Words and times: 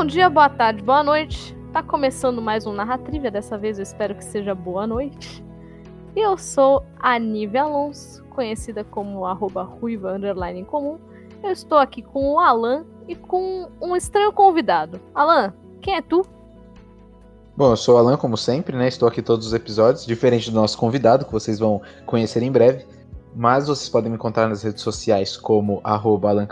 Bom 0.00 0.06
dia, 0.06 0.30
boa 0.30 0.48
tarde, 0.48 0.82
boa 0.82 1.02
noite. 1.02 1.54
Tá 1.74 1.82
começando 1.82 2.40
mais 2.40 2.66
um 2.66 2.72
Narratrivia, 2.72 3.30
dessa 3.30 3.58
vez 3.58 3.78
eu 3.78 3.82
espero 3.82 4.14
que 4.14 4.24
seja 4.24 4.54
boa 4.54 4.86
noite. 4.86 5.44
E 6.16 6.20
eu 6.20 6.38
sou 6.38 6.86
a 6.98 7.18
Nive 7.18 7.58
Alonso, 7.58 8.24
conhecida 8.30 8.82
como 8.82 9.26
arroba 9.26 9.62
ruiva 9.62 10.14
underline 10.14 10.64
comum. 10.64 10.98
Eu 11.42 11.50
estou 11.50 11.76
aqui 11.76 12.00
com 12.00 12.32
o 12.32 12.38
Alan 12.38 12.86
e 13.06 13.14
com 13.14 13.68
um 13.78 13.94
estranho 13.94 14.32
convidado. 14.32 14.98
Alan, 15.14 15.52
quem 15.82 15.96
é 15.96 16.00
tu? 16.00 16.24
Bom, 17.54 17.72
eu 17.72 17.76
sou 17.76 17.96
o 17.96 17.98
Alan, 17.98 18.16
como 18.16 18.38
sempre, 18.38 18.74
né? 18.78 18.88
Estou 18.88 19.06
aqui 19.06 19.20
todos 19.20 19.48
os 19.48 19.52
episódios, 19.52 20.06
diferente 20.06 20.50
do 20.50 20.56
nosso 20.56 20.78
convidado, 20.78 21.26
que 21.26 21.32
vocês 21.32 21.58
vão 21.58 21.82
conhecer 22.06 22.42
em 22.42 22.50
breve. 22.50 22.86
Mas 23.36 23.66
vocês 23.66 23.90
podem 23.90 24.08
me 24.08 24.16
encontrar 24.16 24.48
nas 24.48 24.62
redes 24.62 24.82
sociais 24.82 25.36
como 25.36 25.78
arroba 25.84 26.30
Alan 26.30 26.48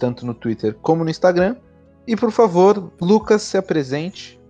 tanto 0.00 0.26
no 0.26 0.34
Twitter 0.34 0.76
como 0.82 1.04
no 1.04 1.10
Instagram. 1.10 1.54
E 2.06 2.16
por 2.16 2.32
favor, 2.32 2.92
Lucas, 3.00 3.42
se 3.42 3.56
apresente. 3.56 4.40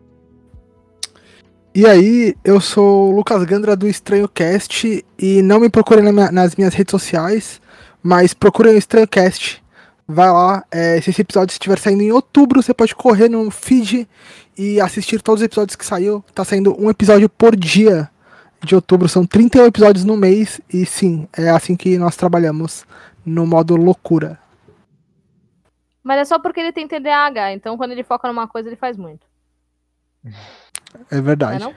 E 1.75 1.87
aí, 1.87 2.35
eu 2.45 2.61
sou 2.61 3.11
o 3.11 3.17
Lucas 3.17 3.45
Gandra 3.45 3.75
do 3.75 3.89
Estranho 3.89 4.29
Cast 4.29 5.05
e 5.19 5.43
não 5.43 5.59
me 5.59 5.71
procurem 5.71 6.13
na 6.13 6.31
nas 6.31 6.55
minhas 6.55 6.75
redes 6.75 6.91
sociais, 6.91 7.61
mas 8.03 8.35
procurem 8.35 8.75
o 8.75 8.79
Estranho 8.79 9.09
Cast. 9.09 9.63
Vai 10.07 10.31
lá, 10.31 10.65
é, 10.71 11.01
se 11.01 11.11
esse 11.11 11.23
episódio 11.23 11.53
estiver 11.53 11.79
saindo 11.79 12.03
em 12.03 12.13
outubro, 12.13 12.63
você 12.63 12.75
pode 12.75 12.95
correr 12.95 13.29
no 13.29 13.51
feed 13.51 14.07
e 14.59 14.81
assistir 14.81 15.23
todos 15.23 15.41
os 15.41 15.47
episódios 15.47 15.77
que 15.77 15.87
saiu. 15.87 16.23
Tá 16.35 16.45
saindo 16.45 16.77
um 16.79 16.91
episódio 16.91 17.29
por 17.29 17.57
dia 17.57 18.11
de 18.63 18.75
outubro, 18.75 19.09
são 19.09 19.25
31 19.25 19.67
episódios 19.67 20.05
no 20.05 20.17
mês 20.17 20.61
e 20.73 20.87
sim, 20.87 21.27
é 21.37 21.49
assim 21.51 21.75
que 21.75 21.99
nós 21.99 22.17
trabalhamos 22.17 22.85
no 23.25 23.47
modo 23.47 23.77
loucura. 23.77 24.42
Mas 26.03 26.19
é 26.19 26.25
só 26.25 26.39
porque 26.39 26.61
ele 26.61 26.73
tem 26.73 26.89
TDAH, 26.89 27.53
então 27.53 27.77
quando 27.77 27.93
ele 27.93 28.03
foca 28.03 28.29
numa 28.29 28.49
coisa, 28.49 28.69
ele 28.69 28.77
faz 28.77 28.97
muito. 28.97 29.27
É 31.11 31.21
verdade. 31.21 31.61
Não 31.65 31.75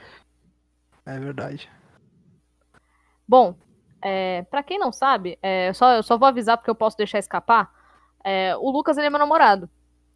é, 1.06 1.16
é 1.16 1.20
verdade. 1.20 1.70
Bom, 3.28 3.56
é, 4.02 4.44
para 4.44 4.64
quem 4.64 4.78
não 4.78 4.92
sabe, 4.92 5.38
é, 5.42 5.72
só, 5.74 5.94
eu 5.94 6.04
só 6.04 6.18
vou 6.18 6.28
avisar 6.28 6.58
porque 6.58 6.70
eu 6.70 6.76
posso 6.76 6.98
deixar 6.98 7.20
escapar. 7.20 7.72
É, 8.24 8.56
o 8.58 8.70
Lucas 8.70 8.98
ele 8.98 9.08
é 9.08 9.10
meu 9.10 9.20
namorado. 9.20 9.70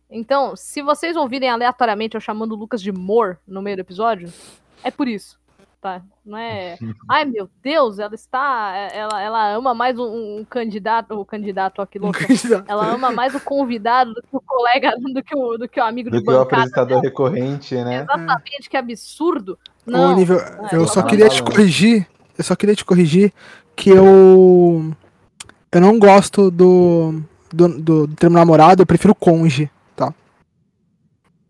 Então, 0.10 0.56
se 0.56 0.82
vocês 0.82 1.16
ouvirem 1.16 1.50
aleatoriamente 1.50 2.16
eu 2.16 2.22
chamando 2.22 2.54
o 2.54 2.56
Lucas 2.56 2.82
de 2.82 2.92
Mor 2.92 3.40
no 3.48 3.62
meio 3.62 3.78
do 3.78 3.82
episódio, 3.82 4.32
é 4.84 4.90
por 4.90 5.08
isso. 5.08 5.39
Tá? 5.82 6.02
Não 6.26 6.38
é. 6.38 6.78
Ai 7.08 7.24
meu 7.24 7.50
Deus, 7.64 8.00
ela 8.00 8.14
está. 8.14 8.74
Ela, 8.94 9.22
ela 9.22 9.54
ama 9.54 9.74
mais 9.74 9.98
um, 9.98 10.40
um 10.40 10.46
candidato. 10.46 11.18
O 11.18 11.26
candidato 11.26 11.82
aqui, 11.82 11.98
louco. 11.98 12.20
Ela 12.68 12.94
ama 12.94 13.12
mais 13.12 13.34
o 13.34 13.40
convidado 13.40 14.14
do 14.14 14.22
que 14.22 14.36
o 14.36 14.42
colega, 14.42 14.92
do 15.00 15.24
que 15.24 15.36
o, 15.36 15.58
do 15.58 15.70
que 15.70 15.80
o 15.80 15.84
amigo 15.84 16.10
do 16.10 16.20
de 16.20 16.26
que 16.26 16.32
o 16.32 16.42
apresentador 16.42 17.02
recorrente, 17.02 17.76
né? 17.76 18.02
Exatamente, 18.02 18.70
que 18.70 18.76
absurdo. 18.76 19.58
Não, 19.86 20.12
Ô, 20.12 20.16
nível, 20.16 20.38
é, 20.40 20.76
eu 20.76 20.86
só 20.86 21.02
queria 21.02 21.30
te 21.30 21.42
corrigir. 21.42 22.06
Eu 22.38 22.44
só 22.44 22.56
queria 22.56 22.76
te 22.76 22.84
corrigir 22.84 23.34
que 23.74 23.90
eu. 23.90 24.94
Eu 25.72 25.82
não 25.82 25.98
gosto 25.98 26.52
do. 26.52 27.22
Do, 27.52 27.68
do, 27.82 28.08
do 28.08 28.16
termo 28.16 28.36
namorado, 28.36 28.84
eu 28.84 28.86
prefiro 28.86 29.16
conge, 29.16 29.72
tá? 29.96 30.14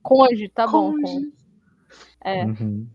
Conge, 0.02 0.48
tá 0.48 0.66
conge. 0.66 1.02
bom. 1.02 1.02
Conge. 1.02 1.34
É. 2.24 2.46
Uhum. 2.46 2.88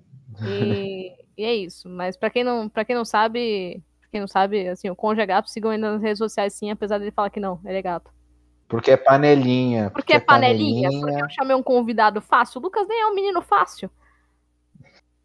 E, 0.43 1.13
e, 1.37 1.45
é 1.45 1.55
isso. 1.55 1.89
Mas 1.89 2.17
para 2.17 2.31
quem 2.31 2.45
não, 2.45 2.69
para 2.69 2.85
quem 2.85 2.95
não 2.95 3.05
sabe, 3.05 3.83
pra 4.01 4.09
quem 4.11 4.21
não 4.21 4.29
sabe, 4.29 4.69
assim, 4.69 4.91
o 4.91 4.97
conge 4.97 5.21
é 5.21 5.27
gato, 5.27 5.51
sigam 5.51 5.73
ele 5.73 5.83
nas 5.83 6.01
redes 6.01 6.19
sociais 6.19 6.55
sim, 6.55 6.71
apesar 6.71 6.99
dele 6.99 7.11
falar 7.11 7.31
que 7.31 7.41
não, 7.41 7.61
ele 7.65 7.79
é 7.79 7.83
gato. 7.83 8.11
Porque 8.69 8.91
é 8.91 8.97
panelinha. 8.97 9.91
Porque, 9.91 9.95
porque 9.95 10.13
é 10.15 10.21
panelinha, 10.21 10.89
panelinha, 10.89 11.17
porque 11.17 11.25
eu 11.25 11.31
chamei 11.31 11.55
um 11.55 11.63
convidado 11.63 12.21
fácil. 12.21 12.61
O 12.61 12.63
Lucas 12.63 12.89
nem 12.89 13.03
é 13.03 13.07
um 13.07 13.15
menino 13.15 13.43
fácil. 13.43 13.91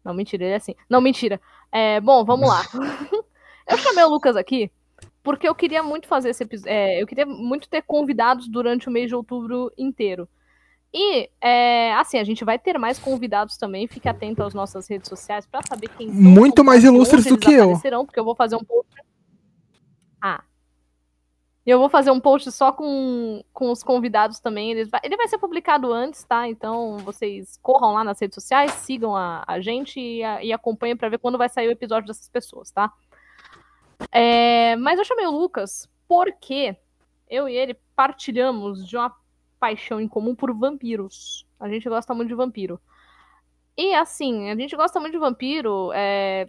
Não, 0.04 0.14
mentira, 0.14 0.44
ele 0.44 0.52
é 0.52 0.56
assim. 0.56 0.74
Não, 0.88 1.00
mentira. 1.00 1.40
É, 1.72 2.00
bom, 2.00 2.24
vamos 2.24 2.48
lá. 2.48 2.62
eu 3.68 3.78
chamei 3.78 4.04
o 4.04 4.08
Lucas 4.08 4.36
aqui 4.36 4.70
porque 5.22 5.48
eu 5.48 5.54
queria 5.54 5.82
muito 5.82 6.08
fazer 6.08 6.30
esse 6.30 6.42
episódio. 6.42 6.72
É, 6.72 7.00
eu 7.00 7.06
queria 7.06 7.26
muito 7.26 7.68
ter 7.68 7.82
convidados 7.82 8.48
durante 8.48 8.88
o 8.88 8.92
mês 8.92 9.08
de 9.08 9.14
outubro 9.14 9.72
inteiro. 9.76 10.28
E, 10.92 11.30
é, 11.40 11.94
assim, 11.94 12.18
a 12.18 12.24
gente 12.24 12.44
vai 12.44 12.58
ter 12.58 12.76
mais 12.78 12.98
convidados 12.98 13.56
também. 13.56 13.86
Fique 13.86 14.08
atento 14.08 14.42
às 14.42 14.54
nossas 14.54 14.88
redes 14.88 15.08
sociais 15.08 15.46
para 15.46 15.62
saber 15.66 15.88
quem. 15.90 16.08
Muito 16.08 16.64
mais 16.64 16.82
ilustres 16.82 17.24
do 17.24 17.38
que 17.38 17.52
eu. 17.52 17.78
Porque 18.04 18.18
eu 18.18 18.24
vou 18.24 18.34
fazer 18.34 18.56
um 18.56 18.64
post. 18.64 18.90
Ah. 20.20 20.42
Eu 21.64 21.78
vou 21.78 21.88
fazer 21.88 22.10
um 22.10 22.18
post 22.18 22.50
só 22.50 22.72
com, 22.72 23.44
com 23.52 23.70
os 23.70 23.82
convidados 23.82 24.40
também. 24.40 24.72
Eles 24.72 24.88
vai, 24.88 25.00
ele 25.04 25.16
vai 25.16 25.28
ser 25.28 25.38
publicado 25.38 25.92
antes, 25.92 26.24
tá? 26.24 26.48
Então 26.48 26.98
vocês 26.98 27.58
corram 27.62 27.92
lá 27.92 28.02
nas 28.02 28.20
redes 28.20 28.34
sociais, 28.34 28.72
sigam 28.72 29.14
a, 29.14 29.44
a 29.46 29.60
gente 29.60 30.00
e, 30.00 30.24
a, 30.24 30.42
e 30.42 30.52
acompanhem 30.52 30.96
para 30.96 31.08
ver 31.08 31.18
quando 31.18 31.38
vai 31.38 31.48
sair 31.48 31.68
o 31.68 31.72
episódio 31.72 32.08
dessas 32.08 32.28
pessoas, 32.28 32.72
tá? 32.72 32.92
É, 34.10 34.74
mas 34.76 34.98
eu 34.98 35.04
chamei 35.04 35.26
o 35.26 35.30
Lucas 35.30 35.88
porque 36.08 36.76
eu 37.28 37.48
e 37.48 37.54
ele 37.54 37.78
partilhamos 37.94 38.88
de 38.88 38.96
uma 38.96 39.14
paixão 39.60 40.00
em 40.00 40.08
comum 40.08 40.34
por 40.34 40.52
vampiros. 40.52 41.46
A 41.60 41.68
gente 41.68 41.88
gosta 41.88 42.14
muito 42.14 42.28
de 42.30 42.34
vampiro. 42.34 42.80
E 43.76 43.94
assim, 43.94 44.50
a 44.50 44.56
gente 44.56 44.74
gosta 44.74 44.98
muito 44.98 45.12
de 45.12 45.18
vampiro 45.18 45.92
é, 45.94 46.48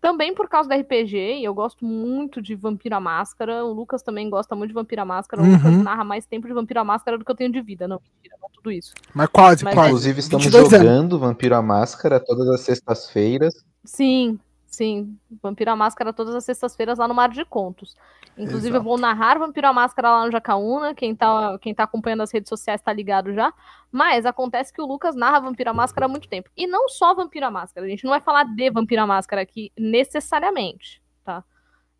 também 0.00 0.34
por 0.34 0.48
causa 0.48 0.68
da 0.68 0.76
RPG, 0.76 1.40
e 1.40 1.44
eu 1.44 1.52
gosto 1.52 1.84
muito 1.84 2.40
de 2.40 2.54
Vampiro 2.54 2.94
à 2.94 3.00
Máscara. 3.00 3.64
O 3.64 3.72
Lucas 3.72 4.02
também 4.02 4.30
gosta 4.30 4.54
muito 4.56 4.70
de 4.70 4.74
Vampiro 4.74 5.02
à 5.02 5.04
Máscara. 5.04 5.42
O 5.42 5.44
uhum. 5.44 5.52
Lucas 5.52 5.82
narra 5.82 6.04
mais 6.04 6.24
tempo 6.24 6.46
de 6.46 6.54
Vampiro 6.54 6.80
à 6.80 6.84
Máscara 6.84 7.18
do 7.18 7.24
que 7.24 7.30
eu 7.30 7.36
tenho 7.36 7.52
de 7.52 7.60
vida. 7.60 7.86
Não, 7.86 8.00
mentira, 8.00 8.36
não 8.40 8.48
tudo 8.50 8.72
isso. 8.72 8.94
Mas 9.14 9.28
quase, 9.28 9.64
Mas, 9.64 9.74
quase. 9.74 9.88
Inclusive, 9.88 10.20
estamos 10.20 10.46
jogando 10.46 10.88
anos. 10.88 11.20
Vampiro 11.20 11.54
à 11.54 11.62
Máscara 11.62 12.18
todas 12.18 12.48
as 12.48 12.60
sextas-feiras. 12.60 13.54
Sim, 13.84 14.38
Sim, 14.70 15.18
Vampiro 15.42 15.72
à 15.72 15.76
Máscara 15.76 16.12
todas 16.12 16.32
as 16.32 16.44
sextas-feiras 16.44 16.96
lá 16.96 17.08
no 17.08 17.14
Mar 17.14 17.28
de 17.28 17.44
Contos. 17.44 17.96
Inclusive, 18.38 18.68
Exato. 18.68 18.76
eu 18.76 18.82
vou 18.82 18.96
narrar 18.96 19.36
Vampiro 19.36 19.66
à 19.66 19.72
Máscara 19.72 20.10
lá 20.10 20.24
no 20.24 20.30
Jacaúna. 20.30 20.94
Quem 20.94 21.12
tá, 21.12 21.58
quem 21.58 21.74
tá 21.74 21.82
acompanhando 21.82 22.22
as 22.22 22.32
redes 22.32 22.48
sociais 22.48 22.80
tá 22.80 22.92
ligado 22.92 23.34
já. 23.34 23.52
Mas 23.90 24.24
acontece 24.24 24.72
que 24.72 24.80
o 24.80 24.86
Lucas 24.86 25.16
narra 25.16 25.40
Vampiro 25.40 25.70
à 25.70 25.74
Máscara 25.74 26.06
há 26.06 26.08
muito 26.08 26.28
tempo. 26.28 26.48
E 26.56 26.68
não 26.68 26.88
só 26.88 27.12
Vampiro 27.12 27.46
à 27.46 27.50
Máscara. 27.50 27.84
A 27.84 27.90
gente 27.90 28.04
não 28.04 28.12
vai 28.12 28.20
falar 28.20 28.44
de 28.44 28.70
Vampiro 28.70 29.02
à 29.02 29.06
Máscara 29.08 29.42
aqui 29.42 29.72
necessariamente, 29.76 31.02
tá? 31.24 31.42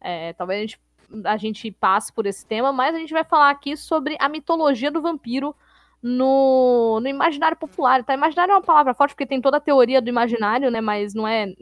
É, 0.01 0.33
talvez 0.35 0.59
a 0.59 0.61
gente, 0.63 0.81
a 1.25 1.37
gente 1.37 1.71
passe 1.73 2.13
por 2.13 2.25
esse 2.25 2.47
tema, 2.47 2.73
mas 2.73 2.95
a 2.95 2.99
gente 2.99 3.13
vai 3.13 3.25
falar 3.25 3.51
aqui 3.51 3.77
sobre 3.77 4.17
a 4.21 4.29
mitologia 4.29 4.93
do 4.93 5.03
vampiro 5.03 5.57
no, 6.01 7.01
no 7.03 7.09
imaginário 7.09 7.57
popular. 7.57 8.05
Tá? 8.05 8.15
Imaginário 8.15 8.53
é 8.53 8.55
uma 8.55 8.63
palavra 8.63 8.95
forte 8.95 9.11
porque 9.11 9.27
tem 9.27 9.41
toda 9.41 9.57
a 9.57 9.61
teoria 9.61 10.01
do 10.01 10.09
imaginário, 10.09 10.71
né? 10.71 10.81
Mas 10.81 11.15
não 11.15 11.27
é 11.27 11.53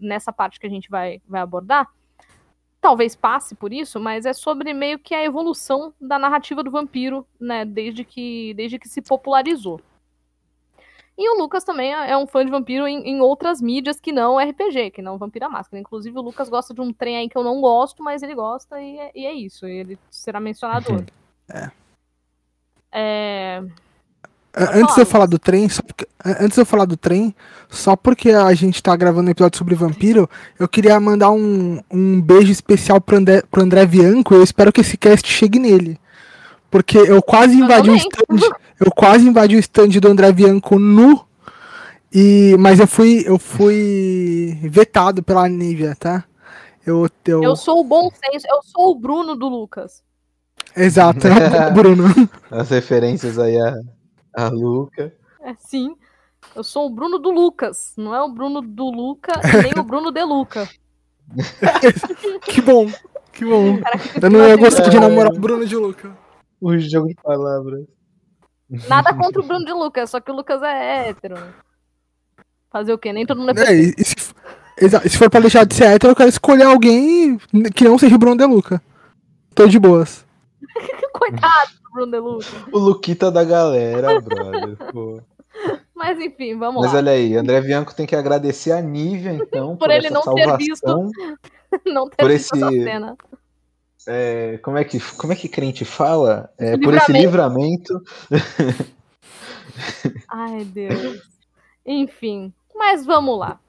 nessa 0.00 0.32
parte 0.32 0.58
que 0.60 0.66
a 0.66 0.70
gente 0.70 0.90
vai, 0.90 1.20
vai 1.26 1.40
abordar, 1.40 1.88
talvez 2.80 3.14
passe 3.14 3.54
por 3.54 3.72
isso, 3.72 4.00
mas 4.00 4.24
é 4.24 4.32
sobre 4.32 4.72
meio 4.72 4.98
que 4.98 5.14
a 5.14 5.24
evolução 5.24 5.92
da 6.00 6.18
narrativa 6.18 6.62
do 6.62 6.70
vampiro, 6.70 7.26
né, 7.38 7.64
desde 7.64 8.04
que, 8.04 8.54
desde 8.54 8.78
que 8.78 8.88
se 8.88 9.02
popularizou. 9.02 9.80
E 11.18 11.28
o 11.28 11.38
Lucas 11.38 11.62
também 11.62 11.92
é 11.92 12.16
um 12.16 12.26
fã 12.26 12.42
de 12.42 12.50
vampiro 12.50 12.88
em, 12.88 13.06
em 13.06 13.20
outras 13.20 13.60
mídias 13.60 14.00
que 14.00 14.10
não 14.10 14.38
RPG, 14.38 14.90
que 14.90 15.02
não 15.02 15.18
Vampira 15.18 15.50
Máscara. 15.50 15.78
Inclusive, 15.78 16.18
o 16.18 16.22
Lucas 16.22 16.48
gosta 16.48 16.72
de 16.72 16.80
um 16.80 16.94
trem 16.94 17.18
aí 17.18 17.28
que 17.28 17.36
eu 17.36 17.44
não 17.44 17.60
gosto, 17.60 18.02
mas 18.02 18.22
ele 18.22 18.34
gosta 18.34 18.80
e 18.80 18.98
é, 18.98 19.10
e 19.14 19.26
é 19.26 19.32
isso. 19.34 19.66
ele 19.66 19.98
será 20.10 20.40
mencionado 20.40 20.94
hoje. 20.94 21.06
É. 21.52 21.70
é... 22.90 23.62
Antes 24.54 24.96
de 24.96 25.02
eu 25.02 25.06
falar 25.06 25.26
do 25.26 25.38
trem, 25.38 25.68
porque, 25.68 26.08
antes 26.24 26.56
de 26.56 26.60
eu 26.60 26.66
falar 26.66 26.84
do 26.84 26.96
trem, 26.96 27.34
só 27.68 27.94
porque 27.94 28.30
a 28.30 28.52
gente 28.52 28.82
tá 28.82 28.96
gravando 28.96 29.28
um 29.28 29.30
episódio 29.30 29.56
sobre 29.56 29.76
vampiro, 29.76 30.28
eu 30.58 30.68
queria 30.68 30.98
mandar 30.98 31.30
um, 31.30 31.80
um 31.88 32.20
beijo 32.20 32.50
especial 32.50 33.00
pro 33.00 33.16
André, 33.16 33.42
pro 33.48 33.62
André 33.62 33.86
Bianco. 33.86 34.34
Eu 34.34 34.42
espero 34.42 34.72
que 34.72 34.80
esse 34.80 34.96
cast 34.96 35.26
chegue 35.28 35.58
nele. 35.60 36.00
Porque 36.68 36.98
eu 36.98 37.22
quase 37.22 37.54
invadi 37.56 37.90
o 37.90 37.96
stand. 37.96 38.50
Eu 38.78 38.90
quase 38.90 39.26
invadi 39.26 39.54
o 39.54 39.60
stand 39.60 39.88
do 39.88 40.08
André 40.08 40.32
Bianco 40.32 40.78
nu. 40.78 41.24
E, 42.12 42.56
mas 42.58 42.80
eu 42.80 42.88
fui, 42.88 43.22
eu 43.24 43.38
fui 43.38 44.58
vetado 44.62 45.22
pela 45.22 45.48
Nívia, 45.48 45.94
tá? 45.98 46.24
Eu, 46.84 47.08
eu... 47.24 47.42
eu 47.42 47.54
sou 47.54 47.80
o 47.80 47.84
bom 47.84 48.10
senso, 48.10 48.46
eu 48.48 48.60
sou 48.64 48.90
o 48.90 48.98
Bruno 48.98 49.36
do 49.36 49.48
Lucas. 49.48 50.02
Exato, 50.76 51.28
é 51.28 51.68
o 51.68 51.70
Bruno. 51.74 52.04
As 52.50 52.70
referências 52.70 53.38
aí 53.38 53.56
a 53.60 53.76
a 54.34 54.48
Luca. 54.48 55.14
É, 55.42 55.54
sim. 55.54 55.94
Eu 56.54 56.64
sou 56.64 56.86
o 56.86 56.90
Bruno 56.90 57.18
do 57.18 57.30
Lucas. 57.30 57.94
Não 57.96 58.14
é 58.14 58.22
o 58.22 58.28
Bruno 58.28 58.60
do 58.60 58.90
Luca 58.90 59.32
nem 59.62 59.72
o 59.78 59.84
Bruno 59.84 60.10
de 60.10 60.22
Luca. 60.24 60.68
que 62.42 62.60
bom. 62.60 62.90
Que 63.32 63.44
bom. 63.44 63.78
eu 64.20 64.30
não 64.30 64.46
ia 64.46 64.56
gostar 64.56 64.88
de 64.88 64.98
namorar 64.98 65.32
o 65.32 65.38
Bruno 65.38 65.64
de 65.64 65.76
Luca. 65.76 66.16
O 66.60 66.76
jogo 66.78 67.08
de 67.08 67.14
palavras. 67.14 67.86
Nada 68.88 69.14
contra 69.14 69.40
o 69.40 69.44
Bruno 69.46 69.64
de 69.64 69.72
Luca, 69.72 70.06
só 70.06 70.20
que 70.20 70.30
o 70.30 70.34
Lucas 70.34 70.62
é 70.62 71.08
hétero. 71.08 71.36
Fazer 72.70 72.92
o 72.92 72.98
quê? 72.98 73.12
Nem 73.12 73.26
todo 73.26 73.40
mundo 73.40 73.58
é, 73.58 73.72
é 73.72 73.74
e, 73.74 73.94
e 73.98 74.04
se, 74.04 75.08
se 75.08 75.18
for 75.18 75.28
pra 75.28 75.40
deixar 75.40 75.64
de 75.64 75.74
ser 75.74 75.84
hétero, 75.84 76.12
eu 76.12 76.16
quero 76.16 76.28
escolher 76.28 76.64
alguém 76.64 77.38
que 77.74 77.84
não 77.84 77.98
seja 77.98 78.14
o 78.14 78.18
Bruno 78.18 78.36
de 78.36 78.44
Luca. 78.44 78.80
Tô 79.54 79.66
de 79.66 79.78
boas. 79.78 80.24
Coitado. 81.12 81.79
Bruno 81.92 82.10
De 82.12 82.18
Luca. 82.18 82.46
O 82.72 82.78
Luquita 82.78 83.30
da 83.30 83.44
galera, 83.44 84.20
brother. 84.20 84.76
Pô. 84.92 85.20
Mas 85.94 86.18
enfim, 86.18 86.56
vamos 86.58 86.82
Mas 86.82 86.92
lá. 86.92 86.98
olha 86.98 87.12
aí, 87.12 87.36
André 87.36 87.60
Bianco 87.60 87.94
tem 87.94 88.06
que 88.06 88.16
agradecer 88.16 88.72
a 88.72 88.80
Nívia, 88.80 89.32
então, 89.34 89.76
Por 89.78 89.90
ele 89.90 90.08
não 90.10 90.22
ter 90.22 90.44
salvação. 90.46 90.56
visto- 90.56 91.38
Não 91.86 92.08
ter 92.08 92.16
Por 92.16 92.30
visto 92.30 92.56
essa 92.56 92.66
esse- 92.68 92.82
cena. 92.84 93.16
É, 94.08 94.58
como, 94.58 94.78
é 94.78 94.84
que, 94.84 94.98
como 95.16 95.32
é 95.32 95.36
que 95.36 95.48
crente 95.48 95.84
fala? 95.84 96.50
É, 96.58 96.76
por 96.78 96.94
esse 96.94 97.12
livramento. 97.12 98.02
Ai, 100.28 100.64
Deus. 100.64 101.20
Enfim, 101.84 102.52
mas 102.74 103.04
vamos 103.04 103.38
lá. 103.38 103.60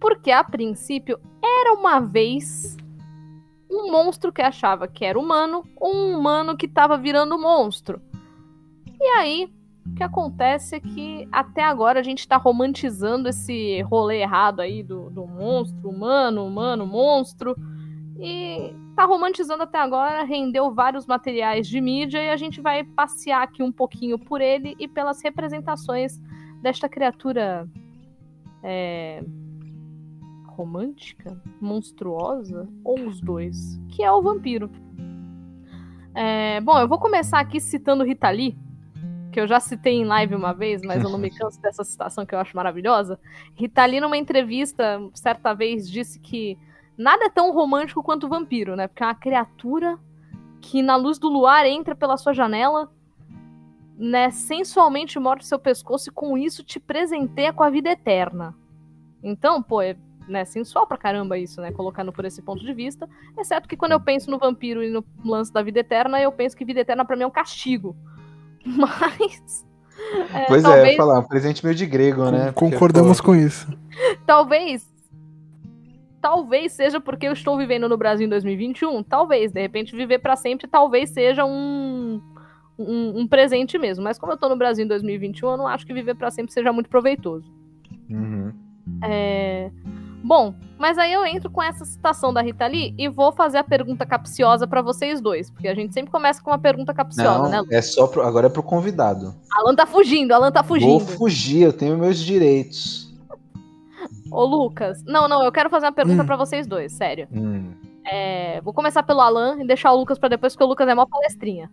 Porque 0.00 0.30
a 0.30 0.44
princípio 0.44 1.18
era 1.42 1.74
uma 1.74 2.00
vez 2.00 2.76
um 3.70 3.90
monstro 3.90 4.32
que 4.32 4.40
achava 4.40 4.88
que 4.88 5.04
era 5.04 5.18
humano, 5.18 5.64
um 5.80 6.16
humano 6.16 6.56
que 6.56 6.66
estava 6.66 6.96
virando 6.96 7.38
monstro. 7.38 8.00
E 9.00 9.04
aí, 9.16 9.52
o 9.86 9.94
que 9.94 10.02
acontece 10.02 10.76
é 10.76 10.80
que 10.80 11.28
até 11.30 11.62
agora 11.62 12.00
a 12.00 12.02
gente 12.02 12.26
tá 12.26 12.36
romantizando 12.36 13.28
esse 13.28 13.80
rolê 13.82 14.20
errado 14.20 14.60
aí 14.60 14.82
do, 14.82 15.10
do 15.10 15.26
monstro, 15.26 15.88
humano, 15.88 16.46
humano, 16.46 16.86
monstro. 16.86 17.56
E 18.18 18.74
tá 18.96 19.04
romantizando 19.04 19.62
até 19.62 19.78
agora, 19.78 20.24
rendeu 20.24 20.74
vários 20.74 21.06
materiais 21.06 21.68
de 21.68 21.80
mídia 21.80 22.22
e 22.22 22.30
a 22.30 22.36
gente 22.36 22.60
vai 22.60 22.82
passear 22.82 23.42
aqui 23.42 23.62
um 23.62 23.70
pouquinho 23.70 24.18
por 24.18 24.40
ele 24.40 24.74
e 24.78 24.88
pelas 24.88 25.22
representações 25.22 26.18
desta 26.60 26.88
criatura 26.88 27.68
é, 28.62 29.22
romântica, 30.58 31.40
monstruosa 31.60 32.68
ou 32.82 33.06
os 33.06 33.20
dois, 33.20 33.80
que 33.88 34.02
é 34.02 34.10
o 34.10 34.20
vampiro. 34.20 34.68
É, 36.12 36.60
bom, 36.60 36.76
eu 36.80 36.88
vou 36.88 36.98
começar 36.98 37.38
aqui 37.38 37.60
citando 37.60 38.02
Rita 38.02 38.28
Lee, 38.28 38.58
que 39.32 39.38
eu 39.38 39.46
já 39.46 39.60
citei 39.60 39.94
em 39.94 40.04
live 40.04 40.34
uma 40.34 40.52
vez, 40.52 40.82
mas 40.82 41.04
eu 41.04 41.10
não 41.10 41.18
me 41.18 41.30
canso 41.38 41.62
dessa 41.62 41.84
citação 41.84 42.26
que 42.26 42.34
eu 42.34 42.40
acho 42.40 42.56
maravilhosa. 42.56 43.20
Rita 43.54 43.84
Lee, 43.84 44.00
numa 44.00 44.16
entrevista, 44.16 45.00
certa 45.14 45.54
vez, 45.54 45.88
disse 45.88 46.18
que 46.18 46.58
nada 46.96 47.26
é 47.26 47.30
tão 47.30 47.52
romântico 47.52 48.02
quanto 48.02 48.26
o 48.26 48.28
vampiro, 48.28 48.74
né? 48.74 48.88
Porque 48.88 49.04
é 49.04 49.06
uma 49.06 49.14
criatura 49.14 49.96
que 50.60 50.82
na 50.82 50.96
luz 50.96 51.20
do 51.20 51.28
luar 51.28 51.66
entra 51.66 51.94
pela 51.94 52.16
sua 52.16 52.32
janela, 52.32 52.90
né, 53.96 54.30
sensualmente 54.30 55.20
morde 55.20 55.46
seu 55.46 55.58
pescoço 55.58 56.08
e 56.08 56.12
com 56.12 56.36
isso 56.36 56.64
te 56.64 56.80
presenteia 56.80 57.52
com 57.52 57.62
a 57.62 57.70
vida 57.70 57.90
eterna. 57.90 58.56
Então, 59.22 59.62
pô, 59.62 59.80
é 59.82 59.96
né, 60.28 60.44
sensual 60.44 60.86
pra 60.86 60.96
caramba 60.96 61.38
isso, 61.38 61.60
né? 61.60 61.72
Colocando 61.72 62.12
por 62.12 62.24
esse 62.24 62.42
ponto 62.42 62.64
de 62.64 62.72
vista. 62.72 63.08
Exceto 63.38 63.68
que 63.68 63.76
quando 63.76 63.92
eu 63.92 64.00
penso 64.00 64.30
no 64.30 64.38
vampiro 64.38 64.82
e 64.82 64.90
no 64.90 65.04
lance 65.24 65.52
da 65.52 65.62
vida 65.62 65.80
eterna, 65.80 66.20
eu 66.20 66.30
penso 66.30 66.56
que 66.56 66.64
vida 66.64 66.80
eterna 66.80 67.04
pra 67.04 67.16
mim 67.16 67.22
é 67.22 67.26
um 67.26 67.30
castigo. 67.30 67.96
Mas. 68.64 69.66
é, 70.32 70.44
pois 70.46 70.64
é, 70.64 70.66
talvez, 70.66 70.90
eu 70.90 70.96
falar, 70.96 71.18
um 71.20 71.24
presente 71.24 71.64
meio 71.64 71.74
de 71.74 71.86
grego, 71.86 72.30
né? 72.30 72.52
Concordamos 72.52 73.20
com 73.20 73.34
isso. 73.34 73.66
talvez. 74.26 74.88
Talvez 76.20 76.72
seja 76.72 77.00
porque 77.00 77.28
eu 77.28 77.32
estou 77.32 77.56
vivendo 77.56 77.88
no 77.88 77.96
Brasil 77.96 78.26
em 78.26 78.30
2021. 78.30 79.02
Talvez, 79.04 79.52
de 79.52 79.60
repente, 79.60 79.94
viver 79.94 80.18
pra 80.18 80.34
sempre 80.34 80.66
talvez 80.66 81.10
seja 81.10 81.44
um, 81.44 82.20
um, 82.76 83.20
um 83.20 83.28
presente 83.28 83.78
mesmo. 83.78 84.02
Mas 84.02 84.18
como 84.18 84.32
eu 84.32 84.36
tô 84.36 84.48
no 84.48 84.56
Brasil 84.56 84.84
em 84.84 84.88
2021, 84.88 85.50
eu 85.50 85.56
não 85.56 85.68
acho 85.68 85.86
que 85.86 85.94
viver 85.94 86.16
pra 86.16 86.30
sempre 86.30 86.52
seja 86.52 86.72
muito 86.72 86.90
proveitoso. 86.90 87.48
Uhum. 88.10 88.52
É... 89.02 89.70
Bom, 90.22 90.52
mas 90.78 90.98
aí 90.98 91.12
eu 91.12 91.24
entro 91.24 91.48
com 91.48 91.62
essa 91.62 91.84
citação 91.84 92.32
da 92.32 92.42
Rita 92.42 92.66
Lee 92.66 92.92
e 92.98 93.08
vou 93.08 93.30
fazer 93.32 93.58
a 93.58 93.64
pergunta 93.64 94.04
capciosa 94.04 94.66
pra 94.66 94.82
vocês 94.82 95.20
dois, 95.20 95.48
porque 95.50 95.68
a 95.68 95.74
gente 95.74 95.94
sempre 95.94 96.10
começa 96.10 96.42
com 96.42 96.50
uma 96.50 96.58
pergunta 96.58 96.92
capciosa, 96.92 97.48
Não, 97.48 97.62
né? 97.64 97.68
é 97.70 97.80
só 97.80 98.06
pro, 98.06 98.22
agora 98.22 98.46
é 98.46 98.50
pro 98.50 98.62
convidado. 98.62 99.34
Alan 99.52 99.74
tá 99.76 99.86
fugindo, 99.86 100.32
Alan 100.32 100.50
tá 100.50 100.60
Vou 100.62 100.68
fugindo. 100.76 101.00
fugir, 101.16 101.62
eu 101.62 101.72
tenho 101.72 101.96
meus 101.96 102.18
direitos. 102.18 103.08
Ô, 104.30 104.44
Lucas. 104.44 105.02
Não, 105.06 105.26
não, 105.28 105.42
eu 105.42 105.50
quero 105.52 105.70
fazer 105.70 105.86
uma 105.86 105.92
pergunta 105.92 106.22
Hum. 106.22 106.26
pra 106.26 106.36
vocês 106.36 106.66
dois, 106.66 106.92
sério. 106.92 107.26
Hum, 107.32 107.72
É, 108.10 108.60
vou 108.62 108.72
começar 108.74 109.02
pelo 109.02 109.20
Alan 109.20 109.58
e 109.60 109.66
deixar 109.66 109.92
o 109.92 109.96
Lucas 109.96 110.18
pra 110.18 110.28
depois, 110.28 110.52
porque 110.54 110.64
o 110.64 110.68
Lucas 110.68 110.88
é 110.88 110.94
mó 110.94 111.04
palestrinha. 111.06 111.70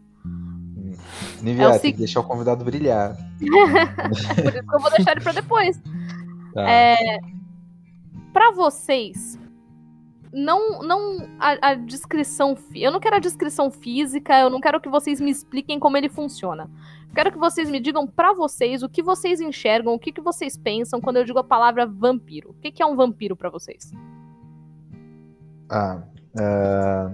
Nivea, 1.41 1.65
É 1.65 1.75
o 1.75 1.80
tem 1.80 1.91
que 1.94 2.00
deixar 2.00 2.19
o 2.19 2.24
convidado 2.24 2.63
brilhar. 2.63 3.15
Por 3.39 4.53
isso 4.53 4.63
que 4.68 4.75
eu 4.75 4.80
vou 4.80 4.89
deixar 4.91 5.12
ele 5.12 5.21
pra 5.21 5.31
depois. 5.33 5.81
Tá. 6.53 6.69
É, 6.69 7.19
para 8.35 8.51
vocês, 8.51 9.39
não, 10.33 10.79
não 10.81 11.25
a, 11.39 11.69
a 11.69 11.75
descrição. 11.75 12.57
Eu 12.75 12.91
não 12.91 12.99
quero 12.99 13.15
a 13.15 13.19
descrição 13.19 13.71
física, 13.71 14.37
eu 14.37 14.49
não 14.49 14.59
quero 14.59 14.81
que 14.81 14.89
vocês 14.89 15.21
me 15.21 15.31
expliquem 15.31 15.79
como 15.79 15.95
ele 15.95 16.09
funciona. 16.09 16.69
Quero 17.15 17.31
que 17.31 17.37
vocês 17.37 17.69
me 17.69 17.79
digam 17.79 18.05
pra 18.05 18.33
vocês 18.33 18.83
o 18.83 18.89
que 18.89 19.01
vocês 19.01 19.39
enxergam, 19.39 19.93
o 19.93 19.97
que, 19.97 20.11
que 20.11 20.19
vocês 20.19 20.57
pensam 20.57 20.99
quando 20.99 21.15
eu 21.15 21.23
digo 21.23 21.39
a 21.39 21.45
palavra 21.45 21.85
vampiro. 21.85 22.49
O 22.49 22.53
que, 22.55 22.73
que 22.73 22.83
é 22.83 22.85
um 22.85 22.97
vampiro 22.97 23.37
pra 23.37 23.49
vocês? 23.49 23.89
Ah, 25.69 26.03
ah, 26.38 27.13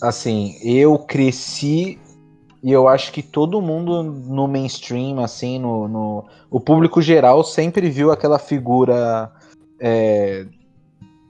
assim, 0.00 0.56
eu 0.62 1.00
cresci 1.00 1.98
e 2.62 2.70
eu 2.70 2.86
acho 2.86 3.12
que 3.12 3.24
todo 3.24 3.60
mundo 3.60 4.04
no 4.04 4.46
mainstream, 4.46 5.18
assim, 5.18 5.58
no, 5.58 5.88
no- 5.88 6.24
o 6.48 6.60
público 6.60 7.02
geral 7.02 7.42
sempre 7.42 7.90
viu 7.90 8.12
aquela 8.12 8.38
figura, 8.38 9.32
é, 9.80 10.46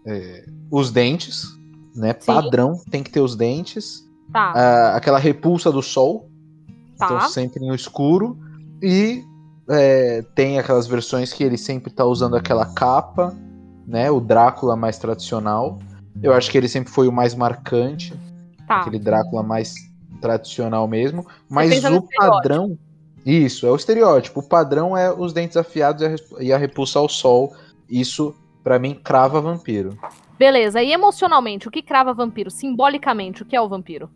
é, 0.07 0.45
os 0.71 0.91
dentes, 0.91 1.47
né? 1.95 2.15
Sim. 2.19 2.27
Padrão, 2.27 2.81
tem 2.91 3.03
que 3.03 3.11
ter 3.11 3.21
os 3.21 3.37
dentes, 3.37 4.09
Tá, 4.33 4.53
ah, 4.55 4.97
aquela 4.97 5.19
repulsa 5.19 5.73
do 5.73 5.83
sol, 5.83 6.29
então 6.95 7.19
tá. 7.19 7.29
sempre 7.29 7.65
no 7.67 7.75
escuro 7.75 8.39
e 8.83 9.25
é, 9.71 10.23
tem 10.35 10.59
aquelas 10.59 10.87
versões 10.87 11.33
que 11.33 11.43
ele 11.43 11.57
sempre 11.57 11.91
tá 11.91 12.05
usando 12.05 12.37
aquela 12.37 12.67
capa, 12.67 13.35
né? 13.87 14.11
O 14.11 14.21
Drácula 14.21 14.77
mais 14.77 14.99
tradicional. 14.99 15.79
Eu 16.23 16.35
acho 16.35 16.51
que 16.51 16.59
ele 16.59 16.69
sempre 16.69 16.93
foi 16.93 17.09
o 17.09 17.13
mais 17.13 17.35
marcante, 17.35 18.15
tá. 18.67 18.81
aquele 18.81 18.99
Drácula 18.99 19.43
mais 19.43 19.75
tradicional 20.21 20.87
mesmo. 20.87 21.27
Mas 21.49 21.83
o 21.85 22.03
padrão. 22.03 22.79
Isso, 23.25 23.67
é 23.67 23.71
o 23.71 23.77
estereótipo. 23.77 24.41
O 24.41 24.43
padrão 24.43 24.97
é 24.97 25.13
os 25.13 25.33
dentes 25.33 25.57
afiados 25.57 26.03
e 26.39 26.53
a 26.53 26.57
repulsa 26.57 26.99
ao 26.99 27.09
sol. 27.09 27.55
Isso, 27.89 28.35
pra 28.63 28.79
mim, 28.79 28.95
crava 28.95 29.41
vampiro. 29.41 29.99
Beleza, 30.39 30.83
e 30.83 30.93
emocionalmente, 30.93 31.67
o 31.67 31.71
que 31.71 31.83
crava 31.83 32.13
vampiro? 32.15 32.51
Simbolicamente, 32.51 33.43
o 33.43 33.47
que 33.47 33.57
é 33.57 33.61
o 33.61 33.69
vampiro? 33.69 34.09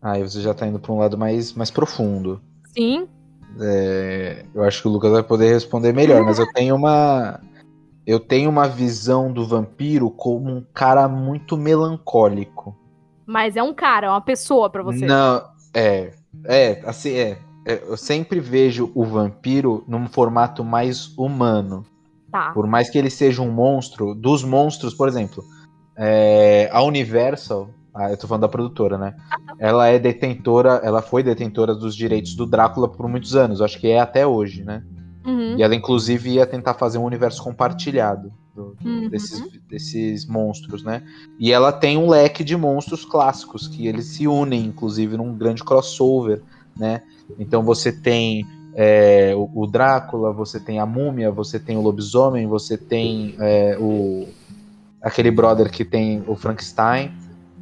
Aí 0.00 0.22
você 0.22 0.40
já 0.40 0.54
tá 0.54 0.66
indo 0.66 0.78
pra 0.78 0.92
um 0.92 0.98
lado 0.98 1.16
mais, 1.18 1.52
mais 1.52 1.70
profundo. 1.70 2.40
Sim, 2.76 3.08
É, 3.58 4.44
eu 4.54 4.62
acho 4.64 4.82
que 4.82 4.88
o 4.88 4.90
Lucas 4.90 5.10
vai 5.10 5.22
poder 5.22 5.52
responder 5.52 5.92
melhor, 5.92 6.22
mas 6.24 6.38
eu 6.38 6.46
tenho 6.52 6.74
uma. 6.76 7.40
Eu 8.06 8.20
tenho 8.20 8.50
uma 8.50 8.68
visão 8.68 9.32
do 9.32 9.46
vampiro 9.46 10.10
como 10.10 10.50
um 10.50 10.62
cara 10.74 11.08
muito 11.08 11.56
melancólico. 11.56 12.76
mas 13.24 13.56
é 13.56 13.62
um 13.62 13.72
cara, 13.74 14.08
é 14.08 14.10
uma 14.10 14.20
pessoa 14.20 14.68
pra 14.68 14.82
você. 14.82 15.06
Não, 15.06 15.42
é. 15.74 16.12
É, 16.44 16.82
assim, 16.84 17.12
é. 17.14 17.38
é, 17.66 17.82
Eu 17.88 17.96
sempre 17.96 18.38
vejo 18.40 18.92
o 18.94 19.04
vampiro 19.04 19.82
num 19.88 20.06
formato 20.06 20.62
mais 20.62 21.16
humano. 21.16 21.84
Tá. 22.36 22.52
Por 22.52 22.66
mais 22.66 22.90
que 22.90 22.98
ele 22.98 23.08
seja 23.08 23.40
um 23.40 23.50
monstro, 23.50 24.14
dos 24.14 24.44
monstros, 24.44 24.92
por 24.92 25.08
exemplo, 25.08 25.42
é, 25.96 26.68
a 26.70 26.82
Universal, 26.82 27.70
ah, 27.94 28.10
eu 28.10 28.16
tô 28.18 28.28
falando 28.28 28.42
da 28.42 28.48
produtora, 28.48 28.98
né? 28.98 29.14
Ela 29.58 29.88
é 29.88 29.98
detentora, 29.98 30.80
ela 30.84 31.00
foi 31.00 31.22
detentora 31.22 31.74
dos 31.74 31.96
direitos 31.96 32.34
do 32.34 32.44
Drácula 32.44 32.88
por 32.88 33.08
muitos 33.08 33.34
anos, 33.34 33.62
acho 33.62 33.80
que 33.80 33.88
é 33.88 33.98
até 33.98 34.26
hoje, 34.26 34.62
né? 34.62 34.82
Uhum, 35.24 35.56
E 35.56 35.62
ela, 35.62 35.74
inclusive, 35.74 36.32
ia 36.32 36.46
tentar 36.46 36.74
fazer 36.74 36.98
um 36.98 37.04
universo 37.04 37.42
compartilhado 37.42 38.30
do- 38.54 38.76
uhum. 38.84 39.08
desses, 39.08 39.42
desses 39.66 40.26
monstros, 40.26 40.84
né? 40.84 41.02
E 41.38 41.50
ela 41.50 41.72
tem 41.72 41.96
um 41.96 42.06
leque 42.06 42.44
de 42.44 42.54
monstros 42.54 43.02
clássicos, 43.06 43.66
que 43.66 43.86
eles 43.86 44.08
se 44.08 44.28
unem, 44.28 44.66
inclusive, 44.66 45.16
num 45.16 45.34
grande 45.34 45.64
crossover, 45.64 46.42
né? 46.76 47.00
Então 47.38 47.62
você 47.62 47.90
tem 47.90 48.46
é, 48.78 49.32
o, 49.34 49.50
o 49.54 49.66
Drácula, 49.66 50.30
você 50.34 50.60
tem 50.60 50.78
a 50.78 50.84
múmia, 50.84 51.30
você 51.30 51.58
tem 51.58 51.78
o 51.78 51.80
lobisomem, 51.80 52.46
você 52.46 52.76
tem 52.76 53.34
é, 53.40 53.78
o 53.80 54.28
aquele 55.00 55.30
brother 55.30 55.70
que 55.70 55.82
tem 55.84 56.22
o 56.26 56.36
Frankenstein, 56.36 57.10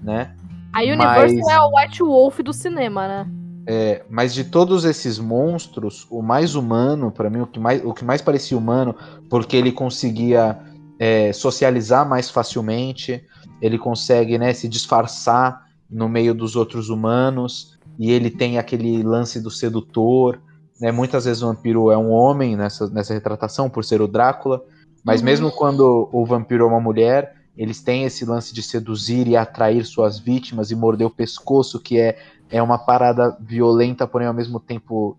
né? 0.02 0.34
A 0.72 0.80
Universal 0.80 1.36
Mas- 1.36 1.48
é 1.48 1.60
o 1.60 1.70
White 1.76 2.02
Wolf 2.02 2.40
do 2.40 2.52
cinema, 2.52 3.06
né? 3.06 3.26
É, 3.66 4.02
mas 4.10 4.34
de 4.34 4.44
todos 4.44 4.84
esses 4.84 5.18
monstros, 5.18 6.06
o 6.10 6.20
mais 6.20 6.56
humano, 6.56 7.12
pra 7.12 7.30
mim, 7.30 7.40
o 7.40 7.46
que 7.46 7.60
mais, 7.60 7.84
o 7.84 7.94
que 7.94 8.04
mais 8.04 8.20
parecia 8.20 8.58
humano, 8.58 8.94
porque 9.30 9.56
ele 9.56 9.70
conseguia 9.70 10.58
é, 10.98 11.32
socializar 11.32 12.08
mais 12.08 12.28
facilmente, 12.28 13.24
ele 13.62 13.78
consegue 13.78 14.36
né, 14.36 14.52
se 14.52 14.68
disfarçar 14.68 15.64
no 15.88 16.08
meio 16.08 16.34
dos 16.34 16.56
outros 16.56 16.88
humanos, 16.88 17.78
e 17.98 18.10
ele 18.10 18.30
tem 18.30 18.58
aquele 18.58 19.02
lance 19.02 19.40
do 19.40 19.50
sedutor. 19.50 20.40
Né? 20.84 20.92
Muitas 20.92 21.24
vezes 21.24 21.42
o 21.42 21.46
vampiro 21.46 21.90
é 21.90 21.96
um 21.96 22.10
homem 22.10 22.56
nessa, 22.56 22.86
nessa 22.90 23.14
retratação, 23.14 23.70
por 23.70 23.82
ser 23.82 24.02
o 24.02 24.06
Drácula, 24.06 24.62
mas 25.02 25.20
Uhum. 25.20 25.24
mesmo 25.24 25.50
quando 25.50 26.10
o 26.12 26.26
vampiro 26.26 26.64
é 26.64 26.66
uma 26.68 26.78
mulher, 26.78 27.36
eles 27.56 27.80
têm 27.80 28.04
esse 28.04 28.26
lance 28.26 28.52
de 28.52 28.62
seduzir 28.62 29.26
e 29.26 29.34
atrair 29.34 29.82
suas 29.86 30.18
vítimas 30.18 30.70
e 30.70 30.76
morder 30.76 31.06
o 31.06 31.10
pescoço, 31.10 31.80
que 31.80 31.98
é, 31.98 32.18
é 32.50 32.62
uma 32.62 32.76
parada 32.76 33.34
violenta, 33.40 34.06
porém 34.06 34.28
ao 34.28 34.34
mesmo 34.34 34.60
tempo 34.60 35.16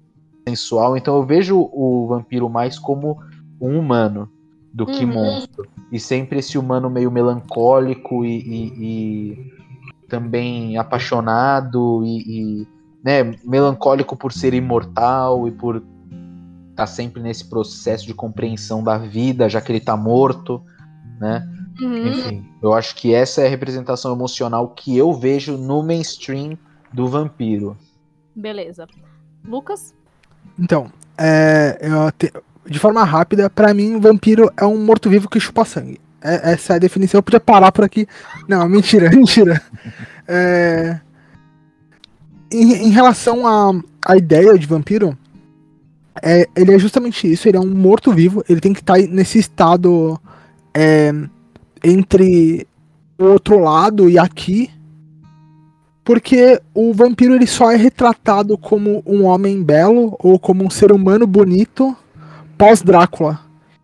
sensual. 0.48 0.96
Então 0.96 1.16
eu 1.16 1.26
vejo 1.26 1.58
o 1.74 2.06
vampiro 2.10 2.48
mais 2.48 2.78
como 2.78 3.18
um 3.60 3.80
humano 3.80 4.30
do 4.72 4.86
que 4.86 5.04
uhum. 5.04 5.14
monstro. 5.14 5.68
E 5.92 6.00
sempre 6.00 6.38
esse 6.38 6.60
humano 6.60 6.92
meio 6.92 7.10
melancólico 7.10 8.24
e, 8.24 8.38
e, 8.38 8.74
e 8.78 9.52
também 10.08 10.78
apaixonado 10.78 12.04
e, 12.06 12.62
e 12.62 12.68
né, 13.06 13.36
melancólico 13.44 14.18
por 14.18 14.34
ser 14.34 14.56
imortal 14.56 15.48
e 15.48 15.52
por 15.52 15.76
estar 15.76 15.86
tá 16.76 16.88
sempre 16.88 17.22
nesse 17.22 17.46
processo 17.46 18.04
de 18.04 18.16
compreensão 18.16 18.84
da 18.84 18.98
vida, 18.98 19.48
já 19.48 19.62
que 19.62 19.72
ele 19.72 19.78
está 19.78 19.96
morto, 19.96 20.60
né? 21.20 21.48
Uhum. 21.80 22.08
Enfim, 22.08 22.50
eu 22.64 22.74
acho 22.74 22.96
que 22.96 23.14
essa 23.14 23.42
é 23.42 23.46
a 23.46 23.50
representação 23.50 24.12
emocional 24.12 24.70
que 24.70 24.98
eu 24.98 25.14
vejo 25.14 25.56
no 25.56 25.84
mainstream 25.84 26.58
do 26.92 27.08
vampiro. 27.08 27.78
Beleza. 28.36 28.88
Lucas? 29.44 29.94
Então, 30.58 30.92
é, 31.16 31.78
te, 32.18 32.34
de 32.66 32.80
forma 32.80 33.04
rápida, 33.04 33.52
para 33.52 33.72
mim, 33.74 33.96
o 33.96 34.02
vampiro 34.02 34.52
é 34.58 34.66
um 34.66 34.84
morto-vivo 34.84 35.30
que 35.30 35.40
chupa 35.40 35.64
sangue. 35.64 36.00
É, 36.24 36.54
essa 36.54 36.74
é 36.74 36.76
a 36.78 36.80
definição. 36.80 37.20
Eu 37.20 37.24
podia 37.24 37.40
parar 37.40 37.72
por 37.72 37.86
aqui. 37.86 38.08
Não, 38.48 38.68
mentira, 38.68 39.12
mentira. 39.14 39.62
É, 40.28 41.00
em, 42.56 42.88
em, 42.88 42.90
relação 42.90 43.46
à 43.48 43.72
a, 44.06 44.14
a, 44.14 44.18
ideia 44.18 44.58
de 44.58 44.66
vampiro, 44.66 45.18
é, 46.22 46.48
ele 46.56 46.74
é 46.74 46.80
justamente 46.80 47.32
isso. 47.32 47.48
Ele 47.48 47.58
é 47.58 47.60
um 47.60 47.74
morto-vivo. 47.74 48.44
Ele 48.50 48.62
tem 48.62 48.74
que 48.74 48.80
estar 48.80 48.96
tá 48.96 49.08
nesse 49.08 49.40
estado 49.40 50.20
é, 50.74 51.12
entre 51.84 52.68
o 53.18 53.26
outro 53.26 53.60
lado 53.60 54.10
e 54.10 54.18
aqui. 54.18 54.70
Porque 56.04 56.62
o 56.74 56.94
vampiro 56.94 57.34
ele 57.34 57.48
só 57.48 57.72
é 57.72 57.76
retratado 57.76 58.58
como 58.58 59.02
um 59.06 59.24
homem 59.24 59.64
belo 59.64 60.16
ou 60.20 60.38
como 60.38 60.64
um 60.64 60.70
ser 60.70 60.92
humano 60.92 61.26
bonito 61.26 61.96
pós-Drácula. 62.58 63.40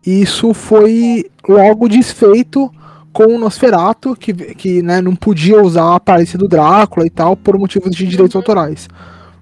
E 0.06 0.22
isso 0.22 0.54
foi 0.54 1.30
logo 1.48 1.88
desfeito 1.88 2.72
com 3.12 3.26
o 3.34 3.38
Nosferatu, 3.38 4.16
que, 4.16 4.32
que 4.32 4.82
né, 4.82 5.00
não 5.00 5.14
podia 5.14 5.62
usar 5.62 5.84
a 5.84 5.96
aparência 5.96 6.38
do 6.38 6.48
Drácula 6.48 7.06
e 7.06 7.10
tal, 7.10 7.36
por 7.36 7.58
motivos 7.58 7.94
de 7.94 8.06
direitos 8.06 8.34
autorais. 8.34 8.88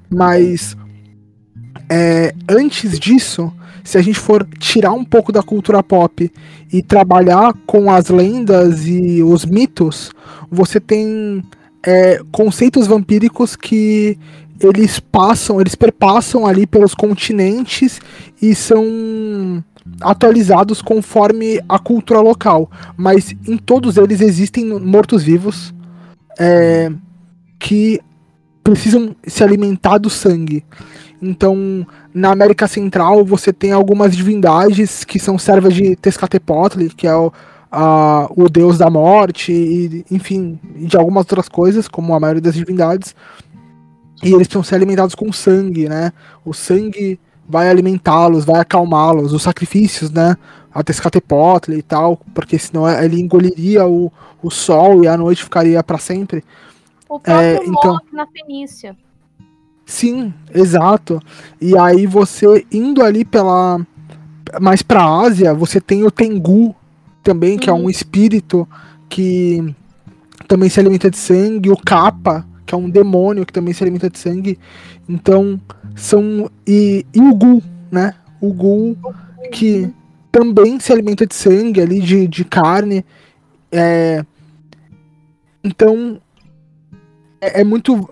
Mas 0.08 0.76
é, 1.88 2.34
antes 2.48 2.98
disso, 2.98 3.52
se 3.84 3.96
a 3.98 4.02
gente 4.02 4.18
for 4.18 4.46
tirar 4.58 4.92
um 4.92 5.04
pouco 5.04 5.32
da 5.32 5.42
cultura 5.42 5.82
pop 5.82 6.30
e 6.72 6.82
trabalhar 6.82 7.54
com 7.66 7.90
as 7.90 8.08
lendas 8.08 8.86
e 8.86 9.22
os 9.22 9.44
mitos, 9.44 10.10
você 10.50 10.80
tem 10.80 11.42
é, 11.82 12.20
conceitos 12.30 12.86
vampíricos 12.86 13.56
que 13.56 14.18
eles 14.60 15.00
passam, 15.00 15.60
eles 15.60 15.74
perpassam 15.74 16.46
ali 16.46 16.66
pelos 16.66 16.94
continentes 16.94 18.00
e 18.40 18.54
são 18.54 19.64
atualizados 20.00 20.82
conforme 20.82 21.60
a 21.68 21.78
cultura 21.78 22.20
local. 22.20 22.70
Mas 22.96 23.34
em 23.46 23.56
todos 23.56 23.96
eles 23.96 24.20
existem 24.20 24.66
mortos-vivos 24.78 25.74
é, 26.38 26.92
que 27.58 28.00
precisam 28.62 29.16
se 29.26 29.42
alimentar 29.42 29.98
do 29.98 30.10
sangue. 30.10 30.64
Então, 31.22 31.86
na 32.14 32.30
América 32.30 32.66
Central, 32.66 33.24
você 33.24 33.52
tem 33.52 33.72
algumas 33.72 34.16
divindades 34.16 35.04
que 35.04 35.18
são 35.18 35.38
servas 35.38 35.74
de 35.74 35.94
Tezcatlipoca, 35.96 36.78
que 36.96 37.06
é 37.06 37.14
o, 37.14 37.30
a, 37.70 38.26
o 38.34 38.48
deus 38.48 38.78
da 38.78 38.88
morte, 38.88 39.52
e, 39.52 40.04
enfim, 40.10 40.58
de 40.76 40.96
algumas 40.96 41.22
outras 41.22 41.48
coisas, 41.48 41.86
como 41.86 42.14
a 42.14 42.20
maioria 42.20 42.40
das 42.40 42.54
divindades. 42.54 43.14
E 44.22 44.28
eles 44.28 44.46
precisam 44.46 44.62
ser 44.62 44.74
alimentados 44.74 45.14
com 45.14 45.32
sangue, 45.32 45.88
né? 45.88 46.12
O 46.44 46.52
sangue 46.52 47.18
vai 47.48 47.68
alimentá-los, 47.68 48.44
vai 48.44 48.60
acalmá-los. 48.60 49.32
Os 49.32 49.42
sacrifícios, 49.42 50.10
né? 50.10 50.36
A 50.72 50.82
Tezcatlipoca 50.82 51.74
e 51.74 51.82
tal, 51.82 52.20
porque 52.34 52.58
senão 52.58 52.88
ele 52.88 53.20
engoliria 53.20 53.86
o, 53.86 54.12
o 54.42 54.50
sol 54.50 55.02
e 55.02 55.08
a 55.08 55.16
noite 55.16 55.42
ficaria 55.42 55.82
para 55.82 55.98
sempre. 55.98 56.44
O 57.08 57.18
próprio 57.18 57.34
é, 57.34 57.60
então 57.64 57.98
na 58.12 58.26
Fenícia. 58.26 58.96
Sim, 59.84 60.32
exato. 60.54 61.20
E 61.60 61.76
aí 61.76 62.06
você 62.06 62.64
indo 62.70 63.02
ali 63.02 63.24
pela 63.24 63.84
mais 64.60 64.82
para 64.82 65.04
Ásia, 65.04 65.52
você 65.52 65.80
tem 65.80 66.04
o 66.04 66.10
Tengu 66.10 66.74
também, 67.22 67.58
que 67.58 67.68
é 67.68 67.72
um 67.72 67.82
uhum. 67.82 67.90
espírito 67.90 68.68
que 69.08 69.74
também 70.46 70.68
se 70.68 70.80
alimenta 70.80 71.10
de 71.10 71.16
sangue, 71.16 71.70
o 71.70 71.76
Kappa, 71.76 72.46
que 72.70 72.74
é 72.74 72.78
um 72.78 72.88
demônio 72.88 73.44
que 73.44 73.52
também 73.52 73.74
se 73.74 73.82
alimenta 73.82 74.08
de 74.08 74.16
sangue. 74.16 74.56
Então, 75.08 75.60
são. 75.96 76.48
E, 76.64 77.04
e 77.12 77.20
o 77.20 77.34
Gu, 77.34 77.60
né? 77.90 78.14
O 78.40 78.52
Gu 78.52 78.96
que 79.50 79.92
também 80.30 80.78
se 80.78 80.92
alimenta 80.92 81.26
de 81.26 81.34
sangue 81.34 81.80
ali, 81.80 82.00
de, 82.00 82.28
de 82.28 82.44
carne. 82.44 83.04
É... 83.72 84.24
Então, 85.64 86.20
é, 87.40 87.62
é, 87.62 87.64
muito. 87.64 88.08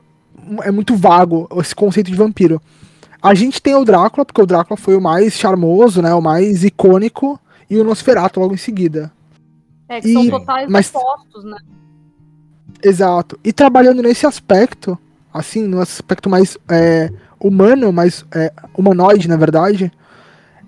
É 0.64 0.72
muito 0.72 0.96
vago 0.96 1.48
esse 1.60 1.74
conceito 1.74 2.10
de 2.10 2.16
vampiro. 2.16 2.60
A 3.22 3.34
gente 3.34 3.62
tem 3.62 3.76
o 3.76 3.84
Drácula, 3.84 4.24
porque 4.24 4.42
o 4.42 4.46
Drácula 4.46 4.76
foi 4.76 4.96
o 4.96 5.00
mais 5.00 5.34
charmoso, 5.34 6.02
né? 6.02 6.12
O 6.14 6.20
mais 6.20 6.64
icônico, 6.64 7.38
e 7.70 7.78
o 7.78 7.84
Nosferatu 7.84 8.40
logo 8.40 8.54
em 8.54 8.58
seguida. 8.58 9.12
É, 9.88 10.00
que 10.00 10.08
e, 10.08 10.12
são 10.14 10.28
totais 10.30 10.68
mas, 10.68 10.92
opostos, 10.92 11.44
né? 11.44 11.58
Exato. 12.82 13.38
E 13.44 13.52
trabalhando 13.52 14.02
nesse 14.02 14.26
aspecto, 14.26 14.98
assim, 15.32 15.62
no 15.66 15.80
aspecto 15.80 16.28
mais 16.28 16.56
é, 16.68 17.10
humano, 17.40 17.92
mais 17.92 18.24
é, 18.32 18.52
humanoide, 18.76 19.28
na 19.28 19.36
verdade, 19.36 19.92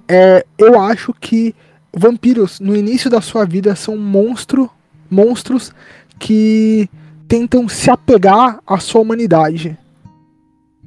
é, 0.09 0.45
eu 0.59 0.81
acho 0.81 1.15
que 1.15 1.55
vampiros, 1.97 2.61
no 2.61 2.77
início 2.77 3.11
da 3.11 3.21
sua 3.21 3.45
vida, 3.45 3.75
são 3.75 3.97
monstro, 3.97 4.71
monstros 5.11 5.73
que 6.19 6.89
tentam 7.27 7.69
se 7.69 7.91
apegar 7.91 8.61
à 8.67 8.79
sua 8.79 9.01
humanidade. 9.01 9.79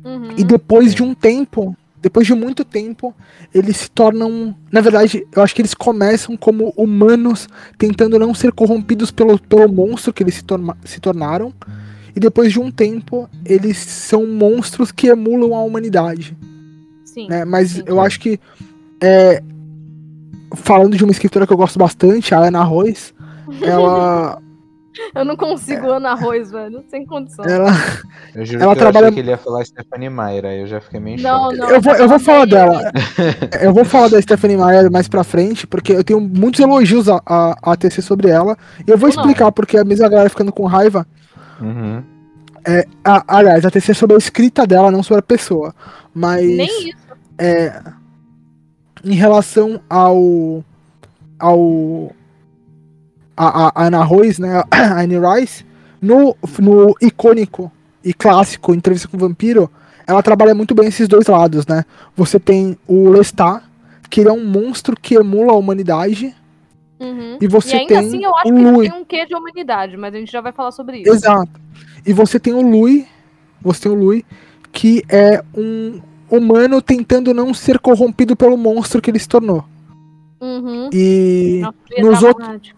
Uhum. 0.03 0.29
E 0.37 0.43
depois 0.43 0.93
de 0.93 1.01
um 1.01 1.13
tempo, 1.13 1.75
depois 2.03 2.27
de 2.27 2.33
muito 2.35 2.65
tempo, 2.65 3.15
eles 3.55 3.77
se 3.77 3.89
tornam. 3.89 4.53
Na 4.69 4.81
verdade, 4.81 5.25
eu 5.33 5.41
acho 5.41 5.55
que 5.55 5.61
eles 5.61 5.73
começam 5.73 6.35
como 6.35 6.73
humanos, 6.75 7.47
tentando 7.77 8.19
não 8.19 8.35
ser 8.35 8.51
corrompidos 8.51 9.09
pelo, 9.09 9.39
pelo 9.39 9.71
monstro 9.71 10.11
que 10.11 10.21
eles 10.21 10.35
se, 10.35 10.43
torna, 10.43 10.75
se 10.83 10.99
tornaram. 10.99 11.53
E 12.13 12.19
depois 12.19 12.51
de 12.51 12.59
um 12.59 12.69
tempo, 12.69 13.29
eles 13.45 13.77
são 13.77 14.27
monstros 14.27 14.91
que 14.91 15.07
emulam 15.07 15.55
a 15.55 15.63
humanidade. 15.63 16.37
Sim. 17.05 17.29
Né? 17.29 17.45
Mas 17.45 17.71
sim. 17.71 17.83
eu 17.85 18.01
acho 18.01 18.19
que. 18.19 18.37
É, 19.01 19.41
falando 20.55 20.97
de 20.97 21.05
uma 21.05 21.11
escritora 21.11 21.47
que 21.47 21.53
eu 21.53 21.57
gosto 21.57 21.79
bastante, 21.79 22.35
a 22.35 22.39
Ana 22.39 22.63
Royce, 22.63 23.13
ela. 23.63 24.42
Eu 25.15 25.25
não 25.25 25.35
consigo 25.35 25.87
é. 25.87 25.95
Ana 25.97 26.11
Arroz, 26.11 26.51
velho. 26.51 26.83
Sem 26.87 27.05
condição. 27.05 27.45
Ela, 27.45 27.71
eu 28.35 28.45
juro 28.45 28.63
ela 28.63 28.73
que 28.73 28.79
trabalha... 28.79 29.05
eu 29.05 29.07
achei 29.07 29.13
que 29.15 29.19
ele 29.19 29.31
ia 29.31 29.37
falar 29.37 29.65
Stephanie 29.65 30.09
Meyer, 30.09 30.45
aí 30.45 30.59
eu 30.59 30.67
já 30.67 30.81
fiquei 30.81 30.99
meio 30.99 31.21
não, 31.21 31.45
choque. 31.45 31.57
Não, 31.57 31.69
eu 31.69 31.81
vou, 31.81 31.95
eu 31.95 32.09
vou 32.09 32.19
falar 32.19 32.45
dela. 32.45 32.91
eu 33.61 33.73
vou 33.73 33.85
falar 33.85 34.09
da 34.09 34.21
Stephanie 34.21 34.57
Meyer 34.57 34.91
mais 34.91 35.07
pra 35.07 35.23
frente, 35.23 35.65
porque 35.65 35.93
eu 35.93 36.03
tenho 36.03 36.19
muitos 36.21 36.59
elogios 36.59 37.09
a, 37.09 37.21
a, 37.25 37.55
a 37.61 37.75
tecer 37.75 38.03
sobre 38.03 38.29
ela. 38.29 38.57
E 38.87 38.91
eu 38.91 38.97
vou 38.97 39.09
explicar 39.09 39.51
porque 39.51 39.77
a 39.77 39.83
mesma 39.83 40.09
galera 40.09 40.29
ficando 40.29 40.51
com 40.51 40.65
raiva. 40.65 41.07
Uhum. 41.59 42.03
É, 42.65 42.85
a, 43.03 43.37
aliás, 43.37 43.65
a 43.65 43.71
tecer 43.71 43.95
sobre 43.95 44.15
a 44.15 44.19
escrita 44.19 44.65
dela, 44.65 44.91
não 44.91 45.03
sobre 45.03 45.19
a 45.19 45.23
pessoa. 45.23 45.73
Mas. 46.13 46.45
Nem 46.45 46.89
isso. 46.89 46.97
É, 47.37 47.81
em 49.03 49.15
relação 49.15 49.81
ao. 49.89 50.63
ao 51.39 52.11
a, 53.35 53.81
a 53.81 53.87
Ana 53.87 54.03
Royce, 54.03 54.41
né, 54.41 54.63
a 54.69 54.99
Anne 55.01 55.15
Rice, 55.17 55.65
no, 56.01 56.35
no 56.59 56.95
icônico 57.01 57.71
e 58.03 58.13
clássico 58.13 58.73
Entrevista 58.73 59.07
com 59.07 59.17
o 59.17 59.19
Vampiro, 59.19 59.69
ela 60.05 60.21
trabalha 60.21 60.53
muito 60.53 60.75
bem 60.75 60.87
esses 60.87 61.07
dois 61.07 61.27
lados, 61.27 61.65
né? 61.65 61.85
Você 62.15 62.39
tem 62.39 62.77
o 62.87 63.09
Lestat, 63.09 63.63
que 64.09 64.19
ele 64.19 64.29
é 64.29 64.33
um 64.33 64.45
monstro 64.45 64.95
que 64.99 65.15
emula 65.15 65.53
a 65.53 65.55
humanidade. 65.55 66.35
Uhum. 66.99 67.37
E 67.39 67.47
você 67.47 67.75
e 67.75 67.79
ainda 67.79 67.87
tem 67.87 67.97
assim 67.97 68.23
eu 68.23 68.35
acho 68.35 68.49
o 68.49 68.55
que 68.55 68.61
Louis. 68.61 68.89
tem 68.89 69.01
um 69.01 69.05
quê 69.05 69.25
de 69.25 69.33
humanidade, 69.33 69.97
mas 69.97 70.13
a 70.13 70.17
gente 70.17 70.31
já 70.31 70.41
vai 70.41 70.51
falar 70.51 70.71
sobre 70.71 70.99
isso. 70.99 71.09
Exato. 71.09 71.59
E 72.05 72.11
você 72.11 72.39
tem 72.39 72.53
o 72.53 72.61
Louis, 72.61 73.05
você 73.61 73.83
tem 73.83 73.91
o 73.91 73.95
Louis, 73.95 74.23
que 74.71 75.03
é 75.07 75.41
um 75.55 76.01
humano 76.29 76.81
tentando 76.81 77.33
não 77.33 77.53
ser 77.53 77.79
corrompido 77.79 78.35
pelo 78.35 78.57
monstro 78.57 79.01
que 79.01 79.09
ele 79.09 79.19
se 79.19 79.27
tornou. 79.27 79.63
Uhum. 80.41 80.89
E 80.91 81.61
nos 81.99 82.21
outros 82.21 82.73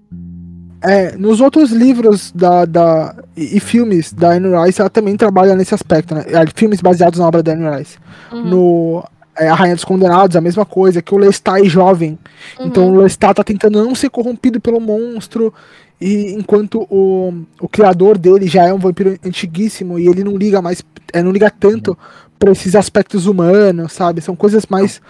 é, 0.85 1.17
nos 1.17 1.41
outros 1.41 1.71
livros 1.71 2.31
da, 2.31 2.63
da, 2.63 3.15
e, 3.35 3.57
e 3.57 3.59
filmes 3.59 4.13
da 4.13 4.31
Anne 4.33 4.49
Rice, 4.65 4.79
ela 4.79 4.89
também 4.89 5.17
trabalha 5.17 5.55
nesse 5.55 5.73
aspecto, 5.73 6.13
né? 6.13 6.23
É, 6.27 6.45
filmes 6.53 6.79
baseados 6.79 7.19
na 7.19 7.27
obra 7.27 7.41
da 7.41 7.53
Anne 7.53 7.77
Rice. 7.77 7.97
Uhum. 8.31 8.45
No 8.45 9.03
é, 9.35 9.47
A 9.47 9.55
Rainha 9.55 9.75
dos 9.75 9.83
Condenados, 9.83 10.37
a 10.37 10.41
mesma 10.41 10.63
coisa, 10.63 11.01
que 11.01 11.13
o 11.13 11.17
Lestat 11.17 11.65
é 11.65 11.65
jovem. 11.65 12.19
Uhum. 12.59 12.67
Então 12.67 12.93
o 12.93 13.01
Lestat 13.01 13.35
tá 13.35 13.43
tentando 13.43 13.83
não 13.83 13.95
ser 13.95 14.09
corrompido 14.09 14.61
pelo 14.61 14.79
monstro. 14.79 15.53
E 15.99 16.33
enquanto 16.33 16.85
o, 16.89 17.33
o 17.59 17.67
criador 17.67 18.17
dele 18.17 18.47
já 18.47 18.67
é 18.67 18.73
um 18.73 18.79
vampiro 18.79 19.17
antiguíssimo 19.25 19.97
e 19.97 20.07
ele 20.07 20.23
não 20.23 20.37
liga 20.37 20.61
mais, 20.61 20.83
é, 21.13 21.23
não 21.23 21.31
liga 21.31 21.49
tanto 21.49 21.97
para 22.37 22.51
esses 22.51 22.75
aspectos 22.75 23.25
humanos, 23.25 23.93
sabe? 23.93 24.21
São 24.21 24.35
coisas 24.35 24.65
mais 24.67 25.01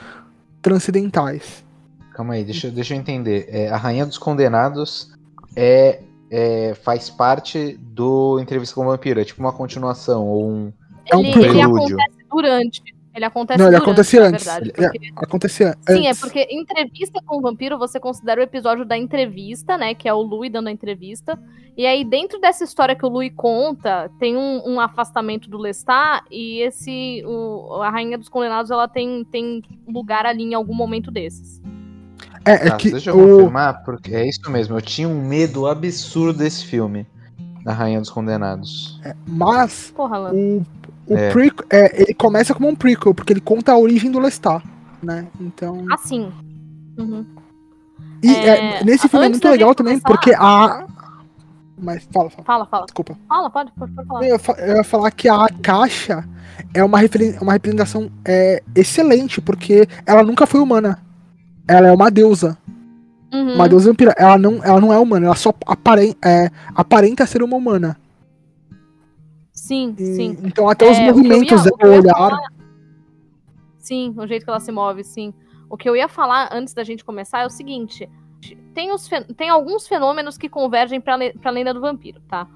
transcendentais. 0.62 1.66
Calma 2.14 2.36
aí, 2.36 2.46
deixa, 2.46 2.70
deixa 2.70 2.94
eu 2.94 3.00
entender. 3.00 3.48
É, 3.50 3.68
a 3.68 3.76
Rainha 3.76 4.06
dos 4.06 4.18
Condenados 4.18 5.12
é, 5.56 6.02
é, 6.32 6.74
faz 6.76 7.10
parte 7.10 7.78
do 7.80 8.40
Entrevista 8.40 8.76
com 8.76 8.82
o 8.82 8.86
Vampiro, 8.86 9.20
é 9.20 9.26
tipo 9.26 9.40
uma 9.42 9.54
continuação 9.54 10.28
ou 10.28 10.50
um, 10.50 10.74
é 11.10 11.16
um 11.16 11.22
ele, 11.22 11.32
prelúdio. 11.32 11.56
ele 11.56 11.62
acontece 11.64 12.26
durante. 12.30 12.96
Ele 13.16 13.24
acontece 13.24 13.58
Não, 13.60 13.68
ele 13.68 13.76
durante, 13.78 13.84
acontece 13.90 14.20
na 14.20 14.26
antes. 14.26 14.44
verdade, 14.46 14.74
Ele- 14.78 14.90
porque- 14.90 15.12
Acontecia 15.16 15.78
Sim, 15.88 16.06
é 16.06 16.10
antes. 16.10 16.20
porque 16.20 16.48
entrevista 16.52 17.22
com 17.26 17.38
o 17.38 17.42
vampiro 17.42 17.78
você 17.78 17.98
considera 17.98 18.42
o 18.42 18.44
episódio 18.44 18.84
da 18.84 18.98
entrevista, 18.98 19.78
né? 19.78 19.96
Que 19.96 20.10
é 20.10 20.14
o 20.14 20.22
Louis 20.22 20.52
dando 20.52 20.68
a 20.68 20.72
entrevista. 20.72 21.40
E 21.78 21.86
aí, 21.86 22.04
dentro 22.04 22.42
dessa 22.42 22.66
história 22.66 22.94
que 22.94 23.06
o 23.06 23.10
Louis 23.10 23.32
conta, 23.34 24.12
tem 24.20 24.36
um, 24.36 24.62
um 24.70 24.80
afastamento 24.82 25.50
do 25.50 25.58
Lestat 25.58 26.26
e 26.30 26.60
esse. 26.60 27.24
o- 27.26 27.82
a 27.82 27.90
Rainha 27.90 28.18
dos 28.18 28.28
Condenados 28.28 28.70
ela 28.70 28.86
tem, 28.88 29.24
tem 29.24 29.62
lugar 29.88 30.26
ali 30.26 30.44
em 30.44 30.54
algum 30.54 30.76
momento 30.76 31.10
desses. 31.10 31.62
É, 32.46 32.52
é 32.54 32.70
Tá, 32.70 32.78
que 32.78 32.92
deixa 32.92 33.10
eu 33.10 33.18
o, 33.18 33.38
confirmar, 33.38 33.84
porque 33.84 34.14
é 34.16 34.28
isso 34.28 34.50
mesmo. 34.52 34.78
Eu 34.78 34.82
tinha 34.82 35.08
um 35.08 35.26
medo 35.28 35.68
absurdo 35.68 36.40
desse 36.40 36.66
filme, 36.66 37.06
da 37.64 37.74
Rainha 37.74 38.00
dos 38.00 38.10
Condenados. 38.10 39.00
mas 39.28 39.92
Porra, 39.96 40.32
o, 40.32 40.64
o 41.08 41.18
É. 41.18 41.32
prequel, 41.32 41.66
é, 41.70 42.02
ele 42.04 42.14
começa 42.14 42.54
como 42.54 42.68
um 42.70 42.76
prequel, 42.76 43.14
porque 43.14 43.34
ele 43.34 43.42
conta 43.42 43.72
a 43.72 43.78
origem 43.78 44.12
do 44.12 44.20
Lestat, 44.20 44.64
né? 45.02 45.26
Então, 45.42 45.86
Assim. 45.92 46.32
Uhum. 46.98 47.26
e 48.24 48.32
é, 48.34 48.80
é, 48.80 48.84
nesse 48.84 49.10
filme 49.10 49.26
é 49.26 49.30
muito 49.30 49.48
legal 49.50 49.74
também, 49.76 50.00
começar- 50.00 50.08
porque 50.08 50.34
a 50.34 50.86
mas 51.78 52.08
fala, 52.14 52.30
fala, 52.30 52.46
Fala, 52.46 52.66
fala. 52.68 52.86
desculpa. 52.86 53.18
Fala, 53.28 53.50
pode, 53.50 53.70
pode, 53.74 53.92
pode 53.92 54.08
falar. 54.08 54.26
Eu 54.26 54.40
eu 54.60 54.76
ia 54.78 54.84
falar 54.84 55.12
que 55.12 55.28
a 55.28 55.46
caixa 55.62 56.24
é 56.74 56.82
uma, 56.82 57.00
referen- 57.00 57.38
uma 57.42 57.52
representação 57.52 58.10
é, 58.24 58.64
excelente, 58.74 59.42
porque 59.42 59.86
ela 60.06 60.24
nunca 60.24 60.46
foi 60.48 60.62
humana. 60.62 61.04
Ela 61.68 61.88
é 61.88 61.92
uma 61.92 62.10
deusa. 62.12 62.58
Uhum. 63.34 63.56
Uma 63.56 63.68
deusa 63.68 63.90
vampira. 63.90 64.14
Ela 64.18 64.38
não, 64.38 64.64
ela 64.64 64.80
não 64.80 64.94
é 64.94 65.00
humana, 65.00 65.26
ela 65.28 65.36
só 65.36 65.54
aparen- 65.66 66.16
é, 66.24 66.50
aparenta 66.76 67.26
ser 67.26 67.42
uma 67.44 67.58
humana. 67.58 67.98
Sim, 69.52 69.96
E- 69.98 70.16
sim. 70.16 70.38
Então 70.44 70.70
até 70.70 70.86
É, 70.88 70.92
os 70.92 71.00
movimentos 71.00 71.64
dela, 71.64 71.78
o 71.84 71.88
olhar. 72.00 72.14
falar- 72.14 72.52
Sim, 73.78 74.14
o 74.18 74.26
jeito 74.28 74.44
que 74.44 74.50
ela 74.50 74.60
se 74.60 74.72
move, 74.72 75.04
sim. 75.04 75.34
O 75.70 75.78
que 75.78 75.88
eu 75.88 75.96
ia 75.96 76.08
falar 76.08 76.50
antes 76.52 76.74
da 76.74 76.84
gente 76.84 77.04
começar 77.06 77.42
é 77.42 77.46
o 77.46 77.50
seguinte: 77.50 78.10
tem, 78.74 78.92
os 78.92 79.10
tem 79.38 79.50
alguns 79.50 79.88
fenômenos 79.88 80.38
que 80.38 80.50
convergem 80.50 81.00
para 81.02 81.16
a 81.44 81.50
lenda 81.52 81.74
do 81.74 81.82
vampiro, 81.82 82.20
tá? 82.28 82.48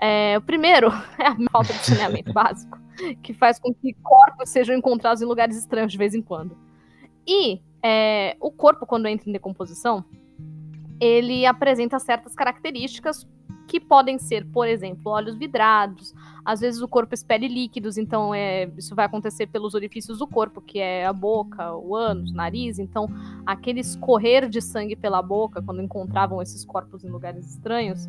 É, 0.00 0.36
o 0.38 0.42
primeiro 0.42 0.88
é 1.18 1.26
a 1.26 1.36
falta 1.50 1.72
de 1.72 1.84
saneamento 1.84 2.32
básico, 2.32 2.78
que 3.22 3.32
faz 3.32 3.58
com 3.58 3.72
que 3.74 3.94
corpos 4.02 4.48
sejam 4.50 4.76
encontrados 4.76 5.22
em 5.22 5.26
lugares 5.26 5.56
estranhos 5.56 5.90
de 5.92 5.98
vez 5.98 6.14
em 6.14 6.22
quando. 6.22 6.56
E 7.26 7.60
é, 7.82 8.36
o 8.40 8.50
corpo, 8.50 8.86
quando 8.86 9.06
entra 9.06 9.28
em 9.28 9.32
decomposição, 9.32 10.04
ele 11.00 11.46
apresenta 11.46 11.98
certas 11.98 12.34
características 12.34 13.26
que 13.68 13.78
podem 13.78 14.18
ser, 14.18 14.46
por 14.46 14.66
exemplo, 14.66 15.12
olhos 15.12 15.36
vidrados, 15.36 16.14
às 16.42 16.60
vezes 16.60 16.80
o 16.80 16.88
corpo 16.88 17.12
expele 17.12 17.46
líquidos, 17.46 17.98
então 17.98 18.34
é, 18.34 18.70
isso 18.78 18.94
vai 18.94 19.04
acontecer 19.04 19.46
pelos 19.46 19.74
orifícios 19.74 20.18
do 20.18 20.26
corpo, 20.26 20.62
que 20.62 20.78
é 20.78 21.06
a 21.06 21.12
boca, 21.12 21.74
o 21.74 21.94
ânus, 21.94 22.30
o 22.30 22.34
nariz. 22.34 22.78
Então, 22.78 23.06
aquele 23.44 23.80
escorrer 23.80 24.48
de 24.48 24.62
sangue 24.62 24.96
pela 24.96 25.20
boca, 25.20 25.60
quando 25.60 25.82
encontravam 25.82 26.40
esses 26.40 26.64
corpos 26.64 27.04
em 27.04 27.10
lugares 27.10 27.46
estranhos, 27.50 28.08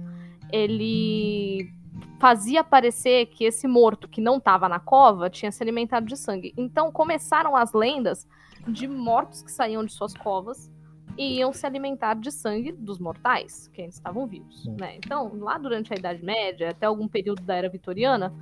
ele 0.49 1.69
fazia 2.17 2.63
parecer 2.63 3.25
que 3.25 3.43
esse 3.43 3.67
morto 3.67 4.08
que 4.08 4.21
não 4.21 4.38
estava 4.38 4.69
na 4.69 4.79
cova 4.79 5.29
tinha 5.29 5.51
se 5.51 5.62
alimentado 5.62 6.05
de 6.05 6.15
sangue. 6.15 6.53
Então, 6.55 6.93
começaram 6.93 7.53
as 7.58 7.73
lendas 7.73 8.25
de 8.67 8.87
mortos 8.87 9.41
que 9.41 9.51
saíam 9.51 9.83
de 9.83 9.91
suas 9.91 10.13
covas 10.13 10.71
e 11.17 11.39
iam 11.39 11.51
se 11.51 11.65
alimentar 11.65 12.15
de 12.15 12.31
sangue 12.31 12.71
dos 12.71 12.99
mortais, 12.99 13.67
que 13.73 13.81
ainda 13.81 13.93
estavam 13.93 14.25
vivos. 14.25 14.65
Né? 14.79 14.95
Então, 14.95 15.31
lá 15.39 15.57
durante 15.57 15.93
a 15.93 15.97
Idade 15.97 16.23
Média, 16.23 16.69
até 16.69 16.85
algum 16.85 17.07
período 17.07 17.41
da 17.41 17.55
Era 17.55 17.69
Vitoriana, 17.69 18.33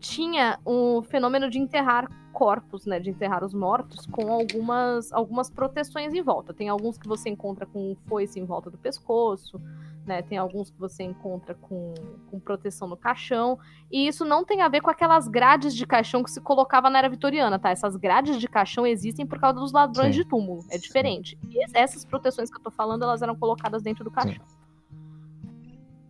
tinha 0.00 0.58
o 0.64 1.02
fenômeno 1.02 1.48
de 1.48 1.58
enterrar 1.58 2.10
corpos, 2.32 2.86
né, 2.86 2.98
de 2.98 3.10
enterrar 3.10 3.44
os 3.44 3.54
mortos 3.54 4.06
com 4.06 4.32
algumas, 4.32 5.12
algumas 5.12 5.50
proteções 5.50 6.12
em 6.12 6.22
volta. 6.22 6.52
Tem 6.52 6.68
alguns 6.68 6.98
que 6.98 7.06
você 7.06 7.28
encontra 7.28 7.66
com 7.66 7.94
foice 8.06 8.40
em 8.40 8.44
volta 8.44 8.70
do 8.70 8.78
pescoço, 8.78 9.60
né, 10.06 10.20
tem 10.22 10.36
alguns 10.38 10.70
que 10.70 10.78
você 10.78 11.02
encontra 11.04 11.54
com, 11.54 11.94
com 12.30 12.40
proteção 12.40 12.88
no 12.88 12.96
caixão, 12.96 13.58
e 13.90 14.06
isso 14.08 14.24
não 14.24 14.44
tem 14.44 14.60
a 14.62 14.68
ver 14.68 14.80
com 14.80 14.90
aquelas 14.90 15.28
grades 15.28 15.74
de 15.74 15.86
caixão 15.86 16.22
que 16.24 16.30
se 16.30 16.40
colocava 16.40 16.90
na 16.90 16.98
era 16.98 17.08
vitoriana, 17.08 17.58
tá? 17.58 17.70
Essas 17.70 17.96
grades 17.96 18.40
de 18.40 18.48
caixão 18.48 18.86
existem 18.86 19.24
por 19.26 19.38
causa 19.38 19.60
dos 19.60 19.72
ladrões 19.72 20.14
Sim. 20.14 20.22
de 20.22 20.28
túmulo, 20.28 20.64
é 20.70 20.78
diferente. 20.78 21.38
E 21.48 21.64
es- 21.64 21.70
essas 21.74 22.04
proteções 22.04 22.50
que 22.50 22.56
eu 22.56 22.62
tô 22.62 22.70
falando, 22.70 23.02
elas 23.04 23.22
eram 23.22 23.36
colocadas 23.36 23.82
dentro 23.82 24.02
do 24.02 24.10
caixão. 24.10 24.44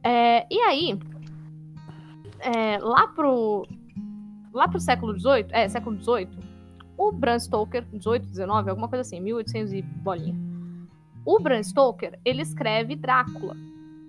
É, 0.03 0.47
e 0.51 0.59
aí, 0.61 0.99
é, 2.41 2.79
lá 2.79 3.07
pro 3.09 3.67
lá 4.53 4.69
pro 4.69 4.81
século 4.81 5.19
XVIII, 5.19 5.47
é, 5.51 5.69
século 5.69 5.97
XVIII, 6.03 6.29
o 6.97 7.11
Bram 7.11 7.39
Stoker, 7.39 7.87
18, 7.93 8.27
19, 8.27 8.69
alguma 8.71 8.89
coisa 8.89 9.01
assim, 9.01 9.19
1800 9.21 9.73
e 9.73 9.81
bolinha. 9.83 10.35
O 11.25 11.39
Bram 11.41 11.63
Stoker, 11.63 12.19
ele 12.25 12.43
escreve 12.43 12.95
Drácula, 12.97 13.57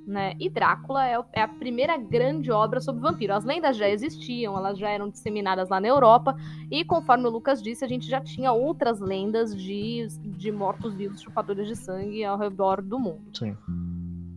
né? 0.05 0.33
E 0.39 0.49
Drácula 0.49 1.07
é, 1.07 1.19
é 1.33 1.41
a 1.41 1.47
primeira 1.47 1.97
grande 1.97 2.51
obra 2.51 2.79
sobre 2.79 3.01
vampiro. 3.01 3.33
As 3.33 3.43
lendas 3.43 3.77
já 3.77 3.89
existiam, 3.89 4.57
elas 4.57 4.77
já 4.77 4.89
eram 4.89 5.09
disseminadas 5.09 5.69
lá 5.69 5.79
na 5.79 5.87
Europa, 5.87 6.35
e 6.69 6.83
conforme 6.83 7.27
o 7.27 7.31
Lucas 7.31 7.61
disse, 7.61 7.83
a 7.83 7.87
gente 7.87 8.07
já 8.07 8.19
tinha 8.19 8.51
outras 8.51 8.99
lendas 8.99 9.55
de, 9.55 10.07
de 10.23 10.51
mortos-vivos 10.51 11.21
chupadores 11.21 11.67
de 11.67 11.75
sangue 11.75 12.23
ao 12.23 12.37
redor 12.37 12.81
do 12.81 12.99
mundo. 12.99 13.23
Sim. 13.33 13.55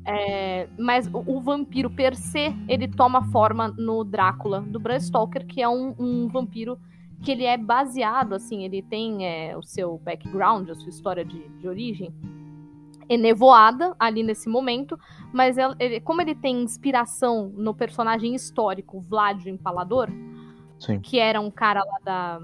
É, 0.06 0.68
mas 0.78 1.08
o, 1.12 1.22
o 1.26 1.40
vampiro 1.40 1.90
per 1.90 2.14
se, 2.14 2.54
ele 2.68 2.86
toma 2.86 3.24
forma 3.32 3.68
no 3.76 4.04
Drácula 4.04 4.60
do 4.60 4.78
Bram 4.78 5.00
Stoker, 5.00 5.44
que 5.44 5.60
é 5.60 5.68
um, 5.68 5.94
um 5.98 6.28
vampiro 6.28 6.78
que 7.22 7.32
ele 7.32 7.44
é 7.44 7.56
baseado, 7.56 8.34
assim, 8.34 8.64
ele 8.64 8.82
tem 8.82 9.26
é, 9.26 9.56
o 9.56 9.62
seu 9.62 9.98
background, 9.98 10.68
a 10.70 10.74
sua 10.74 10.90
história 10.90 11.24
de, 11.24 11.48
de 11.48 11.66
origem 11.66 12.14
enevoada 13.08 13.94
ali 13.98 14.22
nesse 14.22 14.48
momento, 14.48 14.98
mas 15.32 15.56
ela- 15.58 15.76
ele- 15.78 16.00
como 16.00 16.20
ele 16.20 16.34
tem 16.34 16.62
inspiração 16.62 17.48
no 17.54 17.74
personagem 17.74 18.34
histórico 18.34 19.00
Vlad 19.00 19.44
o 19.44 19.48
Empalador, 19.48 20.08
Sim. 20.78 21.00
que 21.00 21.18
era 21.18 21.40
um 21.40 21.50
cara 21.50 21.84
lá 21.84 21.98
da, 22.04 22.40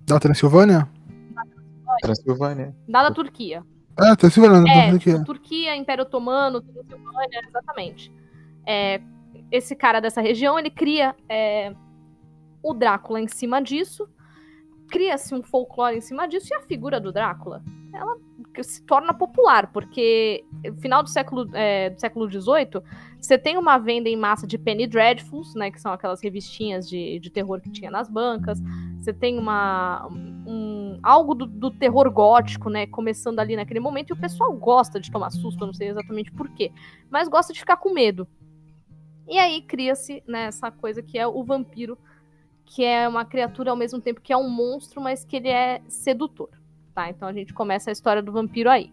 Da 0.00 0.18
Transilvânia? 0.20 0.88
Transilvânia. 2.00 2.74
lá 2.88 3.02
da 3.04 3.10
Turquia, 3.10 3.62
É, 3.98 4.14
Transilvânia, 4.14 4.60
não 4.60 4.68
É, 4.68 4.90
tô 4.90 4.96
aqui. 4.96 5.12
tipo, 5.12 5.24
Turquia, 5.24 5.74
Império 5.76 6.02
Otomano, 6.04 6.60
Transilvânia, 6.60 7.40
exatamente. 7.48 8.12
É, 8.66 9.00
esse 9.50 9.74
cara 9.74 10.00
dessa 10.00 10.20
região, 10.20 10.58
ele 10.58 10.70
cria 10.70 11.14
é, 11.28 11.74
o 12.62 12.74
Drácula 12.74 13.20
em 13.20 13.28
cima 13.28 13.60
disso, 13.62 14.06
cria-se 14.90 15.34
um 15.34 15.42
folclore 15.42 15.96
em 15.96 16.00
cima 16.00 16.26
disso, 16.28 16.48
e 16.52 16.54
a 16.56 16.60
figura 16.60 17.00
do 17.00 17.10
Drácula, 17.12 17.62
ela 17.94 18.16
se 18.62 18.82
torna 18.82 19.12
popular, 19.12 19.70
porque 19.72 20.44
no 20.64 20.76
final 20.76 21.02
do 21.02 21.08
século, 21.08 21.48
é, 21.52 21.90
do 21.90 22.00
século 22.00 22.30
XVIII, 22.30 22.82
você 23.20 23.36
tem 23.38 23.56
uma 23.56 23.78
venda 23.78 24.08
em 24.08 24.16
massa 24.16 24.46
de 24.46 24.58
Penny 24.58 24.86
Dreadfuls, 24.86 25.54
né, 25.54 25.70
que 25.70 25.80
são 25.80 25.92
aquelas 25.92 26.22
revistinhas 26.22 26.88
de, 26.88 27.18
de 27.18 27.30
terror 27.30 27.60
que 27.60 27.70
tinha 27.70 27.90
nas 27.90 28.08
bancas, 28.08 28.60
você 28.98 29.12
tem 29.12 29.38
uma, 29.38 30.06
um, 30.10 30.98
algo 31.02 31.34
do, 31.34 31.46
do 31.46 31.70
terror 31.70 32.10
gótico, 32.10 32.68
né? 32.68 32.88
Começando 32.88 33.38
ali 33.38 33.54
naquele 33.54 33.78
momento, 33.78 34.10
e 34.10 34.12
o 34.12 34.20
pessoal 34.20 34.52
gosta 34.52 34.98
de 34.98 35.10
tomar 35.10 35.30
susto, 35.30 35.62
eu 35.62 35.66
não 35.66 35.74
sei 35.74 35.88
exatamente 35.88 36.32
por 36.32 36.48
quê, 36.50 36.72
mas 37.08 37.28
gosta 37.28 37.52
de 37.52 37.60
ficar 37.60 37.76
com 37.76 37.92
medo. 37.92 38.26
E 39.28 39.38
aí 39.38 39.62
cria-se 39.62 40.22
né, 40.26 40.46
essa 40.46 40.70
coisa 40.70 41.02
que 41.02 41.18
é 41.18 41.26
o 41.26 41.44
vampiro, 41.44 41.96
que 42.64 42.84
é 42.84 43.08
uma 43.08 43.24
criatura 43.24 43.70
ao 43.70 43.76
mesmo 43.76 44.00
tempo 44.00 44.20
que 44.20 44.32
é 44.32 44.36
um 44.36 44.48
monstro, 44.48 45.00
mas 45.00 45.24
que 45.24 45.36
ele 45.36 45.48
é 45.48 45.82
sedutor. 45.88 46.48
Tá? 46.96 47.10
Então 47.10 47.28
a 47.28 47.32
gente 47.34 47.52
começa 47.52 47.90
a 47.90 47.92
história 47.92 48.22
do 48.22 48.32
vampiro 48.32 48.70
aí. 48.70 48.90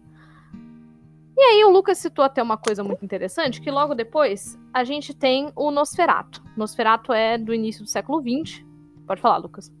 E 1.34 1.40
aí 1.40 1.64
o 1.64 1.70
Lucas 1.70 1.96
citou 1.96 2.22
até 2.22 2.42
uma 2.42 2.58
coisa 2.58 2.84
muito 2.84 3.02
interessante, 3.02 3.62
que 3.62 3.70
logo 3.70 3.94
depois 3.94 4.58
a 4.74 4.84
gente 4.84 5.14
tem 5.14 5.50
o 5.56 5.70
Nosferato. 5.70 6.42
Nosferato 6.54 7.14
é 7.14 7.38
do 7.38 7.54
início 7.54 7.82
do 7.82 7.88
século 7.88 8.20
XX. 8.22 8.62
Pode 9.06 9.22
falar, 9.22 9.38
Lucas. 9.38 9.72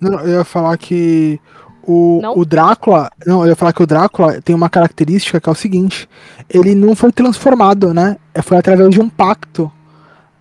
Não, 0.00 0.18
eu 0.20 0.38
ia 0.38 0.44
falar 0.44 0.76
que 0.76 1.40
o, 1.84 2.18
Não? 2.20 2.36
o 2.36 2.44
Drácula. 2.44 3.08
Não, 3.24 3.42
eu 3.42 3.50
ia 3.50 3.56
falar 3.56 3.72
que 3.72 3.82
o 3.82 3.86
Drácula 3.86 4.42
tem 4.42 4.54
uma 4.56 4.68
característica 4.68 5.40
que 5.40 5.48
é 5.48 5.52
o 5.52 5.54
seguinte: 5.54 6.08
ele 6.52 6.74
não 6.74 6.96
foi 6.96 7.12
transformado, 7.12 7.94
né? 7.94 8.16
É, 8.34 8.42
Foi 8.42 8.56
através 8.58 8.90
de 8.90 9.00
um 9.00 9.08
pacto. 9.08 9.70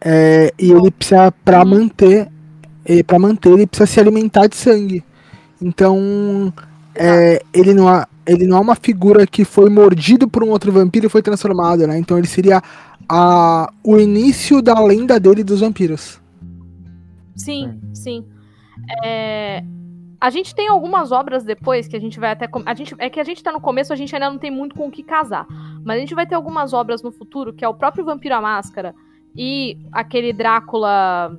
É, 0.01 0.51
e 0.57 0.71
ele 0.71 0.89
precisa, 0.89 1.31
pra 1.45 1.59
Uhum. 1.59 1.69
manter. 1.69 2.31
para 3.05 3.19
manter, 3.19 3.51
ele 3.51 3.67
precisa 3.67 3.85
se 3.85 3.99
alimentar 3.99 4.47
de 4.47 4.55
sangue. 4.55 5.03
Então, 5.61 6.51
é, 6.95 7.41
ele, 7.53 7.73
não 7.73 7.89
é, 7.89 8.05
ele 8.25 8.45
não 8.45 8.57
é 8.57 8.59
uma 8.59 8.75
figura 8.75 9.25
que 9.25 9.45
foi 9.45 9.69
mordido 9.69 10.27
por 10.27 10.43
um 10.43 10.49
outro 10.49 10.71
vampiro 10.71 11.05
e 11.05 11.09
foi 11.09 11.21
transformado, 11.21 11.85
né? 11.87 11.97
Então 11.97 12.17
ele 12.17 12.27
seria 12.27 12.61
a, 13.07 13.71
o 13.83 13.97
início 13.97 14.61
da 14.61 14.79
lenda 14.79 15.19
dele 15.19 15.43
dos 15.43 15.61
vampiros. 15.61 16.19
Sim, 17.35 17.79
sim. 17.93 18.25
É, 19.03 19.63
a 20.19 20.29
gente 20.29 20.53
tem 20.53 20.67
algumas 20.67 21.11
obras 21.11 21.43
depois 21.43 21.87
que 21.87 21.95
a 21.95 21.99
gente 21.99 22.19
vai 22.19 22.31
até. 22.31 22.49
A 22.65 22.73
gente, 22.73 22.93
é 22.97 23.09
que 23.09 23.19
a 23.19 23.23
gente 23.23 23.41
tá 23.41 23.51
no 23.51 23.61
começo, 23.61 23.93
a 23.93 23.95
gente 23.95 24.13
ainda 24.13 24.29
não 24.29 24.37
tem 24.37 24.51
muito 24.51 24.75
com 24.75 24.87
o 24.87 24.91
que 24.91 25.03
casar. 25.03 25.47
Mas 25.83 25.97
a 25.97 25.99
gente 25.99 26.13
vai 26.13 26.27
ter 26.27 26.35
algumas 26.35 26.73
obras 26.73 27.01
no 27.01 27.11
futuro, 27.11 27.53
que 27.53 27.63
é 27.63 27.67
o 27.67 27.73
próprio 27.73 28.03
Vampiro 28.03 28.35
à 28.35 28.41
Máscara 28.41 28.93
e 29.35 29.77
aquele 29.91 30.33
Drácula 30.33 31.37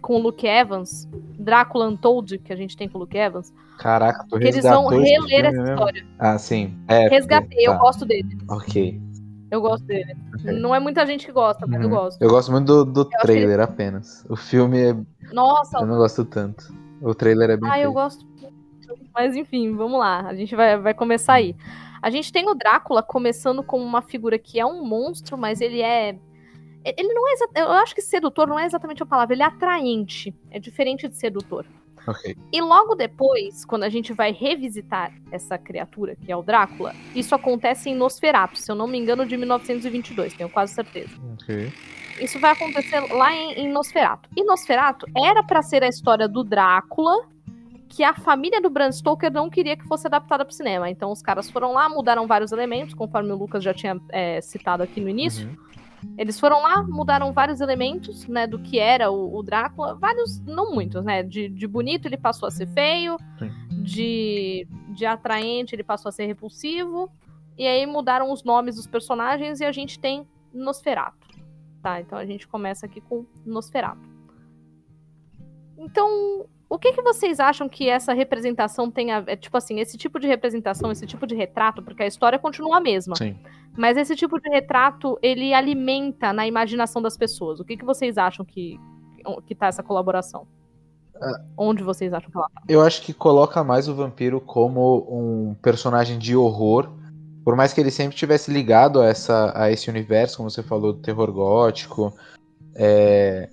com 0.00 0.16
o 0.16 0.18
Luke 0.18 0.46
Evans, 0.46 1.08
Drácula 1.38 1.86
Untold, 1.88 2.38
que 2.38 2.52
a 2.52 2.56
gente 2.56 2.76
tem 2.76 2.88
com 2.88 2.98
o 2.98 3.00
Luke 3.02 3.16
Evans. 3.16 3.52
Caraca, 3.78 4.26
tu 4.28 4.38
que 4.38 4.44
eles 4.46 4.62
vão 4.62 4.88
reler 4.88 5.46
essa 5.46 5.52
mesmo? 5.52 5.72
história. 5.74 6.06
Ah, 6.18 6.38
sim. 6.38 6.76
É, 6.88 7.08
Resgatei, 7.08 7.64
tá. 7.64 7.72
eu 7.72 7.78
gosto 7.78 8.04
dele. 8.04 8.36
Ok. 8.48 9.00
Eu 9.50 9.60
gosto 9.60 9.84
dele. 9.86 10.14
Ok. 10.34 10.52
Não 10.52 10.74
é 10.74 10.78
muita 10.80 11.04
gente 11.06 11.24
que 11.26 11.32
gosta, 11.32 11.66
mas 11.66 11.80
eu 11.80 11.88
Uhum. 11.88 11.94
gosto. 11.94 12.22
Eu 12.22 12.28
gosto 12.30 12.52
muito 12.52 12.66
do, 12.66 12.84
do 12.84 13.04
que 13.08 13.16
trailer 13.18 13.58
apenas. 13.60 14.24
O 14.28 14.36
filme 14.36 14.78
é- 14.90 14.96
Nossa, 15.32 15.78
eu 15.78 15.86
não 15.86 15.96
gosto 15.96 16.24
tanto. 16.24 16.72
O 17.00 17.14
trailer 17.14 17.50
é 17.50 17.56
bem 17.56 17.70
Ah, 17.70 17.78
eu 17.78 17.84
feito. 17.90 17.94
gosto. 17.94 18.24
muito. 18.26 18.50
Mas 19.14 19.34
enfim, 19.34 19.74
vamos 19.74 19.98
lá. 19.98 20.20
A 20.26 20.34
gente 20.34 20.54
vai, 20.54 20.76
vai 20.78 20.92
começar 20.94 21.34
aí. 21.34 21.56
A 22.02 22.10
gente 22.10 22.32
tem 22.32 22.48
o 22.48 22.54
Drácula 22.54 23.02
começando 23.02 23.62
como 23.62 23.84
uma 23.84 24.02
figura 24.02 24.38
que 24.38 24.58
é 24.60 24.64
um 24.66 24.84
monstro, 24.84 25.36
mas 25.38 25.60
ele 25.60 25.80
é. 25.82 26.16
Ele 26.84 27.12
não 27.12 27.28
é. 27.28 27.34
Eu 27.56 27.70
acho 27.72 27.94
que 27.94 28.02
sedutor 28.02 28.46
não 28.46 28.58
é 28.58 28.64
exatamente 28.64 29.02
a 29.02 29.06
palavra, 29.06 29.34
ele 29.34 29.42
é 29.42 29.46
atraente. 29.46 30.34
É 30.50 30.58
diferente 30.58 31.08
de 31.08 31.16
sedutor. 31.16 31.66
Ok. 32.06 32.36
E 32.52 32.60
logo 32.60 32.94
depois, 32.94 33.64
quando 33.64 33.82
a 33.84 33.88
gente 33.88 34.12
vai 34.12 34.32
revisitar 34.32 35.12
essa 35.30 35.58
criatura, 35.58 36.16
que 36.16 36.32
é 36.32 36.36
o 36.36 36.42
Drácula, 36.42 36.94
isso 37.14 37.34
acontece 37.34 37.90
em 37.90 37.94
Nosferatu, 37.94 38.58
se 38.58 38.70
eu 38.70 38.74
não 38.74 38.86
me 38.86 38.98
engano, 38.98 39.26
de 39.26 39.36
1922, 39.36 40.34
tenho 40.34 40.48
quase 40.48 40.74
certeza. 40.74 41.10
Ok. 41.34 41.72
Isso 42.20 42.38
vai 42.38 42.52
acontecer 42.52 43.00
lá 43.12 43.32
em, 43.32 43.52
em 43.52 43.72
Nosferatu. 43.72 44.28
E 44.36 44.42
Nosferatu 44.44 45.06
era 45.16 45.42
pra 45.42 45.62
ser 45.62 45.82
a 45.82 45.88
história 45.88 46.28
do 46.28 46.42
Drácula, 46.42 47.28
que 47.88 48.04
a 48.04 48.14
família 48.14 48.60
do 48.60 48.70
Bram 48.70 48.92
Stoker 48.92 49.32
não 49.32 49.50
queria 49.50 49.76
que 49.76 49.84
fosse 49.84 50.06
adaptada 50.06 50.44
pro 50.44 50.54
cinema. 50.54 50.88
Então 50.88 51.10
os 51.10 51.20
caras 51.20 51.50
foram 51.50 51.72
lá, 51.72 51.88
mudaram 51.88 52.26
vários 52.26 52.52
elementos, 52.52 52.94
conforme 52.94 53.32
o 53.32 53.36
Lucas 53.36 53.64
já 53.64 53.74
tinha 53.74 54.00
é, 54.10 54.40
citado 54.40 54.82
aqui 54.82 55.00
no 55.00 55.08
início. 55.08 55.48
Uhum. 55.48 55.56
Eles 56.16 56.38
foram 56.38 56.62
lá, 56.62 56.82
mudaram 56.82 57.32
vários 57.32 57.60
elementos, 57.60 58.26
né, 58.26 58.46
do 58.46 58.58
que 58.58 58.78
era 58.78 59.10
o, 59.10 59.36
o 59.36 59.42
Drácula. 59.42 59.94
Vários, 59.94 60.40
não 60.40 60.72
muitos, 60.72 61.04
né? 61.04 61.22
De, 61.22 61.48
de 61.48 61.66
bonito 61.66 62.06
ele 62.06 62.16
passou 62.16 62.46
a 62.46 62.50
ser 62.50 62.66
feio, 62.68 63.16
Sim. 63.38 63.50
de, 63.82 64.66
de 64.94 65.06
atraente 65.06 65.74
ele 65.74 65.84
passou 65.84 66.08
a 66.08 66.12
ser 66.12 66.26
repulsivo. 66.26 67.10
E 67.56 67.66
aí 67.66 67.84
mudaram 67.86 68.32
os 68.32 68.42
nomes 68.42 68.76
dos 68.76 68.86
personagens 68.86 69.60
e 69.60 69.64
a 69.64 69.72
gente 69.72 69.98
tem 69.98 70.26
Nosferatu. 70.52 71.28
Tá, 71.82 72.00
então 72.00 72.18
a 72.18 72.26
gente 72.26 72.46
começa 72.46 72.86
aqui 72.86 73.00
com 73.00 73.24
Nosferatu. 73.44 74.08
Então, 75.78 76.46
o 76.70 76.78
que, 76.78 76.92
que 76.92 77.02
vocês 77.02 77.40
acham 77.40 77.68
que 77.68 77.88
essa 77.88 78.12
representação 78.12 78.88
tem 78.88 79.10
a 79.10 79.20
ver? 79.20 79.36
Tipo 79.38 79.56
assim, 79.56 79.80
esse 79.80 79.98
tipo 79.98 80.20
de 80.20 80.28
representação, 80.28 80.92
esse 80.92 81.04
tipo 81.04 81.26
de 81.26 81.34
retrato, 81.34 81.82
porque 81.82 82.04
a 82.04 82.06
história 82.06 82.38
continua 82.38 82.76
a 82.76 82.80
mesma. 82.80 83.16
Sim. 83.16 83.36
Mas 83.76 83.96
esse 83.96 84.14
tipo 84.14 84.40
de 84.40 84.48
retrato, 84.48 85.18
ele 85.20 85.52
alimenta 85.52 86.32
na 86.32 86.46
imaginação 86.46 87.02
das 87.02 87.16
pessoas. 87.16 87.58
O 87.58 87.64
que, 87.64 87.76
que 87.76 87.84
vocês 87.84 88.16
acham 88.16 88.44
que, 88.44 88.78
que 89.46 89.54
tá 89.56 89.66
essa 89.66 89.82
colaboração? 89.82 90.46
Onde 91.58 91.82
vocês 91.82 92.12
acham 92.12 92.30
que 92.30 92.36
ela 92.38 92.48
tá? 92.48 92.62
Eu 92.68 92.80
acho 92.82 93.02
que 93.02 93.12
coloca 93.12 93.64
mais 93.64 93.88
o 93.88 93.94
vampiro 93.94 94.40
como 94.40 95.06
um 95.10 95.54
personagem 95.54 96.20
de 96.20 96.36
horror. 96.36 96.88
Por 97.44 97.56
mais 97.56 97.72
que 97.72 97.80
ele 97.80 97.90
sempre 97.90 98.16
tivesse 98.16 98.48
ligado 98.48 99.00
a, 99.00 99.06
essa, 99.06 99.52
a 99.60 99.72
esse 99.72 99.90
universo, 99.90 100.36
como 100.36 100.48
você 100.48 100.62
falou, 100.62 100.92
do 100.92 101.00
terror 101.00 101.32
gótico, 101.32 102.14
é, 102.76 103.50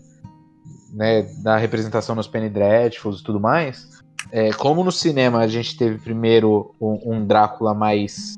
né, 0.94 1.24
da 1.44 1.58
representação 1.58 2.16
nos 2.16 2.28
Penny 2.28 2.50
Dreadfuls 2.50 3.20
e 3.20 3.24
tudo 3.24 3.40
mais. 3.40 3.98
É, 4.32 4.52
como 4.54 4.84
no 4.84 4.92
cinema 4.92 5.40
a 5.40 5.48
gente 5.48 5.78
teve 5.78 5.98
primeiro 6.00 6.74
um, 6.82 7.14
um 7.14 7.26
Drácula 7.26 7.74
mais, 7.74 8.36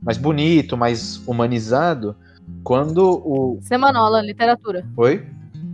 mais 0.00 0.16
bonito, 0.16 0.76
mais 0.76 1.16
humanizado, 1.26 2.14
quando 2.62 3.22
o. 3.24 3.58
Alan, 3.98 4.22
literatura. 4.22 4.84
Oi? 4.96 5.26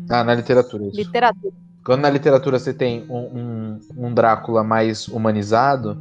Ah, 0.09 0.25
na 0.25 0.35
literatura. 0.35 0.87
Isso. 0.87 0.97
Literatura. 0.97 1.53
Quando 1.85 2.01
na 2.03 2.11
literatura 2.11 2.59
você 2.59 2.73
tem 2.73 3.05
um, 3.09 3.19
um, 3.19 3.81
um 4.09 4.15
Drácula 4.15 4.63
mais 4.63 5.09
humanizado, 5.09 5.99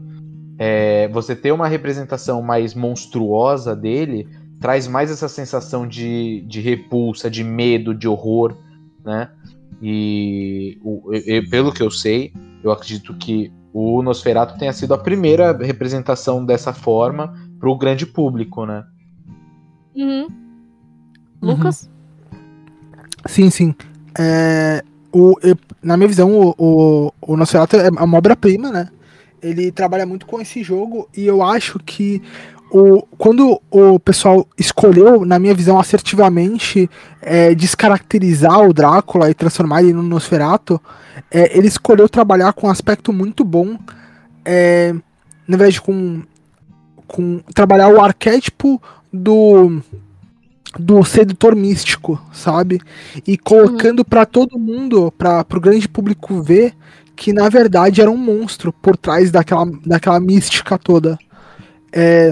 é, 0.58 1.08
você 1.10 1.36
ter 1.36 1.52
uma 1.52 1.68
representação 1.68 2.42
mais 2.42 2.74
monstruosa 2.74 3.76
dele 3.76 4.28
traz 4.60 4.88
mais 4.88 5.12
essa 5.12 5.30
sensação 5.30 5.88
de, 5.88 6.42
de 6.48 6.62
repulsa, 6.62 7.30
de 7.30 7.44
medo, 7.44 7.94
de 7.94 8.08
horror, 8.08 8.58
né? 9.04 9.30
E 9.82 10.78
o- 10.84 11.14
eu- 11.14 11.48
pelo 11.50 11.72
que 11.72 11.84
eu 11.84 11.92
sei, 11.92 12.34
eu 12.64 12.72
acredito 12.72 13.14
que 13.16 13.52
o 13.74 14.02
Nosferatu 14.02 14.58
tenha 14.58 14.74
sido 14.74 14.94
a 14.94 14.98
primeira 14.98 15.52
representação 15.56 16.44
dessa 16.44 16.74
forma 16.74 17.34
para 17.60 17.70
o 17.70 17.78
grande 17.78 18.06
público, 18.06 18.66
né? 18.66 18.84
Uhum. 19.96 20.28
Lucas? 21.42 21.90
Sim, 23.28 23.50
sim. 23.50 23.76
É, 24.18 24.84
o, 25.12 25.36
eu- 25.44 25.58
na 25.82 25.96
minha 25.96 26.08
visão, 26.08 26.32
o, 26.32 26.56
o, 26.58 27.12
o 27.22 27.38
Nosferatu 27.38 27.76
é 27.76 27.90
uma 27.90 28.18
obra-prima, 28.18 28.72
né? 28.72 28.90
Ele 29.42 29.72
trabalha 29.72 30.06
muito 30.06 30.26
com 30.26 30.42
esse 30.42 30.64
jogo 30.64 31.08
e 31.16 31.26
eu 31.28 31.44
acho 31.44 31.78
que 31.80 32.22
o, 32.72 33.02
quando 33.18 33.62
o 33.72 34.00
pessoal 34.00 34.48
escolheu, 34.58 35.26
na 35.26 35.40
minha 35.40 35.54
visão, 35.54 35.80
assertivamente 35.80 36.90
é, 37.22 37.56
descaracterizar 37.56 38.62
o 38.62 38.74
Drácula 38.74 39.30
e 39.30 39.34
transformar 39.34 39.84
ele 39.84 39.94
no 39.94 40.04
Nosferatu, 40.04 40.82
é, 41.32 41.58
ele 41.58 41.68
escolheu 41.68 42.10
trabalhar 42.10 42.54
com 42.54 42.68
um 42.68 42.70
aspecto 42.70 43.14
muito 43.14 43.44
bom, 43.44 43.78
é, 44.44 44.94
na 45.48 45.58
verdade, 45.58 45.82
com, 45.82 46.22
com 47.08 47.40
trabalhar 47.54 47.90
o 47.90 48.02
arquétipo 48.02 48.82
do 49.12 49.82
do 50.78 51.04
sedutor 51.04 51.56
místico, 51.56 52.22
sabe? 52.32 52.80
E 53.26 53.36
colocando 53.36 54.06
pra 54.06 54.26
todo 54.26 54.60
mundo, 54.60 55.12
para 55.18 55.44
pro 55.44 55.62
grande 55.62 55.88
público 55.88 56.42
ver 56.42 56.74
que 57.16 57.34
na 57.34 57.50
verdade 57.50 58.00
era 58.00 58.12
um 58.12 58.18
monstro 58.18 58.72
por 58.72 58.96
trás 58.96 59.32
daquela, 59.32 59.66
daquela 59.84 60.20
mística 60.20 60.78
toda. 60.78 61.18
É, 61.92 62.32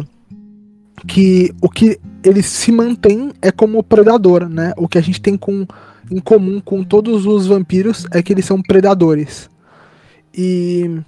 que 1.08 1.54
o 1.62 1.70
que 1.70 2.00
ele 2.24 2.42
se 2.42 2.72
mantém 2.72 3.32
é 3.42 3.52
como 3.52 3.84
predador, 3.84 4.48
né? 4.50 4.74
O 4.78 4.88
que 4.88 4.98
a 4.98 5.02
gente 5.02 5.22
tem 5.22 5.38
com, 5.38 5.66
em 6.10 6.20
comum 6.20 6.60
com 6.60 6.84
todos 6.84 7.26
os 7.26 7.48
vampiros 7.48 8.06
é 8.12 8.22
que 8.22 8.34
eles 8.34 8.46
são 8.46 8.62
predadores. 8.62 9.50
E 10.34 11.00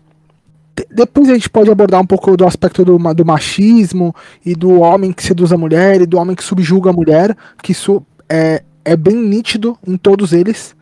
de- 0.75 0.87
depois 0.91 1.29
a 1.29 1.33
gente 1.33 1.49
pode 1.49 1.71
abordar 1.71 2.01
um 2.01 2.05
pouco 2.05 2.37
do 2.37 2.45
aspecto 2.45 2.85
do, 2.85 2.97
do 3.13 3.25
machismo 3.25 4.13
e 4.45 4.53
do 4.53 4.79
homem 4.79 5.11
que 5.11 5.23
seduz 5.23 5.51
a 5.51 5.57
mulher 5.57 6.01
e 6.01 6.05
do 6.05 6.17
homem 6.17 6.35
que 6.35 6.43
subjuga 6.43 6.89
a 6.89 6.93
mulher, 6.93 7.35
que 7.63 7.71
isso 7.71 8.05
é, 8.29 8.63
é 8.85 8.95
bem 8.95 9.15
nítido 9.15 9.77
em 9.85 9.97
todos 9.97 10.33
eles. 10.33 10.75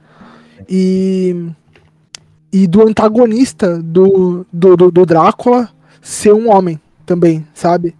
E, 0.69 1.49
e 2.51 2.67
do 2.67 2.87
antagonista 2.87 3.77
do, 3.81 4.45
do, 4.51 4.75
do, 4.75 4.91
do 4.91 5.05
Drácula 5.05 5.69
ser 6.01 6.33
um 6.33 6.49
homem 6.49 6.79
também, 7.05 7.45
sabe? 7.53 7.95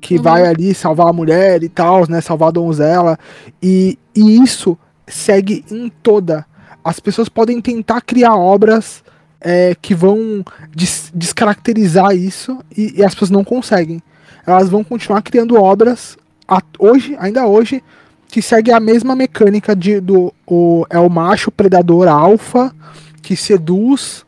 Que 0.00 0.16
Uhum. 0.16 0.22
vai 0.22 0.46
ali 0.46 0.74
salvar 0.74 1.08
a 1.08 1.12
mulher 1.12 1.62
e 1.62 1.68
tal, 1.68 2.08
né? 2.08 2.20
Salvar 2.20 2.48
a 2.48 2.52
donzela. 2.52 3.18
E, 3.62 3.98
e 4.14 4.42
isso 4.42 4.78
segue 5.06 5.64
em 5.70 5.90
toda. 6.02 6.46
As 6.82 6.98
pessoas 6.98 7.28
podem 7.28 7.60
tentar 7.60 8.00
criar 8.00 8.34
obras 8.36 9.02
é, 9.42 9.74
que 9.80 9.94
vão 9.94 10.44
des- 10.74 11.10
descaracterizar 11.14 12.14
isso 12.14 12.58
e, 12.76 12.94
e 12.98 13.04
as 13.04 13.14
pessoas 13.14 13.30
não 13.30 13.42
conseguem. 13.44 14.02
Elas 14.46 14.68
vão 14.68 14.82
continuar 14.84 15.22
criando 15.22 15.56
obras 15.56 16.16
a- 16.48 16.62
hoje, 16.78 17.16
ainda 17.18 17.46
hoje, 17.46 17.82
que 18.28 18.40
segue 18.42 18.70
a 18.70 18.78
mesma 18.78 19.16
mecânica 19.16 19.74
de 19.74 19.98
do 20.00 20.32
o, 20.46 20.86
é 20.90 20.98
o 20.98 21.08
macho 21.08 21.50
predador 21.50 22.06
alfa 22.08 22.72
que 23.22 23.34
seduz 23.36 24.24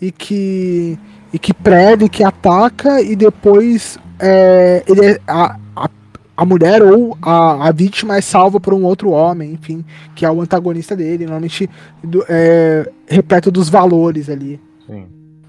e 0.00 0.10
que 0.12 0.98
e 1.36 1.38
que 1.38 1.52
preda 1.52 2.02
e 2.02 2.08
que 2.08 2.24
ataca 2.24 3.02
e 3.02 3.14
depois 3.14 3.98
é, 4.18 4.82
ele 4.88 5.04
é, 5.04 5.20
a, 5.26 5.58
a, 5.76 5.90
a 6.34 6.44
mulher 6.46 6.82
ou 6.82 7.14
a, 7.20 7.68
a 7.68 7.72
vítima 7.72 8.16
é 8.16 8.22
salva 8.22 8.58
por 8.58 8.72
um 8.72 8.82
outro 8.84 9.10
homem, 9.10 9.52
enfim, 9.52 9.84
que 10.14 10.24
é 10.24 10.30
o 10.30 10.40
antagonista 10.40 10.96
dele, 10.96 11.24
normalmente 11.24 11.68
do, 12.02 12.24
é, 12.26 12.90
repleto 13.06 13.50
dos 13.50 13.68
valores 13.68 14.30
ali. 14.30 14.58
Sim. 14.86 15.04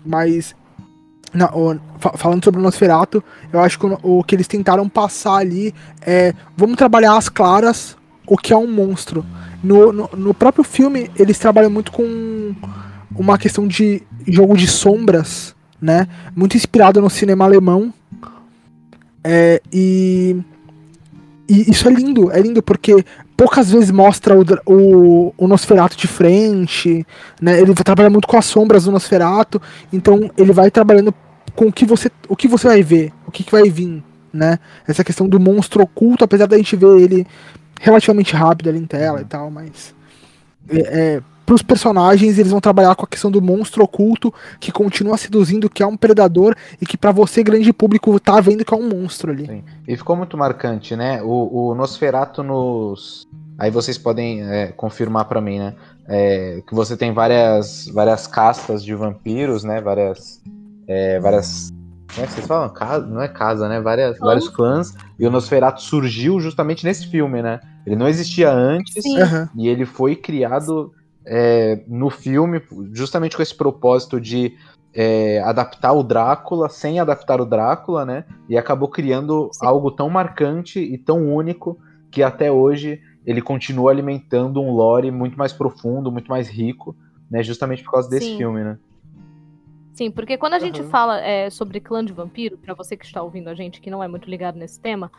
Mas 0.05 0.53
na- 1.33 1.55
o- 1.55 1.79
fa- 1.99 2.17
falando 2.17 2.43
sobre 2.43 2.59
o 2.59 2.63
Nosferatu, 2.63 3.23
eu 3.53 3.61
acho 3.61 3.79
que 3.79 3.85
o, 3.85 3.97
o 4.19 4.23
que 4.25 4.35
eles 4.35 4.47
tentaram 4.47 4.89
passar 4.89 5.35
ali 5.37 5.73
é 6.01 6.33
vamos 6.57 6.75
trabalhar 6.75 7.15
as 7.15 7.29
claras 7.29 7.95
o 8.27 8.35
que 8.35 8.51
é 8.51 8.57
um 8.57 8.69
monstro. 8.69 9.25
No, 9.63 9.93
no, 9.93 10.09
no 10.17 10.33
próprio 10.33 10.65
filme, 10.65 11.09
eles 11.17 11.39
trabalham 11.39 11.69
muito 11.69 11.93
com 11.93 12.53
uma 13.15 13.37
questão 13.37 13.65
de 13.65 14.03
jogo 14.27 14.57
de 14.57 14.67
sombras, 14.67 15.55
né? 15.81 16.07
Muito 16.35 16.57
inspirado 16.57 17.01
no 17.01 17.09
cinema 17.09 17.45
alemão. 17.45 17.93
É, 19.23 19.61
e, 19.71 20.37
e 21.49 21.71
isso 21.71 21.87
é 21.87 21.91
lindo, 21.91 22.31
é 22.31 22.39
lindo 22.39 22.61
porque 22.63 23.03
poucas 23.35 23.71
vezes 23.71 23.91
mostra 23.91 24.35
o, 24.35 24.43
o, 24.65 25.33
o 25.37 25.47
Nosferatu 25.47 25.95
de 25.95 26.07
frente, 26.07 27.05
né? 27.41 27.59
Ele 27.59 27.73
trabalha 27.75 28.09
muito 28.09 28.27
com 28.27 28.37
as 28.37 28.45
sombras 28.45 28.85
do 28.85 28.91
Nosferatu, 28.91 29.61
então 29.93 30.31
ele 30.37 30.51
vai 30.51 30.71
trabalhando 30.71 31.13
com 31.55 31.65
o 31.65 31.71
que 31.71 31.85
você, 31.85 32.11
o 32.27 32.35
que 32.35 32.47
você 32.47 32.67
vai 32.67 32.81
ver, 32.81 33.13
o 33.25 33.31
que, 33.31 33.43
que 33.43 33.51
vai 33.51 33.69
vir, 33.69 34.03
né? 34.33 34.59
Essa 34.87 35.03
questão 35.03 35.27
do 35.27 35.39
monstro 35.39 35.83
oculto, 35.83 36.23
apesar 36.23 36.47
da 36.47 36.57
gente 36.57 36.75
ver 36.75 36.99
ele 36.99 37.27
relativamente 37.79 38.35
rápido 38.35 38.69
ali 38.69 38.79
em 38.79 38.85
tela 38.85 39.21
e 39.21 39.25
tal, 39.25 39.51
mas 39.51 39.93
é, 40.69 40.77
é, 40.77 41.21
para 41.47 41.55
os 41.55 41.63
personagens 41.63 42.37
eles 42.37 42.51
vão 42.51 42.59
trabalhar 42.59 42.93
com 42.93 43.05
a 43.05 43.07
questão 43.07 43.31
do 43.31 43.41
monstro 43.41 43.81
oculto 43.81 44.33
que 44.59 44.69
continua 44.69 45.15
seduzindo, 45.15 45.69
que 45.69 45.81
é 45.81 45.87
um 45.87 45.95
predador 45.95 46.53
e 46.81 46.85
que 46.85 46.97
para 46.97 47.13
você 47.13 47.41
grande 47.41 47.71
público 47.71 48.19
tá 48.19 48.41
vendo 48.41 48.65
que 48.65 48.73
é 48.73 48.77
um 48.77 48.89
monstro 48.89 49.31
ali. 49.31 49.45
Sim. 49.45 49.63
E 49.87 49.95
ficou 49.95 50.17
muito 50.17 50.37
marcante, 50.37 50.93
né? 50.93 51.21
O, 51.23 51.69
o 51.69 51.73
Nosferatu 51.73 52.43
nos 52.43 53.25
aí 53.57 53.71
vocês 53.71 53.97
podem 53.97 54.43
é, 54.43 54.73
confirmar 54.73 55.23
para 55.23 55.39
mim, 55.39 55.57
né? 55.57 55.73
É, 56.05 56.61
que 56.67 56.75
você 56.75 56.97
tem 56.97 57.13
várias 57.13 57.87
várias 57.93 58.27
castas 58.27 58.83
de 58.83 58.93
vampiros, 58.93 59.63
né? 59.63 59.79
Várias 59.79 60.41
é, 60.85 61.17
várias. 61.21 61.71
Como 62.13 62.25
é 62.25 62.27
que 62.27 62.33
vocês 62.33 62.47
falam? 62.47 62.67
Casa, 62.69 63.07
não 63.07 63.21
é 63.21 63.29
casa, 63.29 63.69
né? 63.69 63.79
Várias, 63.79 64.19
vários 64.19 64.49
clãs. 64.49 64.93
E 65.17 65.25
o 65.25 65.31
Nosferatu 65.31 65.81
surgiu 65.81 66.41
justamente 66.41 66.83
nesse 66.83 67.07
filme, 67.07 67.41
né? 67.41 67.61
Ele 67.85 67.95
não 67.95 68.07
existia 68.07 68.51
antes 68.51 69.05
uhum. 69.05 69.47
e 69.55 69.69
ele 69.69 69.85
foi 69.85 70.13
criado 70.13 70.91
é, 71.29 71.83
no 71.87 72.09
filme 72.09 72.61
justamente 72.93 73.35
com 73.35 73.43
esse 73.43 73.53
propósito 73.53 74.19
de 74.19 74.57
é, 74.93 75.39
adaptar 75.41 75.91
o 75.93 76.01
Drácula 76.01 76.69
sem 76.69 76.99
adaptar 76.99 77.41
o 77.41 77.45
Drácula, 77.45 78.05
né? 78.05 78.25
E 78.49 78.57
acabou 78.57 78.87
criando 78.87 79.49
Sim. 79.51 79.65
algo 79.65 79.91
tão 79.91 80.09
marcante 80.09 80.79
e 80.79 80.97
tão 80.97 81.33
único 81.33 81.77
que 82.09 82.23
até 82.23 82.51
hoje 82.51 83.01
ele 83.25 83.41
continua 83.41 83.91
alimentando 83.91 84.61
um 84.61 84.71
lore 84.71 85.11
muito 85.11 85.37
mais 85.37 85.51
profundo, 85.51 86.11
muito 86.11 86.29
mais 86.29 86.47
rico, 86.47 86.95
né? 87.29 87.43
Justamente 87.43 87.83
por 87.83 87.91
causa 87.91 88.09
desse 88.09 88.27
Sim. 88.27 88.37
filme, 88.37 88.63
né? 88.63 88.77
Sim, 89.93 90.09
porque 90.09 90.37
quando 90.37 90.53
a 90.53 90.57
uhum. 90.57 90.61
gente 90.61 90.83
fala 90.83 91.19
é, 91.19 91.49
sobre 91.49 91.79
clã 91.79 92.05
de 92.05 92.13
vampiro, 92.13 92.57
para 92.57 92.73
você 92.73 92.95
que 92.95 93.03
está 93.03 93.21
ouvindo 93.21 93.49
a 93.49 93.55
gente 93.55 93.81
que 93.81 93.89
não 93.89 94.01
é 94.01 94.07
muito 94.07 94.29
ligado 94.29 94.55
nesse 94.55 94.79
tema, 94.79 95.11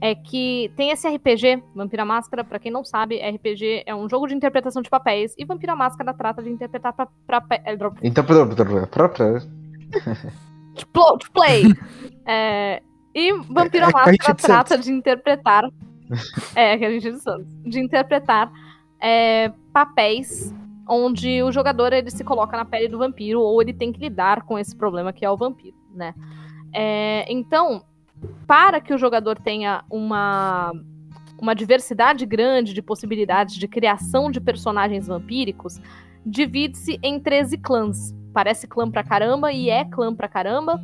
é 0.00 0.14
que 0.14 0.72
tem 0.76 0.90
esse 0.90 1.08
RPG, 1.08 1.62
Vampira 1.74 2.04
Máscara, 2.04 2.44
para 2.44 2.58
quem 2.58 2.70
não 2.70 2.84
sabe, 2.84 3.18
RPG 3.18 3.82
é 3.86 3.94
um 3.94 4.08
jogo 4.08 4.26
de 4.26 4.34
interpretação 4.34 4.80
de 4.80 4.88
papéis 4.88 5.34
e 5.36 5.44
Vampira 5.44 5.74
Máscara 5.74 6.14
trata 6.14 6.42
de 6.42 6.50
interpretar 6.50 6.92
pra, 6.92 7.08
pra, 7.26 7.44
é, 7.50 7.76
Então, 8.02 8.24
de 11.16 11.30
play. 11.30 11.64
é, 12.26 12.82
e 13.14 13.32
Vampira 13.32 13.86
é, 13.86 13.88
é 13.88 13.92
Máscara 13.92 14.34
trata 14.34 14.78
de 14.78 14.92
interpretar. 14.92 15.64
é, 16.54 16.78
que 16.78 16.84
a 16.84 16.90
gente 16.90 17.08
é 17.08 17.10
de 17.10 17.20
Santos. 17.20 17.48
De 17.64 17.80
interpretar 17.80 18.52
é, 19.00 19.52
papéis 19.72 20.54
onde 20.88 21.42
o 21.42 21.52
jogador 21.52 21.92
ele 21.92 22.10
se 22.10 22.24
coloca 22.24 22.56
na 22.56 22.64
pele 22.64 22.88
do 22.88 22.98
vampiro 22.98 23.40
ou 23.40 23.60
ele 23.60 23.74
tem 23.74 23.92
que 23.92 24.00
lidar 24.00 24.42
com 24.42 24.58
esse 24.58 24.74
problema 24.74 25.12
que 25.12 25.24
é 25.24 25.30
o 25.30 25.36
vampiro, 25.36 25.76
né? 25.94 26.14
É, 26.72 27.30
então, 27.30 27.82
para 28.46 28.80
que 28.80 28.92
o 28.94 28.98
jogador 28.98 29.38
tenha 29.38 29.84
uma 29.90 30.72
uma 31.40 31.54
diversidade 31.54 32.26
grande 32.26 32.74
de 32.74 32.82
possibilidades 32.82 33.54
de 33.54 33.68
criação 33.68 34.28
de 34.28 34.40
personagens 34.40 35.06
vampíricos, 35.06 35.80
divide-se 36.26 36.98
em 37.00 37.20
13 37.20 37.58
clãs. 37.58 38.12
Parece 38.34 38.66
clã 38.66 38.90
pra 38.90 39.04
caramba 39.04 39.52
e 39.52 39.70
é 39.70 39.84
clã 39.84 40.12
pra 40.12 40.26
caramba, 40.26 40.82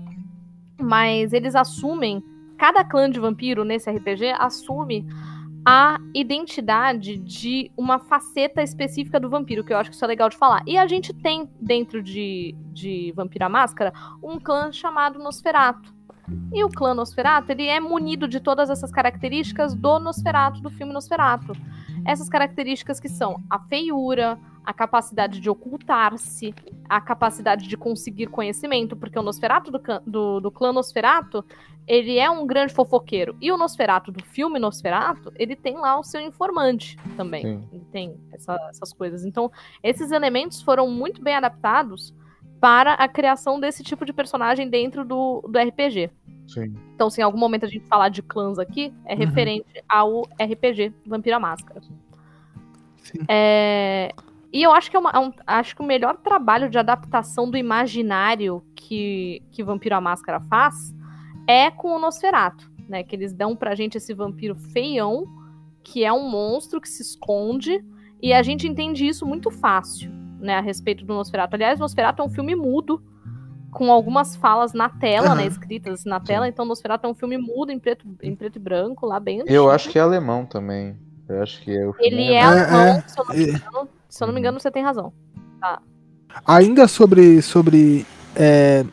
mas 0.81 1.33
eles 1.33 1.57
assumem 1.57 2.23
cada 2.57 2.85
clã 2.85 3.11
de 3.11 3.19
vampiro 3.19 3.65
nesse 3.65 3.91
RPG 3.91 4.31
assume 4.39 5.05
a 5.67 5.99
identidade 6.15 7.17
de 7.17 7.71
uma 7.77 7.99
faceta 7.99 8.63
específica 8.63 9.19
do 9.19 9.31
vampiro, 9.31 9.65
que 9.65 9.73
eu 9.73 9.79
acho 9.79 9.91
que 9.91 9.97
isso 9.97 10.05
é 10.05 10.09
legal 10.09 10.29
de 10.29 10.37
falar. 10.37 10.63
E 10.67 10.77
a 10.77 10.87
gente 10.87 11.13
tem, 11.15 11.49
dentro 11.59 12.03
de, 12.03 12.55
de 12.73 13.13
Vampira 13.17 13.49
Máscara, 13.49 13.93
um 14.23 14.39
clã 14.39 14.71
chamado 14.71 15.19
Nosferato. 15.19 15.95
E 16.53 16.65
o 16.65 16.69
clã 16.69 16.95
Nosferato, 16.95 17.53
ele 17.53 17.67
é 17.67 17.81
munido 17.81 18.27
de 18.27 18.41
todas 18.41 18.71
essas 18.71 18.91
características 18.91 19.75
do 19.75 19.99
Nosferato, 19.99 20.61
do 20.61 20.71
filme 20.71 20.93
Nosferato. 20.93 21.53
Essas 22.05 22.29
características 22.29 23.01
que 23.01 23.09
são 23.09 23.43
a 23.49 23.59
feiura, 23.59 24.39
a 24.65 24.73
capacidade 24.73 25.41
de 25.41 25.51
ocultar-se, 25.51 26.55
a 26.89 27.01
capacidade 27.01 27.69
de 27.69 27.77
conseguir 27.77 28.27
conhecimento, 28.27 28.97
porque 28.97 29.19
o 29.19 29.23
Nosferato 29.23 29.71
do, 29.71 29.81
do, 30.07 30.41
do 30.41 30.51
clã 30.51 30.73
Nosferato, 30.73 31.45
ele 31.87 32.19
é 32.19 32.31
um 32.31 32.47
grande 32.47 32.73
fofoqueiro. 32.73 33.37
E 33.41 33.53
o 33.53 33.59
Nosferato 33.59 34.11
do 34.11 34.25
filme 34.25 34.59
Nosferato, 34.59 35.33
ele 35.37 35.55
tem 35.55 35.77
lá 35.77 35.99
o 35.99 36.03
seu 36.03 36.21
informante 36.21 36.97
também. 37.17 37.43
Sim. 37.43 37.69
Ele 37.73 37.85
tem 37.93 38.17
essa, 38.33 38.55
essas 38.71 38.93
coisas. 38.93 39.25
Então, 39.25 39.51
esses 39.83 40.11
elementos 40.11 40.63
foram 40.63 40.89
muito 40.89 41.23
bem 41.23 41.35
adaptados 41.35 42.15
para 42.61 42.95
a 42.95 43.09
criação 43.09 43.61
desse 43.61 43.83
tipo 43.83 44.05
de 44.05 44.13
personagem 44.13 44.69
dentro 44.69 45.05
do, 45.05 45.43
do 45.43 45.59
RPG. 45.59 46.11
Sim. 46.47 46.75
Então, 46.95 47.11
se 47.11 47.21
em 47.21 47.25
algum 47.25 47.39
momento 47.39 47.65
a 47.65 47.69
gente 47.69 47.87
falar 47.87 48.09
de 48.09 48.23
clãs 48.23 48.59
aqui, 48.59 48.93
é 49.05 49.13
uhum. 49.13 49.19
referente 49.19 49.67
ao 49.89 50.23
RPG 50.41 50.93
Vampira 51.07 51.39
Máscara. 51.39 51.81
Sim. 53.03 53.19
É... 53.29 54.13
E 54.53 54.63
eu 54.63 54.73
acho 54.73 54.89
que 54.89 54.97
é, 54.97 55.01
uma, 55.01 55.11
é 55.11 55.19
um, 55.19 55.33
acho 55.47 55.75
que 55.75 55.83
o 55.83 55.85
melhor 55.85 56.17
trabalho 56.19 56.71
de 56.71 56.79
adaptação 56.79 57.51
do 57.51 57.57
imaginário 57.57 58.63
que, 58.77 59.43
que 59.51 59.65
Vampiro 59.65 59.97
a 59.97 60.01
Máscara 60.01 60.41
faz 60.41 60.95
é 61.47 61.73
com 61.73 61.89
o 61.89 61.99
Nosferato, 61.99 62.71
né? 62.89 63.03
Que 63.03 63.17
eles 63.17 63.33
dão 63.33 63.57
pra 63.57 63.75
gente 63.75 63.97
esse 63.97 64.15
vampiro 64.15 64.55
feião, 64.55 65.27
que 65.83 66.05
é 66.05 66.13
um 66.13 66.29
monstro 66.31 66.81
que 66.81 66.89
se 66.89 67.03
esconde, 67.03 67.85
e 68.23 68.33
a 68.33 68.43
gente 68.43 68.67
entende 68.69 69.07
isso 69.07 69.27
muito 69.27 69.51
fácil, 69.51 70.11
né? 70.45 70.57
A 70.57 70.61
respeito 70.61 71.05
do 71.05 71.15
Nosferato. 71.15 71.55
Aliás, 71.55 71.79
Nosferato 71.79 72.23
é 72.23 72.25
um 72.25 72.31
filme 72.31 72.55
mudo, 72.55 73.03
com 73.71 73.91
algumas 73.91 74.37
falas 74.37 74.73
na 74.73 74.89
tela, 74.89 75.31
uhum. 75.31 75.35
né? 75.37 75.47
Escritas 75.47 76.05
na 76.05 76.21
tela, 76.21 76.47
então 76.47 76.65
Nosferato 76.65 77.07
é 77.07 77.11
um 77.11 77.15
filme 77.15 77.37
mudo 77.37 77.73
em 77.73 77.79
preto, 77.79 78.07
em 78.23 78.35
preto 78.35 78.57
e 78.57 78.61
branco, 78.61 79.07
lá 79.07 79.19
bem. 79.19 79.43
Eu 79.47 79.71
acho 79.71 79.89
que 79.91 79.99
é 79.99 80.03
alemão 80.03 80.47
também. 80.47 80.97
Eu 81.29 81.43
acho 81.43 81.61
que 81.63 81.77
é 81.77 81.87
o 81.87 81.95
Ele 81.99 82.33
é 82.33 82.43
alemão, 82.43 82.81
é, 82.81 82.99
é, 82.99 83.05
se 83.09 83.19
eu 83.19 83.25
não 83.25 83.35
me 83.35 83.43
engano. 83.45 83.89
Se 84.09 84.23
eu 84.23 84.27
não 84.27 84.35
me 84.35 84.41
engano, 84.41 84.61
você 84.61 84.71
tem 84.71 84.85
razão. 84.85 85.13
Tá. 85.61 85.81
Ainda 86.47 86.87
sobre, 86.87 87.43
sobre 87.43 88.07
é, 88.37 88.85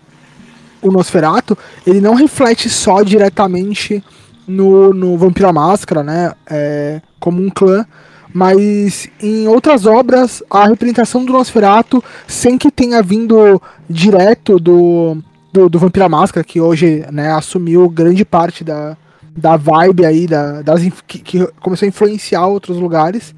o 0.82 0.92
Nosferato, 0.92 1.58
ele 1.86 2.02
não 2.02 2.16
reflete 2.16 2.70
só 2.70 3.04
diretamente 3.04 4.04
no, 4.48 4.94
no 4.94 5.18
Vampiro 5.18 5.54
Máscara, 5.54 6.04
né? 6.04 6.34
É, 6.50 7.02
como 7.20 7.42
um 7.42 7.50
clã, 7.50 7.86
mas 8.34 9.08
em 9.22 9.48
outras 9.48 9.86
obras 9.86 10.44
a 10.50 10.68
representação 10.68 11.26
do 11.26 11.34
Nosferato, 11.34 12.04
sem 12.28 12.58
que 12.58 12.72
tenha 12.72 13.02
vindo 13.02 13.62
direto 13.90 14.60
do, 14.60 15.18
do, 15.52 15.70
do 15.70 15.80
Vampiro 15.80 16.10
Máscara, 16.10 16.44
que 16.44 16.62
hoje 16.62 17.06
né, 17.12 17.32
assumiu 17.32 17.90
grande 17.90 18.24
parte 18.26 18.64
da, 18.64 18.98
da 19.36 19.58
vibe 19.58 20.06
aí, 20.06 20.28
da, 20.28 20.62
das, 20.62 20.82
que, 21.08 21.20
que 21.20 21.48
começou 21.62 21.86
a 21.86 21.90
influenciar 21.90 22.46
outros 22.48 22.78
lugares 22.78 23.34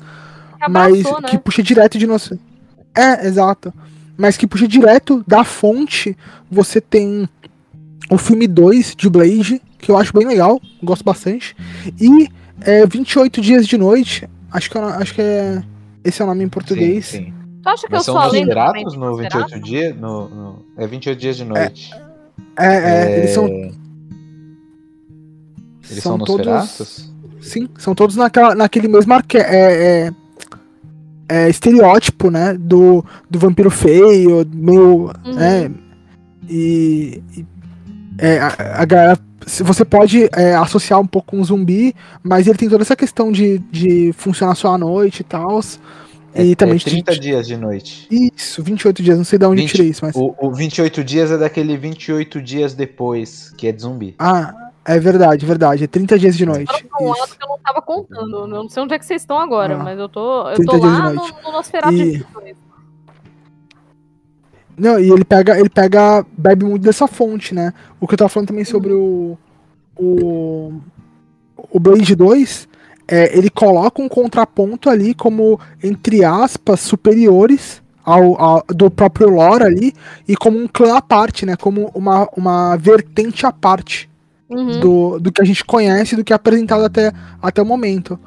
mas 0.69 1.03
né? 1.03 1.29
que 1.29 1.37
puxa 1.37 1.61
direto 1.61 1.97
de 1.97 2.07
nosso. 2.07 2.37
É, 2.95 3.25
exato. 3.25 3.73
Mas 4.17 4.37
que 4.37 4.47
puxa 4.47 4.67
direto 4.67 5.23
da 5.27 5.43
fonte. 5.43 6.15
Você 6.51 6.79
tem 6.79 7.27
o 8.09 8.17
filme 8.17 8.47
2 8.47 8.95
de 8.95 9.09
Blade, 9.09 9.61
que 9.79 9.89
eu 9.89 9.97
acho 9.97 10.13
bem 10.13 10.27
legal, 10.27 10.61
gosto 10.81 11.03
bastante. 11.03 11.55
E 11.99 12.29
é, 12.61 12.85
28 12.85 13.41
Dias 13.41 13.67
de 13.67 13.77
Noite, 13.77 14.29
acho 14.53 14.69
que, 14.69 14.77
acho 14.77 15.13
que 15.13 15.21
é. 15.21 15.63
Esse 16.03 16.21
é 16.21 16.25
o 16.25 16.27
nome 16.27 16.43
em 16.43 16.49
português. 16.49 17.05
Sim, 17.05 17.25
sim. 17.25 17.33
Tu 17.63 17.69
acha 17.69 17.87
que 17.87 17.93
Mas 17.93 18.07
eu 18.07 18.13
sou 18.13 18.21
além 18.21 18.45
grátis 18.45 18.93
no 18.93 19.15
28 19.15 19.59
dias? 19.61 19.95
No, 19.95 20.27
no, 20.27 20.65
é 20.77 20.85
28 20.85 21.19
dias 21.19 21.37
de 21.37 21.45
noite. 21.45 21.93
É, 22.59 22.65
é, 22.65 22.75
é... 22.75 23.17
eles 23.19 23.31
são. 23.31 23.45
Eles 23.47 23.73
são, 26.03 26.17
são 26.17 26.19
todos. 26.19 27.09
Sim, 27.41 27.69
são 27.77 27.95
todos 27.95 28.15
naquela, 28.15 28.55
naquele 28.55 28.87
mesmo 28.87 29.13
arque... 29.13 29.37
é, 29.37 30.07
é, 30.07 30.11
é, 31.29 31.49
estereótipo, 31.49 32.29
né? 32.29 32.53
Do, 32.53 33.03
do 33.29 33.39
vampiro 33.39 33.69
feio, 33.69 34.45
meio. 34.53 35.11
Uhum. 35.25 35.33
Né, 35.33 35.71
e. 36.49 37.21
e 37.37 37.45
é, 38.17 38.39
a, 38.39 38.81
a 38.81 38.85
galera. 38.85 39.17
Você 39.45 39.85
pode 39.85 40.29
é, 40.33 40.55
associar 40.55 40.99
um 40.99 41.07
pouco 41.07 41.31
com 41.31 41.39
um 41.39 41.43
zumbi, 41.43 41.95
mas 42.23 42.47
ele 42.47 42.57
tem 42.57 42.69
toda 42.69 42.83
essa 42.83 42.95
questão 42.95 43.31
de, 43.31 43.59
de 43.71 44.13
funcionar 44.13 44.55
só 44.55 44.73
à 44.73 44.77
noite 44.77 45.21
e 45.21 45.23
tal. 45.23 45.59
É, 46.33 46.43
e 46.43 46.55
também 46.55 46.77
é 46.77 46.79
30 46.79 47.19
dias 47.19 47.47
de 47.47 47.55
noite. 47.55 48.07
Isso, 48.09 48.63
28 48.63 49.03
dias, 49.03 49.17
não 49.17 49.23
sei 49.23 49.37
de 49.37 49.45
onde 49.45 49.61
20, 49.61 49.71
tirei 49.71 49.87
isso, 49.89 50.03
mas. 50.03 50.15
O, 50.15 50.35
o 50.39 50.51
28 50.51 51.03
dias 51.03 51.31
é 51.31 51.37
daquele 51.37 51.77
28 51.77 52.41
dias 52.41 52.73
depois, 52.73 53.51
que 53.55 53.67
é 53.67 53.71
de 53.71 53.81
zumbi. 53.81 54.15
Ah, 54.17 54.53
é 54.85 54.99
verdade, 54.99 55.45
verdade. 55.45 55.83
É 55.83 55.87
30 55.87 56.17
dias 56.17 56.35
de 56.35 56.45
noite. 56.45 56.85
Eu 56.99 57.07
um 57.07 57.09
lado 57.11 57.35
que 57.35 57.43
eu 57.43 57.47
não 57.47 57.59
tava 57.59 57.81
contando. 57.81 58.37
Eu 58.39 58.47
não 58.47 58.67
sei 58.67 58.81
onde 58.81 58.95
é 58.95 58.99
que 58.99 59.05
vocês 59.05 59.21
estão 59.21 59.39
agora, 59.39 59.75
ah, 59.75 59.83
mas 59.83 59.99
eu 59.99 60.09
tô, 60.09 60.49
eu 60.49 60.65
tô 60.65 60.77
lá 60.77 61.11
no, 61.11 61.27
no 61.43 61.51
Nosferatu 61.51 61.93
e... 61.93 62.25
Não, 64.77 64.99
e 64.99 65.11
ele 65.11 65.23
pega, 65.23 65.59
ele 65.59 65.69
pega, 65.69 66.25
bebe 66.37 66.65
muito 66.65 66.83
dessa 66.83 67.07
fonte, 67.07 67.53
né? 67.53 67.73
O 67.99 68.07
que 68.07 68.13
eu 68.13 68.17
tava 68.17 68.29
falando 68.29 68.49
também 68.49 68.65
sobre 68.65 68.93
o. 68.93 69.37
O. 69.97 70.73
O 71.71 71.79
Blade 71.79 72.15
2, 72.15 72.67
é, 73.07 73.37
ele 73.37 73.49
coloca 73.49 74.01
um 74.01 74.09
contraponto 74.09 74.89
ali 74.89 75.13
como, 75.13 75.59
entre 75.83 76.23
aspas, 76.23 76.79
superiores 76.81 77.81
ao, 78.03 78.39
ao, 78.39 78.65
do 78.67 78.91
próprio 78.91 79.29
lore 79.29 79.63
ali, 79.63 79.93
e 80.27 80.35
como 80.35 80.57
um 80.57 80.67
clã 80.67 80.97
à 80.97 81.01
parte, 81.01 81.45
né? 81.45 81.55
Como 81.55 81.89
uma, 81.93 82.27
uma 82.35 82.75
vertente 82.75 83.45
à 83.45 83.51
parte 83.51 84.09
uhum. 84.49 84.79
do, 84.79 85.19
do 85.19 85.31
que 85.31 85.41
a 85.41 85.45
gente 85.45 85.63
conhece, 85.63 86.15
do 86.15 86.23
que 86.23 86.33
é 86.33 86.35
apresentado 86.35 86.83
até, 86.83 87.13
até 87.41 87.61
o 87.61 87.65
momento. 87.65 88.19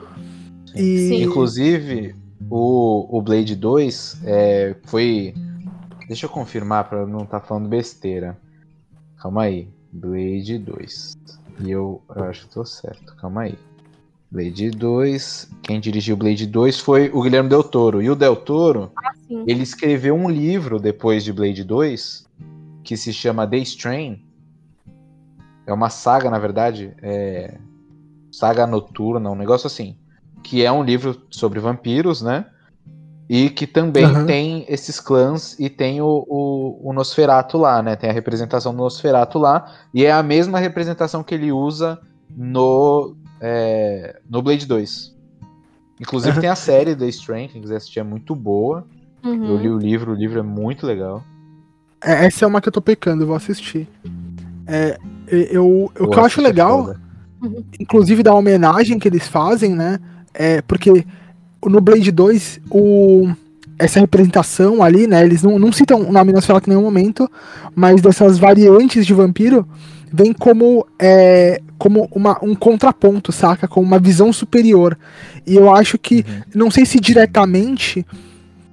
E... 0.75 1.09
Sim. 1.09 1.23
Inclusive, 1.25 2.15
o, 2.51 3.19
o 3.19 3.23
Blade 3.23 3.55
2 3.55 4.19
é, 4.25 4.77
foi 4.85 5.35
Deixa 6.07 6.27
eu 6.27 6.31
confirmar 6.31 6.89
para 6.89 7.07
não 7.07 7.25
estar 7.25 7.41
tá 7.41 7.47
falando 7.47 7.69
besteira. 7.69 8.37
Calma 9.17 9.43
aí. 9.43 9.69
Blade 9.93 10.59
2. 10.59 11.17
E 11.61 11.71
eu, 11.71 12.03
eu 12.15 12.25
acho 12.25 12.47
que 12.47 12.55
tô 12.55 12.65
certo. 12.65 13.15
Calma 13.17 13.43
aí. 13.43 13.59
Blade 14.31 14.71
2. 14.71 15.51
Quem 15.63 15.81
dirigiu 15.81 16.17
Blade 16.17 16.47
2 16.47 16.81
foi 16.81 17.11
o 17.13 17.23
Guilherme 17.23 17.49
Del 17.49 17.65
Toro. 17.65 18.03
E 18.03 18.11
o 18.11 18.15
Del 18.15 18.37
Toro, 18.37 18.93
ah, 18.97 19.13
ele 19.47 19.63
escreveu 19.63 20.15
um 20.15 20.29
livro 20.29 20.79
depois 20.79 21.25
de 21.25 21.33
Blade 21.33 21.65
2 21.65 22.27
que 22.85 22.97
se 22.97 23.13
chama 23.13 23.47
The 23.47 23.59
Strain. 23.59 24.23
É 25.67 25.73
uma 25.73 25.91
saga, 25.91 26.31
na 26.31 26.39
verdade. 26.39 26.95
É... 27.03 27.59
Saga 28.31 28.67
noturna, 28.67 29.31
um 29.31 29.35
negócio 29.35 29.67
assim. 29.67 29.97
Que 30.43 30.65
é 30.65 30.71
um 30.71 30.85
livro 30.85 31.21
sobre 31.31 31.59
vampiros, 31.59 32.23
né? 32.23 32.47
E 33.29 33.51
que 33.51 33.67
também 33.67 34.07
uhum. 34.07 34.27
tem 34.27 34.65
esses 34.69 35.01
clãs 35.01 35.59
e 35.59 35.69
tem 35.69 36.01
o, 36.01 36.25
o, 36.29 36.91
o, 36.91 36.93
Nosferato 36.93 37.59
lá, 37.59 37.83
né? 37.83 37.97
Tem 37.97 38.09
a 38.09 38.13
representação 38.13 38.73
do 38.73 38.79
Nosferato 38.79 39.39
lá. 39.39 39.73
E 39.93 40.05
é 40.05 40.13
a 40.13 40.23
mesma 40.23 40.61
representação 40.61 41.25
que 41.25 41.35
ele 41.35 41.51
usa 41.51 41.99
no, 42.31 43.17
é, 43.41 44.21
no 44.31 44.41
Blade 44.43 44.65
2. 44.65 45.15
Inclusive 46.01 46.37
uhum. 46.37 46.41
tem 46.41 46.51
a 46.51 46.55
série 46.55 46.95
The 46.95 47.09
Strength, 47.09 47.53
quem 47.53 47.63
quiser 47.63 47.77
assistir, 47.77 48.01
é 48.01 48.05
muito 48.05 48.35
boa. 48.35 48.87
Uhum. 49.25 49.45
Eu 49.45 49.57
li 49.57 49.69
o 49.71 49.79
livro, 49.79 50.13
o 50.13 50.15
livro 50.15 50.39
é 50.39 50.43
muito 50.43 50.87
legal. 50.87 51.25
É, 52.05 52.27
essa 52.27 52.45
é 52.45 52.49
uma 52.49 52.61
que 52.61 52.69
eu 52.69 52.73
tô 52.73 52.81
pecando, 52.81 53.25
eu 53.25 53.27
vou 53.27 53.37
assistir. 53.37 53.89
É, 54.67 54.99
eu, 55.27 55.91
eu, 55.95 56.05
o 56.05 56.11
que 56.11 56.19
eu 56.19 56.25
acho 56.25 56.41
legal, 56.41 56.95
inclusive 57.81 58.23
da 58.23 58.35
homenagem 58.35 58.99
que 58.99 59.09
eles 59.09 59.27
fazem, 59.27 59.75
né? 59.75 59.99
É 60.33 60.61
porque 60.63 61.05
no 61.69 61.81
Blade 61.81 62.11
2, 62.11 62.61
o, 62.71 63.29
essa 63.79 64.01
representação 64.01 64.83
ali, 64.83 65.07
né? 65.07 65.25
Eles 65.25 65.43
não, 65.43 65.59
não 65.59 65.73
citam 65.73 66.01
o 66.01 66.13
nome 66.13 66.33
Nosferatu 66.33 66.69
em 66.69 66.75
nenhum 66.75 66.85
momento, 66.85 67.31
mas 67.75 68.01
dessas 68.01 68.39
variantes 68.39 69.07
de 69.07 69.13
vampiro 69.13 69.67
vem 70.13 70.33
como, 70.33 70.87
é, 70.99 71.61
como 71.79 72.09
uma, 72.13 72.39
um 72.43 72.55
contraponto, 72.55 73.33
saca? 73.33 73.69
Como 73.69 73.87
uma 73.87 73.99
visão 73.99 74.33
superior. 74.33 74.97
E 75.47 75.57
eu 75.57 75.75
acho 75.75 75.99
que, 75.99 76.25
uhum. 76.27 76.43
não 76.55 76.71
sei 76.71 76.87
se 76.87 76.99
diretamente, 76.99 78.07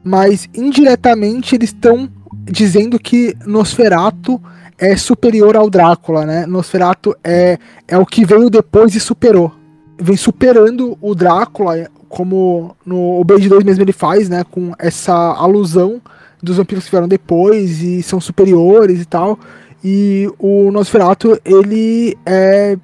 mas 0.03 0.47
indiretamente 0.53 1.55
eles 1.55 1.69
estão 1.69 2.09
dizendo 2.45 2.99
que 2.99 3.35
Nosferatu 3.45 4.41
é 4.77 4.95
superior 4.95 5.55
ao 5.55 5.69
Drácula, 5.69 6.25
né? 6.25 6.45
Nosferatu 6.45 7.15
é, 7.23 7.57
é 7.87 7.97
o 7.97 8.05
que 8.05 8.25
veio 8.25 8.49
depois 8.49 8.95
e 8.95 8.99
superou. 8.99 9.53
Vem 9.99 10.17
superando 10.17 10.97
o 10.99 11.13
Drácula, 11.13 11.89
como 12.13 12.75
no 12.85 13.19
o 13.19 13.23
Blade 13.23 13.49
2 13.49 13.63
mesmo 13.63 13.83
ele 13.83 13.91
faz, 13.91 14.29
né, 14.29 14.43
com 14.43 14.71
essa 14.77 15.13
alusão 15.13 15.99
dos 16.43 16.57
vampiros 16.57 16.85
que 16.85 16.91
vieram 16.91 17.07
depois 17.07 17.81
e 17.81 18.03
são 18.03 18.21
superiores 18.21 19.01
e 19.01 19.05
tal. 19.05 19.39
E 19.83 20.31
o 20.37 20.71
Nosferatu, 20.71 21.39
ele 21.43 22.15
é, 22.23 22.77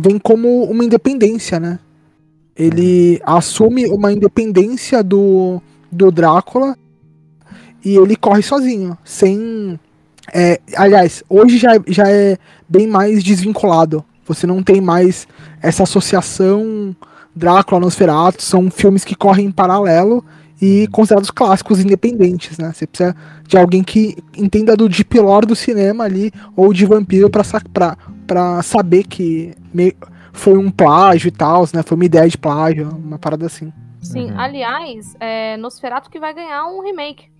vem 0.00 0.18
como 0.18 0.64
uma 0.64 0.82
independência, 0.82 1.60
né? 1.60 1.78
Ele 2.56 3.20
assume 3.22 3.86
uma 3.86 4.12
independência 4.12 5.02
do, 5.02 5.60
do 5.92 6.10
Drácula 6.10 6.74
e 7.84 7.96
ele 7.96 8.16
corre 8.16 8.42
sozinho, 8.42 8.96
sem. 9.04 9.78
É, 10.32 10.58
aliás, 10.74 11.22
hoje 11.28 11.58
já, 11.58 11.72
já 11.86 12.08
é 12.08 12.38
bem 12.66 12.86
mais 12.86 13.22
desvinculado. 13.22 14.02
Você 14.26 14.46
não 14.46 14.62
tem 14.62 14.80
mais 14.80 15.28
essa 15.60 15.82
associação 15.82 16.96
Drácula, 17.40 17.80
Nosferatu, 17.80 18.42
são 18.42 18.70
filmes 18.70 19.04
que 19.04 19.14
correm 19.14 19.46
em 19.46 19.50
paralelo 19.50 20.22
e 20.60 20.86
considerados 20.88 21.30
clássicos 21.30 21.80
independentes, 21.80 22.58
né? 22.58 22.70
Você 22.72 22.86
precisa 22.86 23.16
de 23.48 23.56
alguém 23.56 23.82
que 23.82 24.16
entenda 24.36 24.76
do 24.76 24.88
deep 24.88 25.18
lore 25.18 25.46
do 25.46 25.56
cinema 25.56 26.04
ali, 26.04 26.30
ou 26.54 26.72
de 26.72 26.84
vampiro 26.84 27.30
pra, 27.30 27.42
pra, 27.72 27.96
pra 28.26 28.62
saber 28.62 29.04
que 29.04 29.54
foi 30.32 30.58
um 30.58 30.70
plágio 30.70 31.28
e 31.28 31.32
tal, 31.32 31.64
né? 31.72 31.82
Foi 31.82 31.96
uma 31.96 32.04
ideia 32.04 32.28
de 32.28 32.36
plágio, 32.36 32.90
uma 32.90 33.18
parada 33.18 33.46
assim. 33.46 33.72
Sim, 34.02 34.30
uhum. 34.30 34.38
aliás, 34.38 35.16
é 35.18 35.56
Nosferatu 35.56 36.10
que 36.10 36.20
vai 36.20 36.34
ganhar 36.34 36.66
um 36.66 36.82
remake. 36.82 37.30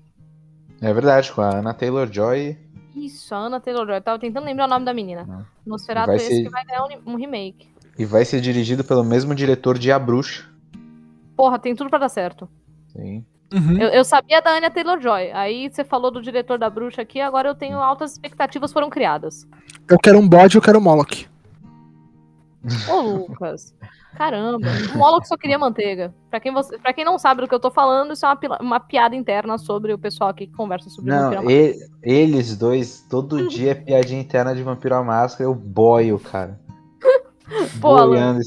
É 0.81 0.93
verdade, 0.93 1.31
com 1.31 1.43
a 1.43 1.59
Anna 1.59 1.75
Taylor-Joy. 1.75 2.57
Isso, 2.97 3.35
a 3.35 3.39
Anna 3.39 3.61
Taylor-Joy. 3.61 4.01
Tava 4.01 4.19
tentando 4.19 4.45
lembrar 4.45 4.65
o 4.65 4.69
nome 4.69 4.85
da 4.85 4.95
menina. 4.95 5.27
Uhum. 5.29 5.45
Nosferatu 5.67 6.13
é 6.13 6.17
esse 6.17 6.27
ser... 6.27 6.43
que 6.45 6.49
vai 6.49 6.65
ganhar 6.65 6.85
um, 6.85 7.13
um 7.13 7.17
remake. 7.17 7.69
E 8.01 8.05
vai 8.07 8.25
ser 8.25 8.41
dirigido 8.41 8.83
pelo 8.83 9.05
mesmo 9.05 9.35
diretor 9.35 9.77
de 9.79 9.93
A 9.93 9.99
Bruxa. 9.99 10.47
Porra, 11.37 11.59
tem 11.59 11.75
tudo 11.75 11.91
para 11.91 11.99
dar 11.99 12.09
certo. 12.09 12.49
Sim. 12.87 13.27
Uhum. 13.53 13.77
Eu, 13.79 13.89
eu, 13.89 14.05
sabia 14.07 14.41
da 14.41 14.57
Anya 14.57 14.71
Taylor-Joy. 14.71 15.33
Aí 15.33 15.69
você 15.69 15.85
falou 15.85 16.11
do 16.11 16.23
diretor 16.23 16.59
da 16.59 16.71
Bruxa 16.71 17.03
aqui, 17.03 17.21
agora 17.21 17.51
eu 17.51 17.55
tenho 17.55 17.77
altas 17.77 18.13
expectativas 18.13 18.73
foram 18.73 18.89
criadas. 18.89 19.47
Eu 19.87 19.99
quero 19.99 20.19
um 20.19 20.27
bode, 20.27 20.57
eu 20.57 20.63
quero 20.63 20.79
um 20.79 20.81
Moloch. 20.81 21.29
Ô, 22.91 23.01
Lucas. 23.03 23.75
Caramba, 24.17 24.69
o 24.95 24.97
Moloch 24.97 25.29
só 25.29 25.37
queria 25.37 25.59
manteiga. 25.59 26.15
Pra 26.31 26.41
quem, 26.41 26.55
você, 26.55 26.79
pra 26.79 26.95
quem 26.95 27.05
não 27.05 27.19
sabe 27.19 27.43
do 27.43 27.49
que 27.49 27.55
eu 27.55 27.61
tô 27.61 27.71
falando, 27.71 28.15
isso 28.15 28.25
é 28.25 28.29
uma, 28.31 28.59
uma 28.63 28.81
piada 28.81 29.15
interna 29.15 29.59
sobre 29.59 29.93
o 29.93 29.99
pessoal 29.99 30.31
aqui 30.31 30.47
que 30.47 30.55
conversa 30.55 30.89
sobre 30.89 31.11
não, 31.11 31.33
Vampiro 31.33 31.51
e, 31.51 31.77
Eles 32.03 32.57
dois, 32.57 33.05
todo 33.11 33.47
dia 33.47 33.73
é 33.73 33.75
piadinha 33.75 34.23
interna 34.23 34.55
de 34.55 34.63
Vampiro 34.63 34.95
à 34.95 35.05
Máscara, 35.05 35.45
eu 35.45 35.55
boio, 35.55 36.19
cara. 36.19 36.59
Pô, 37.81 38.07
Boiando. 38.07 38.41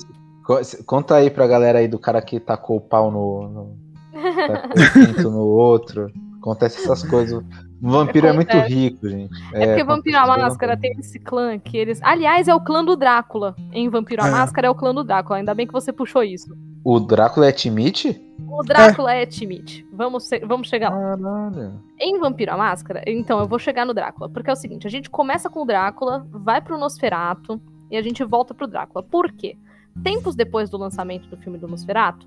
Conta 0.85 1.15
aí 1.15 1.29
pra 1.29 1.47
galera 1.47 1.79
aí 1.79 1.87
do 1.87 1.97
cara 1.97 2.21
que 2.21 2.39
tacou 2.39 2.77
o 2.77 2.81
pau 2.81 3.11
no. 3.11 3.49
no 3.49 3.77
tacou 4.13 5.31
o 5.31 5.33
no 5.33 5.41
outro. 5.41 6.11
Acontece 6.39 6.83
essas 6.83 7.03
coisas. 7.03 7.41
O 7.81 7.89
vampiro 7.89 8.27
é 8.27 8.33
muito 8.33 8.57
rico, 8.57 9.09
gente. 9.09 9.33
É, 9.53 9.63
é 9.63 9.67
porque 9.67 9.83
Vampiro 9.83 10.17
à 10.17 10.25
Máscara 10.25 10.77
tem 10.77 10.91
esse 10.99 11.19
clã 11.19 11.57
que 11.57 11.77
eles. 11.77 12.01
Aliás, 12.01 12.47
é 12.47 12.55
o 12.55 12.59
clã 12.59 12.83
do 12.83 12.95
Drácula. 12.95 13.55
Em 13.71 13.89
Vampiro 13.89 14.23
à 14.23 14.27
é. 14.27 14.31
Máscara 14.31 14.67
é 14.67 14.69
o 14.69 14.75
clã 14.75 14.93
do 14.93 15.03
Drácula. 15.03 15.39
Ainda 15.39 15.53
bem 15.53 15.65
que 15.67 15.73
você 15.73 15.91
puxou 15.91 16.23
isso. 16.23 16.53
O 16.83 16.99
Drácula 16.99 17.47
é 17.47 17.51
Timite? 17.53 18.21
O 18.49 18.61
Drácula 18.61 19.13
é, 19.13 19.23
é 19.23 19.25
Timite. 19.25 19.85
Vamos, 19.93 20.29
vamos 20.45 20.67
chegar 20.67 20.89
lá. 20.89 21.17
Caralho. 21.17 21.79
Em 21.97 22.19
Vampiro 22.19 22.51
à 22.53 22.57
Máscara, 22.57 23.01
então 23.07 23.39
eu 23.39 23.47
vou 23.47 23.57
chegar 23.57 23.85
no 23.85 23.93
Drácula. 23.93 24.29
Porque 24.29 24.49
é 24.49 24.53
o 24.53 24.57
seguinte: 24.57 24.85
a 24.85 24.89
gente 24.89 25.09
começa 25.09 25.49
com 25.49 25.61
o 25.61 25.65
Drácula, 25.65 26.27
vai 26.29 26.61
pro 26.61 26.77
Nosferato 26.77 27.61
e 27.93 27.97
a 27.97 28.01
gente 28.01 28.23
volta 28.23 28.55
pro 28.55 28.65
Drácula. 28.65 29.03
Por 29.03 29.31
quê? 29.31 29.55
Tempos 30.03 30.35
depois 30.35 30.67
do 30.67 30.77
lançamento 30.77 31.27
do 31.27 31.37
filme 31.37 31.59
do 31.59 31.67
Nosferatu, 31.67 32.25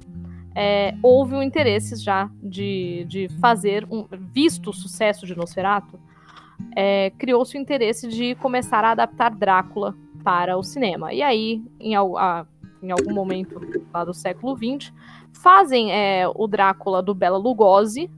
é, 0.54 0.94
houve 1.02 1.34
um 1.34 1.42
interesse 1.42 1.96
já 1.96 2.30
de, 2.40 3.04
de 3.08 3.28
fazer, 3.40 3.84
um, 3.90 4.06
visto 4.32 4.70
o 4.70 4.72
sucesso 4.72 5.26
de 5.26 5.36
Nosferatu, 5.36 5.98
é, 6.74 7.10
criou-se 7.18 7.58
o 7.58 7.60
interesse 7.60 8.06
de 8.06 8.36
começar 8.36 8.84
a 8.84 8.92
adaptar 8.92 9.34
Drácula 9.34 9.96
para 10.22 10.56
o 10.56 10.62
cinema. 10.62 11.12
E 11.12 11.20
aí, 11.20 11.60
em, 11.80 11.96
a, 11.96 12.46
em 12.80 12.92
algum 12.92 13.12
momento 13.12 13.60
lá 13.92 14.04
do 14.04 14.14
século 14.14 14.56
XX, 14.56 14.92
fazem 15.32 15.92
é, 15.92 16.28
o 16.32 16.46
Drácula 16.46 17.02
do 17.02 17.12
Bela 17.12 17.38
Lugosi, 17.38 18.08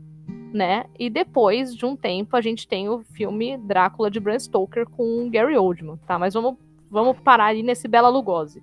né? 0.52 0.84
E 0.98 1.08
depois 1.08 1.74
de 1.74 1.86
um 1.86 1.96
tempo 1.96 2.36
a 2.36 2.42
gente 2.42 2.68
tem 2.68 2.90
o 2.90 3.02
filme 3.14 3.56
Drácula 3.56 4.10
de 4.10 4.20
Bram 4.20 4.38
Stoker 4.38 4.86
com 4.86 5.30
Gary 5.30 5.56
Oldman, 5.56 5.96
tá? 6.06 6.18
Mas 6.18 6.34
vamos 6.34 6.56
vamos 6.90 7.18
parar 7.20 7.46
ali 7.46 7.62
nesse 7.62 7.88
Bela 7.88 8.08
Lugosi. 8.08 8.62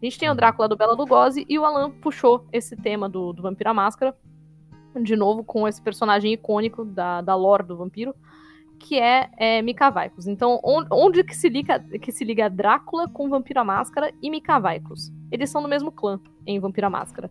A 0.00 0.04
gente 0.04 0.18
tem 0.18 0.28
o 0.28 0.32
uhum. 0.32 0.36
Drácula 0.36 0.68
do 0.68 0.76
Bela 0.76 0.94
Lugosi 0.94 1.46
e 1.48 1.58
o 1.58 1.64
Alan 1.64 1.90
puxou 1.90 2.46
esse 2.52 2.76
tema 2.76 3.08
do, 3.08 3.32
do 3.32 3.42
Vampiro 3.42 3.70
à 3.70 3.74
Máscara, 3.74 4.14
de 5.02 5.16
novo 5.16 5.42
com 5.42 5.66
esse 5.66 5.80
personagem 5.80 6.32
icônico 6.32 6.84
da, 6.84 7.20
da 7.20 7.34
lore 7.34 7.64
do 7.64 7.76
vampiro, 7.76 8.14
que 8.78 8.98
é, 8.98 9.30
é 9.36 9.62
Mika 9.62 9.90
Vaikos. 9.90 10.26
Então, 10.26 10.60
onde, 10.62 10.88
onde, 10.90 11.24
que, 11.24 11.34
se 11.34 11.48
liga, 11.48 11.80
que 11.80 12.12
se 12.12 12.24
liga 12.24 12.50
Drácula 12.50 13.08
com 13.08 13.28
Vampiro 13.28 13.60
à 13.60 13.64
Máscara 13.64 14.12
e 14.20 14.30
Mika 14.30 14.58
Vaikos? 14.58 15.10
Eles 15.32 15.50
são 15.50 15.62
do 15.62 15.68
mesmo 15.68 15.90
clã 15.90 16.20
em 16.46 16.60
Vampiro 16.60 16.86
à 16.86 16.90
Máscara. 16.90 17.30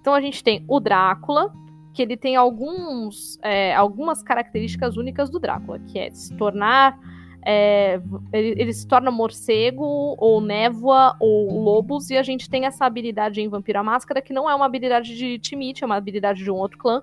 Então 0.00 0.14
a 0.14 0.20
gente 0.20 0.42
tem 0.42 0.64
o 0.66 0.80
Drácula, 0.80 1.52
que 1.92 2.02
ele 2.02 2.16
tem 2.16 2.36
alguns, 2.36 3.38
é, 3.42 3.74
algumas 3.74 4.22
características 4.22 4.96
únicas 4.96 5.30
do 5.30 5.38
Drácula, 5.38 5.78
que 5.78 5.98
é 5.98 6.10
se 6.10 6.34
tornar 6.36 6.98
é, 7.44 8.00
ele, 8.32 8.60
ele, 8.60 8.72
se 8.72 8.86
torna 8.86 9.10
morcego, 9.10 10.16
ou 10.18 10.40
névoa, 10.40 11.16
ou 11.20 11.62
lobos, 11.62 12.10
e 12.10 12.16
a 12.16 12.22
gente 12.22 12.48
tem 12.48 12.64
essa 12.64 12.86
habilidade 12.86 13.40
em 13.40 13.48
Vampira 13.48 13.82
Máscara, 13.82 14.22
que 14.22 14.32
não 14.32 14.48
é 14.48 14.54
uma 14.54 14.64
habilidade 14.64 15.16
de 15.16 15.38
Timite, 15.38 15.84
é 15.84 15.86
uma 15.86 15.96
habilidade 15.96 16.42
de 16.42 16.50
um 16.50 16.56
outro 16.56 16.78
clã, 16.78 17.02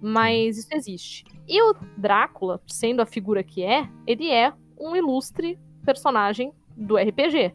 Mas 0.00 0.58
isso 0.58 0.68
existe. 0.72 1.24
E 1.46 1.62
o 1.62 1.74
Drácula, 1.96 2.60
sendo 2.66 3.00
a 3.00 3.06
figura 3.06 3.44
que 3.44 3.62
é, 3.62 3.88
ele 4.06 4.28
é 4.28 4.52
um 4.78 4.96
ilustre 4.96 5.58
personagem 5.84 6.52
do 6.76 6.96
RPG. 6.96 7.54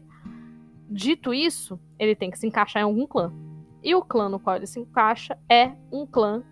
Dito 0.90 1.34
isso, 1.34 1.78
ele 1.98 2.14
tem 2.14 2.30
que 2.30 2.38
se 2.38 2.46
encaixar 2.46 2.80
em 2.80 2.84
algum 2.84 3.06
clã. 3.06 3.32
E 3.82 3.94
o 3.94 4.02
clã 4.02 4.28
no 4.28 4.40
qual 4.40 4.56
ele 4.56 4.66
se 4.66 4.80
encaixa 4.80 5.38
é 5.48 5.72
um 5.92 6.06
clã 6.06 6.42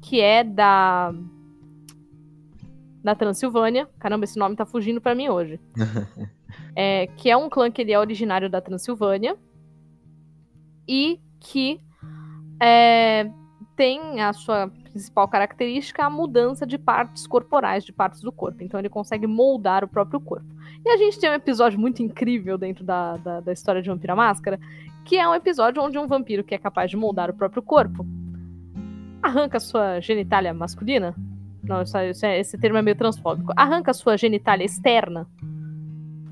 que 0.00 0.20
é 0.20 0.44
da 0.44 1.12
da 3.02 3.14
Transilvânia. 3.14 3.88
Caramba, 3.98 4.24
esse 4.24 4.38
nome 4.38 4.56
tá 4.56 4.64
fugindo 4.64 5.00
para 5.00 5.14
mim 5.14 5.28
hoje. 5.28 5.60
é, 6.76 7.06
que 7.06 7.30
é 7.30 7.36
um 7.36 7.48
clã 7.48 7.70
que 7.70 7.82
ele 7.82 7.92
é 7.92 7.98
originário 7.98 8.48
da 8.48 8.60
Transilvânia 8.60 9.36
e 10.86 11.20
que 11.40 11.80
é, 12.60 13.30
tem 13.76 14.20
a 14.20 14.32
sua 14.32 14.70
principal 14.92 15.26
característica 15.26 16.04
a 16.04 16.10
mudança 16.10 16.66
de 16.66 16.78
partes 16.78 17.26
corporais, 17.26 17.84
de 17.84 17.92
partes 17.92 18.20
do 18.20 18.30
corpo. 18.30 18.62
Então 18.62 18.78
ele 18.78 18.88
consegue 18.88 19.26
moldar 19.26 19.82
o 19.82 19.88
próprio 19.88 20.20
corpo. 20.20 20.46
E 20.84 20.88
a 20.88 20.96
gente 20.96 21.18
tem 21.18 21.30
um 21.30 21.34
episódio 21.34 21.78
muito 21.78 22.02
incrível 22.02 22.58
dentro 22.58 22.84
da, 22.84 23.16
da, 23.16 23.40
da 23.40 23.52
história 23.52 23.80
de 23.80 23.88
Vampira 23.88 24.14
Máscara, 24.14 24.60
que 25.04 25.16
é 25.16 25.28
um 25.28 25.34
episódio 25.34 25.82
onde 25.82 25.98
um 25.98 26.06
vampiro 26.06 26.44
que 26.44 26.54
é 26.54 26.58
capaz 26.58 26.90
de 26.90 26.96
moldar 26.96 27.30
o 27.30 27.34
próprio 27.34 27.62
corpo 27.62 28.06
arranca 29.22 29.60
sua 29.60 30.00
genitália 30.00 30.52
masculina. 30.52 31.14
Não, 31.62 31.82
isso, 31.82 31.96
isso 31.98 32.26
é, 32.26 32.40
esse 32.40 32.58
termo 32.58 32.78
é 32.78 32.82
meio 32.82 32.96
transfóbico. 32.96 33.52
Arranca 33.56 33.92
sua 33.94 34.16
genitália 34.16 34.64
externa. 34.64 35.26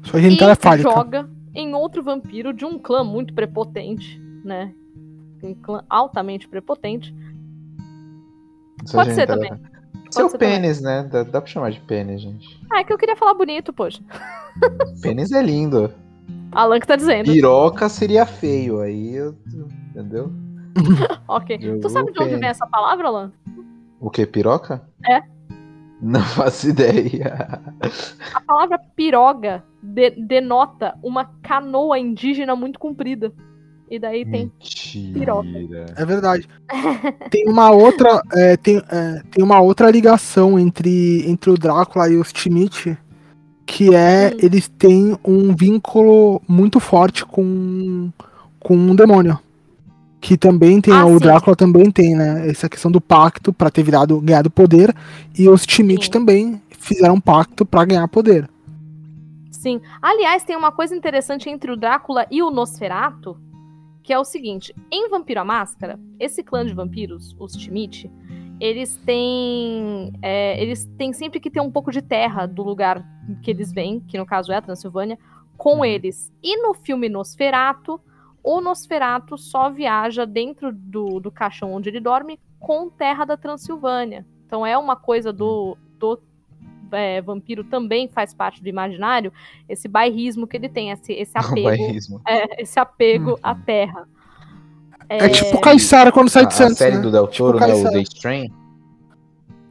Sua 0.03 0.21
genitália 0.21 0.55
e 0.55 0.57
fálica. 0.57 0.91
joga 0.91 1.29
em 1.55 1.75
outro 1.75 2.03
vampiro 2.03 2.53
de 2.53 2.65
um 2.65 2.79
clã 2.79 3.05
muito 3.05 3.33
prepotente, 3.35 4.19
né? 4.45 4.73
Um 5.43 5.55
clã 5.55 5.85
altamente 5.89 6.49
prepotente. 6.49 7.15
Sua 8.87 9.01
Pode 9.05 9.15
ser 9.15 9.27
genitália- 9.27 9.49
também. 9.51 9.71
Seu 10.11 10.29
ser 10.29 10.39
pênis, 10.39 10.81
né? 10.81 11.05
Dá, 11.05 11.23
dá 11.23 11.41
pra 11.41 11.49
chamar 11.49 11.71
de 11.71 11.79
pênis, 11.81 12.21
gente. 12.23 12.61
Ah, 12.73 12.81
é 12.81 12.85
que 12.85 12.93
eu 12.93 12.99
queria 12.99 13.15
falar 13.15 13.33
bonito, 13.35 13.73
poxa. 13.73 14.03
Pênis 15.01 15.31
é 15.31 15.41
lindo. 15.41 15.93
Alan 16.51 16.81
que 16.81 16.87
tá 16.89 16.97
dizendo. 16.97 17.31
Piroca 17.31 17.89
seria 17.89 18.27
feio, 18.27 18.81
aí 18.81 19.15
eu. 19.15 19.37
Entendeu? 19.91 20.33
Ok. 21.29 21.59
Eu 21.63 21.81
Tu 21.81 21.89
sabe 21.89 22.07
de 22.13 22.19
onde 22.19 22.31
pênis. 22.31 22.41
vem 22.41 22.49
essa 22.49 22.67
palavra, 22.67 23.07
Alan? 23.07 23.33
O 24.01 24.09
que? 24.11 24.25
Piroca? 24.27 24.83
É. 25.09 25.23
Não 26.01 26.23
faço 26.35 26.69
ideia. 26.71 27.61
A 28.35 28.41
palavra 28.41 28.79
piroga 28.97 29.63
de- 29.83 30.11
denota 30.27 30.95
uma 31.03 31.27
canoa 31.43 31.99
indígena 31.99 32.57
muito 32.57 32.79
comprida. 32.79 33.33
E 33.91 33.99
daí 33.99 34.25
tem. 34.25 34.45
Mentira. 34.47 35.33
É 35.97 36.05
verdade. 36.07 36.49
Tem 37.29 37.49
uma 37.49 37.71
outra, 37.73 38.23
é, 38.33 38.57
tem, 38.57 38.79
é, 38.89 39.21
tem 39.33 39.43
uma 39.45 39.61
outra 39.61 39.91
ligação 39.91 40.57
entre, 40.59 41.29
entre 41.29 41.51
o 41.51 41.59
Drácula 41.59 42.09
e 42.09 42.17
os 42.17 42.33
Timite, 42.33 42.97
que 43.67 43.93
é 43.93 44.31
Hum. 44.33 44.39
eles 44.41 44.69
têm 44.69 45.19
um 45.25 45.53
vínculo 45.57 46.41
muito 46.49 46.79
forte 46.79 47.27
com, 47.27 48.11
com 48.61 48.77
um 48.77 48.95
demônio. 48.95 49.37
Que 50.21 50.37
também 50.37 50.81
tem, 50.81 50.93
Ah, 50.93 51.07
o 51.07 51.15
sim. 51.15 51.25
Drácula 51.25 51.57
também 51.57 51.91
tem, 51.91 52.15
né? 52.15 52.49
Essa 52.49 52.69
questão 52.69 52.91
do 52.91 53.01
pacto 53.01 53.53
pra 53.53 53.71
ter 53.71 53.83
virado, 53.83 54.21
ganhado 54.21 54.51
poder. 54.51 54.95
E 55.39 55.49
os 55.49 55.65
Timite 55.65 56.07
Sim. 56.07 56.11
também 56.11 56.63
fizeram 56.71 57.15
um 57.15 57.21
pacto 57.21 57.65
pra 57.65 57.85
ganhar 57.85 58.07
poder. 58.09 58.49
Sim. 59.51 59.81
Aliás, 60.01 60.45
tem 60.45 60.57
uma 60.57 60.73
coisa 60.73 60.95
interessante 60.95 61.49
entre 61.49 61.71
o 61.71 61.77
Drácula 61.77 62.27
e 62.31 62.43
o 62.43 62.51
Nosferato, 62.51 63.37
que 64.03 64.13
é 64.13 64.19
o 64.19 64.25
seguinte: 64.25 64.75
em 64.91 65.09
Vampiro 65.09 65.41
à 65.41 65.45
Máscara, 65.45 65.99
esse 66.19 66.43
clã 66.43 66.65
de 66.67 66.75
vampiros, 66.75 67.35
os 67.39 67.53
Timite, 67.53 68.11
eles 68.61 68.97
têm. 69.07 70.13
é, 70.23 70.63
eles 70.63 70.85
têm 70.99 71.13
sempre 71.15 71.41
que 71.41 71.51
ter 71.51 71.61
um 71.61 71.71
pouco 71.71 71.91
de 71.91 72.03
terra 72.03 72.47
do 72.47 72.63
lugar 72.63 73.03
que 73.43 73.51
eles 73.51 73.73
vêm, 73.73 74.01
que 74.01 74.19
no 74.19 74.27
caso 74.27 74.53
é 74.53 74.57
a 74.57 74.63
Transilvânia, 74.63 75.19
com 75.57 75.85
eles. 75.85 76.31
E 76.43 76.57
no 76.63 76.75
filme 76.75 77.09
Nosferato, 77.09 78.01
o 78.43 78.61
Nosferato 78.61 79.37
só 79.37 79.71
viaja 79.71 80.25
dentro 80.25 80.73
do, 80.73 81.21
do 81.21 81.31
caixão 81.31 81.73
onde 81.73 81.89
ele 81.89 82.01
dorme 82.01 82.39
com 82.59 82.89
terra 82.89 83.25
da 83.25 83.37
Transilvânia. 83.37 84.27
Então 84.47 84.65
é 84.67 84.77
uma 84.77 84.97
coisa 84.97 85.33
do, 85.33 85.77
do 85.99 86.19
é, 86.93 87.21
vampiro 87.21 87.65
também 87.65 88.09
faz 88.09 88.35
parte 88.35 88.63
do 88.63 88.69
imaginário, 88.69 89.33
esse 89.69 89.87
bairrismo 89.89 90.47
que 90.47 90.57
ele 90.57 90.69
tem, 90.69 90.91
esse, 90.91 91.13
esse 91.13 91.33
apego, 91.39 92.21
é, 92.27 92.63
esse 92.63 92.79
apego 92.79 93.31
Uhum. 93.31 93.37
à 93.43 93.55
terra. 93.55 94.09
É, 95.09 95.29
tipo 95.29 95.57
o 95.57 95.61
Caissara 95.61 96.13
quando 96.13 96.29
sai 96.29 96.45
A, 96.45 96.47
de 96.47 96.55
a 96.55 96.57
Santos, 96.57 96.79
série 96.79 96.97
né? 96.97 97.03
do 97.03 97.11
Del 97.11 97.27
Tipo 97.27 97.53
Toro, 97.53 97.67
né? 97.67 97.75
O. 97.75 97.91
The 97.91 98.01
Strain. 98.03 98.53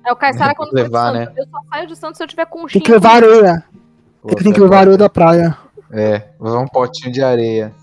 É 0.06 0.12
o 0.12 0.16
Caissara 0.16 0.54
quando 0.54 0.72
sai 0.72 0.84
de 0.84 0.84
levar, 0.84 1.14
Santos. 1.14 1.38
Eu 1.38 1.48
só 1.48 1.60
saio 1.70 1.88
de 1.88 1.96
Santos 1.96 2.18
se 2.18 2.24
eu 2.24 2.28
tiver 2.28 2.46
conchinha. 2.46 2.72
Tem 2.74 2.82
que 2.82 2.92
levar 2.92 3.16
areia. 3.16 3.64
Pô, 4.22 4.36
Tem 4.36 4.52
que 4.52 4.60
levar 4.60 4.80
areia 4.80 4.98
da 4.98 5.10
praia. 5.10 5.58
É, 5.92 6.30
levar 6.40 6.60
um 6.60 6.68
potinho 6.68 7.12
de 7.12 7.22
areia. 7.22 7.74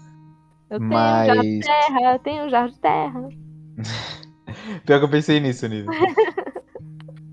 Eu 0.76 0.80
tenho 0.80 0.90
um 0.90 1.24
jarro 1.26 1.42
de 1.42 1.58
Mas. 1.58 1.66
terra, 1.66 2.12
eu 2.12 2.18
tenho 2.18 2.44
um 2.44 2.50
jarro 2.50 2.70
de 2.70 2.78
terra. 2.80 3.28
Pior 4.86 4.98
que 4.98 5.04
eu 5.04 5.10
pensei 5.10 5.40
nisso, 5.40 5.66
Nível. 5.68 5.90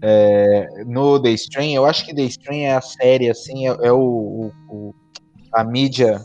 É, 0.02 0.84
no 0.86 1.20
The 1.22 1.30
Strain, 1.32 1.74
eu 1.76 1.86
acho 1.86 2.06
que 2.06 2.14
The 2.14 2.24
Strain 2.24 2.62
é 2.64 2.76
a 2.76 2.82
série, 2.82 3.30
assim, 3.30 3.68
é, 3.68 3.78
é 3.88 3.92
o, 3.92 4.00
o- 4.00 4.52
o- 4.70 4.96
a 5.54 5.64
mídia 5.64 6.20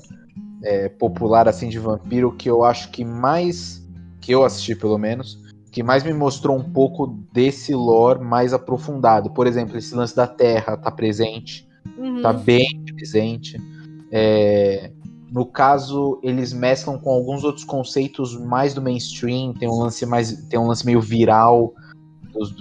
é, 0.64 0.88
popular, 0.88 1.46
assim, 1.48 1.68
de 1.68 1.78
vampiro 1.78 2.32
que 2.32 2.50
eu 2.50 2.64
acho 2.64 2.90
que 2.90 3.04
mais, 3.04 3.80
que 4.20 4.32
eu 4.32 4.44
assisti 4.44 4.74
pelo 4.74 4.98
menos, 4.98 5.38
que 5.70 5.82
mais 5.82 6.02
me 6.02 6.12
mostrou 6.12 6.56
um 6.56 6.72
pouco 6.72 7.06
desse 7.32 7.72
lore 7.74 8.20
mais 8.24 8.52
aprofundado. 8.52 9.30
Por 9.30 9.46
exemplo, 9.46 9.76
esse 9.76 9.94
lance 9.94 10.16
da 10.16 10.26
Terra 10.26 10.76
tá 10.76 10.90
presente, 10.90 11.64
Uhum. 11.96 12.20
tá 12.22 12.32
bem 12.32 12.82
presente. 12.96 13.56
É, 14.10 14.90
no 15.30 15.44
caso, 15.44 16.18
eles 16.22 16.52
mesclam 16.52 16.98
com 16.98 17.10
alguns 17.10 17.44
outros 17.44 17.64
conceitos 17.64 18.36
mais 18.36 18.72
do 18.72 18.80
mainstream, 18.80 19.52
tem 19.52 19.68
um 19.68 19.78
lance 19.78 20.04
mais. 20.06 20.32
tem 20.48 20.58
um 20.58 20.66
lance 20.66 20.86
meio 20.86 21.00
viral, 21.00 21.74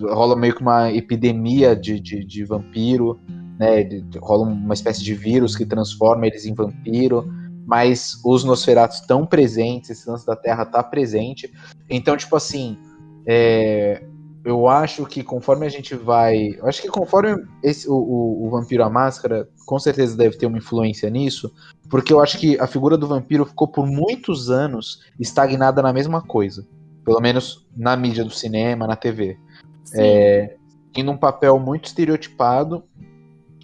rola 0.02 0.36
meio 0.36 0.54
que 0.54 0.62
uma 0.62 0.92
epidemia 0.92 1.76
de, 1.76 2.00
de, 2.00 2.26
de 2.26 2.44
vampiro, 2.44 3.20
né? 3.58 3.88
rola 4.20 4.46
uma 4.46 4.74
espécie 4.74 5.04
de 5.04 5.14
vírus 5.14 5.56
que 5.56 5.66
transforma 5.66 6.28
eles 6.28 6.46
em 6.46 6.54
vampiro. 6.54 7.26
Mas 7.66 8.22
os 8.24 8.46
Nosferatos 8.46 9.02
estão 9.02 9.26
presentes, 9.26 9.90
esse 9.90 10.10
lance 10.10 10.26
da 10.26 10.38
Terra 10.38 10.66
tá 10.66 10.82
presente. 10.82 11.52
Então, 11.90 12.16
tipo 12.16 12.34
assim, 12.36 12.78
é, 13.26 14.06
eu 14.48 14.66
acho 14.66 15.06
que 15.06 15.26
conforme 15.26 15.66
a 15.66 15.70
gente 15.70 15.94
vai. 15.94 16.56
Eu 16.58 16.68
acho 16.68 16.82
que 16.82 16.88
conforme 16.88 17.46
esse, 17.62 17.90
o, 17.90 17.94
o, 17.94 18.48
o 18.48 18.50
Vampiro 18.50 18.82
à 18.82 18.90
Máscara, 18.90 19.50
com 19.66 19.78
certeza 19.78 20.16
deve 20.16 20.38
ter 20.38 20.46
uma 20.46 20.58
influência 20.58 21.10
nisso, 21.10 21.54
porque 21.90 22.14
eu 22.14 22.22
acho 22.22 22.38
que 22.38 22.58
a 22.58 22.66
figura 22.66 22.98
do 22.98 23.06
vampiro 23.06 23.46
ficou 23.46 23.68
por 23.68 23.86
muitos 23.86 24.50
anos 24.50 25.04
estagnada 25.20 25.82
na 25.82 25.92
mesma 25.92 26.22
coisa. 26.22 26.66
Pelo 27.04 27.20
menos 27.20 27.68
na 27.76 27.98
mídia 27.98 28.24
do 28.24 28.30
cinema, 28.30 28.88
na 28.88 28.96
TV. 28.96 29.38
Sim. 29.84 29.98
É, 30.00 30.56
um 31.00 31.18
papel 31.18 31.60
muito 31.60 31.88
estereotipado 31.88 32.86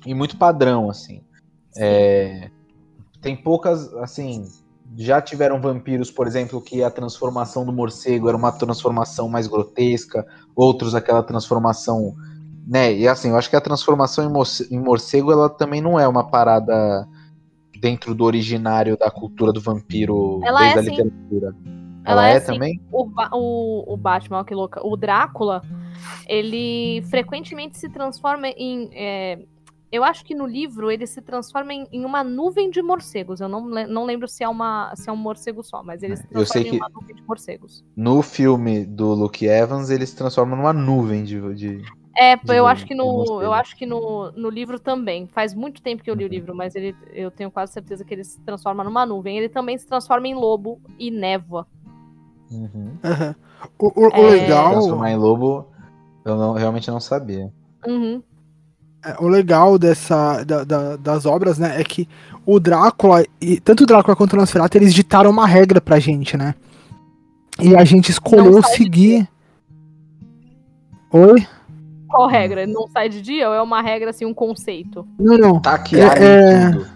e 0.06 0.14
muito 0.14 0.36
padrão, 0.36 0.90
assim. 0.90 1.24
É, 1.78 2.52
tem 3.22 3.38
poucas, 3.38 3.94
assim, 3.94 4.50
já 4.98 5.22
tiveram 5.22 5.60
vampiros, 5.60 6.12
por 6.12 6.28
exemplo, 6.28 6.62
que 6.62 6.84
a 6.84 6.90
transformação 6.92 7.66
do 7.66 7.74
morcego 7.74 8.28
era 8.28 8.38
uma 8.38 8.52
transformação 8.52 9.28
mais 9.28 9.48
grotesca, 9.48 10.26
outros 10.56 10.94
aquela 10.94 11.24
transformação, 11.24 12.16
né? 12.68 12.94
E 12.94 13.08
assim, 13.08 13.30
eu 13.30 13.38
acho 13.38 13.50
que 13.50 13.56
a 13.56 13.62
transformação 13.62 14.26
em, 14.26 14.32
morce- 14.32 14.68
em 14.72 14.80
morcego 14.80 15.32
ela 15.32 15.50
também 15.50 15.82
não 15.82 16.00
é 16.00 16.08
uma 16.08 16.24
parada 16.30 17.08
dentro 17.80 18.14
do 18.16 18.24
originário 18.24 18.98
da 18.98 19.12
cultura 19.12 19.52
do 19.52 19.60
vampiro 19.60 20.42
Ela 20.44 20.60
desde 20.60 20.78
é, 20.78 20.80
a 20.80 20.84
sim. 20.84 20.90
literatura. 20.92 21.56
Ela 22.06 22.28
Ela, 22.28 22.28
é, 22.30 22.36
é, 22.36 22.40
também? 22.40 22.82
o, 22.92 23.06
Ba- 23.06 23.30
o, 23.34 23.94
o 23.94 23.98
Batman, 23.98 24.44
que 24.44 24.54
louca. 24.54 24.86
O 24.86 24.96
Drácula, 24.96 25.62
ele 26.28 27.02
frequentemente 27.10 27.78
se 27.78 27.90
transforma 27.90 28.48
em. 28.48 28.90
é, 28.94 29.40
eu 29.96 30.04
acho 30.04 30.26
que 30.26 30.34
no 30.34 30.46
livro 30.48 30.90
ele 30.92 31.06
se 31.06 31.22
transforma 31.22 31.72
em, 31.74 31.88
em 31.92 32.04
uma 32.04 32.24
nuvem 32.24 32.70
de 32.70 32.82
morcegos. 32.82 33.40
Eu 33.40 33.48
não, 33.48 33.68
le- 33.70 33.86
não 33.88 34.06
lembro 34.06 34.28
se 34.28 34.44
é, 34.44 34.50
uma, 34.50 34.92
se 34.96 35.10
é 35.10 35.14
um 35.14 35.16
morcego 35.16 35.64
só, 35.64 35.84
mas 35.84 36.02
ele 36.02 36.18
se 36.18 36.24
Eu 36.32 36.46
sei 36.46 36.64
transforma 36.64 36.68
em 36.68 36.72
que- 36.72 36.78
uma 36.78 36.90
nuvem 36.90 37.16
de 37.16 37.24
morcegos. 37.28 37.86
No 37.96 38.22
filme 38.22 38.86
do 38.86 39.14
Luke 39.14 39.46
Evans, 39.46 39.90
ele 39.90 40.06
se 40.06 40.16
transforma 40.16 40.56
numa 40.56 40.74
nuvem 40.74 41.24
de. 41.24 41.40
de... 41.54 41.82
É, 42.16 42.36
De- 42.36 42.56
eu 42.56 42.66
acho 42.68 42.86
que 42.86 42.94
no, 42.96 43.42
eu 43.42 43.54
acho 43.54 43.76
que 43.76 43.86
no, 43.86 44.32
no 44.34 44.50
livro 44.50 44.80
também. 44.80 45.28
Faz 45.28 45.54
muito 45.54 45.82
tempo 45.82 46.04
que 46.04 46.10
eu 46.10 46.16
li 46.16 46.24
o 46.24 46.28
Uhum. 46.28 46.34
livro, 46.34 46.56
mas 46.56 46.76
ele, 46.76 46.96
eu 47.12 47.30
tenho 47.32 47.50
quase 47.52 47.74
certeza 47.74 48.04
que 48.04 48.14
ele 48.14 48.24
se 48.24 48.40
transforma 48.42 48.84
numa 48.84 49.06
nuvem. 49.06 49.38
Ele 49.38 49.50
também 49.50 49.78
se 49.78 49.86
transforma 49.88 50.28
em 50.28 50.36
lobo 50.36 50.80
e 51.00 51.10
névoa. 51.12 51.66
Uhum. 52.52 52.98
Aham. 53.04 53.36
O, 53.80 53.88
o- 53.88 54.08
o 54.10 54.28
É. 54.28 54.30
legal. 54.32 54.72
Transformar 54.72 55.12
em 55.12 55.18
lobo, 55.18 55.68
eu 56.26 56.36
não, 56.36 56.54
realmente 56.54 56.90
não 56.92 57.00
sabia. 57.00 57.52
Uhum. 57.88 58.22
É, 59.06 59.16
o 59.20 59.28
legal 59.28 59.78
dessa 59.78 60.44
da- 60.44 60.64
da- 60.64 60.96
das 60.96 61.26
obras, 61.26 61.58
né, 61.58 61.80
é 61.80 61.84
que 61.84 62.08
o 62.46 62.60
Drácula, 62.60 63.26
e 63.42 63.60
tanto 63.60 63.84
o 63.84 63.86
Drácula 63.86 64.16
quanto 64.16 64.34
o 64.34 64.38
Nosferatu, 64.38 64.78
eles 64.78 64.94
ditaram 64.94 65.30
uma 65.30 65.46
regra 65.48 65.82
pra 65.82 66.00
gente, 66.00 66.38
né? 66.38 66.56
E 67.60 67.76
a 67.76 67.84
gente 67.84 68.10
escolheu 68.10 68.62
seguir. 68.64 69.28
Oi? 71.12 71.46
Qual 72.08 72.28
regra? 72.28 72.66
Não 72.68 72.88
sai 72.88 73.10
de 73.10 73.22
dia 73.22 73.48
ou 73.50 73.56
é 73.56 73.62
uma 73.62 73.82
regra, 73.82 74.10
assim, 74.10 74.26
um 74.26 74.34
conceito? 74.34 75.06
Não, 75.20 75.38
não. 75.38 75.60
Tá 75.60 75.74
aqui, 75.74 76.00
É, 76.00 76.06
é- 76.06 76.72
tudo. 76.72 76.94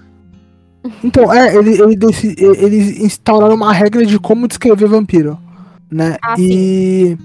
Então, 1.03 1.34
é, 1.34 1.55
ele, 1.55 1.82
ele 1.82 1.95
deci- 1.95 2.36
eles 2.39 2.99
instauraram 2.99 3.55
uma 3.55 3.74
regra 3.74 4.05
de 4.05 4.18
como 4.20 4.47
descrever 4.47 4.88
vampiro, 4.88 5.38
né? 5.91 6.18
Ah, 6.24 6.36
e, 6.39 7.18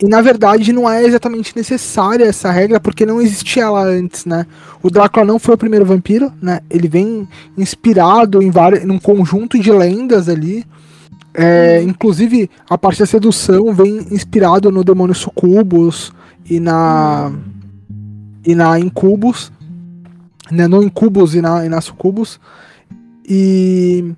e 0.00 0.06
na 0.06 0.22
verdade 0.22 0.72
não 0.72 0.88
é 0.88 1.04
exatamente 1.04 1.56
necessária 1.56 2.24
essa 2.24 2.52
regra, 2.52 2.78
porque 2.78 3.04
não 3.04 3.20
existia 3.20 3.64
ela 3.64 3.82
antes, 3.82 4.24
né? 4.24 4.46
O 4.80 4.90
Drácula 4.90 5.24
não 5.24 5.40
foi 5.40 5.54
o 5.56 5.58
primeiro 5.58 5.84
vampiro, 5.84 6.32
né? 6.40 6.60
Ele 6.70 6.86
vem 6.86 7.28
inspirado 7.56 8.40
em 8.40 8.50
vários, 8.50 8.84
num 8.84 8.98
conjunto 8.98 9.58
de 9.58 9.72
lendas 9.72 10.28
ali. 10.28 10.64
É, 11.34 11.82
inclusive, 11.82 12.48
a 12.70 12.78
parte 12.78 13.00
da 13.00 13.06
sedução 13.06 13.74
vem 13.74 14.06
inspirado 14.12 14.70
no 14.70 14.84
demônio 14.84 15.14
Sucubus 15.14 16.12
e 16.48 16.60
na 16.60 17.32
e 18.46 18.54
na 18.54 18.78
Incubus, 18.78 19.50
né? 20.48 20.68
No 20.68 20.80
Incubus 20.80 21.34
e 21.34 21.40
na, 21.40 21.66
e 21.66 21.68
na 21.68 21.80
Sucubus. 21.80 22.38
E 23.28 24.12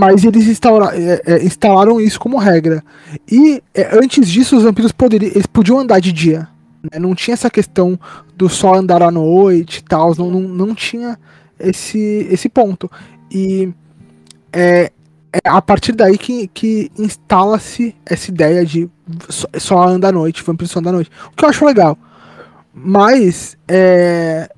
mas 0.00 0.24
eles 0.24 0.46
instaura, 0.46 0.96
é, 0.96 1.22
é, 1.26 1.44
instalaram 1.44 2.00
isso 2.00 2.18
como 2.18 2.38
regra. 2.38 2.82
E 3.30 3.62
é, 3.74 3.96
antes 3.96 4.28
disso, 4.28 4.56
os 4.56 4.62
vampiros 4.62 4.92
poderiam, 4.92 5.30
eles 5.32 5.46
podiam 5.46 5.78
andar 5.78 6.00
de 6.00 6.10
dia. 6.12 6.48
né? 6.90 6.98
Não 6.98 7.14
tinha 7.14 7.34
essa 7.34 7.50
questão 7.50 7.98
do 8.34 8.48
só 8.48 8.74
andar 8.74 9.02
à 9.02 9.10
noite 9.10 9.78
e 9.78 9.82
tal. 9.84 10.14
Não, 10.16 10.30
não, 10.30 10.40
não 10.40 10.74
tinha 10.74 11.18
esse, 11.58 12.26
esse 12.30 12.48
ponto. 12.48 12.90
E 13.30 13.68
é, 14.52 14.90
é 15.32 15.40
a 15.48 15.60
partir 15.60 15.92
daí 15.92 16.16
que, 16.16 16.48
que 16.48 16.90
instala-se 16.98 17.94
essa 18.06 18.30
ideia 18.30 18.64
de 18.64 18.88
só, 19.28 19.46
só 19.58 19.82
anda 19.86 20.08
à 20.08 20.12
noite, 20.12 20.42
vampiro 20.42 20.68
só 20.70 20.78
anda 20.80 20.90
à 20.90 20.92
noite. 20.92 21.10
O 21.32 21.36
que 21.36 21.44
eu 21.44 21.48
acho 21.48 21.64
legal. 21.66 21.96
Mas, 22.72 23.56
é, 23.68 24.48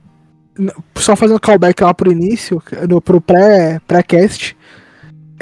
só 0.97 1.17
fazendo 1.17 1.41
callback 1.41 1.83
lá 1.83 1.93
pro 1.95 2.13
início, 2.13 2.63
no, 2.89 3.01
pro 3.01 3.21
pré- 3.21 3.81
pré-cast, 3.89 4.57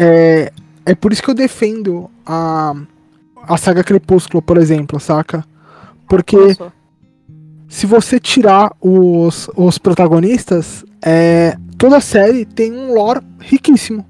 é, 0.02 0.50
é 0.86 0.94
por 0.94 1.12
isso 1.12 1.22
que 1.22 1.28
eu 1.28 1.34
defendo 1.34 2.10
a, 2.24 2.74
a 3.42 3.56
saga 3.58 3.84
Crepúsculo, 3.84 4.40
por 4.40 4.56
exemplo, 4.56 4.98
saca? 4.98 5.44
Porque 6.08 6.36
Nossa. 6.38 6.72
se 7.68 7.84
você 7.84 8.18
tirar 8.18 8.72
os, 8.80 9.50
os 9.54 9.76
protagonistas, 9.76 10.86
é, 11.04 11.54
toda 11.76 11.98
a 11.98 12.00
série 12.00 12.46
tem 12.46 12.72
um 12.72 12.94
lore 12.94 13.20
riquíssimo. 13.40 14.06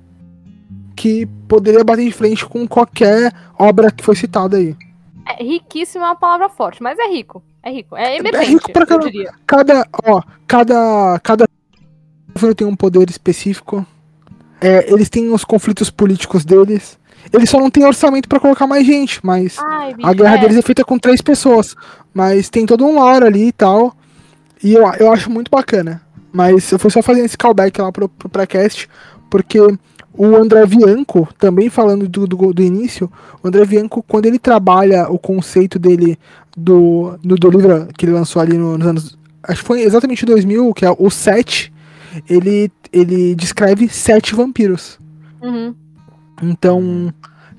Que 0.94 1.26
poderia 1.48 1.82
bater 1.82 2.04
de 2.04 2.12
frente 2.12 2.46
com 2.46 2.68
qualquer 2.68 3.32
obra 3.58 3.90
que 3.90 4.04
foi 4.04 4.14
citada 4.14 4.58
aí. 4.58 4.76
É, 5.26 5.42
riquíssimo 5.42 6.04
é 6.04 6.08
uma 6.08 6.16
palavra 6.16 6.48
forte, 6.48 6.80
mas 6.80 6.96
é 7.00 7.08
rico. 7.08 7.42
É 7.64 7.72
rico. 7.72 7.96
É 7.96 8.16
emergente, 8.16 8.52
rico 8.52 8.72
pra 8.72 8.98
diria. 8.98 9.32
Cada, 9.44 9.84
ó, 10.04 10.22
cada, 10.46 11.18
cada 11.20 11.46
livro 12.34 12.54
tem 12.54 12.66
um 12.66 12.76
poder 12.76 13.10
específico. 13.10 13.84
É, 14.60 14.92
eles 14.92 15.08
têm 15.08 15.32
os 15.32 15.44
conflitos 15.44 15.90
políticos 15.90 16.44
deles. 16.44 16.98
Eles 17.32 17.50
só 17.50 17.58
não 17.60 17.70
têm 17.70 17.84
orçamento 17.84 18.28
pra 18.28 18.40
colocar 18.40 18.66
mais 18.66 18.86
gente, 18.86 19.20
mas 19.22 19.56
Ai, 19.58 19.94
a 20.02 20.12
guerra 20.12 20.36
é. 20.36 20.40
deles 20.40 20.56
é 20.56 20.62
feita 20.62 20.84
com 20.84 20.98
três 20.98 21.20
pessoas. 21.20 21.74
Mas 22.12 22.48
tem 22.48 22.66
todo 22.66 22.84
um 22.84 22.94
lore 22.94 23.24
ali 23.26 23.48
e 23.48 23.52
tal. 23.52 23.94
E 24.62 24.74
eu, 24.74 24.82
eu 24.98 25.12
acho 25.12 25.30
muito 25.30 25.50
bacana. 25.50 26.02
Mas 26.32 26.70
eu 26.72 26.78
fui 26.78 26.90
só 26.90 27.02
fazendo 27.02 27.24
esse 27.26 27.36
callback 27.36 27.80
lá 27.80 27.90
pro, 27.90 28.08
pro 28.08 28.28
pré-cast, 28.28 28.88
porque 29.28 29.58
o 30.12 30.36
André 30.36 30.64
Bianco, 30.66 31.28
também 31.38 31.68
falando 31.68 32.08
do, 32.08 32.26
do, 32.26 32.52
do 32.52 32.62
início, 32.62 33.10
o 33.42 33.48
André 33.48 33.64
Bianco, 33.64 34.02
quando 34.06 34.26
ele 34.26 34.38
trabalha 34.38 35.08
o 35.10 35.18
conceito 35.18 35.78
dele 35.78 36.18
do, 36.56 37.16
do, 37.22 37.34
do 37.36 37.50
livro 37.50 37.88
que 37.96 38.06
ele 38.06 38.12
lançou 38.12 38.40
ali 38.40 38.56
no- 38.56 38.76
nos 38.78 38.86
anos. 38.86 39.18
Acho 39.42 39.60
que 39.60 39.66
foi 39.66 39.80
exatamente 39.82 40.24
2000, 40.26 40.72
que 40.74 40.84
é 40.84 40.90
o 40.96 41.10
7. 41.10 41.72
Ele, 42.28 42.70
ele 42.92 43.34
descreve 43.34 43.88
sete 43.88 44.34
vampiros. 44.34 44.98
Uhum. 45.42 45.74
Então, 46.42 47.12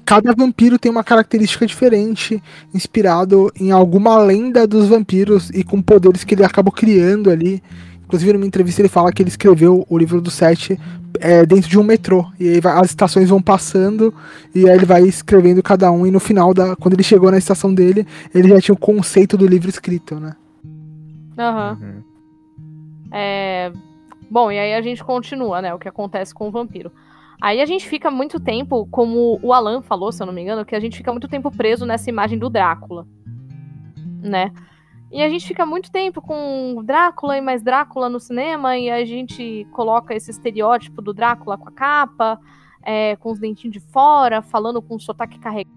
cada 0.06 0.34
vampiro 0.34 0.80
tem 0.80 0.92
uma 0.92 1.04
característica 1.04 1.66
diferente, 1.66 2.42
inspirado 2.74 3.52
em 3.60 3.72
alguma 3.72 4.18
lenda 4.18 4.66
dos 4.68 4.88
vampiros 4.88 5.50
e 5.52 5.64
com 5.64 5.82
poderes 5.82 6.24
que 6.24 6.36
ele 6.36 6.44
acabou 6.44 6.72
criando 6.72 7.30
ali. 7.30 7.62
Inclusive, 8.04 8.34
numa 8.34 8.46
entrevista, 8.46 8.82
ele 8.82 8.90
fala 8.90 9.12
que 9.12 9.22
ele 9.22 9.30
escreveu 9.30 9.86
o 9.90 9.98
livro 9.98 10.20
do 10.20 10.30
Sete 10.30 10.78
é, 11.20 11.46
dentro 11.46 11.70
de 11.70 11.80
um 11.80 11.84
metrô. 11.84 12.26
E 12.40 12.50
aí 12.50 12.60
vai- 12.60 12.78
as 12.78 12.88
estações 12.90 13.30
vão 13.30 13.42
passando 13.42 14.14
e 14.54 14.68
aí 14.68 14.76
ele 14.76 14.86
vai 14.86 15.04
escrevendo 15.04 15.64
cada 15.64 15.90
um. 15.92 16.06
E 16.06 16.12
no 16.12 16.20
final, 16.20 16.54
da, 16.54 16.76
quando 16.76 16.96
ele 16.96 17.04
chegou 17.04 17.32
na 17.32 17.38
estação 17.38 17.74
dele, 17.74 18.06
ele 18.36 18.50
já 18.50 18.60
tinha 18.60 18.76
o 18.76 18.78
conceito 18.78 19.38
do 19.38 19.48
livro 19.48 19.70
escrito, 19.70 20.20
né? 20.20 20.34
Aham. 21.38 21.78
Uhum. 21.82 22.04
É, 23.14 23.72
Bom, 24.32 24.50
e 24.50 24.58
aí 24.58 24.74
a 24.74 24.82
gente 24.82 25.04
continua, 25.04 25.62
né? 25.62 25.74
O 25.74 25.78
que 25.78 25.90
acontece 25.90 26.34
com 26.34 26.48
o 26.48 26.52
vampiro. 26.52 26.90
Aí 27.42 27.60
a 27.60 27.66
gente 27.66 27.86
fica 27.86 28.10
muito 28.10 28.40
tempo, 28.40 28.88
como 28.90 29.38
o 29.44 29.52
Alan 29.52 29.82
falou, 29.82 30.10
se 30.10 30.24
eu 30.24 30.26
não 30.26 30.32
me 30.32 30.42
engano, 30.42 30.64
que 30.64 30.74
a 30.74 30.80
gente 30.80 30.96
fica 30.96 31.12
muito 31.12 31.28
tempo 31.28 31.52
preso 31.52 31.86
nessa 31.86 32.10
imagem 32.10 32.40
do 32.40 32.50
Drácula. 32.50 33.06
Né? 34.22 34.54
E 35.12 35.22
a 35.22 35.28
gente 35.28 35.46
fica 35.46 35.66
muito 35.66 35.92
tempo 35.92 36.22
com 36.22 36.82
Drácula 36.86 37.38
e 37.38 37.42
mais 37.42 37.62
Drácula 37.62 38.08
no 38.08 38.22
cinema, 38.22 38.78
e 38.78 38.90
a 38.90 39.04
gente 39.04 39.68
coloca 39.74 40.16
esse 40.16 40.32
estereótipo 40.32 41.02
do 41.02 41.14
Drácula 41.14 41.58
com 41.58 41.68
a 41.68 41.72
capa, 41.74 42.40
é, 42.84 43.18
com 43.18 43.32
os 43.34 43.40
dentinhos 43.40 43.74
de 43.74 43.82
fora, 43.82 44.42
falando 44.42 44.82
com 44.82 44.96
o 44.96 45.00
sotaque 45.00 45.40
carregado 45.40 45.76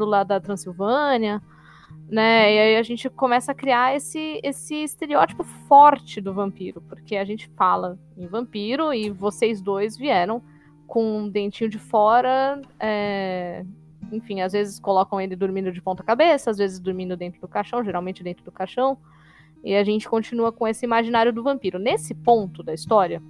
lá 0.00 0.22
da 0.24 0.38
Transilvânia 0.38 1.40
né? 2.08 2.54
E 2.54 2.58
aí 2.58 2.76
a 2.76 2.82
gente 2.82 3.08
começa 3.10 3.52
a 3.52 3.54
criar 3.54 3.94
esse, 3.96 4.40
esse 4.42 4.74
estereótipo 4.76 5.44
forte 5.44 6.20
do 6.20 6.32
vampiro, 6.32 6.80
porque 6.82 7.16
a 7.16 7.24
gente 7.24 7.48
fala 7.56 7.98
em 8.16 8.26
vampiro 8.26 8.92
e 8.94 9.10
vocês 9.10 9.60
dois 9.60 9.96
vieram 9.96 10.42
com 10.86 11.18
um 11.18 11.28
dentinho 11.28 11.68
de 11.68 11.78
fora, 11.78 12.60
é, 12.78 13.64
enfim, 14.12 14.40
às 14.40 14.52
vezes 14.52 14.78
colocam 14.78 15.20
ele 15.20 15.34
dormindo 15.34 15.72
de 15.72 15.82
ponta 15.82 16.02
cabeça, 16.02 16.50
às 16.50 16.58
vezes 16.58 16.78
dormindo 16.78 17.16
dentro 17.16 17.40
do 17.40 17.48
caixão, 17.48 17.84
geralmente 17.84 18.22
dentro 18.22 18.44
do 18.44 18.52
caixão, 18.52 18.96
e 19.64 19.74
a 19.74 19.82
gente 19.82 20.08
continua 20.08 20.52
com 20.52 20.66
esse 20.68 20.84
imaginário 20.84 21.32
do 21.32 21.42
vampiro. 21.42 21.78
Nesse 21.78 22.14
ponto 22.14 22.62
da 22.62 22.72
história, 22.72 23.20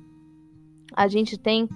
a 0.95 1.09
gente 1.09 1.39
tem 1.39 1.67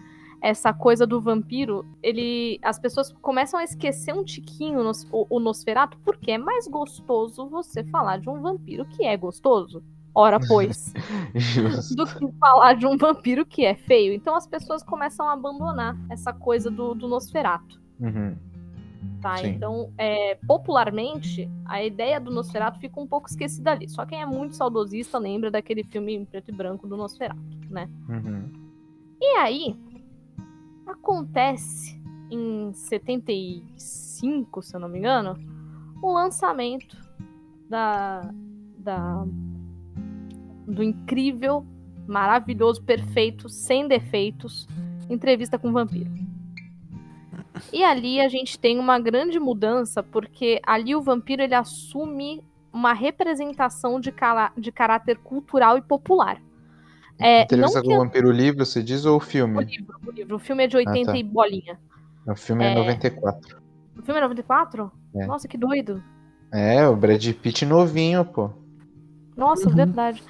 essa 0.42 0.72
coisa 0.72 1.06
do 1.06 1.20
vampiro, 1.20 1.84
ele 2.02 2.58
as 2.62 2.78
pessoas 2.78 3.12
começam 3.20 3.58
a 3.60 3.64
esquecer 3.64 4.14
um 4.14 4.24
tiquinho 4.24 4.82
nos- 4.82 5.06
o, 5.12 5.26
o 5.28 5.40
Nosferato, 5.40 5.98
porque 6.04 6.32
é 6.32 6.38
mais 6.38 6.66
gostoso 6.66 7.48
você 7.48 7.84
falar 7.84 8.18
de 8.18 8.28
um 8.28 8.40
vampiro 8.40 8.84
que 8.86 9.04
é 9.04 9.16
gostoso. 9.16 9.82
Ora, 10.14 10.40
pois, 10.48 10.92
do 11.96 12.04
que 12.04 12.32
falar 12.38 12.74
de 12.74 12.84
um 12.86 12.96
vampiro 12.96 13.46
que 13.46 13.64
é 13.64 13.74
feio. 13.74 14.12
Então 14.12 14.34
as 14.34 14.46
pessoas 14.46 14.82
começam 14.82 15.28
a 15.28 15.32
abandonar 15.32 15.96
essa 16.10 16.32
coisa 16.32 16.70
do, 16.70 16.94
do 16.94 17.06
Nosferato. 17.06 17.80
Uhum. 18.00 18.36
Tá? 19.20 19.36
Sim. 19.36 19.48
Então, 19.48 19.92
é, 19.98 20.34
popularmente, 20.46 21.48
a 21.66 21.84
ideia 21.84 22.18
do 22.18 22.30
Nosferatu 22.30 22.80
fica 22.80 22.98
um 22.98 23.06
pouco 23.06 23.28
esquecida 23.28 23.70
ali. 23.70 23.88
Só 23.88 24.04
quem 24.06 24.20
é 24.20 24.26
muito 24.26 24.56
saudosista 24.56 25.18
lembra 25.18 25.50
daquele 25.50 25.84
filme 25.84 26.14
em 26.14 26.24
preto 26.24 26.50
e 26.50 26.54
branco 26.54 26.86
do 26.88 26.96
Nosferatu, 26.96 27.40
né? 27.68 27.88
Uhum. 28.08 28.50
E 29.20 29.36
aí, 29.36 29.76
acontece 30.86 32.00
em 32.30 32.72
75, 32.72 34.62
se 34.62 34.74
eu 34.76 34.80
não 34.80 34.88
me 34.88 34.98
engano, 34.98 35.36
o 36.02 36.12
lançamento 36.12 36.96
da, 37.68 38.32
da 38.78 39.24
do 40.66 40.82
incrível, 40.82 41.66
maravilhoso, 42.06 42.82
perfeito, 42.82 43.48
sem 43.48 43.88
defeitos, 43.88 44.68
entrevista 45.08 45.58
com 45.58 45.68
o 45.68 45.72
vampiro. 45.72 46.10
E 47.72 47.84
ali 47.84 48.20
a 48.20 48.28
gente 48.28 48.58
tem 48.58 48.78
uma 48.78 48.98
grande 48.98 49.38
mudança, 49.38 50.02
porque 50.02 50.60
ali 50.64 50.94
o 50.94 51.02
vampiro 51.02 51.42
ele 51.42 51.54
assume 51.54 52.42
uma 52.72 52.92
representação 52.92 54.00
de, 54.00 54.14
de 54.56 54.72
caráter 54.72 55.18
cultural 55.18 55.76
e 55.76 55.82
popular. 55.82 56.40
É, 57.20 57.42
Entrevista 57.42 57.82
com 57.82 57.94
o 57.94 57.98
Vampiro 57.98 58.30
Livre, 58.30 58.64
você 58.64 58.82
diz, 58.82 59.04
ou 59.04 59.14
o 59.14 59.16
o 59.16 59.20
filme? 59.20 59.62
livro, 59.64 59.96
o 60.06 60.10
livro. 60.10 60.36
O 60.36 60.38
filme 60.38 60.64
é 60.64 60.66
de 60.66 60.76
80 60.76 61.12
tá. 61.12 61.18
e 61.18 61.22
bolinha. 61.22 61.78
O 62.26 62.34
filme 62.34 62.64
é, 62.64 62.72
É. 62.72 62.74
94. 62.74 63.60
O 63.98 64.02
filme 64.02 64.18
é 64.18 64.22
94? 64.22 64.90
É. 65.14 65.26
Nossa, 65.26 65.46
que 65.48 65.58
doido. 65.58 66.02
É, 66.52 66.86
o 66.88 66.96
Brad 66.96 67.24
Pitt 67.34 67.64
novinho, 67.66 68.24
pô. 68.24 68.50
Nossa, 69.36 69.68
Uhum. 69.68 69.74
verdade. 69.74 70.22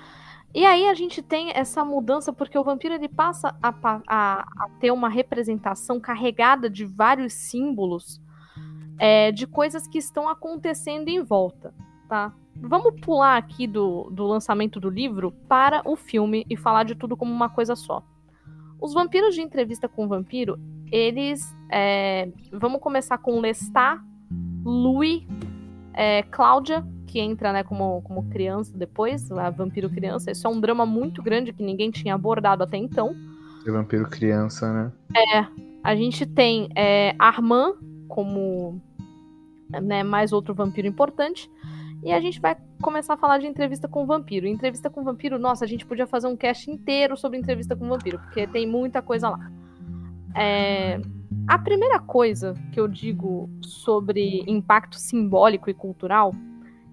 E 0.52 0.66
aí 0.66 0.88
a 0.88 0.94
gente 0.94 1.22
tem 1.22 1.50
essa 1.54 1.84
mudança 1.84 2.32
porque 2.32 2.58
o 2.58 2.64
vampiro 2.64 2.94
ele 2.94 3.08
passa 3.08 3.54
a, 3.62 3.72
a- 4.08 4.44
a 4.64 4.68
ter 4.80 4.90
uma 4.90 5.08
representação 5.08 6.00
carregada 6.00 6.68
de 6.68 6.84
vários 6.84 7.32
símbolos 7.32 8.20
é, 8.98 9.30
de 9.32 9.46
coisas 9.46 9.86
que 9.86 9.96
estão 9.98 10.28
acontecendo 10.28 11.08
em 11.08 11.22
volta, 11.22 11.72
tá? 12.08 12.32
Vamos 12.56 13.00
pular 13.00 13.36
aqui 13.36 13.66
do, 13.66 14.10
do 14.10 14.26
lançamento 14.26 14.78
do 14.78 14.90
livro 14.90 15.32
para 15.48 15.82
o 15.84 15.96
filme 15.96 16.44
e 16.48 16.56
falar 16.56 16.84
de 16.84 16.94
tudo 16.94 17.16
como 17.16 17.32
uma 17.32 17.48
coisa 17.48 17.74
só. 17.74 18.02
Os 18.80 18.94
vampiros 18.94 19.34
de 19.34 19.42
entrevista 19.42 19.88
com 19.88 20.04
o 20.04 20.08
vampiro, 20.08 20.58
eles. 20.90 21.54
é, 21.70 22.28
vamos 22.52 22.80
começar 22.80 23.18
com 23.18 23.40
Lestat, 23.40 24.00
Louis, 24.64 25.22
é, 25.92 26.22
Cláudia, 26.24 26.86
que 27.06 27.18
entra, 27.18 27.52
né, 27.52 27.62
como, 27.64 28.00
como 28.02 28.28
criança 28.30 28.76
depois, 28.76 29.30
a 29.32 29.50
vampiro 29.50 29.90
criança. 29.90 30.30
Isso 30.30 30.46
é 30.46 30.50
um 30.50 30.60
drama 30.60 30.86
muito 30.86 31.22
grande 31.22 31.52
que 31.52 31.62
ninguém 31.62 31.90
tinha 31.90 32.14
abordado 32.14 32.62
até 32.62 32.76
então. 32.76 33.14
É 33.66 33.70
vampiro 33.70 34.08
criança, 34.08 34.72
né? 34.72 34.92
É. 35.16 35.46
A 35.82 35.94
gente 35.96 36.24
tem 36.24 36.68
é, 36.76 37.14
Armand 37.18 37.74
como 38.08 38.80
né, 39.82 40.02
mais 40.02 40.32
outro 40.32 40.54
vampiro 40.54 40.86
importante. 40.86 41.50
E 42.02 42.12
a 42.12 42.20
gente 42.20 42.40
vai 42.40 42.56
começar 42.80 43.14
a 43.14 43.16
falar 43.16 43.38
de 43.38 43.46
entrevista 43.46 43.86
com 43.86 44.06
vampiro. 44.06 44.46
Entrevista 44.46 44.88
com 44.88 45.04
vampiro, 45.04 45.38
nossa, 45.38 45.64
a 45.64 45.68
gente 45.68 45.84
podia 45.84 46.06
fazer 46.06 46.28
um 46.28 46.36
cast 46.36 46.70
inteiro 46.70 47.16
sobre 47.16 47.38
entrevista 47.38 47.76
com 47.76 47.88
vampiro, 47.88 48.18
porque 48.18 48.46
tem 48.46 48.66
muita 48.66 49.02
coisa 49.02 49.28
lá. 49.28 49.50
É, 50.34 51.00
a 51.46 51.58
primeira 51.58 51.98
coisa 51.98 52.54
que 52.72 52.80
eu 52.80 52.88
digo 52.88 53.50
sobre 53.60 54.42
impacto 54.46 54.96
simbólico 54.96 55.68
e 55.68 55.74
cultural 55.74 56.34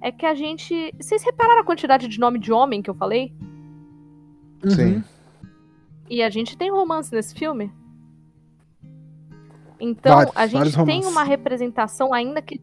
é 0.01 0.11
que 0.11 0.25
a 0.25 0.33
gente. 0.33 0.93
Vocês 0.99 1.23
repararam 1.23 1.61
a 1.61 1.65
quantidade 1.65 2.07
de 2.07 2.19
nome 2.19 2.39
de 2.39 2.51
homem 2.51 2.81
que 2.81 2.89
eu 2.89 2.95
falei? 2.95 3.33
Sim. 4.65 4.95
Uhum. 4.95 5.03
E 6.09 6.21
a 6.21 6.29
gente 6.29 6.57
tem 6.57 6.71
romance 6.71 7.13
nesse 7.13 7.33
filme? 7.33 7.71
Então, 9.79 10.15
Vários, 10.15 10.35
a 10.35 10.47
gente 10.47 10.73
tem 10.73 10.79
romances. 10.85 11.11
uma 11.11 11.23
representação 11.23 12.13
ainda 12.13 12.41
que. 12.41 12.61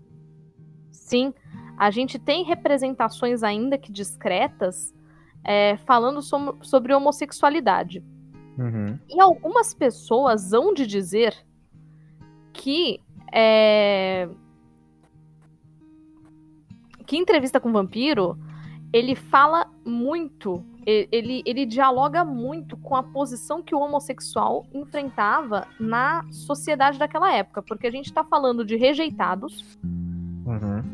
Sim, 0.90 1.32
a 1.76 1.90
gente 1.90 2.18
tem 2.18 2.44
representações 2.44 3.42
ainda 3.42 3.76
que 3.78 3.90
discretas 3.92 4.94
é, 5.42 5.76
falando 5.78 6.22
som- 6.22 6.56
sobre 6.62 6.94
homossexualidade. 6.94 8.02
Uhum. 8.58 8.98
E 9.08 9.20
algumas 9.20 9.74
pessoas 9.74 10.52
hão 10.52 10.72
de 10.72 10.86
dizer 10.86 11.34
que 12.52 13.00
é, 13.32 14.28
que 17.06 17.16
entrevista 17.16 17.60
com 17.60 17.72
vampiro 17.72 18.38
ele 18.92 19.16
fala 19.16 19.66
muito, 19.84 20.64
ele, 20.86 21.42
ele 21.44 21.66
dialoga 21.66 22.24
muito 22.24 22.76
com 22.76 22.94
a 22.94 23.02
posição 23.02 23.60
que 23.60 23.74
o 23.74 23.80
homossexual 23.80 24.64
enfrentava 24.72 25.66
na 25.80 26.24
sociedade 26.30 26.96
daquela 26.96 27.34
época, 27.34 27.60
porque 27.60 27.88
a 27.88 27.90
gente 27.90 28.12
tá 28.12 28.22
falando 28.22 28.64
de 28.64 28.76
rejeitados, 28.76 29.76
Uhum. 30.46 30.93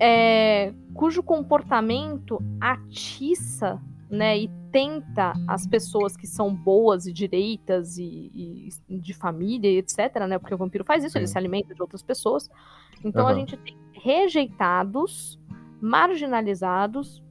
É, 0.00 0.72
cujo 0.94 1.22
comportamento 1.22 2.42
atiça 2.58 3.80
né, 4.10 4.38
e 4.38 4.50
tenta 4.72 5.34
as 5.46 5.66
pessoas 5.66 6.16
que 6.16 6.26
são 6.26 6.54
boas 6.54 7.06
e 7.06 7.12
direitas 7.12 7.98
e, 7.98 8.70
e 8.88 8.98
de 8.98 9.12
família 9.12 9.70
e 9.70 9.78
etc, 9.78 10.26
né? 10.26 10.38
Porque 10.38 10.54
o 10.54 10.58
vampiro 10.58 10.84
faz 10.84 11.04
isso, 11.04 11.18
ele 11.18 11.26
Sim. 11.26 11.32
se 11.32 11.38
alimenta 11.38 11.74
de 11.74 11.82
outras 11.82 12.02
pessoas. 12.02 12.48
Então 13.04 13.26
a 13.26 13.30
Aham. 13.30 13.40
gente 13.40 13.56
tem 13.58 13.76
rejeitados, 13.92 15.38
marginalizados, 15.80 17.22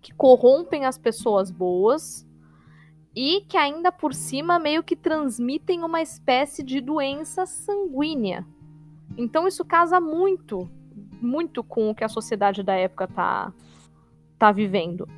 que 0.00 0.14
corrompem 0.14 0.84
as 0.84 0.96
pessoas 0.96 1.50
boas 1.50 2.26
e 3.16 3.40
que 3.42 3.56
ainda 3.56 3.90
por 3.90 4.14
cima 4.14 4.58
meio 4.58 4.82
que 4.82 4.94
transmitem 4.94 5.82
uma 5.82 6.02
espécie 6.02 6.62
de 6.62 6.80
doença 6.80 7.46
sanguínea. 7.46 8.46
Então 9.16 9.48
isso 9.48 9.64
casa 9.64 10.00
muito, 10.00 10.68
muito 11.24 11.64
com 11.64 11.90
o 11.90 11.94
que 11.94 12.04
a 12.04 12.08
sociedade 12.08 12.62
da 12.62 12.74
época 12.74 13.06
tá, 13.08 13.52
tá 14.38 14.52
vivendo. 14.52 15.08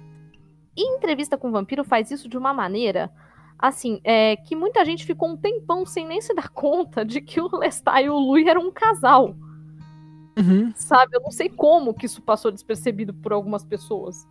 E 0.77 0.97
entrevista 0.97 1.37
com 1.37 1.49
o 1.49 1.53
vampiro 1.53 1.85
faz 1.85 2.11
isso 2.11 2.29
de 2.29 2.39
uma 2.39 2.53
maneira 2.55 3.11
assim, 3.59 4.01
é, 4.05 4.37
que 4.37 4.55
muita 4.55 4.85
gente 4.85 5.05
ficou 5.07 5.31
um 5.31 5.37
tempão 5.37 5.87
sem 5.87 6.07
nem 6.07 6.21
se 6.21 6.35
dar 6.35 6.49
conta 6.51 7.05
de 7.05 7.21
que 7.21 7.41
o 7.41 7.49
Lestat 7.57 8.03
e 8.05 8.11
o 8.11 8.19
Louis 8.19 8.47
eram 8.47 8.69
um 8.69 8.73
casal, 8.73 9.35
Uhum. 10.39 10.71
sabe? 10.75 11.17
Eu 11.17 11.23
não 11.23 11.31
sei 11.31 11.49
como 11.49 11.95
que 11.95 12.05
isso 12.05 12.21
passou 12.21 12.51
despercebido 12.53 13.15
por 13.15 13.33
algumas 13.33 13.65
pessoas. 13.65 14.29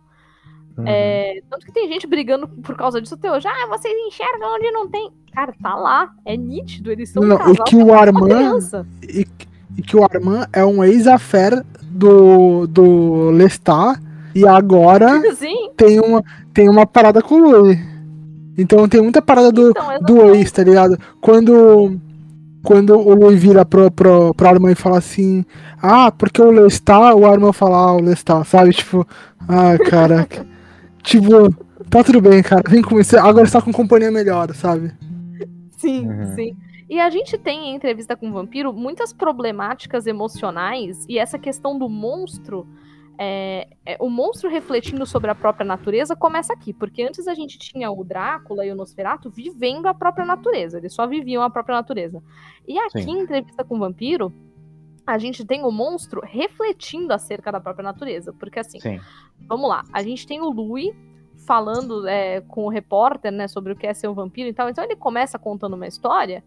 Uhum. 0.78 0.84
É, 0.86 1.40
tanto 1.50 1.66
que 1.66 1.72
tem 1.72 1.88
gente 1.88 2.06
brigando 2.06 2.46
por 2.46 2.76
causa 2.76 3.00
disso 3.00 3.14
até 3.14 3.32
hoje. 3.32 3.48
Ah, 3.48 3.66
vocês 3.66 3.92
enxergam 4.06 4.54
onde 4.54 4.70
não 4.70 4.88
tem. 4.88 5.10
Cara, 5.32 5.52
tá 5.60 5.74
lá. 5.74 6.14
É 6.24 6.36
nítido. 6.36 6.92
Eles 6.92 7.08
são 7.10 7.24
Não, 7.24 7.34
um 7.34 7.38
casal. 7.38 7.54
e 7.54 7.64
que 7.64 7.76
o 7.76 7.92
Armand 7.92 8.60
e 9.02 9.24
que 9.82 9.96
o 9.96 10.02
Armand 10.04 10.46
é 10.52 10.64
um 10.64 10.82
ex-affair 10.84 11.62
do, 11.82 12.66
do 12.66 13.30
Lestat 13.30 13.98
e 14.34 14.46
agora 14.46 15.20
Sim, 15.36 15.70
tem 15.76 16.00
uma, 16.00 16.22
tem 16.52 16.68
uma 16.68 16.86
parada 16.86 17.22
com 17.22 17.34
o 17.36 17.50
Louis. 17.50 17.78
Então 18.58 18.88
tem 18.88 19.02
muita 19.02 19.20
parada 19.20 19.52
do, 19.52 19.70
então, 19.70 19.98
do 20.00 20.34
ex, 20.34 20.50
tá 20.50 20.64
ligado? 20.64 20.98
Quando, 21.20 21.98
quando 22.62 22.94
o 22.96 23.14
Louis 23.14 23.40
vira 23.40 23.64
pro, 23.66 23.90
pro, 23.90 24.32
pro 24.34 24.48
Armand 24.48 24.72
e 24.72 24.74
fala 24.74 24.98
assim, 24.98 25.44
ah, 25.82 26.10
porque 26.10 26.40
o 26.40 26.50
Lestat, 26.50 27.14
o 27.14 27.26
Armand 27.26 27.52
fala, 27.52 27.76
ah, 27.76 27.92
o 27.92 28.00
Lestat, 28.00 28.44
sabe? 28.46 28.72
Tipo, 28.72 29.06
ah, 29.46 29.76
caraca. 29.90 30.46
tipo, 31.02 31.54
tá 31.90 32.02
tudo 32.02 32.20
bem, 32.22 32.42
cara, 32.42 32.62
vem 32.66 32.80
com 32.82 32.98
isso. 32.98 33.18
Agora 33.18 33.44
está 33.44 33.60
com 33.60 33.70
companhia 33.72 34.10
melhor, 34.10 34.54
sabe? 34.54 34.90
Sim, 35.76 36.08
Uhum. 36.08 36.34
sim. 36.34 36.56
E 36.88 37.00
a 37.00 37.10
gente 37.10 37.36
tem 37.36 37.70
em 37.70 37.74
entrevista 37.74 38.16
com 38.16 38.28
o 38.28 38.32
vampiro 38.32 38.72
muitas 38.72 39.12
problemáticas 39.12 40.06
emocionais 40.06 41.04
e 41.08 41.18
essa 41.18 41.38
questão 41.38 41.78
do 41.78 41.88
monstro. 41.88 42.66
é, 43.18 43.68
é, 43.84 43.96
o 43.98 44.10
monstro 44.10 44.48
refletindo 44.50 45.06
sobre 45.06 45.30
a 45.30 45.34
própria 45.34 45.66
natureza 45.66 46.14
começa 46.14 46.52
aqui, 46.52 46.72
porque 46.72 47.02
antes 47.02 47.26
a 47.26 47.34
gente 47.34 47.58
tinha 47.58 47.90
o 47.90 48.04
Drácula 48.04 48.64
e 48.64 48.70
o 48.70 48.74
Nosferatu 48.74 49.30
vivendo 49.30 49.86
a 49.86 49.94
própria 49.94 50.26
natureza, 50.26 50.76
eles 50.78 50.92
só 50.92 51.06
viviam 51.06 51.42
a 51.42 51.48
própria 51.48 51.76
natureza. 51.76 52.22
E 52.68 52.78
aqui 52.78 53.02
Sim. 53.02 53.12
em 53.12 53.20
entrevista 53.20 53.64
com 53.64 53.76
o 53.76 53.78
vampiro, 53.78 54.30
a 55.06 55.16
gente 55.18 55.46
tem 55.46 55.64
o 55.64 55.70
monstro 55.70 56.20
refletindo 56.22 57.12
acerca 57.12 57.50
da 57.50 57.60
própria 57.60 57.84
natureza, 57.84 58.34
porque 58.34 58.58
assim, 58.58 58.80
Sim. 58.80 59.00
Vamos 59.48 59.68
lá. 59.68 59.84
A 59.92 60.02
gente 60.02 60.26
tem 60.26 60.40
o 60.40 60.50
Louis 60.50 60.94
falando 61.46 62.06
é, 62.08 62.40
com 62.40 62.64
o 62.64 62.68
repórter, 62.68 63.30
né, 63.30 63.46
sobre 63.46 63.72
o 63.72 63.76
que 63.76 63.86
é 63.86 63.94
ser 63.94 64.08
um 64.08 64.14
vampiro 64.14 64.48
e 64.48 64.52
tal. 64.52 64.68
Então 64.68 64.82
ele 64.82 64.96
começa 64.96 65.38
contando 65.38 65.74
uma 65.74 65.86
história 65.86 66.42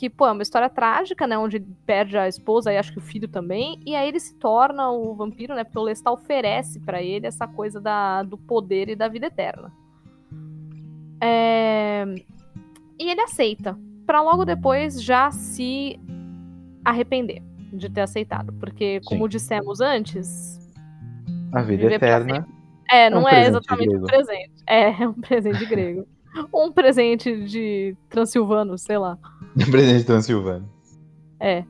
que, 0.00 0.08
pô, 0.08 0.26
é 0.26 0.32
uma 0.32 0.42
história 0.42 0.70
trágica, 0.70 1.26
né, 1.26 1.36
onde 1.36 1.60
perde 1.84 2.16
a 2.16 2.26
esposa 2.26 2.72
e 2.72 2.78
acho 2.78 2.90
que 2.90 2.96
o 2.96 3.02
filho 3.02 3.28
também. 3.28 3.78
E 3.84 3.94
aí 3.94 4.08
ele 4.08 4.18
se 4.18 4.34
torna 4.36 4.90
o 4.90 5.14
vampiro, 5.14 5.54
né, 5.54 5.62
porque 5.62 5.78
o 5.78 5.82
Lestat 5.82 6.14
oferece 6.14 6.80
pra 6.80 7.02
ele 7.02 7.26
essa 7.26 7.46
coisa 7.46 7.78
da, 7.78 8.22
do 8.22 8.38
poder 8.38 8.88
e 8.88 8.96
da 8.96 9.08
vida 9.08 9.26
eterna. 9.26 9.70
É, 11.20 12.06
E 12.98 13.10
ele 13.10 13.20
aceita, 13.20 13.78
Pra 14.06 14.22
logo 14.22 14.46
depois 14.46 15.02
já 15.02 15.30
se 15.30 16.00
arrepender 16.82 17.42
de 17.70 17.90
ter 17.90 18.00
aceitado, 18.00 18.54
porque 18.54 19.02
como 19.04 19.28
dissemos 19.28 19.82
antes, 19.82 20.58
A 21.52 21.60
vida 21.60 21.92
eterna. 21.92 22.48
é, 22.90 23.10
não 23.10 23.24
um 23.24 23.28
é, 23.28 23.46
exatamente 23.46 23.96
um 23.96 24.02
presente. 24.04 24.50
É, 24.66 24.88
é 25.02 25.06
um 25.06 25.12
presente 25.12 25.66
grego. 25.66 26.06
um 26.54 26.72
presente 26.72 27.44
de 27.44 27.94
Transilvano, 28.08 28.78
sei 28.78 28.96
lá. 28.96 29.18
Presente 29.70 30.04
Transilvano. 30.04 30.68
É. 31.38 31.64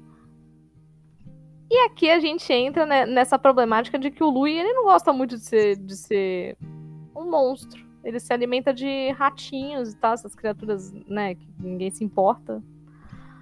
E 1.70 1.78
aqui 1.86 2.10
a 2.10 2.18
gente 2.18 2.52
entra 2.52 2.84
né, 2.84 3.06
nessa 3.06 3.38
problemática 3.38 3.98
de 3.98 4.10
que 4.10 4.24
o 4.24 4.30
Louis 4.30 4.56
ele 4.58 4.72
não 4.72 4.84
gosta 4.84 5.12
muito 5.12 5.36
de 5.36 5.44
ser, 5.44 5.76
de 5.76 5.96
ser 5.96 6.56
um 7.14 7.30
monstro. 7.30 7.80
Ele 8.02 8.18
se 8.18 8.32
alimenta 8.32 8.74
de 8.74 9.10
ratinhos 9.12 9.92
e 9.92 9.96
tal, 9.96 10.14
essas 10.14 10.34
criaturas, 10.34 10.92
né, 11.06 11.34
que 11.36 11.46
ninguém 11.60 11.90
se 11.90 12.02
importa, 12.02 12.62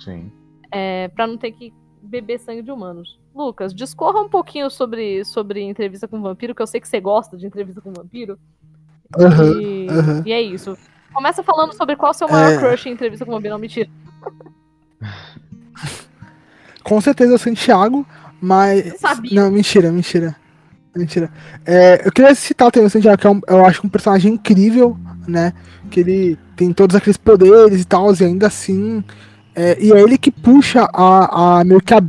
Sim. 0.01 0.31
é, 0.71 1.09
para 1.09 1.27
não 1.27 1.39
ter 1.39 1.53
que 1.53 1.73
beber 2.03 2.39
sangue 2.41 2.61
de 2.63 2.71
humanos. 2.71 3.19
Lucas, 3.35 3.73
discorra 3.73 4.21
um 4.21 4.29
pouquinho 4.29 4.69
sobre, 4.69 5.25
sobre 5.25 5.63
entrevista 5.63 6.09
com 6.09 6.21
vampiro, 6.21 6.55
que 6.55 6.61
eu 6.61 6.67
sei 6.67 6.81
que 6.81 6.89
você 6.89 7.01
gosta 7.01 7.37
de 7.37 7.47
entrevista 7.47 7.81
com 7.81 7.93
vampiro. 7.93 8.39
Aham, 9.19 9.61
E, 9.61 9.87
aham. 9.89 10.23
e 10.27 10.33
é 10.33 10.43
isso. 10.43 10.77
Começa 11.15 11.43
falando 11.43 11.73
sobre 11.73 11.97
qual 11.97 12.11
o 12.11 12.15
seu 12.15 12.29
maior 12.29 12.53
É. 12.53 12.59
crush 12.59 12.87
em 12.89 12.93
entrevista 12.93 13.25
com 13.25 13.33
vampiro. 13.33 13.55
Não, 13.55 13.61
mentira. 13.61 13.89
Com 16.83 17.01
certeza 17.01 17.35
o 17.35 17.39
Santiago, 17.39 18.07
mas. 18.41 18.87
Eu 18.87 18.99
sabia. 18.99 19.43
Não, 19.43 19.51
mentira, 19.51 19.93
mentira. 19.93 20.35
Mentira. 20.97 21.31
É, 21.65 22.03
eu 22.07 22.11
queria 22.11 22.35
citar 22.35 22.71
também 22.73 22.87
o 22.87 22.91
Santiago, 22.91 23.19
que 23.21 23.27
é 23.27 23.31
um- 23.31 23.41
eu 23.47 23.65
acho 23.65 23.87
um 23.87 23.91
personagem 23.91 24.33
incrível, 24.35 24.97
né? 25.29 25.53
Que 25.91 26.01
ele 26.01 26.39
tem 26.57 26.73
todos 26.73 26.97
aqueles 26.97 27.17
poderes 27.17 27.83
e 27.83 27.85
tal, 27.85 28.13
e 28.15 28.25
ainda 28.25 28.47
assim. 28.47 29.05
é, 29.55 29.77
e 29.81 29.93
é 29.93 30.01
ele 30.01 30.17
que 30.17 30.31
puxa 30.31 30.89
a, 30.93 31.59
a 31.61 31.65
meio 31.65 31.81
que 31.81 31.93
a 31.93 32.01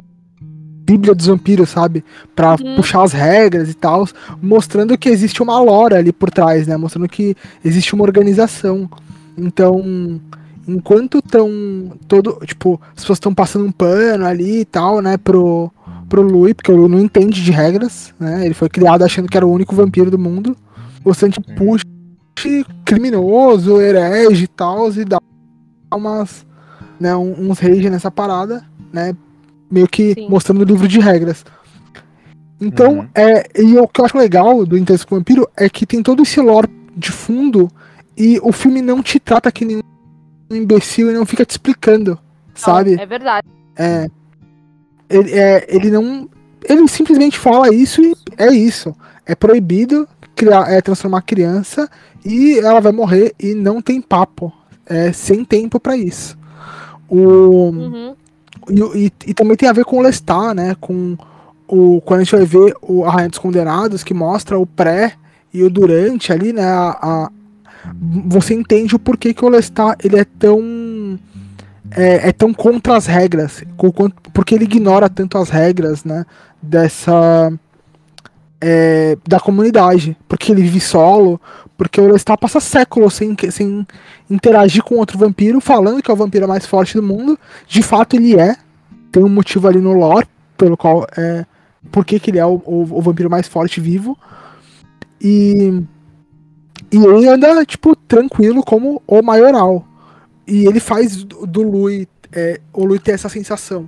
Bíblia 0.42 1.16
dos 1.16 1.26
vampiros, 1.26 1.70
sabe? 1.70 2.04
Pra 2.36 2.52
Uhum. 2.52 2.76
puxar 2.76 3.02
as 3.04 3.12
regras 3.12 3.70
e 3.70 3.74
tal, 3.74 4.08
mostrando 4.42 4.96
que 4.98 5.10
existe 5.10 5.42
uma 5.42 5.60
lore 5.60 5.96
ali 5.96 6.12
por 6.12 6.30
trás, 6.32 6.68
né? 6.68 6.78
Mostrando 6.78 7.08
que 7.10 7.36
existe 7.66 7.94
uma 7.96 8.04
organização. 8.04 8.88
Então, 9.38 10.22
enquanto 10.70 11.20
estão 11.20 11.50
todo, 12.08 12.40
tipo, 12.46 12.80
as 12.96 13.02
pessoas 13.02 13.18
estão 13.18 13.34
passando 13.34 13.66
um 13.66 13.72
pano 13.72 14.26
ali 14.26 14.62
e 14.62 14.66
tal, 14.66 15.02
né, 15.02 15.18
pro 15.18 15.72
pro 16.08 16.24
Louis, 16.24 16.54
porque 16.56 16.72
o 16.72 16.76
Louis 16.76 16.92
não 16.92 17.00
entende 17.00 17.44
de 17.44 17.52
regras, 17.52 18.16
né? 18.20 18.44
Ele 18.44 18.56
foi 18.56 18.68
criado 18.68 19.04
achando 19.04 19.30
que 19.30 19.38
era 19.38 19.46
o 19.46 19.52
único 19.52 19.76
vampiro 19.76 20.10
do 20.10 20.18
mundo. 20.18 20.58
O 21.06 21.14
Santi 21.14 21.40
puxa 21.56 21.86
criminoso, 22.84 23.80
herege 23.80 24.46
e 24.46 24.48
tal, 24.48 24.92
e 24.92 25.06
dá 25.06 25.20
umas, 25.94 26.46
né, 27.00 27.16
uns 27.16 27.60
rage 27.60 27.90
nessa 27.90 28.10
parada, 28.10 28.64
né? 28.92 29.16
Meio 29.70 29.88
que 29.88 30.14
Sim. 30.16 30.30
mostrando 30.30 30.62
o 30.62 30.66
livro 30.66 30.88
de 30.88 31.00
regras. 31.00 31.46
Então, 32.60 33.00
Uhum. 33.00 33.08
é, 33.16 33.48
e 33.62 33.78
o 33.78 33.88
que 33.88 34.02
eu 34.02 34.06
acho 34.06 34.18
legal 34.18 34.66
do 34.66 34.78
Interesse 34.78 35.06
com 35.06 35.16
o 35.16 35.18
Vampiro 35.20 35.48
é 35.56 35.70
que 35.70 35.86
tem 35.86 36.02
todo 36.02 36.24
esse 36.24 36.42
lore 36.42 36.68
de 36.96 37.12
fundo 37.12 37.70
e 38.18 38.40
o 38.42 38.52
filme 38.52 38.82
não 38.82 39.02
te 39.02 39.20
trata 39.20 39.52
que 39.52 39.64
nem 39.64 39.78
um 39.78 39.82
imbecil 40.50 41.10
e 41.10 41.14
não 41.14 41.26
fica 41.26 41.46
te 41.46 41.52
explicando, 41.52 42.18
sabe? 42.56 42.96
É 43.00 43.06
verdade. 43.06 43.48
É, 43.76 44.08
ele, 45.10 45.32
é, 45.34 45.66
ele 45.70 45.90
não. 45.92 46.30
Ele 46.68 46.88
simplesmente 46.88 47.38
fala 47.40 47.74
isso 47.74 48.02
e 48.02 48.14
é 48.38 48.52
isso. 48.54 48.94
É 49.26 49.34
proibido 49.36 50.08
criar, 50.36 50.72
é, 50.72 50.82
transformar 50.82 51.22
criança 51.22 51.90
e 52.26 52.60
ela 52.60 52.80
vai 52.82 52.92
morrer 52.92 53.34
e 53.40 53.54
não 53.54 53.82
tem 53.82 54.02
papo. 54.02 54.52
É 54.86 55.12
sem 55.12 55.46
tempo 55.46 55.80
pra 55.80 55.96
isso. 55.96 56.38
O, 57.08 57.18
Uhum. 57.70 58.16
e, 58.70 59.06
e- 59.06 59.12
e 59.28 59.34
também 59.34 59.56
tem 59.56 59.70
a 59.70 59.74
ver 59.74 59.86
com 59.86 59.98
o 59.98 60.02
Lestat, 60.02 60.54
né? 60.56 60.76
Com 60.80 61.16
o, 61.68 62.02
quando 62.02 62.22
a 62.22 62.24
gente 62.24 62.36
vai 62.36 62.46
ver 62.46 62.74
o 62.82 63.04
A 63.06 63.12
Rainha 63.12 63.30
dos 63.30 63.38
Condenados, 63.40 64.04
que 64.04 64.14
mostra 64.14 64.58
o 64.60 64.66
pré 64.66 65.14
e 65.54 65.64
o 65.64 65.70
durante 65.70 66.32
ali, 66.34 66.52
né? 66.54 66.64
A, 66.66 66.98
a- 67.02 67.32
você 68.26 68.54
entende 68.54 68.96
o 68.96 69.00
porquê 69.00 69.34
que 69.34 69.44
o 69.46 69.50
Lestat 69.50 69.98
ele 70.04 70.20
é 70.20 70.26
tão 70.26 71.20
é, 71.92 72.30
é 72.30 72.32
tão 72.32 72.54
contra 72.54 72.96
as 72.98 73.06
regras, 73.08 73.64
porque 74.34 74.54
ele 74.56 74.66
ignora 74.66 75.10
tanto 75.10 75.38
as 75.38 75.50
regras, 75.50 76.04
né? 76.04 76.26
Dessa 76.62 77.52
é, 78.62 79.18
da 79.28 79.40
comunidade, 79.40 80.16
porque 80.28 80.52
ele 80.52 80.62
vive 80.62 80.80
solo, 80.82 81.40
porque 81.78 82.00
o 82.02 82.12
Lestat 82.12 82.38
passa 82.40 82.60
séculos 82.60 83.14
sem, 83.14 83.36
sem 83.50 83.88
interagir 84.30 84.84
com 84.84 84.96
outro 84.96 85.18
vampiro, 85.18 85.62
falando 85.62 86.02
que 86.04 86.12
é 86.12 86.14
o 86.14 86.18
vampiro 86.18 86.48
mais 86.48 86.66
forte 86.66 86.96
do 86.96 87.02
mundo. 87.04 87.40
De 87.68 87.82
fato, 87.82 88.16
ele 88.18 88.38
é. 88.38 88.56
Tem 89.12 89.24
um 89.24 89.30
motivo 89.30 89.68
ali 89.68 89.80
no 89.80 89.94
lore, 89.94 90.28
pelo 90.58 90.76
qual 90.78 91.08
é. 91.18 91.46
Por 91.90 92.04
que 92.06 92.20
ele 92.30 92.38
é 92.38 92.46
o, 92.46 92.62
o- 92.66 92.98
o 92.98 93.02
vampiro 93.02 93.30
mais 93.30 93.48
forte 93.48 93.80
vivo. 93.80 94.18
E. 95.22 95.82
E 96.92 96.98
ele 96.98 97.28
anda, 97.28 97.64
tipo, 97.66 97.96
tranquilo 97.96 98.64
como 98.64 99.02
o 99.08 99.22
maioral. 99.22 99.86
E 100.48 100.66
ele 100.66 100.80
faz 100.80 101.24
do, 101.24 101.62
Lui. 101.62 102.08
é, 102.34 102.60
o 102.74 102.86
Lui 102.86 103.00
ter 103.00 103.12
essa 103.12 103.30
sensação. 103.30 103.88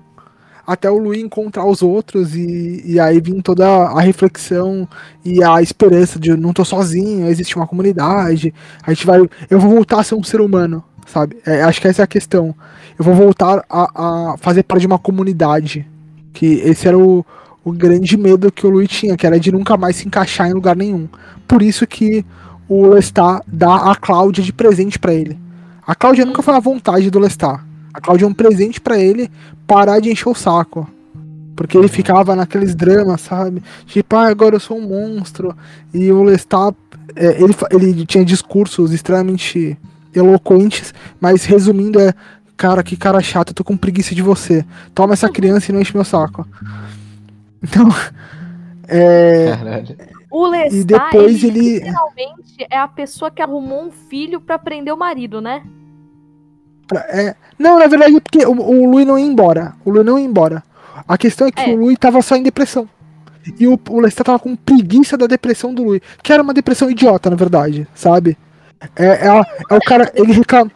Até 0.65 0.89
o 0.89 0.97
Lui 0.97 1.19
encontrar 1.19 1.65
os 1.65 1.81
outros 1.81 2.35
e, 2.35 2.83
e 2.85 2.99
aí 2.99 3.19
vir 3.19 3.41
toda 3.41 3.67
a 3.67 3.99
reflexão 3.99 4.87
e 5.25 5.43
a 5.43 5.61
esperança 5.61 6.19
de 6.19 6.35
não 6.37 6.53
tô 6.53 6.63
sozinho, 6.63 7.27
existe 7.27 7.55
uma 7.55 7.65
comunidade, 7.65 8.53
a 8.83 8.93
gente 8.93 9.05
vai. 9.05 9.19
Eu 9.49 9.59
vou 9.59 9.71
voltar 9.71 9.99
a 9.99 10.03
ser 10.03 10.13
um 10.13 10.23
ser 10.23 10.39
humano, 10.39 10.83
sabe? 11.07 11.37
É, 11.45 11.63
acho 11.63 11.81
que 11.81 11.87
essa 11.87 12.03
é 12.03 12.05
a 12.05 12.07
questão. 12.07 12.55
Eu 12.97 13.03
vou 13.03 13.15
voltar 13.15 13.65
a, 13.67 14.31
a 14.31 14.37
fazer 14.37 14.61
parte 14.63 14.81
de 14.81 14.87
uma 14.87 14.99
comunidade. 14.99 15.87
Que 16.31 16.61
esse 16.63 16.87
era 16.87 16.97
o, 16.97 17.25
o 17.63 17.71
grande 17.71 18.15
medo 18.15 18.51
que 18.51 18.65
o 18.65 18.69
Louis 18.69 18.87
tinha, 18.87 19.17
que 19.17 19.25
era 19.25 19.39
de 19.39 19.51
nunca 19.51 19.75
mais 19.75 19.95
se 19.95 20.07
encaixar 20.07 20.47
em 20.47 20.53
lugar 20.53 20.75
nenhum. 20.75 21.09
Por 21.47 21.61
isso 21.61 21.85
que 21.87 22.23
o 22.73 22.87
Lestat 22.87 23.43
dá 23.45 23.91
a 23.91 23.95
Cláudia 23.97 24.41
de 24.41 24.53
presente 24.53 24.97
pra 24.97 25.13
ele. 25.13 25.37
A 25.85 25.93
Cláudia 25.93 26.23
nunca 26.23 26.41
foi 26.41 26.53
uma 26.53 26.61
vontade 26.61 27.11
do 27.11 27.19
Lestat. 27.19 27.59
A 27.93 27.99
Cláudia 27.99 28.23
é 28.23 28.27
um 28.29 28.33
presente 28.33 28.79
pra 28.79 28.97
ele 28.97 29.29
parar 29.67 29.99
de 29.99 30.09
encher 30.09 30.29
o 30.29 30.33
saco. 30.33 30.89
Porque 31.53 31.77
ele 31.77 31.89
ficava 31.89 32.33
naqueles 32.33 32.73
dramas, 32.73 33.19
sabe? 33.19 33.61
Tipo, 33.85 34.15
ah, 34.15 34.29
agora 34.29 34.55
eu 34.55 34.59
sou 34.61 34.77
um 34.77 34.87
monstro. 34.87 35.53
E 35.93 36.09
o 36.13 36.23
Lestat, 36.23 36.73
é, 37.13 37.43
ele, 37.43 37.53
ele 37.71 38.05
tinha 38.05 38.23
discursos 38.23 38.93
extremamente 38.93 39.77
eloquentes, 40.15 40.93
mas 41.19 41.43
resumindo 41.43 41.99
é, 41.99 42.13
cara, 42.55 42.81
que 42.83 42.95
cara 42.95 43.19
chato, 43.19 43.49
eu 43.49 43.55
tô 43.55 43.65
com 43.65 43.75
preguiça 43.75 44.15
de 44.15 44.21
você. 44.21 44.65
Toma 44.95 45.11
essa 45.11 45.27
criança 45.27 45.69
e 45.69 45.73
não 45.73 45.81
enche 45.81 45.93
meu 45.93 46.05
saco. 46.05 46.47
Então, 47.61 47.93
é, 48.87 49.57
Caralho. 49.57 50.20
O 50.31 50.47
Lestat, 50.47 50.79
E 50.79 50.83
depois 50.85 51.43
ele- 51.43 51.73
literalmente 51.79 52.65
é 52.69 52.77
a 52.77 52.87
pessoa 52.87 53.29
que 53.29 53.41
arrumou 53.41 53.83
um 53.83 53.91
filho 53.91 54.39
pra 54.39 54.57
prender 54.57 54.93
o 54.93 54.97
marido, 54.97 55.41
né? 55.41 55.61
é- 57.09 57.35
não, 57.59 57.77
na 57.79 57.87
verdade, 57.87 58.19
porque 58.19 58.45
o, 58.45 58.51
o 58.51 58.89
Lui 58.89 59.05
não 59.05 59.17
ia 59.19 59.25
embora. 59.25 59.73
O 59.85 59.91
Lui 59.91 60.03
não 60.03 60.17
ia 60.17 60.25
embora. 60.25 60.63
A 61.07 61.17
questão 61.17 61.47
é 61.47 61.51
que 61.51 61.61
É. 61.61 61.73
o 61.73 61.75
Lui 61.77 61.95
tava 61.97 62.21
só 62.21 62.35
em 62.35 62.43
depressão. 62.43 62.87
E 63.59 63.67
o, 63.67 63.79
o 63.89 63.99
Lestat 63.99 64.25
tava 64.25 64.39
com 64.39 64.55
preguiça 64.55 65.17
da 65.17 65.25
depressão 65.27 65.73
do 65.73 65.83
Lui. 65.83 66.01
Que 66.23 66.31
era 66.33 66.43
uma 66.43 66.53
depressão 66.53 66.89
idiota, 66.89 67.29
na 67.29 67.35
verdade, 67.35 67.87
sabe? 67.93 68.37
É, 68.95 69.05
é, 69.05 69.27
é 69.69 69.75
o 69.75 69.79
cara, 69.81 70.11
ele 70.15 70.31
reclama. 70.33 70.71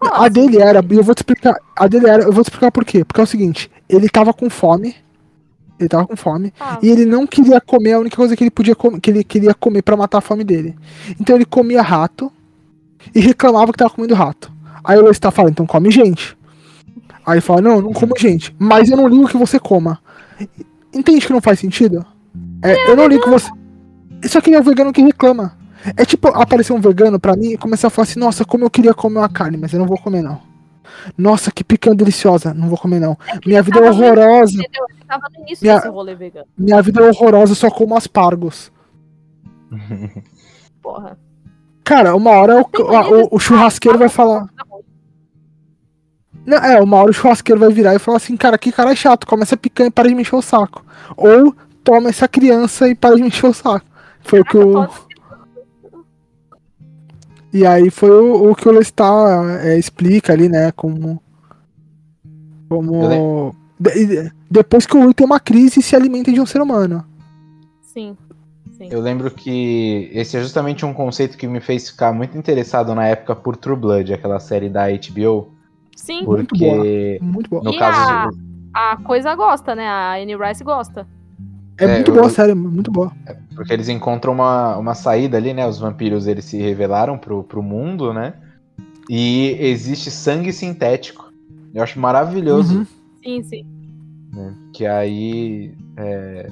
A 0.00 0.28
dele 0.28 0.60
era, 0.60 0.84
e 0.90 0.94
eu 0.96 1.02
vou 1.02 1.14
te 1.14 1.18
explicar. 1.18 1.56
A 1.76 1.86
dele 1.86 2.08
era, 2.08 2.22
eu 2.24 2.32
vou 2.32 2.42
te 2.44 2.48
explicar 2.48 2.70
por 2.70 2.84
quê. 2.84 3.04
Porque 3.04 3.20
é 3.20 3.24
o 3.24 3.26
seguinte, 3.26 3.70
ele 3.88 4.08
tava 4.08 4.32
com 4.32 4.48
fome. 4.50 4.94
Ele 5.78 5.88
tava 5.88 6.06
com 6.06 6.16
fome. 6.16 6.52
ah, 6.58 6.78
E 6.82 6.88
ele 6.88 7.04
não 7.04 7.26
queria 7.26 7.60
comer 7.60 7.92
a 7.92 7.98
única 8.00 8.16
coisa 8.16 8.34
que 8.34 8.42
ele 8.42 8.50
podia 8.50 8.74
comer, 8.74 9.00
que 9.00 9.10
ele 9.10 9.22
queria 9.22 9.54
comer 9.54 9.82
para 9.82 9.96
matar 9.96 10.18
a 10.18 10.22
fome 10.22 10.42
dele. 10.44 10.74
Então 11.20 11.36
ele 11.36 11.44
comia 11.44 11.82
rato 11.82 12.32
e 13.14 13.20
reclamava 13.20 13.72
que 13.72 13.78
tava 13.78 13.90
comendo 13.90 14.14
rato. 14.14 14.50
Aí 14.82 14.98
o 14.98 15.02
Lestat 15.02 15.34
fala, 15.34 15.50
então 15.50 15.66
come 15.66 15.90
gente. 15.90 16.36
Aí 17.26 17.34
ele 17.34 17.40
fala, 17.40 17.60
não, 17.60 17.82
não 17.82 17.92
como 17.92 18.14
gente, 18.18 18.54
mas 18.58 18.88
eu 18.90 18.96
não 18.96 19.08
ligo 19.08 19.28
que 19.28 19.36
você 19.36 19.58
coma. 19.58 19.98
Entende 20.94 21.26
que 21.26 21.32
não 21.32 21.40
faz 21.40 21.58
sentido? 21.58 22.04
É, 22.62 22.90
eu 22.90 22.96
não 22.96 23.06
ligo 23.06 23.22
que 23.24 23.28
você. 23.30 23.50
Isso 24.22 24.38
aqui 24.38 24.54
é 24.54 24.60
o 24.60 24.62
vegano 24.62 24.92
que 24.92 25.02
reclama. 25.02 25.52
É 25.96 26.04
tipo 26.04 26.28
aparecer 26.28 26.72
um 26.72 26.80
vegano 26.80 27.20
pra 27.20 27.36
mim 27.36 27.52
e 27.52 27.58
começar 27.58 27.88
a 27.88 27.90
falar 27.90 28.04
assim, 28.04 28.18
nossa, 28.18 28.44
como 28.44 28.64
eu 28.64 28.70
queria 28.70 28.94
comer 28.94 29.18
uma 29.18 29.28
carne, 29.28 29.56
mas 29.56 29.72
eu 29.72 29.78
não 29.78 29.86
vou 29.86 29.98
comer 29.98 30.22
não. 30.22 30.40
Nossa, 31.16 31.50
que 31.50 31.62
picanha 31.64 31.94
deliciosa, 31.96 32.52
não 32.54 32.68
vou 32.68 32.78
comer 32.78 33.00
não. 33.00 33.16
Minha 33.44 33.62
vida 33.62 33.78
é 33.78 33.90
horrorosa. 33.90 34.56
no 34.58 35.42
início 35.42 35.64
Minha- 35.64 35.76
desse 35.76 35.88
rolê 35.88 36.14
vegano. 36.14 36.46
Minha 36.56 36.82
vida 36.82 37.00
é 37.02 37.08
horrorosa, 37.08 37.52
eu 37.52 37.56
só 37.56 37.70
como 37.70 37.96
aspargos. 37.96 38.70
Porra. 40.82 41.18
Cara, 41.84 42.16
uma 42.16 42.30
hora 42.30 42.60
o, 42.60 42.64
o, 42.64 43.36
o 43.36 43.38
churrasqueiro 43.38 43.98
vai 43.98 44.08
falar. 44.08 44.48
Não, 46.44 46.58
é, 46.58 46.80
uma 46.80 46.96
hora 46.98 47.10
o 47.10 47.14
churrasqueiro 47.14 47.60
vai 47.60 47.72
virar 47.72 47.94
e 47.94 47.98
falar 47.98 48.18
assim, 48.18 48.36
cara, 48.36 48.56
que 48.58 48.70
cara 48.70 48.94
chato, 48.94 49.26
come 49.26 49.42
essa 49.42 49.56
picanha 49.56 49.88
e 49.88 49.90
para 49.90 50.08
de 50.08 50.14
me 50.14 50.22
encher 50.22 50.36
o 50.36 50.42
saco. 50.42 50.84
Ou 51.16 51.54
toma 51.82 52.08
essa 52.08 52.28
criança 52.28 52.88
e 52.88 52.94
para 52.94 53.16
de 53.16 53.22
me 53.22 53.28
encher 53.28 53.46
o 53.46 53.54
saco. 53.54 53.86
Foi 54.20 54.40
o 54.40 54.44
que 54.44 54.56
o. 54.56 54.88
E 57.56 57.64
aí 57.64 57.88
foi 57.88 58.10
o, 58.10 58.50
o 58.50 58.54
que 58.54 58.68
o 58.68 58.72
Lestat 58.72 59.62
é, 59.62 59.78
explica 59.78 60.34
ali, 60.34 60.46
né? 60.46 60.70
Como. 60.72 61.22
Como. 62.68 63.54
de- 63.80 64.30
depois 64.50 64.84
que 64.84 64.94
o 64.94 65.02
Rui 65.02 65.14
tem 65.14 65.24
uma 65.26 65.40
crise 65.40 65.80
e 65.80 65.82
se 65.82 65.96
alimenta 65.96 66.30
de 66.30 66.38
um 66.38 66.44
ser 66.44 66.60
humano. 66.60 67.02
Sim. 67.80 68.14
Sim. 68.76 68.88
Eu 68.90 69.00
lembro 69.00 69.30
que 69.30 70.10
esse 70.12 70.36
é 70.36 70.42
justamente 70.42 70.84
um 70.84 70.92
conceito 70.92 71.38
que 71.38 71.46
me 71.46 71.60
fez 71.60 71.88
ficar 71.88 72.12
muito 72.12 72.36
interessado 72.36 72.94
na 72.94 73.06
época 73.06 73.34
por 73.34 73.56
True 73.56 73.74
Blood, 73.76 74.12
aquela 74.12 74.38
série 74.38 74.68
da 74.68 74.84
HBO. 74.88 75.48
Sim. 75.96 76.26
Muito 76.26 76.48
Porque, 76.50 77.18
Muito 77.22 77.48
boa. 77.48 77.62
no 77.62 77.70
E 77.72 77.78
caso, 77.78 78.38
A 78.74 78.98
coisa 78.98 79.34
gosta, 79.34 79.74
né? 79.74 79.88
A 79.88 80.16
Annie 80.16 80.36
Rice 80.36 80.62
gosta. 80.62 81.06
É, 81.78 81.84
É, 81.84 81.94
muito 81.96 82.10
eu- 82.10 82.14
boa, 82.14 82.30
sério, 82.30 82.56
muito 82.56 82.90
boa. 82.90 83.12
porque 83.54 83.72
eles 83.72 83.88
encontram 83.88 84.32
uma, 84.32 84.76
uma 84.76 84.94
saída 84.94 85.36
ali, 85.36 85.52
né? 85.52 85.66
Os 85.66 85.78
vampiros 85.78 86.26
eles 86.26 86.44
se 86.46 86.56
revelaram 86.58 87.18
pro, 87.18 87.42
pro 87.44 87.62
mundo, 87.62 88.12
né? 88.14 88.34
E 89.10 89.56
existe 89.60 90.10
sangue 90.10 90.52
sintético. 90.52 91.30
Eu 91.74 91.82
acho 91.82 91.98
maravilhoso. 92.00 92.78
Uhum. 92.78 92.86
Sim, 93.22 93.42
sim. 93.42 93.66
né? 94.32 94.54
Que 94.72 94.86
aí 94.86 95.74
é, 95.96 96.48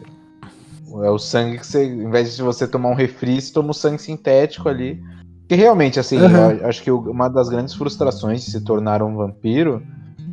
é 1.03 1.11
o 1.11 1.18
sangue 1.18 1.59
que 1.59 1.66
você, 1.66 1.85
em 1.87 2.11
vez 2.11 2.37
de 2.37 2.43
você 2.43 2.66
tomar 2.68 2.91
um 2.91 2.95
refri, 2.95 3.41
você 3.41 3.53
toma 3.53 3.70
o 3.70 3.75
sangue 3.75 4.01
sintético 4.01 4.68
ali. 4.68 5.03
Que 5.49 5.55
realmente, 5.55 5.99
assim, 6.01 6.18
Uhum. 6.18 6.51
eu 6.53 6.66
acho 6.66 6.83
que 6.83 6.91
uma 6.91 7.29
das 7.29 7.49
grandes 7.49 7.75
frustrações 7.75 8.45
de 8.45 8.51
se 8.51 8.61
tornar 8.62 9.03
um 9.03 9.14
vampiro, 9.16 9.83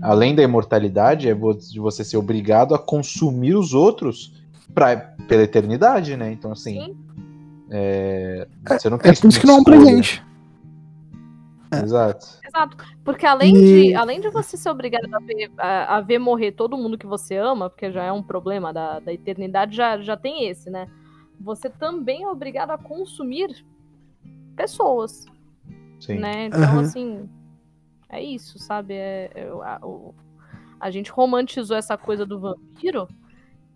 além 0.01 0.33
da 0.35 0.41
imortalidade, 0.43 1.27
é 1.29 1.33
de 1.33 1.79
você 1.79 2.03
ser 2.03 2.17
obrigado 2.17 2.73
a 2.75 2.79
consumir 2.79 3.55
os 3.55 3.73
outros 3.73 4.40
pra, 4.73 4.95
pela 5.27 5.43
eternidade, 5.43 6.15
né? 6.17 6.31
Então, 6.31 6.51
assim, 6.51 6.79
Sim. 6.81 6.97
é, 7.69 8.47
você 8.67 8.89
não 8.89 8.97
tem 8.97 9.11
É 9.11 9.15
por 9.15 9.27
isso 9.29 9.39
que 9.39 9.47
não 9.47 9.55
é 9.55 9.59
um 9.59 9.63
presente. 9.63 10.23
Exato. 11.73 12.25
Exato. 12.45 12.77
Porque 13.03 13.25
além, 13.25 13.55
E- 13.55 13.87
de, 13.89 13.95
além 13.95 14.19
de 14.19 14.29
você 14.29 14.57
ser 14.57 14.69
obrigado 14.69 15.07
a 15.13 15.19
ver, 15.19 15.49
a, 15.57 15.95
a 15.97 16.01
ver 16.01 16.19
morrer 16.19 16.51
todo 16.51 16.77
mundo 16.77 16.97
que 16.97 17.07
você 17.07 17.37
ama, 17.37 17.69
porque 17.69 17.91
já 17.91 18.03
é 18.03 18.11
um 18.11 18.21
problema 18.21 18.73
da, 18.73 18.99
da 18.99 19.13
eternidade, 19.13 19.75
já, 19.75 19.97
já 20.01 20.17
tem 20.17 20.47
esse, 20.49 20.69
né? 20.69 20.87
Você 21.39 21.69
também 21.69 22.23
é 22.23 22.27
obrigado 22.27 22.71
a 22.71 22.77
consumir 22.77 23.65
pessoas, 24.55 25.25
Sim. 25.99 26.15
né? 26.19 26.47
Então, 26.47 26.61
Aham. 26.61 26.81
assim, 26.81 27.29
é 28.09 28.21
isso, 28.21 28.59
sabe? 28.59 28.93
É, 28.93 29.31
é 29.33 29.47
a, 29.49 29.79
o- 29.81 30.13
a 30.77 30.91
gente 30.91 31.09
romantizou 31.09 31.77
essa 31.77 31.97
coisa 31.97 32.25
do 32.25 32.37
vampiro 32.39 33.07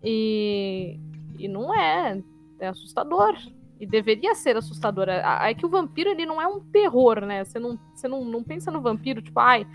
e, 0.06 1.00
e 1.36 1.48
não 1.48 1.74
é. 1.74 2.22
É 2.60 2.68
assustador. 2.68 3.34
E 3.78 3.86
deveria 3.86 4.34
ser 4.34 4.56
assustador. 4.56 5.08
É, 5.08 5.50
é 5.50 5.54
que 5.54 5.66
o 5.66 5.68
vampiro, 5.68 6.10
ele 6.10 6.24
não 6.24 6.40
é 6.40 6.46
um 6.46 6.60
terror, 6.60 7.20
né? 7.26 7.44
Você 7.44 7.58
não, 7.58 7.78
você 7.92 8.06
não, 8.06 8.24
não 8.24 8.42
pensa 8.42 8.70
no 8.70 8.80
vampiro, 8.80 9.20
tipo, 9.20 9.38
ai, 9.40 9.66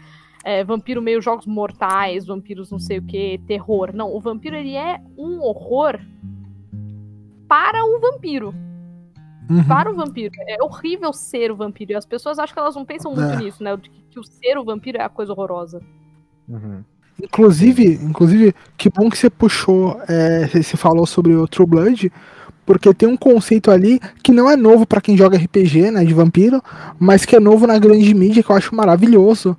é, 0.44 0.64
vampiro 0.64 1.02
meio 1.02 1.22
jogos 1.22 1.46
mortais, 1.46 2.26
vampiros 2.26 2.72
não 2.72 2.80
sei 2.80 2.98
o 2.98 3.06
que, 3.06 3.40
terror. 3.46 3.92
Não, 3.94 4.16
o 4.16 4.20
vampiro 4.20 4.56
ele 4.56 4.76
é 4.76 5.00
um 5.18 5.42
horror 5.42 6.00
para 7.48 7.84
o 7.86 8.00
vampiro. 8.00 8.56
Uhum. 9.50 9.68
Para 9.68 9.92
o 9.92 9.96
vampiro. 9.96 10.34
É 10.48 10.64
horrível 10.64 11.12
ser 11.12 11.52
o 11.52 11.56
vampiro. 11.56 11.92
E 11.92 11.96
as 11.96 12.06
pessoas 12.06 12.40
acham 12.40 12.54
que 12.54 12.60
elas 12.60 12.76
não 12.76 12.86
pensam 12.86 13.14
muito 13.14 13.34
é. 13.34 13.38
nisso, 13.38 13.62
né? 13.62 13.76
Que, 13.76 13.90
que, 13.90 14.20
o 14.20 14.24
ser 14.24 14.58
o 14.58 14.64
vampiro 14.64 14.98
é 14.98 15.04
a 15.04 15.10
coisa 15.10 15.34
horrorosa. 15.34 15.82
Uhum. 16.48 16.84
Inclusive, 17.20 18.00
inclusive, 18.02 18.56
que 18.78 18.90
bom 18.90 19.10
que 19.10 19.18
você 19.18 19.30
puxou, 19.30 20.00
é, 20.08 20.48
você 20.48 20.76
falou 20.76 21.06
sobre 21.06 21.34
o 21.34 21.48
True 21.48 21.68
Blood, 21.68 22.12
porque 22.66 22.94
tem 22.94 23.10
um 23.10 23.18
conceito 23.18 23.70
ali 23.70 24.00
que 24.24 24.32
não 24.32 24.50
é 24.50 24.56
novo 24.56 24.86
para 24.86 25.02
quem 25.02 25.18
joga 25.18 25.38
RPG, 25.38 25.92
né, 25.92 26.04
de 26.04 26.14
vampiro, 26.14 26.62
mas 27.00 27.26
que 27.26 27.36
é 27.36 27.40
novo 27.40 27.68
na 27.68 27.78
grande 27.78 28.14
mídia, 28.14 28.42
que 28.44 28.50
eu 28.50 28.56
acho 28.56 28.76
maravilhoso, 28.76 29.58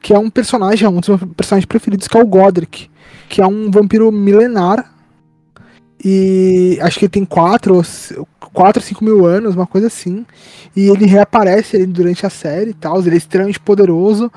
que 0.00 0.12
é 0.12 0.18
um 0.18 0.30
personagem, 0.30 0.86
um 0.88 1.00
dos 1.00 1.08
meus 1.08 1.20
personagens 1.36 1.66
preferidos, 1.66 2.08
que 2.08 2.16
é 2.16 2.20
o 2.20 2.26
Godric, 2.26 2.90
que 3.28 3.40
é 3.40 3.46
um 3.46 3.70
vampiro 3.70 4.10
milenar, 4.12 4.92
e 6.04 6.78
acho 6.82 6.98
que 6.98 7.04
ele 7.04 7.10
tem 7.12 7.24
4 7.24 7.74
ou 7.74 7.82
5 7.84 9.04
mil 9.04 9.24
anos, 9.24 9.54
uma 9.54 9.66
coisa 9.66 9.86
assim, 9.86 10.26
e 10.74 10.88
ele 10.88 11.06
reaparece 11.06 11.76
ali 11.76 11.86
durante 11.86 12.26
a 12.26 12.30
série 12.30 12.70
e 12.70 12.74
tal, 12.74 13.00
ele 13.00 13.14
é 13.14 13.18
extremamente 13.18 13.60
poderoso, 13.60 14.30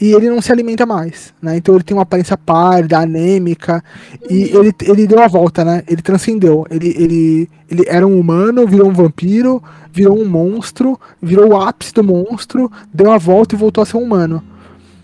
e 0.00 0.12
ele 0.12 0.28
não 0.28 0.42
se 0.42 0.50
alimenta 0.50 0.84
mais, 0.84 1.32
né? 1.40 1.56
Então 1.56 1.74
ele 1.74 1.84
tem 1.84 1.96
uma 1.96 2.02
aparência 2.02 2.36
pálida, 2.36 2.98
anêmica, 2.98 3.82
e 4.28 4.44
ele, 4.44 4.74
ele 4.82 5.06
deu 5.06 5.22
a 5.22 5.28
volta, 5.28 5.64
né? 5.64 5.82
Ele 5.86 6.02
transcendeu. 6.02 6.66
Ele, 6.70 6.88
ele, 6.98 7.48
ele 7.70 7.84
era 7.86 8.06
um 8.06 8.18
humano, 8.18 8.66
virou 8.66 8.88
um 8.88 8.92
vampiro, 8.92 9.62
virou 9.92 10.18
um 10.18 10.28
monstro, 10.28 10.98
virou 11.20 11.50
o 11.50 11.60
ápice 11.60 11.92
do 11.92 12.02
monstro, 12.02 12.70
deu 12.92 13.12
a 13.12 13.18
volta 13.18 13.54
e 13.54 13.58
voltou 13.58 13.82
a 13.82 13.86
ser 13.86 13.96
um 13.96 14.02
humano. 14.02 14.42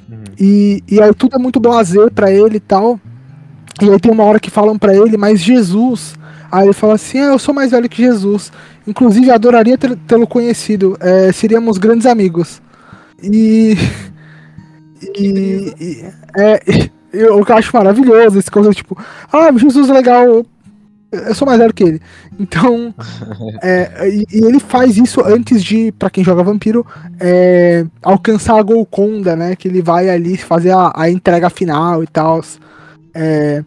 Uhum. 0.08 0.24
E, 0.38 0.82
e 0.88 1.00
aí 1.00 1.14
tudo 1.14 1.36
é 1.36 1.38
muito 1.38 1.60
blazer 1.60 2.10
para 2.10 2.32
ele 2.32 2.56
e 2.56 2.60
tal. 2.60 2.98
E 3.80 3.88
aí 3.88 4.00
tem 4.00 4.10
uma 4.10 4.24
hora 4.24 4.40
que 4.40 4.50
falam 4.50 4.76
para 4.76 4.96
ele, 4.96 5.16
mas 5.16 5.40
Jesus. 5.40 6.14
Aí 6.50 6.66
ele 6.66 6.72
fala 6.72 6.94
assim: 6.94 7.20
ah, 7.20 7.26
eu 7.26 7.38
sou 7.38 7.54
mais 7.54 7.70
velho 7.70 7.88
que 7.88 8.02
Jesus. 8.02 8.50
Inclusive, 8.86 9.30
adoraria 9.30 9.78
tê-lo 9.78 10.26
conhecido. 10.26 10.96
É, 10.98 11.30
seríamos 11.30 11.78
grandes 11.78 12.06
amigos. 12.06 12.60
E. 13.22 13.76
E, 15.02 15.74
e 15.80 16.04
é, 16.36 16.60
eu, 17.12 17.38
eu 17.38 17.56
acho 17.56 17.76
maravilhoso 17.76 18.38
esse 18.38 18.50
conceito, 18.50 18.76
tipo, 18.76 18.96
ah, 19.32 19.50
Jesus 19.56 19.88
é 19.88 19.92
legal, 19.92 20.44
eu 21.10 21.34
sou 21.34 21.46
mais 21.46 21.58
velho 21.58 21.72
que 21.72 21.84
ele. 21.84 22.02
Então, 22.38 22.94
é, 23.62 24.08
e, 24.08 24.26
e, 24.30 24.44
ele 24.44 24.60
faz 24.60 24.96
isso 24.96 25.22
antes 25.24 25.64
de, 25.64 25.90
para 25.92 26.10
quem 26.10 26.22
joga 26.22 26.42
vampiro, 26.42 26.86
é, 27.18 27.86
alcançar 28.02 28.58
a 28.58 28.62
Golconda, 28.62 29.34
né? 29.34 29.56
Que 29.56 29.68
ele 29.68 29.80
vai 29.80 30.10
ali 30.10 30.36
fazer 30.36 30.70
a, 30.70 30.92
a 30.94 31.10
entrega 31.10 31.48
final 31.48 32.02
e 32.02 32.06
tal. 32.06 32.42
É, 33.14 33.64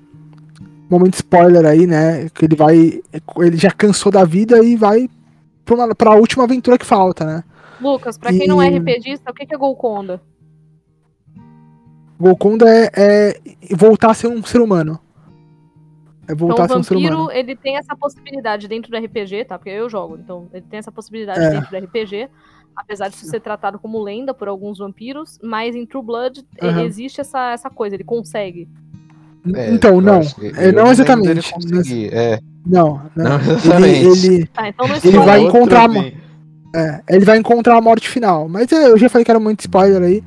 momento 0.89 1.15
spoiler 1.15 1.65
aí, 1.65 1.87
né? 1.87 2.29
Que 2.33 2.45
ele 2.45 2.55
vai. 2.55 3.01
Ele 3.39 3.57
já 3.57 3.71
cansou 3.71 4.11
da 4.11 4.23
vida 4.23 4.63
e 4.63 4.75
vai 4.75 5.09
pra, 5.65 5.75
uma, 5.75 5.95
pra 5.95 6.15
última 6.15 6.43
aventura 6.43 6.77
que 6.77 6.85
falta, 6.85 7.25
né? 7.25 7.43
Lucas, 7.81 8.17
pra 8.17 8.29
quem 8.29 8.43
e... 8.43 8.47
não 8.47 8.61
é 8.61 8.69
RPGista, 8.69 9.31
o 9.31 9.33
que 9.33 9.51
é 9.51 9.57
Golconda? 9.57 10.21
Golconda 12.21 12.69
é, 12.69 12.91
é, 12.95 13.41
voltar 13.75 14.11
a 14.11 14.13
ser 14.13 14.27
um 14.27 14.43
ser 14.43 14.61
humano. 14.61 14.99
É 16.27 16.35
voltar 16.35 16.63
então, 16.63 16.65
a 16.65 16.69
ser 16.69 16.77
um 16.77 16.83
ser 16.83 16.95
humano. 16.95 17.31
ele 17.31 17.55
tem 17.55 17.77
essa 17.77 17.95
possibilidade 17.95 18.67
dentro 18.67 18.91
do 18.91 18.97
RPG, 18.97 19.45
tá? 19.45 19.57
Porque 19.57 19.71
eu 19.71 19.89
jogo, 19.89 20.17
então 20.17 20.47
ele 20.53 20.65
tem 20.69 20.79
essa 20.79 20.91
possibilidade 20.91 21.39
é. 21.39 21.49
dentro 21.49 21.69
do 21.71 21.77
RPG, 21.85 22.29
apesar 22.75 23.09
de 23.09 23.15
ser 23.15 23.39
tratado 23.39 23.79
como 23.79 24.01
lenda 24.01 24.33
por 24.33 24.47
alguns 24.47 24.77
vampiros, 24.77 25.39
mas 25.43 25.75
em 25.75 25.85
True 25.85 26.03
Blood 26.03 26.45
uhum. 26.61 26.79
existe 26.81 27.19
essa, 27.19 27.51
essa 27.51 27.69
coisa, 27.69 27.95
ele 27.95 28.03
consegue. 28.03 28.69
É, 29.55 29.71
então, 29.71 29.99
não. 29.99 30.21
É, 30.55 30.71
não 30.71 30.91
exatamente. 30.91 31.51
É. 32.13 32.39
Não, 32.65 33.01
não, 33.15 33.39
não 33.39 33.53
exatamente. 33.55 34.05
Ele, 34.05 34.35
ele, 34.35 34.45
tá, 34.45 34.69
então 34.69 34.85
ele 35.03 35.17
vai 35.17 35.41
encontrar. 35.41 35.89
É, 36.73 37.01
ele 37.09 37.25
vai 37.25 37.37
encontrar 37.37 37.77
a 37.77 37.81
morte 37.81 38.07
final. 38.07 38.47
Mas 38.47 38.71
é, 38.71 38.87
eu 38.87 38.97
já 38.97 39.09
falei 39.09 39.25
que 39.25 39.31
era 39.31 39.39
muito 39.39 39.61
spoiler 39.61 40.01
aí. 40.01 40.23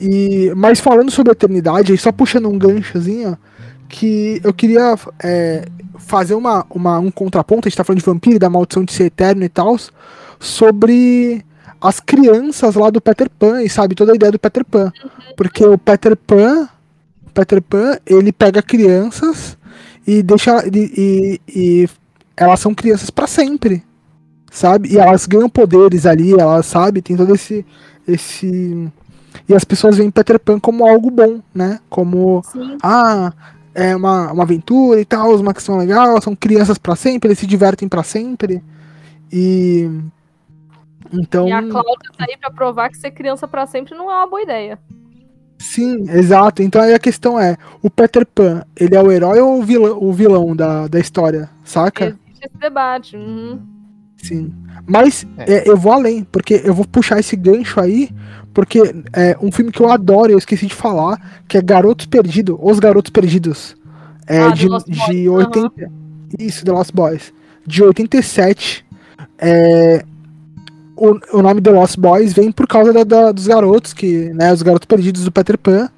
E, 0.00 0.52
mas 0.56 0.80
falando 0.80 1.10
sobre 1.10 1.30
a 1.30 1.32
eternidade, 1.32 1.96
só 1.96 2.12
puxando 2.12 2.48
um 2.48 2.58
ganchozinho, 2.58 3.38
que 3.88 4.40
eu 4.42 4.52
queria 4.52 4.96
é, 5.22 5.66
fazer 5.98 6.34
uma, 6.34 6.66
uma, 6.70 6.98
um 6.98 7.10
contraponto, 7.10 7.66
a 7.66 7.68
gente 7.68 7.76
tá 7.76 7.84
falando 7.84 8.00
de 8.00 8.06
vampiro, 8.06 8.38
da 8.38 8.50
maldição 8.50 8.84
de 8.84 8.92
ser 8.92 9.04
eterno 9.04 9.44
e 9.44 9.48
tal, 9.48 9.76
sobre 10.38 11.44
as 11.80 12.00
crianças 12.00 12.74
lá 12.74 12.90
do 12.90 13.00
Peter 13.00 13.28
Pan, 13.30 13.62
e 13.62 13.68
sabe, 13.68 13.94
toda 13.94 14.12
a 14.12 14.14
ideia 14.14 14.32
do 14.32 14.38
Peter 14.38 14.64
Pan. 14.64 14.92
Porque 15.36 15.64
o 15.64 15.76
Peter 15.76 16.16
Pan, 16.16 16.68
Peter 17.32 17.60
Pan, 17.60 17.98
ele 18.06 18.32
pega 18.32 18.62
crianças 18.62 19.58
e 20.06 20.22
deixa. 20.22 20.64
E, 20.66 20.78
e, 20.96 21.40
e 21.54 21.88
elas 22.36 22.60
são 22.60 22.74
crianças 22.74 23.10
para 23.10 23.26
sempre. 23.26 23.82
Sabe? 24.50 24.92
E 24.92 24.98
elas 24.98 25.26
ganham 25.26 25.48
poderes 25.48 26.06
ali, 26.06 26.32
elas, 26.32 26.66
sabe, 26.66 27.02
tem 27.02 27.16
todo 27.16 27.34
esse. 27.34 27.66
esse 28.06 28.88
e 29.48 29.54
as 29.54 29.64
pessoas 29.64 29.96
veem 29.96 30.10
Peter 30.10 30.38
Pan 30.38 30.58
como 30.58 30.86
algo 30.86 31.10
bom, 31.10 31.40
né? 31.54 31.80
Como, 31.88 32.42
Sim. 32.44 32.78
ah, 32.82 33.32
é 33.74 33.94
uma, 33.94 34.32
uma 34.32 34.42
aventura 34.44 35.00
e 35.00 35.04
tal, 35.04 35.34
uma 35.36 35.52
questão 35.52 35.76
legal, 35.76 36.20
são 36.22 36.34
crianças 36.36 36.78
para 36.78 36.94
sempre, 36.94 37.28
eles 37.28 37.38
se 37.38 37.46
divertem 37.46 37.88
para 37.88 38.02
sempre. 38.02 38.62
E. 39.32 39.90
Então. 41.12 41.48
E 41.48 41.52
a 41.52 41.60
Cláudia 41.60 42.10
tá 42.16 42.24
aí 42.28 42.36
pra 42.38 42.50
provar 42.50 42.88
que 42.88 42.96
ser 42.96 43.10
criança 43.10 43.46
para 43.48 43.66
sempre 43.66 43.94
não 43.94 44.10
é 44.10 44.14
uma 44.14 44.26
boa 44.26 44.42
ideia. 44.42 44.78
Sim, 45.58 46.08
exato. 46.10 46.62
Então 46.62 46.80
aí 46.80 46.94
a 46.94 46.98
questão 46.98 47.38
é: 47.38 47.56
o 47.82 47.90
Peter 47.90 48.26
Pan, 48.26 48.64
ele 48.76 48.94
é 48.94 49.02
o 49.02 49.10
herói 49.10 49.40
ou 49.40 49.58
o 49.58 49.62
vilão, 49.62 49.98
o 50.00 50.12
vilão 50.12 50.54
da, 50.54 50.86
da 50.86 51.00
história, 51.00 51.50
saca? 51.64 52.06
Existe 52.06 52.46
esse 52.46 52.58
debate. 52.58 53.16
Uhum. 53.16 53.73
Sim. 54.16 54.52
Mas 54.86 55.26
é. 55.38 55.54
É, 55.54 55.68
eu 55.68 55.76
vou 55.76 55.92
além, 55.92 56.24
porque 56.24 56.62
eu 56.64 56.74
vou 56.74 56.86
puxar 56.86 57.18
esse 57.18 57.36
gancho 57.36 57.80
aí 57.80 58.10
porque 58.54 58.80
é 59.12 59.36
um 59.42 59.50
filme 59.50 59.72
que 59.72 59.80
eu 59.80 59.90
adoro, 59.90 60.30
eu 60.30 60.38
esqueci 60.38 60.66
de 60.66 60.74
falar, 60.74 61.42
que 61.48 61.58
é 61.58 61.60
Garotos 61.60 62.06
Perdidos, 62.06 62.56
Os 62.62 62.78
Garotos 62.78 63.10
Perdidos. 63.10 63.76
É 64.28 64.40
ah, 64.40 64.50
de, 64.50 64.68
de 65.10 65.28
80. 65.28 65.58
Uhum. 65.68 65.90
Isso, 66.38 66.64
The 66.64 66.70
Lost 66.72 66.92
Boys. 66.94 67.32
De 67.66 67.82
87. 67.82 68.86
É, 69.38 70.04
o, 70.96 71.36
o 71.36 71.42
nome 71.42 71.60
The 71.60 71.72
Lost 71.72 71.98
Boys 71.98 72.32
vem 72.32 72.52
por 72.52 72.68
causa 72.68 72.92
da, 72.92 73.02
da, 73.02 73.32
dos 73.32 73.48
garotos, 73.48 73.92
que, 73.92 74.32
né, 74.32 74.52
os 74.52 74.62
garotos 74.62 74.86
perdidos 74.86 75.24
do 75.24 75.32
Peter 75.32 75.58
Pan. 75.58 75.90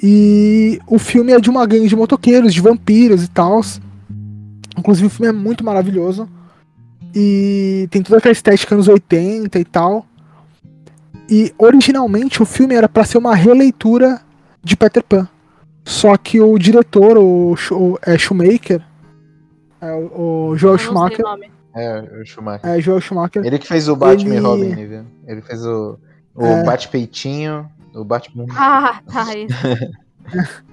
E 0.00 0.78
o 0.86 0.98
filme 0.98 1.32
é 1.32 1.40
de 1.40 1.48
uma 1.48 1.66
gangue 1.66 1.88
de 1.88 1.96
motoqueiros, 1.96 2.52
de 2.52 2.60
vampiros 2.60 3.24
e 3.24 3.28
tal. 3.28 3.62
Inclusive 4.78 5.06
o 5.06 5.10
filme 5.10 5.28
é 5.28 5.32
muito 5.32 5.64
maravilhoso. 5.64 6.28
E 7.14 7.88
tem 7.90 8.02
toda 8.02 8.18
aquela 8.18 8.32
estética 8.32 8.74
anos 8.74 8.88
80 8.88 9.58
e 9.58 9.64
tal. 9.64 10.06
E 11.28 11.52
originalmente 11.58 12.42
o 12.42 12.46
filme 12.46 12.74
era 12.74 12.88
para 12.88 13.04
ser 13.04 13.18
uma 13.18 13.34
releitura 13.34 14.20
de 14.62 14.76
Peter 14.76 15.02
Pan. 15.02 15.28
Só 15.84 16.16
que 16.16 16.40
o 16.40 16.58
diretor, 16.58 17.16
o, 17.16 17.54
o 17.72 17.98
é, 18.02 18.18
Shoemaker, 18.18 18.82
é, 19.80 19.92
o, 19.92 20.50
o 20.50 20.56
Joel 20.56 20.78
Schumacher. 20.78 21.24
É, 21.74 22.00
o 22.20 22.26
Schumacher. 22.26 22.70
É, 22.70 22.80
Joel 22.80 23.00
Schumacher. 23.00 23.44
Ele 23.44 23.58
que 23.58 23.66
fez 23.66 23.88
o 23.88 23.96
Batman 23.96 24.34
ele... 24.34 24.40
Robin, 24.40 24.74
viu? 24.74 25.06
Ele 25.26 25.40
fez 25.40 25.64
o, 25.64 25.98
o 26.34 26.44
é... 26.44 26.64
Bate-Peitinho, 26.64 27.66
o 27.94 28.04
Batman. 28.04 28.46
Ah, 28.50 29.00
tá. 29.10 29.34
Isso. 29.34 29.56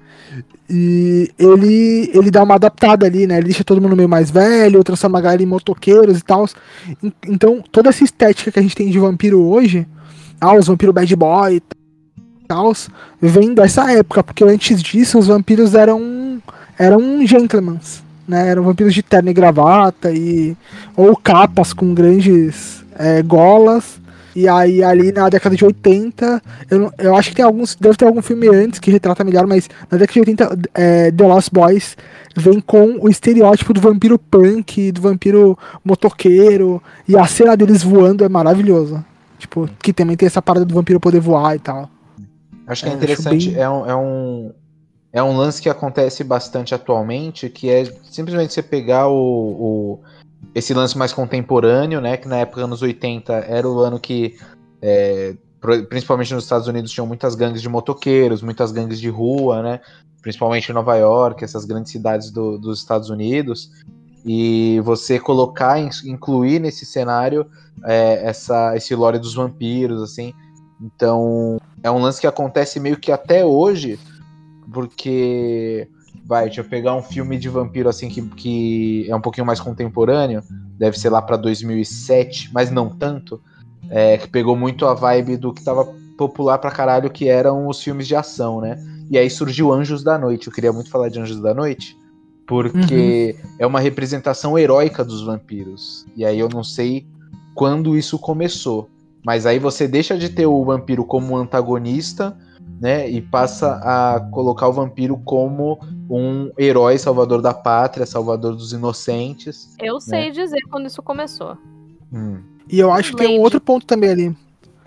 E 0.70 1.30
ele, 1.38 2.10
ele 2.12 2.30
dá 2.30 2.42
uma 2.42 2.56
adaptada 2.56 3.06
ali, 3.06 3.26
né? 3.26 3.38
Ele 3.38 3.46
deixa 3.46 3.64
todo 3.64 3.80
mundo 3.80 3.96
meio 3.96 4.08
mais 4.08 4.30
velho, 4.30 4.84
transforma 4.84 5.18
a 5.18 5.22
galera 5.22 5.42
em 5.42 5.46
motoqueiros 5.46 6.18
e 6.18 6.22
tal. 6.22 6.46
Então, 7.26 7.64
toda 7.72 7.88
essa 7.88 8.04
estética 8.04 8.52
que 8.52 8.58
a 8.58 8.62
gente 8.62 8.76
tem 8.76 8.90
de 8.90 8.98
vampiro 8.98 9.42
hoje 9.42 9.86
ah, 10.40 10.54
os 10.54 10.66
vampiros 10.66 10.94
bad 10.94 11.16
boy 11.16 11.56
e 11.56 11.62
tal, 12.46 12.72
vem 13.20 13.54
dessa 13.54 13.90
época, 13.92 14.22
porque 14.22 14.44
antes 14.44 14.82
disso 14.82 15.18
os 15.18 15.26
vampiros 15.26 15.74
eram 15.74 16.40
eram 16.78 17.26
gentlemen, 17.26 17.80
né? 18.26 18.48
Eram 18.48 18.62
vampiros 18.62 18.94
de 18.94 19.02
terno 19.02 19.30
e 19.30 19.34
gravata 19.34 20.12
e 20.12 20.56
ou 20.96 21.16
capas 21.16 21.72
com 21.72 21.92
grandes 21.92 22.84
é, 22.96 23.22
golas. 23.22 24.00
E 24.38 24.46
aí, 24.46 24.84
ali 24.84 25.10
na 25.10 25.28
década 25.28 25.56
de 25.56 25.64
80, 25.64 26.40
eu, 26.70 26.92
eu 26.96 27.16
acho 27.16 27.30
que 27.30 27.34
tem 27.34 27.44
alguns. 27.44 27.74
Deve 27.74 27.96
ter 27.96 28.04
algum 28.04 28.22
filme 28.22 28.46
antes 28.46 28.78
que 28.78 28.88
retrata 28.88 29.24
melhor, 29.24 29.48
mas 29.48 29.68
na 29.90 29.98
década 29.98 30.12
de 30.12 30.20
80, 30.20 30.58
é, 30.74 31.10
The 31.10 31.26
Lost 31.26 31.48
Boys 31.52 31.96
vem 32.36 32.60
com 32.60 32.98
o 33.00 33.08
estereótipo 33.08 33.74
do 33.74 33.80
vampiro 33.80 34.16
punk, 34.16 34.92
do 34.92 35.00
vampiro 35.00 35.58
motoqueiro. 35.84 36.80
E 37.08 37.18
a 37.18 37.26
cena 37.26 37.56
deles 37.56 37.82
voando 37.82 38.24
é 38.24 38.28
maravilhosa. 38.28 39.04
Tipo, 39.40 39.68
que 39.82 39.92
também 39.92 40.16
tem 40.16 40.26
essa 40.26 40.40
parada 40.40 40.64
do 40.64 40.72
vampiro 40.72 41.00
poder 41.00 41.18
voar 41.18 41.56
e 41.56 41.58
tal. 41.58 41.90
Acho 42.64 42.84
que 42.84 42.90
é, 42.90 42.92
é 42.92 42.94
interessante, 42.94 43.50
bem... 43.50 43.60
é, 43.60 43.68
um, 43.68 43.86
é, 43.90 43.96
um, 43.96 44.52
é 45.14 45.20
um 45.20 45.36
lance 45.36 45.60
que 45.60 45.68
acontece 45.68 46.22
bastante 46.22 46.76
atualmente, 46.76 47.48
que 47.48 47.68
é 47.68 47.92
simplesmente 48.08 48.52
você 48.52 48.62
pegar 48.62 49.08
o, 49.08 49.16
o 49.16 50.00
esse 50.54 50.74
lance 50.74 50.96
mais 50.96 51.12
contemporâneo, 51.12 52.00
né? 52.00 52.16
Que 52.16 52.28
na 52.28 52.36
época, 52.38 52.62
anos 52.62 52.82
80, 52.82 53.32
era 53.32 53.68
o 53.68 53.78
ano 53.80 53.98
que 53.98 54.36
é, 54.80 55.36
principalmente 55.88 56.32
nos 56.32 56.44
Estados 56.44 56.68
Unidos 56.68 56.90
tinham 56.90 57.06
muitas 57.06 57.34
gangues 57.34 57.60
de 57.60 57.68
motoqueiros, 57.68 58.42
muitas 58.42 58.70
gangues 58.70 59.00
de 59.00 59.08
rua, 59.08 59.62
né? 59.62 59.80
Principalmente 60.22 60.70
em 60.70 60.74
Nova 60.74 60.96
York, 60.96 61.44
essas 61.44 61.64
grandes 61.64 61.92
cidades 61.92 62.30
do, 62.30 62.58
dos 62.58 62.78
Estados 62.78 63.10
Unidos. 63.10 63.70
E 64.24 64.80
você 64.84 65.18
colocar, 65.18 65.78
incluir 66.04 66.60
nesse 66.60 66.84
cenário 66.84 67.46
é, 67.84 68.24
essa, 68.24 68.76
esse 68.76 68.94
lore 68.94 69.18
dos 69.18 69.34
vampiros, 69.34 70.02
assim. 70.02 70.32
Então, 70.80 71.58
é 71.82 71.90
um 71.90 71.98
lance 71.98 72.20
que 72.20 72.26
acontece 72.26 72.78
meio 72.78 72.98
que 72.98 73.10
até 73.10 73.44
hoje, 73.44 73.98
porque. 74.72 75.88
Vai, 76.28 76.44
deixa 76.44 76.60
eu 76.60 76.64
pegar 76.64 76.94
um 76.94 77.02
filme 77.02 77.38
de 77.38 77.48
vampiro 77.48 77.88
assim 77.88 78.10
que, 78.10 78.20
que 78.20 79.06
é 79.08 79.16
um 79.16 79.20
pouquinho 79.20 79.46
mais 79.46 79.58
contemporâneo, 79.60 80.42
deve 80.78 80.98
ser 80.98 81.08
lá 81.08 81.22
para 81.22 81.38
2007, 81.38 82.50
mas 82.52 82.70
não 82.70 82.90
tanto, 82.90 83.40
é, 83.88 84.18
que 84.18 84.28
pegou 84.28 84.54
muito 84.54 84.84
a 84.84 84.92
vibe 84.92 85.38
do 85.38 85.54
que 85.54 85.64
tava 85.64 85.86
popular 86.18 86.58
pra 86.58 86.70
caralho, 86.70 87.08
que 87.08 87.28
eram 87.28 87.66
os 87.66 87.82
filmes 87.82 88.06
de 88.06 88.14
ação, 88.14 88.60
né? 88.60 88.76
E 89.10 89.16
aí 89.16 89.30
surgiu 89.30 89.72
Anjos 89.72 90.02
da 90.02 90.18
Noite. 90.18 90.48
Eu 90.48 90.52
queria 90.52 90.72
muito 90.72 90.90
falar 90.90 91.08
de 91.08 91.18
Anjos 91.18 91.40
da 91.40 91.54
Noite, 91.54 91.96
porque 92.46 93.34
uhum. 93.42 93.50
é 93.58 93.66
uma 93.66 93.80
representação 93.80 94.58
heróica 94.58 95.02
dos 95.02 95.22
vampiros. 95.22 96.04
E 96.14 96.26
aí 96.26 96.38
eu 96.38 96.48
não 96.50 96.62
sei 96.62 97.06
quando 97.54 97.96
isso 97.96 98.18
começou. 98.18 98.90
Mas 99.24 99.46
aí 99.46 99.58
você 99.58 99.88
deixa 99.88 100.18
de 100.18 100.28
ter 100.28 100.46
o 100.46 100.62
vampiro 100.64 101.04
como 101.04 101.36
antagonista, 101.36 102.36
né? 102.80 103.08
E 103.08 103.20
passa 103.20 103.80
a 103.82 104.20
colocar 104.30 104.68
o 104.68 104.72
vampiro 104.72 105.16
como 105.24 105.78
um 106.08 106.50
herói 106.58 106.98
salvador 106.98 107.42
da 107.42 107.52
pátria, 107.52 108.06
salvador 108.06 108.54
dos 108.54 108.72
inocentes. 108.72 109.74
Eu 109.78 109.94
né? 109.94 110.00
sei 110.00 110.30
dizer 110.30 110.60
quando 110.70 110.86
isso 110.86 111.02
começou. 111.02 111.56
Hum. 112.12 112.40
E 112.70 112.78
eu 112.78 112.92
acho 112.92 113.12
Blade. 113.12 113.16
que 113.16 113.28
tem 113.28 113.38
um 113.38 113.42
outro 113.42 113.60
ponto 113.60 113.86
também 113.86 114.10
ali. 114.10 114.36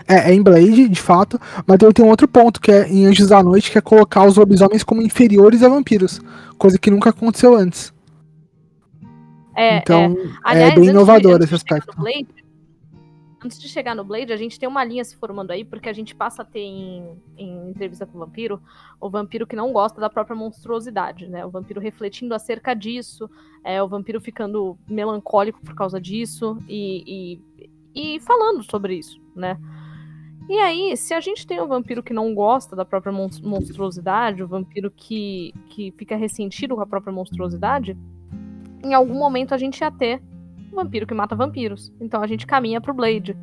É, 0.08 0.32
é 0.32 0.34
em 0.34 0.42
Blade, 0.42 0.90
de 0.90 1.02
fato, 1.02 1.40
mas 1.66 1.78
também 1.78 1.94
tem 1.94 2.06
um 2.06 2.10
outro 2.10 2.28
ponto, 2.28 2.60
que 2.60 2.72
é 2.72 2.88
em 2.88 3.06
Anjos 3.06 3.30
da 3.30 3.42
Noite, 3.44 3.72
que 3.72 3.78
é 3.78 3.82
colocar 3.82 4.26
os 4.26 4.36
lobisomens 4.36 4.84
como 4.84 5.02
inferiores 5.02 5.64
a 5.64 5.70
vampiros. 5.70 6.20
Coisa 6.58 6.78
que 6.78 6.92
nunca 6.92 7.12
aconteceu 7.12 7.56
antes. 7.56 7.94
É, 9.56 9.78
então, 9.78 10.16
é, 10.18 10.30
Aliás, 10.44 10.72
é 10.72 10.76
bem 10.76 10.90
inovador 10.90 11.42
esse 11.42 11.54
aspecto. 11.54 11.96
Blade, 11.98 12.28
antes 13.44 13.60
de 13.60 13.68
chegar 13.68 13.96
no 13.96 14.04
Blade, 14.04 14.32
a 14.32 14.38
gente 14.38 14.60
tem 14.60 14.70
uma 14.70 14.84
linha 14.84 15.04
se 15.04 15.16
formando 15.16 15.52
aí, 15.52 15.66
porque 15.66 15.89
a 15.89 15.94
gente 15.94 16.16
passa 16.16 16.44
a 16.44 16.46
ter 16.46 16.60
em, 16.60 17.18
em, 17.38 17.70
entrevista 17.70 18.06
com 18.06 18.18
o 18.18 18.20
vampiro, 18.20 18.62
o 19.00 19.10
vampiro 19.10 19.48
que 19.48 19.56
não 19.56 19.74
gosta 19.74 20.00
da 20.00 20.10
própria 20.10 20.36
monstruosidade, 20.36 21.28
né? 21.28 21.46
O 21.46 21.50
vampiro 21.50 21.82
refletindo 21.82 22.36
acerca 22.36 22.74
disso, 22.74 23.30
é, 23.64 23.82
o 23.82 23.88
vampiro 23.88 24.22
ficando 24.22 24.78
melancólico 24.88 25.60
por 25.62 25.74
causa 25.74 26.00
disso 26.00 26.58
e, 26.68 27.39
e, 27.96 28.16
e 28.16 28.20
falando 28.20 28.64
sobre 28.64 28.96
isso, 28.96 29.20
né? 29.36 29.58
E 30.50 30.58
aí, 30.58 30.98
se 30.98 31.14
a 31.14 31.20
gente 31.20 31.48
tem 31.48 31.62
um 31.62 31.68
vampiro 31.68 32.04
que 32.04 32.14
não 32.14 32.34
gosta 32.36 32.76
da 32.76 32.84
própria 32.84 33.14
monstruosidade, 33.14 34.44
o 34.44 34.48
vampiro 34.48 34.92
que, 34.92 35.54
que 35.70 35.92
fica 35.98 36.16
ressentido 36.16 36.76
com 36.76 36.82
a 36.82 36.88
própria 36.88 37.14
monstruosidade, 37.14 37.98
em 38.84 38.94
algum 38.94 39.14
momento 39.14 39.54
a 39.54 39.58
gente 39.58 39.80
ia 39.80 39.92
ter 39.92 40.22
vampiro 40.72 41.08
que 41.08 41.14
mata 41.14 41.36
vampiros. 41.36 41.92
Então 42.00 42.22
a 42.22 42.28
gente 42.28 42.48
caminha 42.48 42.82
pro 42.82 42.94
Blade. 42.94 43.36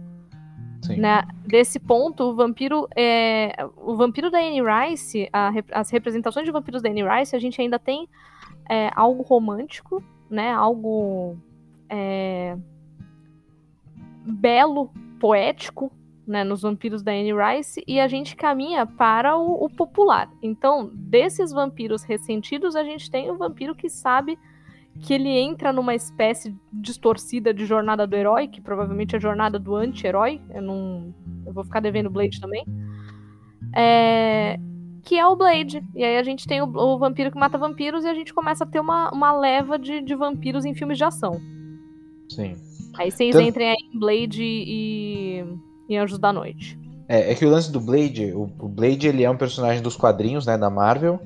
Né? 0.97 1.23
Desse 1.45 1.79
ponto, 1.79 2.25
o 2.25 2.35
vampiro 2.35 2.89
é. 2.97 3.53
O 3.77 3.97
vampiro 3.97 4.31
da 4.31 4.39
Anne 4.39 4.63
Rice, 4.63 5.29
a, 5.33 5.53
as 5.73 5.91
representações 5.91 6.47
de 6.47 6.53
vampiros 6.53 6.81
da 6.81 6.89
Anne 6.89 7.03
Rice, 7.03 7.35
a 7.35 7.39
gente 7.39 7.61
ainda 7.61 7.79
tem 7.79 8.09
é, 8.69 8.91
algo 8.95 9.23
romântico, 9.23 10.03
né? 10.31 10.53
Algo 10.53 11.37
é, 11.91 12.57
belo, 14.25 14.91
poético, 15.19 15.91
né, 16.29 16.45
nos 16.45 16.61
vampiros 16.61 17.03
da 17.03 17.11
Anne 17.11 17.33
Rice 17.33 17.83
e 17.87 17.99
a 17.99 18.07
gente 18.07 18.37
caminha 18.37 18.85
para 18.85 19.37
o, 19.37 19.65
o, 19.65 19.71
popular. 19.71 20.31
Então, 20.43 20.91
desses 20.93 21.51
vampiros 21.51 22.03
ressentidos, 22.03 22.77
a 22.77 22.85
gente 22.85 23.11
tem 23.11 23.31
o 23.31 23.37
vampiro 23.37 23.75
que 23.75 23.89
sabe 23.89 24.39
que 25.01 25.15
ele 25.15 25.29
entra 25.29 25.73
numa 25.73 25.95
espécie 25.95 26.55
distorcida 26.73 27.55
de 27.55 27.65
jornada 27.65 28.07
do 28.07 28.17
herói, 28.17 28.49
que 28.49 28.61
provavelmente 28.61 29.15
é 29.15 29.19
a 29.19 29.21
jornada 29.21 29.59
do 29.59 29.77
anti-herói. 29.77 30.41
Eu 30.51 30.63
não. 30.63 31.15
Eu 31.47 31.53
vou 31.53 31.65
ficar 31.65 31.81
devendo 31.81 32.11
Blade 32.11 32.41
também. 32.41 32.65
É, 33.75 34.59
que 35.05 35.17
é 35.17 35.27
o 35.27 35.37
Blade. 35.37 35.83
E 35.95 36.05
aí 36.05 36.19
a 36.19 36.23
gente 36.23 36.47
tem 36.47 36.61
o, 36.61 36.67
o, 36.67 36.99
vampiro 36.99 37.31
que 37.31 37.39
mata 37.39 37.57
vampiros 37.57 38.05
e 38.05 38.09
a 38.09 38.15
gente 38.15 38.35
começa 38.35 38.65
a 38.65 38.67
ter 38.67 38.81
uma, 38.81 39.11
uma 39.11 39.33
leva 39.33 39.79
de, 39.79 40.03
de 40.03 40.15
vampiros 40.15 40.65
em 40.65 40.75
filmes 40.75 40.99
de 40.99 41.05
ação. 41.05 41.41
Sim. 42.29 42.57
Aí 42.95 43.11
vocês 43.11 43.35
então... 43.35 43.47
entrem 43.47 43.71
aí 43.71 43.77
em 43.95 43.99
Blade 43.99 44.43
e, 44.43 45.45
e 45.89 45.97
Anjos 45.97 46.19
da 46.19 46.33
Noite. 46.33 46.79
É, 47.09 47.33
é 47.33 47.35
que 47.35 47.47
o 47.47 47.49
lance 47.49 47.73
do 47.73 47.81
Blade, 47.81 48.33
o, 48.35 48.43
o, 48.59 48.69
Blade 48.69 49.09
ele 49.09 49.23
é 49.23 49.31
um 49.31 49.37
personagem 49.37 49.83
dos 49.83 49.97
quadrinhos, 49.97 50.45
né, 50.45 50.59
da 50.59 50.69
Marvel. 50.69 51.21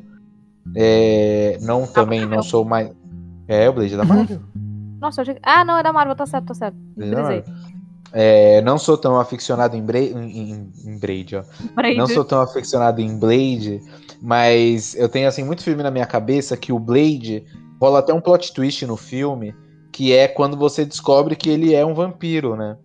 É, 0.76 1.58
não 1.60 1.86
também, 1.86 2.20
Marvel. 2.20 2.36
não 2.36 2.42
sou 2.44 2.64
mais. 2.64 2.92
É, 3.48 3.68
o 3.68 3.72
Blade 3.72 3.94
é 3.94 3.96
da 3.96 4.04
Marvel. 4.04 4.40
Nossa, 5.00 5.20
eu 5.20 5.22
achei... 5.22 5.38
Ah, 5.42 5.64
não, 5.64 5.78
é 5.78 5.82
da 5.82 5.92
Marvel, 5.92 6.14
tá 6.14 6.26
certo, 6.26 6.46
tá 6.46 6.54
certo. 6.54 6.76
É, 8.12 8.60
não 8.60 8.78
sou 8.78 8.96
tão 8.98 9.18
aficionado 9.18 9.74
em, 9.74 9.82
Bra... 9.82 9.98
em, 9.98 10.70
em, 10.84 10.98
Blade, 10.98 11.36
ó. 11.36 11.42
Não 11.96 12.06
sou 12.06 12.24
tão 12.24 12.40
aficionado 12.42 13.00
em 13.00 13.18
Blade, 13.18 13.80
mas 14.20 14.94
eu 14.94 15.08
tenho 15.08 15.26
assim 15.26 15.42
muito 15.42 15.62
filme 15.62 15.82
na 15.82 15.90
minha 15.90 16.06
cabeça 16.06 16.56
que 16.56 16.72
o 16.72 16.78
Blade 16.78 17.42
rola 17.80 18.00
até 18.00 18.12
um 18.12 18.20
plot 18.20 18.52
twist 18.52 18.86
no 18.86 18.96
filme, 18.96 19.54
que 19.90 20.12
é 20.12 20.28
quando 20.28 20.56
você 20.56 20.84
descobre 20.84 21.34
que 21.34 21.48
ele 21.48 21.74
é 21.74 21.84
um 21.84 21.94
vampiro, 21.94 22.54
né? 22.54 22.76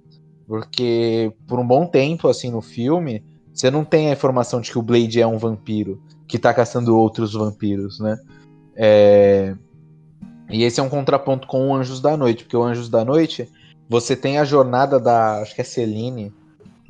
Porque 0.47 1.31
por 1.45 1.59
um 1.59 1.67
bom 1.67 1.85
tempo 1.85 2.29
assim 2.29 2.49
no 2.49 2.61
filme, 2.61 3.23
você 3.53 3.69
não 3.69 3.83
tem 3.83 4.09
a 4.09 4.13
informação 4.13 4.61
de 4.61 4.71
que 4.71 4.79
o 4.79 4.81
Blade 4.81 5.21
é 5.21 5.27
um 5.27 5.37
vampiro 5.37 6.01
que 6.25 6.39
tá 6.39 6.53
caçando 6.53 6.97
outros 6.97 7.33
vampiros, 7.33 7.99
né? 7.99 8.17
É... 8.75 9.55
E 10.49 10.63
esse 10.63 10.79
é 10.79 10.83
um 10.83 10.89
contraponto 10.89 11.47
com 11.47 11.69
o 11.69 11.75
Anjos 11.75 11.99
da 11.99 12.15
Noite, 12.15 12.43
porque 12.43 12.55
o 12.55 12.63
Anjos 12.63 12.89
da 12.89 13.03
Noite, 13.03 13.49
você 13.89 14.15
tem 14.15 14.37
a 14.37 14.45
jornada 14.45 14.99
da. 14.99 15.41
Acho 15.41 15.53
que 15.53 15.61
é 15.61 15.63
Celine, 15.63 16.33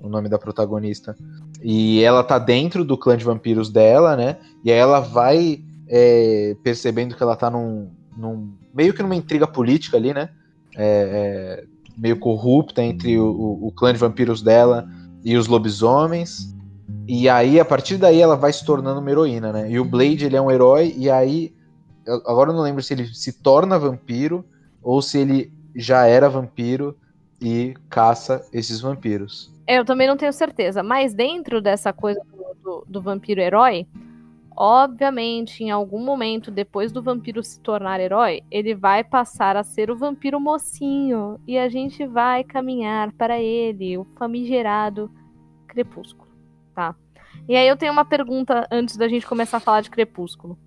o 0.02 0.10
nome 0.10 0.30
da 0.30 0.38
protagonista. 0.38 1.16
E 1.62 2.04
ela 2.04 2.24
tá 2.24 2.38
dentro 2.38 2.86
do 2.86 2.98
clã 2.98 3.18
de 3.18 3.26
vampiros 3.26 3.70
dela, 3.70 4.16
né? 4.16 4.38
E 4.64 4.72
aí 4.72 4.78
ela 4.78 5.00
vai 5.00 5.60
é, 5.88 6.56
percebendo 6.64 7.16
que 7.16 7.24
ela 7.24 7.36
tá 7.36 7.50
num, 7.50 7.90
num, 8.16 8.54
meio 8.74 8.94
que 8.94 9.02
numa 9.02 9.16
intriga 9.16 9.48
política 9.48 9.98
ali, 9.98 10.14
né? 10.14 10.30
É, 10.76 11.64
é, 11.64 11.64
meio 11.98 12.20
corrupta 12.20 12.84
entre 12.84 13.18
o, 13.18 13.26
o, 13.26 13.68
o, 13.68 13.72
clã 13.72 13.92
de 13.92 13.98
vampiros 13.98 14.44
dela 14.44 14.88
e 15.24 15.36
os 15.36 15.48
lobisomens. 15.48 16.56
E 17.08 17.28
aí, 17.28 17.60
a 17.60 17.66
partir 17.66 17.98
daí, 17.98 18.22
ela 18.22 18.36
vai 18.36 18.54
se 18.54 18.64
tornando 18.64 19.00
uma 19.00 19.10
heroína, 19.10 19.52
né? 19.52 19.72
E 19.72 19.80
o 19.80 19.86
Blade, 19.86 20.26
ele 20.26 20.36
é 20.36 20.42
um 20.42 20.52
herói, 20.52 20.94
e 20.96 21.10
aí 21.10 21.54
agora 22.08 22.52
eu 22.52 22.56
não 22.56 22.64
lembro 22.64 22.82
se 22.82 22.94
ele 22.94 23.08
se 23.14 23.42
torna 23.42 23.78
vampiro 23.78 24.46
ou 24.82 25.02
se 25.02 25.20
ele 25.20 25.52
já 25.76 26.06
era 26.06 26.30
vampiro 26.30 26.98
e 27.42 27.76
caça 27.90 28.46
esses 28.52 28.80
vampiros. 28.80 29.54
Eu 29.68 29.84
também 29.84 30.08
não 30.08 30.18
tenho 30.18 30.34
certeza, 30.34 30.82
mas 30.82 31.14
dentro 31.14 31.62
dessa 31.62 31.92
coisa 31.92 32.22
do, 32.32 32.56
do, 32.64 32.86
do 32.88 33.02
vampiro 33.02 33.42
herói, 33.42 33.86
obviamente, 34.56 35.64
em 35.64 35.70
algum 35.70 36.04
momento 36.04 36.50
depois 36.50 36.92
do 36.92 37.04
vampiro 37.04 37.44
se 37.44 37.60
tornar 37.60 38.00
herói, 38.00 38.42
ele 38.50 38.74
vai 38.74 39.04
passar 39.04 39.56
a 39.56 39.64
ser 39.64 39.92
o 39.92 39.98
vampiro 39.98 40.40
mocinho 40.40 41.40
e 41.46 41.58
a 41.58 41.70
gente 41.70 42.06
vai 42.08 42.44
caminhar 42.44 43.12
para 43.12 43.40
ele, 43.40 43.98
o 43.98 44.06
famigerado 44.18 45.12
Crepúsculo, 45.68 46.30
tá? 46.74 46.96
E 47.48 47.56
aí 47.56 47.68
eu 47.68 47.78
tenho 47.78 47.92
uma 47.92 48.06
pergunta 48.06 48.68
antes 48.72 48.98
da 48.98 49.08
gente 49.08 49.28
começar 49.28 49.58
a 49.58 49.62
falar 49.62 49.82
de 49.82 49.92
Crepúsculo 49.92 50.58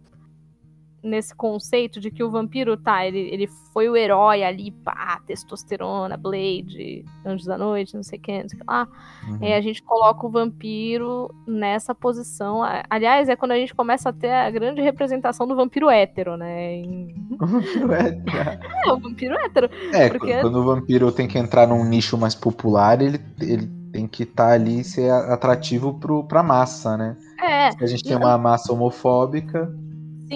nesse 1.03 1.35
conceito 1.35 1.99
de 1.99 2.11
que 2.11 2.23
o 2.23 2.31
vampiro, 2.31 2.77
tá, 2.77 3.07
ele, 3.07 3.19
ele 3.33 3.49
foi 3.73 3.89
o 3.89 3.97
herói 3.97 4.43
ali, 4.43 4.71
pá, 4.71 5.21
testosterona, 5.27 6.17
Blade, 6.17 7.05
Anjos 7.25 7.47
da 7.47 7.57
Noite, 7.57 7.95
não 7.95 8.03
sei 8.03 8.19
o 8.19 8.23
que, 8.23 8.43
não 8.43 8.49
sei 8.49 8.59
o 8.59 8.61
que 8.61 8.71
lá. 8.71 8.89
Uhum. 9.29 9.39
E 9.41 9.53
a 9.53 9.61
gente 9.61 9.83
coloca 9.83 10.27
o 10.27 10.31
vampiro 10.31 11.35
nessa 11.47 11.95
posição. 11.95 12.61
Aliás, 12.89 13.29
é 13.29 13.37
quando 13.37 13.53
a 13.53 13.57
gente 13.57 13.75
começa 13.75 14.11
a 14.11 14.13
ter 14.13 14.33
a 14.33 14.51
grande 14.51 14.81
representação 14.83 15.47
do 15.47 15.57
vampiro 15.57 15.89
hétero, 15.89 16.37
né? 16.37 16.75
Em... 16.75 17.15
O 17.41 17.47
vampiro 17.47 17.93
hétero. 17.93 18.69
É, 18.85 18.93
o 18.93 19.01
vampiro 19.01 19.35
hétero. 19.35 19.71
É, 19.93 20.09
porque... 20.11 20.41
quando 20.41 20.57
o 20.57 20.65
vampiro 20.65 21.11
tem 21.13 21.27
que 21.27 21.39
entrar 21.39 21.67
num 21.67 21.85
nicho 21.85 22.19
mais 22.19 22.35
popular, 22.35 23.01
ele, 23.01 23.21
ele 23.41 23.67
tem 23.93 24.07
que 24.07 24.25
estar 24.25 24.49
tá 24.49 24.53
ali 24.53 24.85
ser 24.85 25.11
atrativo 25.11 25.95
pro, 25.95 26.25
pra 26.25 26.43
massa, 26.43 26.97
né? 26.97 27.17
É. 27.43 27.71
Se 27.73 27.85
a 27.85 27.87
gente 27.87 28.05
tem 28.05 28.17
uma 28.17 28.37
massa 28.37 28.73
homofóbica 28.73 29.73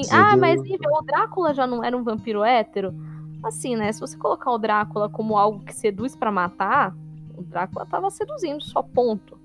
Sim. 0.02 0.10
Ah, 0.10 0.36
mas 0.36 0.60
o 0.60 1.02
Drácula 1.04 1.54
já 1.54 1.66
não 1.66 1.84
era 1.84 1.96
um 1.96 2.02
vampiro 2.02 2.42
hétero? 2.42 2.94
Assim, 3.42 3.76
né? 3.76 3.92
Se 3.92 4.00
você 4.00 4.16
colocar 4.16 4.50
o 4.50 4.58
Drácula 4.58 5.08
como 5.08 5.36
algo 5.36 5.64
que 5.64 5.74
seduz 5.74 6.16
para 6.16 6.32
matar, 6.32 6.94
o 7.36 7.42
Drácula 7.42 7.86
tava 7.86 8.10
seduzindo, 8.10 8.62
só 8.62 8.82
ponto. 8.82 9.38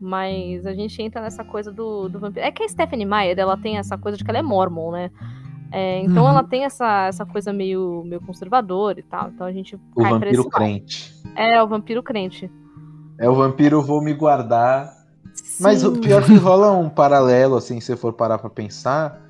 Mas 0.00 0.66
a 0.66 0.74
gente 0.74 1.00
entra 1.00 1.22
nessa 1.22 1.44
coisa 1.44 1.72
do, 1.72 2.08
do 2.08 2.18
vampiro. 2.18 2.44
É 2.44 2.50
que 2.50 2.62
a 2.62 2.68
Stephanie 2.68 3.06
Meyer, 3.06 3.38
ela 3.38 3.56
tem 3.56 3.78
essa 3.78 3.96
coisa 3.96 4.18
de 4.18 4.24
que 4.24 4.30
ela 4.30 4.40
é 4.40 4.42
mormon, 4.42 4.90
né? 4.90 5.10
É, 5.72 6.00
então 6.02 6.24
uhum. 6.24 6.28
ela 6.28 6.44
tem 6.44 6.64
essa, 6.64 7.06
essa 7.06 7.24
coisa 7.24 7.52
meio, 7.52 8.04
meio 8.04 8.20
conservadora 8.20 9.00
e 9.00 9.02
tal. 9.02 9.30
Então 9.30 9.46
a 9.46 9.52
gente 9.52 9.76
o 9.76 10.02
vampiro 10.02 10.48
crente. 10.48 11.14
É, 11.34 11.62
o 11.62 11.66
vampiro 11.66 12.02
crente. 12.02 12.50
É 13.18 13.28
o 13.28 13.34
vampiro, 13.34 13.80
vou 13.82 14.02
me 14.02 14.12
guardar. 14.12 14.92
Sim. 15.34 15.62
Mas 15.62 15.82
o 15.84 15.92
pior 15.92 16.22
é 16.22 16.26
que 16.26 16.36
rola 16.36 16.70
um 16.72 16.88
paralelo, 16.88 17.56
assim, 17.56 17.80
se 17.80 17.96
for 17.96 18.12
parar 18.12 18.38
pra 18.38 18.50
pensar, 18.50 19.23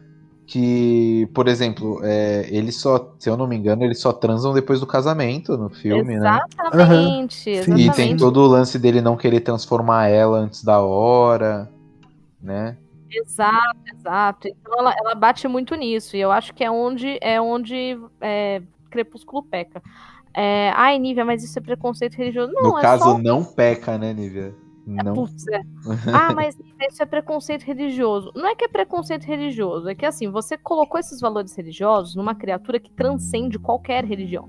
que, 0.47 1.29
por 1.35 1.49
exemplo, 1.49 2.01
é, 2.03 2.47
eles 2.51 2.77
só, 2.77 3.15
se 3.19 3.31
eu 3.31 3.37
não 3.37 3.47
me 3.47 3.57
engano, 3.57 3.83
eles 3.83 4.01
só 4.01 4.13
transam 4.13 4.53
depois 4.53 4.79
do 4.79 4.87
casamento 4.87 5.57
no 5.57 5.71
filme, 5.71 6.15
exatamente, 6.15 7.51
né? 7.51 7.57
Exatamente. 7.57 7.83
E 7.83 7.91
tem 7.93 8.17
todo 8.17 8.41
o 8.41 8.47
lance 8.47 8.79
dele 8.79 9.01
não 9.01 9.17
querer 9.17 9.41
transformar 9.41 10.09
ela 10.09 10.39
antes 10.39 10.63
da 10.63 10.81
hora, 10.81 11.71
né? 12.43 12.77
Exato, 13.11 13.79
exato. 13.93 14.49
Então 14.49 14.79
ela, 14.79 14.95
ela 14.99 15.15
bate 15.15 15.49
muito 15.49 15.75
nisso, 15.75 16.17
e 16.17 16.21
eu 16.21 16.31
acho 16.31 16.53
que 16.53 16.63
é 16.63 16.71
onde 16.71 17.19
é 17.23 17.41
onde 17.41 17.99
é, 18.21 18.61
Crepúsculo 18.91 19.43
peca. 19.43 19.83
É, 20.35 20.73
Ai, 20.75 20.99
Nívia, 20.99 21.25
mas 21.25 21.43
isso 21.45 21.59
é 21.59 21.63
preconceito 21.63 22.17
religioso. 22.17 22.53
Não, 22.53 22.73
no 22.73 22.79
é 22.79 22.83
caso, 22.83 23.05
só... 23.05 23.19
não 23.19 23.45
peca, 23.45 23.97
né, 23.97 24.13
Nívia? 24.13 24.55
Não. 24.87 25.15
Putz, 25.15 25.47
é. 25.49 25.63
Ah, 26.13 26.33
mas 26.35 26.59
isso 26.91 27.03
é 27.03 27.07
preconceito 27.07 27.63
religioso. 27.63 28.31
Não 28.35 28.47
é 28.47 28.55
que 28.55 28.65
é 28.65 28.69
preconceito 28.69 29.25
religioso, 29.25 29.89
é 29.89 29.95
que 29.95 30.05
assim, 30.05 30.29
você 30.29 30.57
colocou 30.57 31.01
esses 31.01 31.21
valores 31.21 31.55
religiosos 31.57 32.15
numa 32.15 32.35
criatura 32.35 32.79
que 32.79 32.91
transcende 32.91 33.59
qualquer 33.59 34.05
religião. 34.05 34.49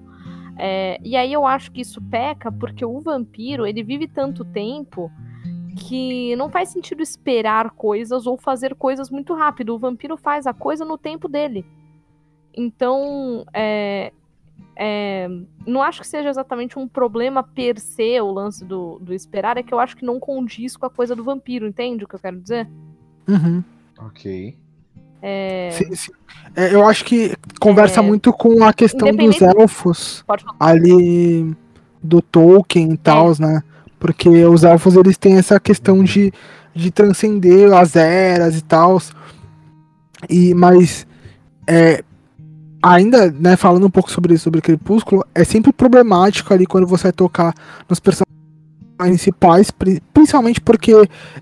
É, 0.58 1.00
e 1.04 1.16
aí 1.16 1.34
eu 1.34 1.46
acho 1.46 1.72
que 1.72 1.82
isso 1.82 2.02
peca 2.02 2.52
porque 2.52 2.86
o 2.86 3.00
vampiro, 3.02 3.66
ele 3.66 3.84
vive 3.84 4.08
tanto 4.08 4.46
tempo 4.46 5.12
que 5.76 6.36
não 6.38 6.50
faz 6.50 6.70
sentido 6.70 7.04
esperar 7.04 7.72
coisas 7.72 8.26
ou 8.26 8.38
fazer 8.38 8.76
coisas 8.76 9.10
muito 9.10 9.34
rápido. 9.34 9.76
O 9.76 9.80
vampiro 9.80 10.16
faz 10.16 10.48
a 10.48 10.54
coisa 10.54 10.86
no 10.86 10.98
tempo 10.98 11.28
dele. 11.28 11.66
Então, 12.56 13.46
é, 13.54 14.14
é, 14.78 15.28
não 15.66 15.82
acho 15.82 16.02
que 16.02 16.08
seja 16.08 16.30
exatamente 16.30 16.78
um 16.78 16.88
problema 16.88 17.42
per 17.42 17.80
se 17.80 18.20
o 18.20 18.32
lance 18.32 18.66
do, 18.66 19.00
do 19.00 19.14
esperar, 19.14 19.58
é 19.58 19.64
que 19.64 19.74
eu 19.74 19.80
acho 19.80 19.96
que 19.96 20.06
não 20.06 20.20
condiz 20.20 20.76
com 20.76 20.86
a 20.86 20.90
coisa 20.90 21.16
do 21.16 21.24
vampiro, 21.24 21.68
entende 21.68 22.04
o 22.04 22.08
que 22.08 22.16
eu 22.16 22.20
quero 22.20 22.40
dizer? 22.40 22.68
Uhum. 23.28 23.64
Ok. 24.00 24.58
É... 25.22 25.70
Sim, 25.72 25.96
sim. 25.96 26.12
É, 26.56 26.74
eu 26.74 26.86
acho 26.86 27.06
que 27.06 27.36
conversa 27.60 28.00
É. 28.00 28.04
muito 28.04 28.32
com 28.34 28.64
a 28.64 28.74
questão 28.74 29.12
dos 29.12 29.42
elfos 29.42 30.24
ali 30.60 31.56
do 32.04 32.22
Tolkien 32.22 32.92
e 32.94 32.98
tal, 32.98 33.32
né? 33.40 33.64
Porque 33.98 34.30
os 34.46 34.64
elfos 34.64 34.96
eles 34.96 35.18
têm 35.18 35.38
essa 35.38 35.60
questão 35.60 36.04
de, 36.04 36.32
de 36.74 36.92
transcender 36.92 37.74
as 37.74 37.96
eras 37.96 38.58
e 38.58 38.62
tal. 38.62 39.02
E 40.30 40.54
mas 40.54 41.08
é, 41.66 42.04
ainda, 42.86 43.32
né, 43.32 43.56
falando 43.56 43.88
um 43.88 43.90
pouco 43.90 44.12
sobre 44.12 44.38
sobre 44.38 44.62
Crepúsculo, 44.62 45.26
é 45.34 45.44
sempre 45.44 45.74
problemático 45.74 46.54
ali 46.54 46.66
quando 46.68 46.86
você 46.86 47.04
vai 47.04 47.14
tocar 47.14 47.54
nos 47.90 48.00
personagens 48.00 48.36
principais, 48.98 49.72
pri- 49.72 50.02
principalmente 50.14 50.62
porque 50.62 50.94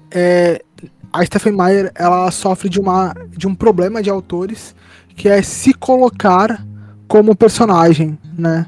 é, 0.10 0.64
a 1.12 1.26
Stephen 1.26 1.54
Meyer 1.54 1.92
ela 1.96 2.32
sofre 2.32 2.70
de 2.70 2.80
uma 2.80 3.14
de 3.30 3.46
um 3.46 3.54
problema 3.54 4.02
de 4.02 4.10
autores 4.10 4.74
que 5.16 5.28
é 5.28 5.42
se 5.42 5.74
colocar 5.74 6.66
como 7.08 7.36
personagem, 7.36 8.18
né? 8.38 8.66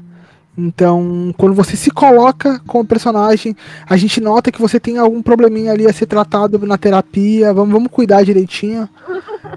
Então, 0.58 1.34
quando 1.36 1.54
você 1.54 1.76
se 1.76 1.90
coloca 1.90 2.60
como 2.66 2.84
personagem, 2.86 3.54
a 3.86 3.96
gente 3.96 4.20
nota 4.20 4.50
que 4.50 4.60
você 4.60 4.80
tem 4.80 4.96
algum 4.96 5.20
probleminha 5.20 5.72
ali 5.72 5.86
a 5.86 5.92
ser 5.92 6.06
tratado 6.06 6.58
na 6.66 6.78
terapia, 6.78 7.52
vamos, 7.52 7.72
vamos 7.72 7.90
cuidar 7.90 8.22
direitinho. 8.24 8.88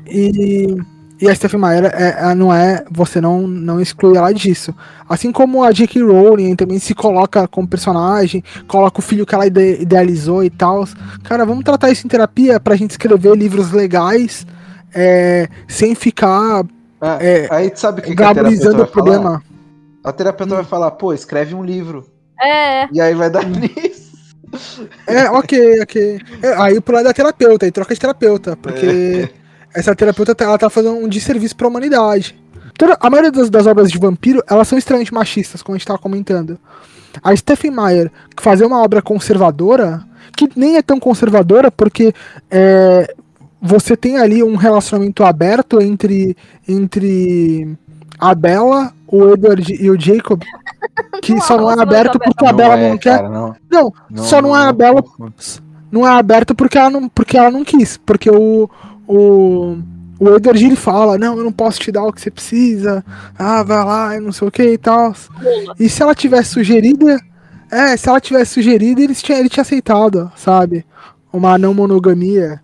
E, 0.05 0.75
e 1.21 1.29
a 1.29 1.35
Stephen 1.35 1.59
Meyer 1.59 1.85
é, 1.85 2.17
é- 2.31 2.35
não 2.35 2.53
é, 2.53 2.83
você 2.89 3.19
não, 3.19 3.47
não 3.47 3.79
exclui 3.81 4.17
ela 4.17 4.31
disso. 4.33 4.73
Assim 5.07 5.31
como 5.31 5.63
a 5.63 5.71
J.K. 5.71 6.01
Rowling 6.03 6.55
também 6.55 6.79
se 6.79 6.93
coloca 6.95 7.47
como 7.47 7.67
personagem, 7.67 8.43
coloca 8.67 8.99
o 8.99 9.01
filho 9.03 9.25
que 9.25 9.35
ela 9.35 9.45
ide- 9.47 9.81
idealizou 9.81 10.43
e 10.43 10.49
tal. 10.49 10.85
Cara, 11.23 11.45
vamos 11.45 11.63
tratar 11.63 11.91
isso 11.91 12.05
em 12.05 12.09
terapia 12.09 12.59
pra 12.59 12.75
gente 12.75 12.91
escrever 12.91 13.35
livros 13.35 13.71
legais, 13.71 14.45
é, 14.93 15.47
sem 15.67 15.93
ficar 15.95 16.63
Ah, 17.01 17.17
É, 17.21 17.47
aí 17.51 17.69
tu 17.69 17.79
sabe 17.79 18.01
o 18.01 18.03
que, 18.03 18.15
que 18.15 18.23
a 18.23 18.33
terapeuta 18.33 18.71
vai 18.73 18.81
o 18.81 18.87
problema. 18.87 19.23
falar? 19.23 19.41
A 20.03 20.11
terapeuta 20.11 20.53
Hum. 20.53 20.57
vai 20.57 20.65
falar, 20.65 20.91
pô, 20.91 21.13
escreve 21.13 21.53
um 21.55 21.63
livro. 21.63 22.05
É, 22.41 22.87
E 22.91 22.99
aí 23.01 23.13
vai 23.13 23.29
dar 23.29 23.43
nisso. 23.47 24.09
É, 25.05 25.29
ok, 25.29 25.81
ok. 25.83 26.19
É, 26.41 26.53
aí 26.61 26.81
pro 26.81 26.95
lado 26.95 27.05
da 27.05 27.13
terapeuta, 27.13 27.65
aí 27.65 27.71
troca 27.71 27.93
de 27.93 27.99
terapeuta, 27.99 28.57
porque 28.57 29.29
essa 29.73 29.95
terapeuta 29.95 30.33
tá- 30.35 30.45
ela 30.45 30.57
tá 30.57 30.69
fazendo 30.69 30.95
um 30.97 31.07
desserviço 31.07 31.55
pra 31.55 31.67
humanidade. 31.67 32.37
Toda, 32.77 32.97
a 32.99 33.09
maioria 33.09 33.31
das, 33.31 33.49
das 33.49 33.67
obras 33.67 33.91
de 33.91 33.97
vampiro, 33.97 34.41
elas 34.49 34.67
são 34.67 34.77
extremamente 34.77 35.13
machistas, 35.13 35.61
como 35.61 35.75
a 35.75 35.77
gente 35.77 35.87
tava 35.87 35.99
comentando. 35.99 36.57
A 37.21 37.35
Stephen 37.35 37.71
Meyer 37.71 38.11
fazer 38.39 38.65
uma 38.65 38.81
obra 38.81 39.01
conservadora, 39.01 40.01
que 40.37 40.49
nem 40.55 40.77
é 40.77 40.81
tão 40.81 40.99
conservadora, 40.99 41.69
porque 41.69 42.13
é, 42.49 43.13
você 43.61 43.97
tem 43.97 44.17
ali 44.17 44.41
um 44.41 44.55
relacionamento 44.55 45.23
aberto 45.23 45.81
entre, 45.81 46.37
entre 46.67 47.77
a 48.17 48.33
Bella, 48.33 48.93
o 49.07 49.33
Edward 49.33 49.73
e 49.73 49.89
o 49.89 49.99
Jacob, 49.99 50.41
que 51.21 51.33
Não 51.33 51.41
só 51.41 51.57
não 51.57 51.71
é 51.71 51.81
aberto 51.81 52.17
porque 52.19 52.45
a 52.45 52.53
Bella 52.53 52.77
é, 52.77 52.89
não 52.89 52.97
quer. 52.97 53.17
cara, 53.17 53.29
não, 53.29 53.55
Não, 53.69 54.23
só 54.23 54.41
não, 54.41 54.55
é 54.55 54.67
a 54.67 54.71
Bella 54.71 55.03
não 55.91 56.07
é 56.07 56.11
aberto 56.11 56.53
porque 56.53 56.77
ela 56.77 56.89
não, 56.89 57.09
porque 57.09 57.37
ela 57.37 57.49
não 57.51 57.65
quis. 57.65 57.97
Porque 57.97 58.29
o, 58.29 58.69
o, 59.09 59.77
o 60.19 60.29
Edward 60.35 60.63
ele 60.65 60.75
fala, 60.75 61.17
não, 61.17 61.37
eu 61.37 61.43
não 61.43 61.51
posso 61.51 61.79
te 61.79 61.91
dar 61.91 62.03
o 62.03 62.13
que 62.13 62.21
você 62.21 62.31
precisa. 62.31 63.03
Ah, 63.37 63.63
vai 63.63 63.83
lá, 63.85 64.15
e 64.15 64.19
não 64.19 64.31
sei 64.31 64.47
o 64.47 64.51
que 64.51 64.63
e 64.73 64.77
tal. 64.77 65.13
E 65.79 65.89
se 65.89 66.01
ela 66.03 66.13
tivesse 66.15 66.51
sugerido, 66.51 67.07
é, 67.71 67.97
se 67.97 68.09
ela 68.09 68.19
tivesse 68.21 68.53
sugerido, 68.53 69.01
ele 69.01 69.15
tinha, 69.15 69.39
ele 69.39 69.49
tinha 69.49 69.61
aceitado, 69.61 70.31
sabe? 70.35 70.85
Uma 71.31 71.57
não 71.57 71.73
monogamia. 71.73 72.61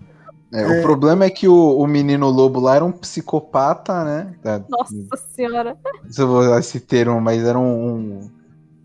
É, 0.53 0.79
O 0.79 0.81
problema 0.81 1.25
é 1.25 1.29
que 1.29 1.47
o, 1.47 1.77
o 1.77 1.87
menino 1.87 2.29
lobo 2.29 2.59
lá 2.59 2.75
era 2.75 2.85
um 2.85 2.91
psicopata, 2.91 4.03
né? 4.03 4.33
É, 4.43 4.61
Nossa 4.69 4.93
senhora. 5.35 5.75
Se 6.09 6.21
eu 6.21 6.27
vou 6.27 6.39
usar 6.41 6.59
esse 6.59 6.79
termo, 6.79 7.19
mas 7.19 7.43
era 7.43 7.59
um, 7.59 7.95
um, 7.95 8.29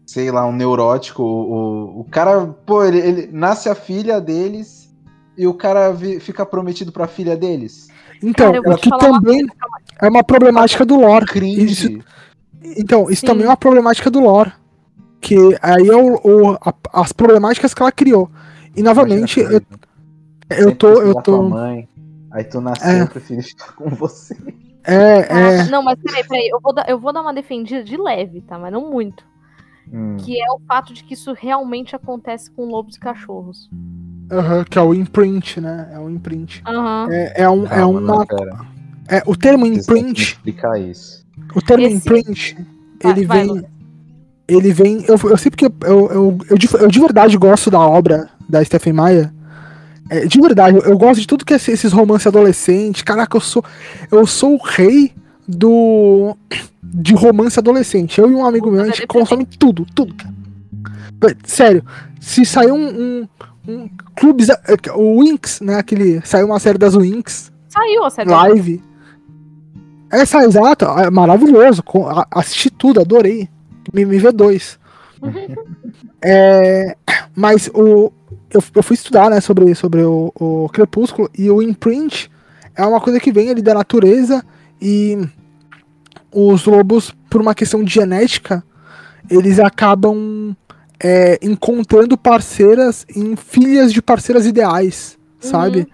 sei 0.07 0.31
lá, 0.31 0.47
um 0.47 0.53
neurótico. 0.53 1.23
O, 1.23 1.53
o, 1.53 2.01
o 2.01 2.05
cara, 2.05 2.47
pô, 2.67 2.83
ele, 2.85 2.99
ele- 2.99 3.29
nasce 3.33 3.69
a 3.69 3.75
filha 3.75 4.21
deles 4.21 4.80
e 5.41 5.47
o 5.47 5.55
cara 5.55 5.95
fica 6.21 6.45
prometido 6.45 6.93
pra 6.93 7.07
filha 7.09 7.37
deles. 7.37 7.89
Então, 8.23 8.53
Cara, 8.53 8.61
o 8.75 8.77
que 8.77 8.89
uma 8.89 8.99
também 8.99 9.41
aí. 9.41 9.49
é 10.03 10.09
uma 10.09 10.23
problemática 10.23 10.85
do 10.85 11.01
lore. 11.01 11.25
Cringe. 11.27 11.65
Isso- 11.65 12.05
Então, 12.77 13.11
isso 13.11 13.23
Sim. 13.23 13.27
também 13.27 13.45
é 13.47 13.49
uma 13.49 13.57
problemática 13.57 14.11
do 14.11 14.21
lore. 14.21 14.53
Que 15.21 15.37
aí 15.63 15.89
é 15.89 15.97
o, 15.97 16.15
o- 16.23 16.53
a- 16.61 16.75
as 16.93 17.13
problemáticas 17.13 17.73
que 17.73 17.81
ela 17.83 17.91
criou. 17.91 18.31
E 18.77 18.83
novamente, 18.83 19.41
eu, 19.41 19.61
cara, 20.49 20.61
eu 20.63 20.77
tô. 20.77 20.89
Eu 21.01 21.15
tô. 21.15 21.23
tua 21.23 21.43
mãe, 21.49 21.89
aí 22.31 22.45
tu 22.45 22.61
nasceu, 22.61 22.89
É. 22.91 23.03
eu 23.03 23.07
prefiro 23.09 23.43
ficar 23.43 23.73
com 23.73 23.89
você. 23.91 24.37
É, 24.85 25.23
Caraca, 25.23 25.35
é. 25.35 25.69
Não, 25.71 25.83
mas 25.83 25.99
peraí, 26.03 26.25
peraí. 26.27 26.49
Eu 26.49 26.61
vou, 26.61 26.73
dar, 26.75 26.89
eu 26.89 26.99
vou 26.99 27.13
dar 27.13 27.23
uma 27.23 27.33
defendida 27.35 27.83
de 27.83 27.97
leve, 27.97 28.43
tá? 28.43 28.59
Mas 28.59 28.73
não 28.73 28.91
muito. 28.91 29.25
Hum. 29.93 30.17
Que 30.19 30.41
é 30.41 30.51
o 30.53 30.61
fato 30.69 30.93
de 30.95 31.03
que 31.05 31.15
isso 31.15 31.33
realmente 31.33 31.97
acontece 31.97 32.51
com 32.51 32.67
lobos 32.67 32.97
e 32.97 33.01
cachorros. 33.01 33.69
Aham, 34.31 34.65
que 34.65 34.79
é 34.79 34.83
o 34.83 34.95
imprint, 34.95 35.61
né? 35.61 35.89
É 35.93 35.99
o 35.99 36.09
imprint. 36.11 36.63
Aham. 36.67 37.09
É, 37.11 37.43
é, 37.43 37.51
um, 37.51 37.67
é 37.67 37.85
uma. 37.85 38.01
não. 38.01 38.27
É, 39.09 39.23
o 39.27 39.35
termo 39.37 39.67
imprint. 39.67 40.23
explicar 40.23 40.79
isso. 40.81 41.25
O 41.55 41.61
termo 41.61 41.85
Esse- 41.87 41.97
imprint, 41.97 42.57
Vai, 43.03 43.13
ele 43.13 43.27
vai, 43.27 43.47
vem. 43.47 43.65
Ele 44.47 44.73
vem. 44.73 45.05
Eu, 45.09 45.19
eu 45.29 45.37
sei 45.37 45.51
porque 45.51 45.67
eu, 45.67 45.73
eu, 46.11 46.39
eu, 46.51 46.59
de, 46.59 46.69
eu 46.75 46.89
de 46.89 47.01
verdade 47.01 47.37
gosto 47.37 47.71
da 47.71 47.81
obra 47.81 48.29
da 48.49 48.65
Stephen 48.65 48.93
Meyer. 48.93 49.33
É, 50.09 50.27
de 50.27 50.41
verdade, 50.41 50.77
eu, 50.77 50.83
eu 50.83 50.99
gosto 50.99 51.21
de 51.21 51.27
tudo 51.27 51.45
que 51.45 51.53
é 51.53 51.57
esse- 51.57 51.71
esses 51.73 51.93
romances 51.93 52.27
adolescentes. 52.27 53.03
Caraca, 53.03 53.37
eu 53.37 53.41
sou. 53.41 53.65
Eu 54.11 54.27
sou 54.27 54.55
o 54.55 54.63
rei 54.63 55.13
do. 55.47 56.37
De 56.83 57.15
romance 57.15 57.59
adolescente. 57.59 58.21
Eu 58.21 58.31
e 58.31 58.35
um 58.35 58.45
amigo 58.45 58.71
meu, 58.71 58.83
a 58.83 58.87
gente 58.87 59.07
consome 59.07 59.45
tudo, 59.47 59.87
tudo, 59.95 60.15
cara. 60.15 60.35
Sério, 61.45 61.85
se 62.21 62.45
sair 62.45 62.73
um. 62.73 62.89
um, 63.23 63.29
um 63.71 63.91
clubes, 64.17 64.49
o 64.95 65.21
Winx, 65.23 65.61
né? 65.61 65.77
Aquele. 65.77 66.21
Saiu 66.25 66.47
uma 66.47 66.59
série 66.59 66.79
das 66.79 66.95
Winx, 66.95 67.53
Saiu 67.69 68.05
a 68.05 68.11
série. 68.11 68.29
live. 68.31 68.83
Essa 70.11 70.43
exata, 70.45 70.87
é 70.99 71.11
maravilhoso. 71.11 71.83
com- 71.83 72.09
a- 72.09 72.27
Assisti 72.31 72.69
tudo, 72.71 73.01
adorei. 73.01 73.49
MV2. 73.95 74.79
É, 76.23 76.97
mas 77.35 77.69
o, 77.75 78.13
eu, 78.51 78.63
eu 78.75 78.83
fui 78.83 78.95
estudar 78.95 79.31
né, 79.31 79.41
sobre, 79.41 79.75
sobre 79.75 80.03
o, 80.03 80.33
o 80.39 80.69
Crepúsculo 80.71 81.31
e 81.37 81.51
o 81.51 81.63
imprint 81.63 82.31
é 82.75 82.85
uma 82.85 83.01
coisa 83.01 83.19
que 83.21 83.33
vem 83.33 83.51
ali 83.51 83.63
da 83.63 83.75
natureza 83.75 84.45
e 84.81 85.19
os 86.33 86.65
lobos, 86.67 87.15
por 87.29 87.41
uma 87.41 87.55
questão 87.55 87.83
de 87.83 87.93
genética, 87.93 88.63
eles 89.29 89.59
acabam 89.59 90.55
é, 91.03 91.39
encontrando 91.43 92.17
parceiras 92.17 93.07
em 93.15 93.35
filhas 93.35 93.93
de 93.93 94.03
parceiras 94.03 94.47
ideais, 94.47 95.19
sabe? 95.41 95.89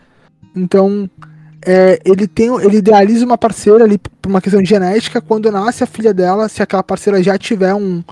Então, 0.54 1.08
é, 1.64 2.00
ele 2.04 2.26
tem, 2.26 2.48
ele 2.62 2.78
idealiza 2.78 3.24
uma 3.24 3.38
parceira 3.38 3.84
ali 3.84 3.98
por 3.98 4.28
uma 4.28 4.40
questão 4.40 4.60
de 4.60 4.68
genética. 4.68 5.20
Quando 5.20 5.50
nasce 5.50 5.84
a 5.84 5.86
filha 5.86 6.12
dela, 6.12 6.48
se 6.48 6.62
aquela 6.62 6.82
parceira 6.82 7.22
já 7.22 7.38
tiver 7.38 7.74
um, 7.74 8.02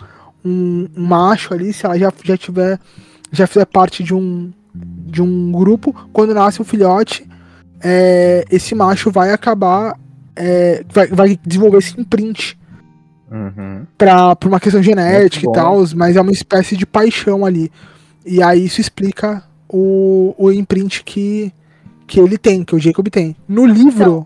um, 0.44 0.88
um 0.96 1.06
macho 1.06 1.52
ali, 1.52 1.72
se 1.72 1.84
ela 1.84 1.98
já, 1.98 2.12
já 2.22 2.36
tiver 2.36 2.78
já 3.32 3.46
fizer 3.48 3.64
parte 3.64 4.04
de 4.04 4.14
um, 4.14 4.52
de 4.72 5.20
um 5.20 5.50
grupo, 5.50 5.92
quando 6.12 6.32
nasce 6.32 6.62
um 6.62 6.64
filhote, 6.64 7.28
é, 7.82 8.44
esse 8.50 8.74
macho 8.74 9.10
vai 9.10 9.32
acabar. 9.32 9.98
É, 10.36 10.84
vai, 10.92 11.06
vai 11.08 11.38
desenvolver 11.46 11.78
esse 11.78 12.00
imprint 12.00 12.58
Uhum. 13.34 13.84
pra, 13.98 14.36
pra 14.36 14.48
uma 14.48 14.60
questão 14.60 14.80
genética 14.80 15.44
e 15.44 15.52
tal, 15.52 15.78
mas 15.96 16.14
é 16.14 16.20
uma 16.20 16.30
espécie 16.30 16.76
de 16.76 16.86
paixão 16.86 17.44
ali. 17.44 17.68
E 18.24 18.40
aí 18.40 18.64
isso 18.64 18.80
explica 18.80 19.42
o, 19.68 20.32
o 20.38 20.52
imprint 20.52 21.02
que, 21.02 21.52
que 22.06 22.20
ele 22.20 22.38
tem, 22.38 22.62
que 22.64 22.76
o 22.76 22.78
Jacob 22.78 23.08
tem. 23.08 23.34
No 23.48 23.66
livro, 23.66 24.24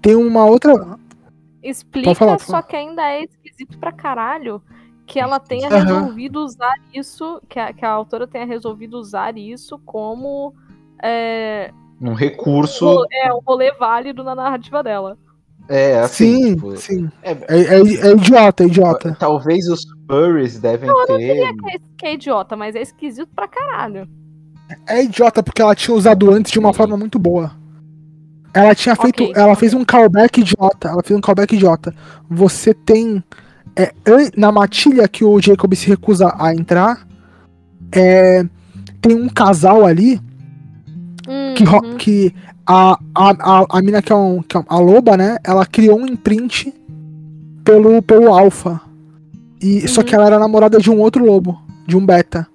tem 0.00 0.14
uma 0.14 0.44
outra. 0.44 0.96
Explica, 1.60 2.06
Pode 2.10 2.18
falar, 2.18 2.32
pode 2.36 2.44
só 2.44 2.62
que 2.62 2.76
ainda 2.76 3.02
é 3.02 3.24
esquisito 3.24 3.76
pra 3.78 3.90
caralho 3.90 4.62
que 5.06 5.18
ela 5.18 5.40
tenha 5.40 5.68
Aham. 5.68 5.82
resolvido 5.82 6.36
usar 6.44 6.72
isso, 6.94 7.42
que 7.48 7.58
a, 7.58 7.72
que 7.72 7.84
a 7.84 7.90
autora 7.90 8.28
tenha 8.28 8.46
resolvido 8.46 8.96
usar 8.96 9.36
isso 9.36 9.76
como 9.84 10.54
é, 11.02 11.72
Um 12.00 12.10
um 12.10 12.14
recurso. 12.14 12.86
rolê, 12.86 13.08
é, 13.24 13.34
um 13.34 13.40
rolê 13.40 13.72
válido 13.72 14.22
na 14.22 14.36
narrativa 14.36 14.84
dela. 14.84 15.18
É, 15.68 15.98
assim. 16.00 16.42
sim, 16.42 16.54
tipo, 16.54 16.76
sim. 16.76 17.08
é- 17.22 17.32
É, 17.48 17.60
é, 17.76 17.80
é 18.08 18.12
idiota, 18.12 18.64
é 18.64 18.66
idiota. 18.66 19.16
Talvez 19.18 19.68
os 19.68 19.82
furries 20.10 20.58
devem 20.58 20.90
ter. 21.06 21.16
Que 21.18 21.24
é, 21.70 21.78
que 21.98 22.06
é 22.06 22.14
idiota, 22.14 22.56
mas 22.56 22.74
é 22.74 22.82
esquisito 22.82 23.28
pra 23.34 23.46
caralho. 23.46 24.08
É 24.88 25.02
idiota 25.04 25.42
porque 25.42 25.62
ela 25.62 25.74
tinha 25.74 25.96
usado 25.96 26.30
antes 26.32 26.50
de 26.52 26.58
uma 26.58 26.72
forma 26.72 26.96
muito 26.96 27.18
boa. 27.18 27.52
Ela 28.52 28.74
tinha 28.74 28.96
feito. 28.96 29.22
Ok, 29.22 29.32
ela 29.36 29.54
fez 29.54 29.72
um 29.74 29.84
callback 29.84 30.40
idiota. 30.40 30.88
Ela 30.88 31.02
fez 31.04 31.16
um 31.16 31.20
callback 31.20 31.54
idiota. 31.54 31.94
Você 32.28 32.74
tem. 32.74 33.22
é, 33.76 33.92
na 34.36 34.50
matilha 34.50 35.06
que 35.06 35.24
o 35.24 35.40
Jacob 35.40 35.72
se 35.76 35.86
recusa 35.86 36.34
a 36.36 36.52
entrar, 36.52 37.06
é, 37.92 38.44
tem 39.00 39.14
um 39.14 39.28
casal 39.28 39.86
ali 39.86 40.20
que, 41.56 41.62
Uhum. 41.64 41.96
que 41.96 42.34
a, 42.72 42.98
a, 43.14 43.30
a, 43.62 43.66
a 43.78 43.82
mina 43.82 44.00
que 44.00 44.12
é, 44.12 44.16
um, 44.16 44.42
que 44.42 44.56
é 44.56 44.62
a 44.68 44.78
loba, 44.78 45.16
né? 45.16 45.38
Ela 45.42 45.66
criou 45.66 45.98
um 45.98 46.06
imprint 46.06 46.72
pelo, 47.64 48.00
pelo 48.02 48.32
alfa. 48.32 48.80
E, 49.60 49.88
Só 49.88 50.00
Uhum. 50.00 50.06
que 50.06 50.14
ela 50.14 50.26
era 50.26 50.38
namorada 50.38 50.78
de 50.78 50.90
um 50.90 50.98
outro 50.98 51.24
lobo, 51.24 51.58
de 51.86 51.96
um 51.96 52.04
beta. 52.06 52.46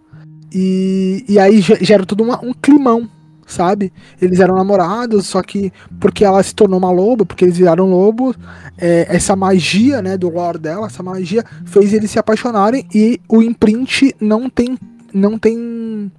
E, 0.53 1.25
e 1.27 1.37
aí 1.37 1.59
ge- 1.61 1.77
gera 1.81 2.05
todo 2.05 2.23
uma- 2.23 2.39
um 2.43 2.53
climão, 2.53 3.09
sabe? 3.45 3.91
Eles 4.21 4.39
eram 4.39 4.55
namorados, 4.55 5.27
só 5.27 5.41
que 5.43 5.71
porque 5.99 6.23
ela 6.23 6.41
se 6.41 6.55
tornou 6.55 6.79
uma 6.79 6.91
loba, 6.91 7.25
porque 7.25 7.43
eles 7.45 7.57
viraram 7.57 7.89
lobo, 7.89 8.33
é, 8.77 9.05
essa 9.09 9.35
magia, 9.35 10.01
né, 10.01 10.17
do 10.17 10.29
lore 10.29 10.57
dela, 10.57 10.87
essa 10.87 11.03
magia 11.03 11.43
fez 11.65 11.93
eles 11.93 12.09
se 12.09 12.17
apaixonarem 12.17 12.85
e 12.93 13.19
o 13.27 13.41
imprint 13.41 14.15
não 14.19 14.49
tem. 14.49 14.77
Não 15.13 15.37
tem. 15.37 16.11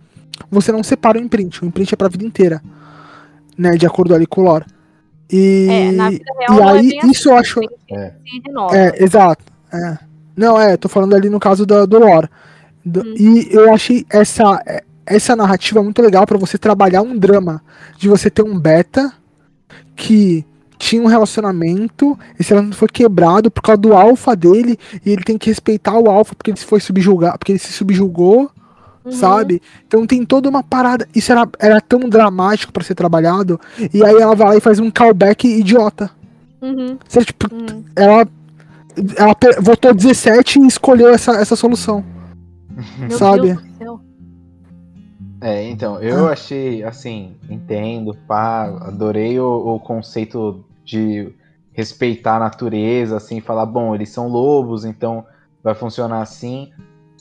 Você 0.51 0.71
não 0.71 0.83
separa 0.83 1.19
o 1.19 1.23
imprint, 1.23 1.63
o 1.63 1.67
imprint 1.67 1.93
é 1.95 1.97
pra 1.97 2.09
vida 2.09 2.25
inteira. 2.25 2.63
Né, 3.59 3.73
de 3.77 3.87
acordo 3.87 4.15
ali 4.15 4.27
com 4.27 4.43
o 4.43 4.45
lore. 4.45 4.65
E, 5.33 5.67
É, 5.71 5.93
na 5.93 6.11
vida 6.11 6.25
real 6.39 6.59
e 6.59 6.61
é 6.61 6.65
aí, 6.93 6.99
assim, 6.99 7.11
isso 7.11 7.31
eu 7.31 7.37
acho. 7.37 7.61
É. 7.91 8.13
É, 8.73 9.03
exato. 9.05 9.45
é. 9.73 9.99
Não, 10.37 10.61
é, 10.61 10.77
tô 10.77 10.89
falando 10.89 11.15
ali 11.17 11.31
no 11.31 11.41
caso 11.41 11.65
do, 11.65 11.87
do 11.87 11.99
lore. 11.99 12.29
Do- 12.85 13.01
Hum. 13.03 13.15
E 13.19 13.49
eu 13.51 13.73
achei 13.73 14.05
essa, 14.11 14.63
é, 14.67 14.85
essa 15.07 15.35
narrativa 15.35 15.83
muito 15.83 16.01
legal 16.03 16.27
pra 16.27 16.37
você 16.39 16.59
trabalhar 16.59 17.01
um 17.03 17.17
drama. 17.19 17.63
De 17.99 18.09
você 18.09 18.29
ter 18.31 18.43
um 18.43 18.59
beta 18.59 19.13
que 19.97 20.45
tinha 20.79 21.01
um 21.03 21.07
relacionamento, 21.07 22.17
esse 22.39 22.51
relacionamento 22.51 22.77
foi 22.77 22.89
quebrado 22.89 23.51
por 23.51 23.63
causa 23.63 23.81
do 23.81 23.95
alfa 23.95 24.37
dele, 24.37 24.79
e 25.05 25.11
ele 25.11 25.23
tem 25.25 25.39
que 25.39 25.49
respeitar 25.49 25.99
o 25.99 26.11
alfa 26.11 26.35
porque 26.35 26.51
ele 26.51 26.59
se 26.59 26.67
foi 26.67 26.81
subjugar, 26.81 27.39
porque 27.39 27.53
ele 27.53 27.59
se 27.59 27.73
subjugou, 27.73 28.51
Uhum. 29.07 29.13
sabe? 29.13 29.63
Então 29.87 30.05
tem 30.05 30.25
toda 30.25 30.49
uma 30.49 30.65
parada. 30.65 31.07
Isso 31.15 31.31
era, 31.31 31.49
era 31.61 31.81
tão 31.81 32.01
dramático 32.01 32.73
pra 32.73 32.83
ser 32.83 32.97
trabalhado, 32.97 33.61
e 33.95 34.05
aí 34.05 34.17
ela 34.17 34.35
vai 34.35 34.49
lá 34.49 34.57
e 34.57 34.61
faz 34.61 34.81
um 34.81 34.91
callback 34.91 35.47
idiota. 35.47 36.11
Uhum, 36.61 36.99
Você, 37.07 37.25
tipo, 37.25 37.47
uhum. 37.55 37.85
ela, 37.95 38.27
ela 39.17 39.37
votou 39.61 39.95
17 39.95 40.59
e 40.59 40.67
escolheu 40.67 41.11
essa, 41.11 41.33
essa 41.37 41.55
solução. 41.55 42.05
Meu 42.99 43.11
Sabe? 43.17 43.53
Deus 43.53 43.63
do 43.63 43.77
céu. 43.79 44.01
É, 45.41 45.69
então, 45.69 46.01
eu 46.03 46.29
achei, 46.29 46.83
assim, 46.83 47.37
entendo, 47.49 48.17
pá, 48.27 48.65
adorei 48.65 49.39
o, 49.39 49.75
o 49.75 49.79
conceito 49.79 50.65
de 50.85 51.33
respeitar 51.73 52.37
a 52.37 52.41
natureza, 52.41 53.19
assim, 53.19 53.41
falar, 53.41 53.67
bom, 53.67 53.95
eles 53.95 54.09
são 54.09 54.29
lobos, 54.29 54.85
então 54.85 55.25
vai 55.63 55.75
funcionar 55.75 56.23
assim. 56.23 56.73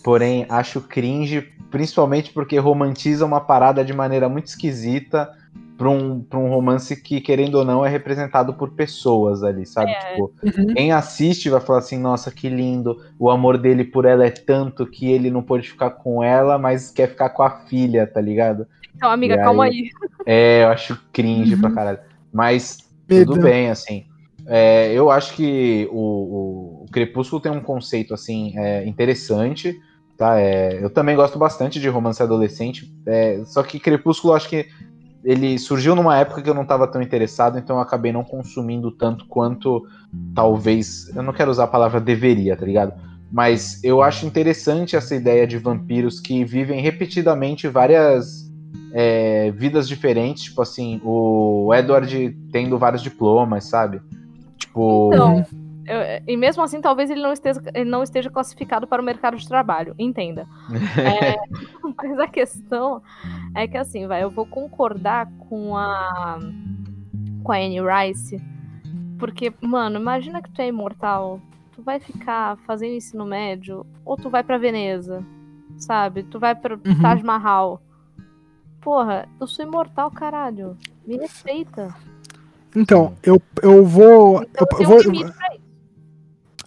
Porém, 0.06 0.46
acho 0.50 0.82
cringe, 0.82 1.42
principalmente 1.72 2.32
porque 2.32 2.60
romantiza 2.60 3.26
uma 3.26 3.42
parada 3.42 3.84
de 3.84 3.92
maneira 3.92 4.30
muito 4.30 4.46
esquisita 4.46 5.28
pra 5.76 5.90
um, 5.90 6.22
pra 6.22 6.38
um 6.38 6.48
romance 6.48 6.96
que, 7.02 7.20
querendo 7.20 7.56
ou 7.56 7.66
não, 7.66 7.84
é 7.84 7.90
representado 7.90 8.54
por 8.54 8.70
pessoas 8.74 9.42
ali, 9.42 9.66
sabe? 9.66 9.94
É. 9.94 9.96
Tipo, 10.12 10.32
quem 10.76 10.92
assiste 10.92 11.50
vai 11.50 11.60
falar 11.60 11.80
assim, 11.80 11.98
nossa, 11.98 12.30
que 12.30 12.48
lindo, 12.48 12.96
o 13.18 13.32
amor 13.32 13.58
dele 13.58 13.84
por 13.84 14.06
ela 14.06 14.24
é 14.24 14.30
tanto 14.30 14.86
que 14.86 15.12
ele 15.12 15.32
não 15.32 15.42
pode 15.42 15.68
ficar 15.72 15.90
com 15.90 16.22
ela, 16.22 16.60
mas 16.60 16.92
quer 16.92 17.10
ficar 17.10 17.30
com 17.32 17.42
a 17.42 17.50
filha, 17.50 18.06
tá 18.06 18.22
ligado? 18.22 18.68
Então, 18.96 19.10
amiga, 19.10 19.34
E 19.34 19.38
calma 19.38 19.64
aí? 19.66 19.72
aí. 19.72 19.90
É, 20.28 20.64
eu 20.66 20.68
acho 20.70 21.02
cringe 21.12 21.56
Uhum. 21.56 21.62
pra 21.62 21.72
caralho. 21.72 22.00
Mas 22.32 22.78
Medo. 23.10 23.32
tudo 23.34 23.42
bem, 23.42 23.72
assim. 23.72 24.06
É, 24.46 24.94
eu 24.94 25.10
acho 25.10 25.34
que 25.34 25.90
o, 25.92 25.98
o- 25.98 26.84
o 26.84 26.92
Crepúsculo 26.92 27.42
tem 27.42 27.52
um 27.52 27.60
conceito, 27.60 28.14
assim, 28.14 28.54
é, 28.56 28.86
interessante, 28.86 29.76
tá? 30.18 30.40
É, 30.40 30.84
eu 30.84 30.90
também 30.90 31.16
gosto 31.16 31.38
bastante 31.38 31.80
de 31.80 31.90
romance 31.90 32.22
adolescente, 32.22 32.92
é, 33.06 33.44
só 33.46 33.64
que 33.64 33.80
Crepúsculo 33.80 34.34
acho 34.34 34.50
que 34.50 34.68
ele 35.24 35.58
surgiu 35.58 35.96
numa 35.96 36.18
época 36.18 36.42
que 36.42 36.50
eu 36.50 36.54
não 36.54 36.62
estava 36.62 36.88
tão 36.88 37.02
interessado, 37.02 37.58
então 37.58 37.78
eu 37.78 37.82
acabei 37.82 38.14
não 38.14 38.24
consumindo 38.24 38.92
tanto 38.92 39.26
quanto 39.26 39.84
talvez. 40.36 41.12
Eu 41.16 41.24
não 41.24 41.34
quero 41.34 41.50
usar 41.50 41.64
a 41.64 41.68
palavra 41.68 42.00
deveria, 42.00 42.56
tá 42.56 42.64
ligado? 42.64 42.94
Mas 43.32 43.84
eu 43.84 44.04
acho 44.04 44.28
interessante 44.28 44.96
essa 44.96 45.16
ideia 45.16 45.48
de 45.48 45.58
vampiros 45.58 46.20
que 46.20 46.46
vivem 46.46 46.80
repetidamente 46.80 47.68
várias 47.68 48.46
é, 48.94 49.52
vidas 49.52 49.88
diferentes, 49.88 50.44
tipo 50.44 50.62
assim, 50.62 51.02
o 51.04 51.74
Edward 51.74 52.38
tendo 52.52 52.78
vários 52.78 53.02
diplomas, 53.02 53.66
sabe? 53.66 54.00
Tipo. 54.60 55.10
Então, 55.12 55.46
eu- 55.88 56.22
e 56.28 56.38
mesmo 56.38 56.64
assim, 56.64 56.82
talvez 56.82 57.10
ele 57.10 57.22
não, 57.22 57.32
esteja, 57.34 57.62
ele 57.74 57.90
não 57.90 58.04
esteja 58.04 58.30
classificado 58.30 58.86
para 58.88 59.02
o 59.02 59.06
mercado 59.06 59.38
de 59.38 59.48
trabalho, 59.48 59.96
entenda. 60.00 60.48
É, 61.06 61.36
mas 61.98 62.20
a 62.20 62.28
questão 62.28 63.02
é 63.54 63.68
que 63.68 63.78
assim, 63.78 64.08
vai, 64.08 64.24
eu 64.24 64.30
vou 64.30 64.46
concordar 64.46 65.28
com 65.50 65.76
a 65.78 66.40
com 67.44 67.52
a 67.52 67.58
Anne 67.58 67.80
Rice, 67.80 68.42
porque, 69.20 69.54
mano, 69.62 70.00
imagina 70.00 70.42
que 70.42 70.50
tu 70.52 70.62
é 70.62 70.68
imortal, 70.68 71.40
tu 71.74 71.82
vai 71.84 72.00
ficar 72.00 72.58
fazendo 72.66 72.94
ensino 72.96 73.24
médio, 73.26 73.86
ou 74.04 74.18
tu 74.18 74.30
vai 74.32 74.44
pra 74.44 74.58
Veneza, 74.58 75.24
sabe? 75.78 76.24
Tu 76.24 76.40
vai 76.40 76.56
pro 76.56 76.76
Uhum. 76.84 77.02
Taj 77.02 77.22
Mahal. 77.24 77.82
Porra, 78.82 79.28
eu 79.40 79.46
sou 79.48 79.66
imortal, 79.66 80.10
caralho. 80.12 80.76
Me 81.06 81.18
respeita. 81.18 81.94
Então, 82.76 83.16
eu, 83.24 83.42
eu 83.64 83.86
vou. 83.86 84.44
Então, 84.44 84.68
eu, 84.80 84.84
eu 84.84 84.88
vou. 84.90 85.02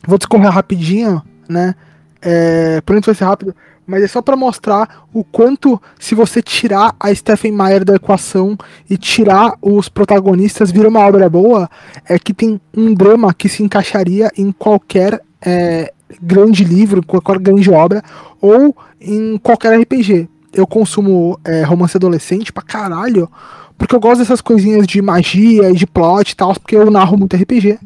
Vou 0.08 0.16
discorrer 0.16 0.50
rapidinho, 0.50 1.22
né? 1.46 1.74
É, 2.22 2.80
por 2.80 2.98
vai 2.98 3.14
ser 3.14 3.24
rápido, 3.24 3.54
mas 3.86 4.02
é 4.02 4.08
só 4.08 4.22
pra 4.22 4.34
mostrar 4.34 5.06
o 5.12 5.22
quanto, 5.22 5.80
se 5.98 6.14
você 6.14 6.40
tirar 6.40 6.96
a 6.98 7.14
Stephen 7.14 7.52
Meyer 7.52 7.84
da 7.84 7.94
equação 7.94 8.56
e 8.88 8.96
tirar 8.96 9.52
os 9.60 9.88
protagonistas, 9.88 10.72
vira 10.72 10.88
uma 10.88 11.00
obra 11.00 11.28
boa. 11.28 11.70
É 12.08 12.18
que 12.18 12.32
tem 12.32 12.58
um 12.74 12.94
drama 12.94 13.32
que 13.34 13.48
se 13.48 13.62
encaixaria 13.62 14.30
em 14.36 14.50
qualquer 14.50 15.22
é, 15.42 15.92
grande 16.20 16.64
livro, 16.64 17.04
qualquer 17.04 17.38
grande 17.38 17.70
obra, 17.70 18.02
ou 18.40 18.74
em 18.98 19.38
qualquer 19.38 19.78
RPG. 19.78 20.26
Eu 20.54 20.66
consumo 20.66 21.38
é, 21.44 21.62
romance 21.62 21.96
adolescente 21.96 22.52
pra 22.52 22.62
caralho, 22.62 23.30
porque 23.76 23.94
eu 23.94 24.00
gosto 24.00 24.20
dessas 24.20 24.40
coisinhas 24.40 24.86
de 24.86 25.02
magia 25.02 25.70
e 25.70 25.74
de 25.74 25.86
plot 25.86 26.30
e 26.30 26.36
tal, 26.36 26.54
porque 26.54 26.76
eu 26.76 26.90
narro 26.90 27.16
muito 27.16 27.36
RPG. 27.36 27.78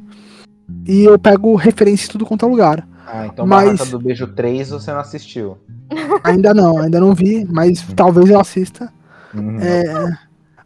E 0.86 1.04
eu 1.04 1.18
pego 1.18 1.54
referência 1.54 2.06
em 2.06 2.10
tudo 2.10 2.26
quanto 2.26 2.44
é 2.44 2.48
lugar. 2.48 2.86
Ah, 3.06 3.26
então 3.26 3.46
Mas- 3.46 3.64
Barraca 3.78 3.86
do 3.86 3.98
Beijo 4.00 4.26
3 4.28 4.70
você 4.70 4.90
não 4.92 5.00
assistiu. 5.00 5.58
Ainda 6.24 6.54
não, 6.54 6.78
ainda 6.78 6.98
não 7.00 7.14
vi, 7.14 7.46
mas 7.50 7.82
talvez 7.94 8.30
eu 8.30 8.40
assista. 8.40 8.90
Uhum. 9.34 9.58
É, 9.60 10.12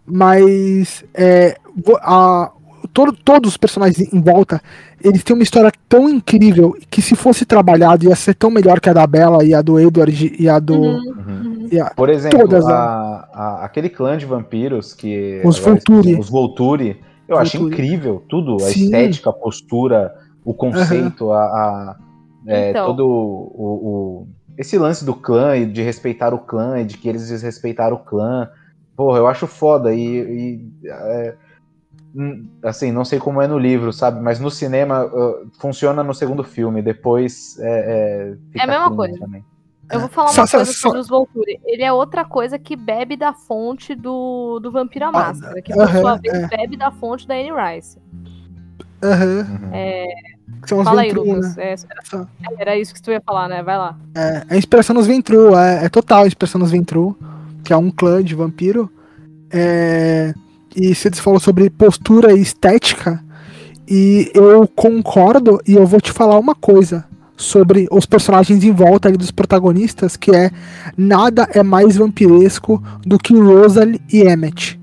mas 0.07 1.05
é, 1.15 1.57
a- 2.03 2.51
todo- 2.93 3.13
todos 3.13 3.51
os 3.51 3.57
personagens 3.57 4.13
em 4.13 4.21
volta, 4.21 4.61
eles 5.03 5.25
têm 5.25 5.35
uma 5.35 5.43
história 5.43 5.73
tão 5.89 6.09
incrível 6.09 6.77
que 6.89 7.03
se 7.03 7.15
fosse 7.17 7.45
trabalhado 7.45 8.05
ia 8.07 8.15
ser 8.15 8.35
tão 8.35 8.51
melhor 8.51 8.81
que 8.81 8.89
a 8.89 8.93
da 8.93 9.07
Bella 9.07 9.45
e 9.45 9.53
a 9.53 9.61
do 9.63 9.79
Edward 9.81 10.37
e 10.39 10.49
a 10.49 10.59
do. 10.59 10.75
Uhum, 10.75 10.97
Uhum. 10.97 11.25
uhum. 11.27 11.69
e 11.73 11.81
a- 11.81 11.91
Por 11.91 12.09
exemplo, 12.09 12.39
Todas, 12.39 12.65
a- 12.67 13.29
a- 13.35 13.65
aquele 13.65 13.89
clã 13.89 14.17
de 14.17 14.25
vampiros 14.27 14.95
que. 14.95 15.41
Os 15.45 15.59
Volturi. 15.59 16.15
Os 16.19 16.31
Volturi. 16.31 17.01
Eu 17.29 17.39
acho 17.39 17.57
incrível 17.59 18.23
tudo. 18.29 18.57
A 18.57 18.61
Sim. 18.71 18.85
estética, 18.85 19.31
a 19.31 19.33
postura, 19.33 20.15
o 20.45 20.55
conceito, 20.55 21.31
a. 21.33 21.43
a- 21.43 21.97
é, 22.47 22.71
Então. 22.71 22.87
todo 22.87 23.07
o, 23.07 24.23
o- 24.25 24.29
esse 24.57 24.79
lance 24.79 25.05
do 25.05 25.15
clã 25.15 25.57
e 25.57 25.67
de 25.67 25.83
respeitar 25.83 26.33
o 26.33 26.39
clã 26.39 26.81
e 26.81 26.85
de 26.85 26.97
que 26.97 27.09
eles 27.09 27.29
desrespeitaram 27.29 27.97
o 27.97 28.05
clã. 28.05 28.49
Porra, 28.97 29.19
eu 29.19 29.27
acho 29.27 29.47
foda. 29.47 29.93
E. 29.93 30.01
e 30.01 30.89
é, 30.89 31.35
hum, 32.15 32.49
assim, 32.63 32.93
não 32.93 33.05
sei 33.05 33.19
como 33.19 33.43
é 33.43 33.47
no 33.49 33.59
livro, 33.59 33.93
sabe? 33.93 34.23
Mas 34.23 34.39
no 34.41 34.51
cinema 34.51 35.05
uh, 35.07 35.51
funciona 35.61 36.03
no 36.03 36.15
segundo 36.15 36.45
filme. 36.45 36.81
Depois 36.81 37.59
é. 37.59 38.37
É, 38.55 38.61
é 38.61 38.63
a 38.63 38.67
mesma 38.67 38.95
coisa. 38.95 39.19
Também. 39.19 39.45
Eu 39.91 40.01
vou 40.01 40.09
falar 40.09 40.31
uma 40.31 40.47
só, 40.47 40.57
coisa 40.57 40.73
só, 40.73 40.79
sobre 40.89 40.99
os 40.99 41.09
Volturi. 41.09 41.61
Ele 41.65 41.83
é 41.83 41.93
outra 41.93 42.25
coisa 42.25 42.59
que 42.59 42.75
bebe 42.75 43.17
da 43.17 43.33
fonte 43.33 43.95
do, 43.95 44.59
do 44.61 44.71
Vampiro 44.71 45.05
à 45.05 45.09
ah, 45.09 45.13
Máscara, 45.13 45.63
que 45.63 45.73
por 45.73 45.89
sua 45.89 46.17
vez 46.17 46.35
é. 46.35 46.49
bebe 46.49 46.77
da 46.77 46.91
fonte 46.91 47.27
da 47.27 47.35
Anne 47.35 47.53
Rice. 47.53 47.99
Uhum. 49.03 49.71
É... 49.73 50.07
São 50.67 50.83
Fala 50.83 51.03
aí, 51.03 51.13
Lucas. 51.13 51.55
Né? 51.55 51.75
É, 51.75 51.77
era 52.59 52.77
isso 52.77 52.93
que 52.93 53.01
tu 53.01 53.13
ia 53.13 53.21
falar, 53.21 53.49
né? 53.49 53.63
Vai 53.63 53.79
lá. 53.79 53.97
É, 54.15 54.43
a 54.51 54.57
inspiração 54.57 54.95
nos 54.95 55.07
Ventru, 55.07 55.57
é, 55.57 55.85
é 55.85 55.89
total 55.89 56.25
a 56.25 56.27
inspiração 56.27 56.61
nos 56.61 56.73
Ventru, 56.73 57.17
que 57.63 57.73
é 57.73 57.77
um 57.77 57.91
clã 57.91 58.23
de 58.23 58.35
vampiro. 58.35 58.91
É, 59.51 60.35
e 60.75 60.93
você 60.95 61.11
falou 61.13 61.39
sobre 61.39 61.71
postura 61.71 62.33
e 62.33 62.41
estética, 62.41 63.23
e 63.89 64.31
eu 64.35 64.67
concordo, 64.67 65.61
e 65.67 65.75
eu 65.75 65.87
vou 65.87 66.01
te 66.01 66.11
falar 66.11 66.39
uma 66.39 66.55
coisa 66.55 67.05
sobre 67.37 67.87
os 67.91 68.07
personagens 68.07 68.65
em 68.65 68.73
volta 68.73 69.11
dos 69.13 69.31
protagonistas, 69.31 70.17
que 70.17 70.35
é 70.35 70.51
nada 70.97 71.49
é 71.53 71.63
mais 71.63 71.97
vampiresco 71.97 72.83
do 73.05 73.19
que 73.19 73.35
Rosalie 73.35 74.01
e 74.13 74.23
Emmett. 74.23 74.81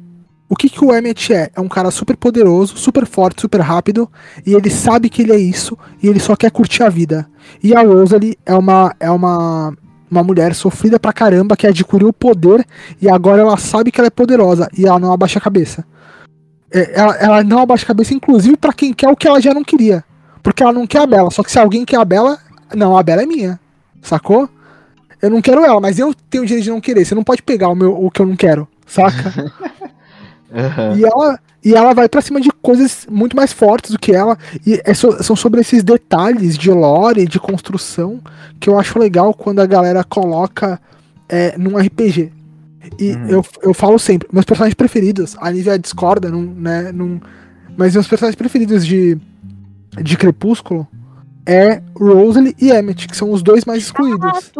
O 0.47 0.55
que, 0.55 0.69
que 0.69 0.85
o 0.85 0.93
Emmett 0.93 1.33
é? 1.33 1.49
É 1.55 1.59
um 1.59 1.67
cara 1.67 1.89
super 1.89 2.15
poderoso, 2.15 2.77
super 2.77 3.07
forte, 3.07 3.41
super 3.41 3.59
rápido, 3.59 4.07
e 4.45 4.53
ele 4.53 4.69
sabe 4.69 5.09
que 5.09 5.23
ele 5.23 5.31
é 5.31 5.37
isso, 5.37 5.75
e 6.01 6.07
ele 6.07 6.19
só 6.19 6.35
quer 6.35 6.51
curtir 6.51 6.83
a 6.83 6.89
vida. 6.89 7.27
E 7.63 7.73
a 7.73 7.81
Rosalie 7.81 8.37
é 8.45 8.53
uma, 8.53 8.95
é 8.99 9.09
uma, 9.09 9.73
uma 10.11 10.23
mulher 10.23 10.53
sofrida 10.53 10.99
pra 10.99 11.11
caramba, 11.11 11.57
que 11.57 11.65
adquiriu 11.65 12.09
o 12.09 12.13
poder, 12.13 12.63
e 13.01 13.09
agora 13.09 13.41
ela 13.41 13.57
sabe 13.57 13.91
que 13.91 13.99
ela 13.99 14.07
é 14.07 14.11
poderosa, 14.11 14.69
e 14.77 14.85
ela 14.85 14.99
não 14.99 15.11
abaixa 15.11 15.39
a 15.39 15.41
cabeça. 15.41 15.83
É, 16.71 16.99
ela, 16.99 17.15
ela 17.15 17.43
não 17.43 17.59
abaixa 17.59 17.85
a 17.85 17.87
cabeça, 17.87 18.13
inclusive 18.13 18.55
para 18.55 18.73
quem 18.73 18.93
quer 18.93 19.09
o 19.09 19.15
que 19.15 19.27
ela 19.27 19.41
já 19.41 19.55
não 19.55 19.63
queria. 19.63 20.03
Porque 20.43 20.61
ela 20.61 20.73
não 20.73 20.85
quer 20.85 20.99
a 20.99 21.07
Bela. 21.07 21.31
Só 21.31 21.41
que 21.41 21.51
se 21.51 21.57
alguém 21.57 21.85
quer 21.85 21.97
a 21.97 22.05
Bela, 22.05 22.37
não, 22.75 22.97
a 22.97 23.01
Bela 23.01 23.23
é 23.23 23.25
minha. 23.25 23.59
Sacou? 24.01 24.49
Eu 25.21 25.29
não 25.29 25.41
quero 25.41 25.63
ela, 25.63 25.79
mas 25.79 25.97
eu 25.97 26.13
tenho 26.29 26.43
o 26.43 26.45
direito 26.45 26.65
de 26.65 26.69
não 26.69 26.81
querer. 26.81 27.05
Você 27.05 27.15
não 27.15 27.23
pode 27.23 27.41
pegar 27.41 27.69
o, 27.69 27.75
meu, 27.75 27.93
o 27.93 28.11
que 28.11 28.21
eu 28.21 28.25
não 28.25 28.35
quero, 28.35 28.67
saca? 28.85 29.33
uhum. 30.51 30.97
E 30.97 31.05
ela. 31.05 31.39
E 31.65 31.73
ela 31.73 31.93
vai 31.93 32.09
para 32.09 32.19
cima 32.19 32.41
de 32.41 32.49
coisas 32.61 33.07
muito 33.09 33.37
mais 33.37 33.53
fortes 33.53 33.91
do 33.91 33.97
que 33.97 34.11
ela. 34.11 34.37
E 34.67 34.81
é 34.83 34.93
so, 34.93 35.23
são 35.23 35.33
sobre 35.33 35.61
esses 35.61 35.81
detalhes 35.81 36.57
de 36.57 36.69
lore, 36.69 37.25
de 37.25 37.39
construção, 37.39 38.19
que 38.59 38.69
eu 38.69 38.77
acho 38.77 38.99
legal 38.99 39.33
quando 39.33 39.61
a 39.61 39.65
galera 39.65 40.03
coloca 40.03 40.77
é, 41.29 41.57
num 41.57 41.77
RPG. 41.77 42.33
E 42.99 43.13
uhum. 43.13 43.27
eu, 43.29 43.45
eu 43.61 43.73
falo 43.73 43.97
sempre, 43.97 44.27
meus 44.31 44.43
personagens 44.45 44.73
preferidos, 44.73 45.37
a 45.39 45.49
Nívia 45.49 45.79
discorda, 45.79 46.29
num, 46.29 46.53
né, 46.53 46.91
num, 46.91 47.21
mas 47.77 47.93
meus 47.93 48.09
personagens 48.09 48.35
preferidos 48.35 48.85
de, 48.85 49.17
de 50.01 50.17
Crepúsculo 50.17 50.87
é 51.45 51.81
Rosalie 51.95 52.55
e 52.59 52.71
Emmett, 52.71 53.07
que 53.07 53.17
são 53.17 53.31
os 53.31 53.43
dois 53.43 53.65
mais 53.65 53.83
excluídos. 53.83 54.51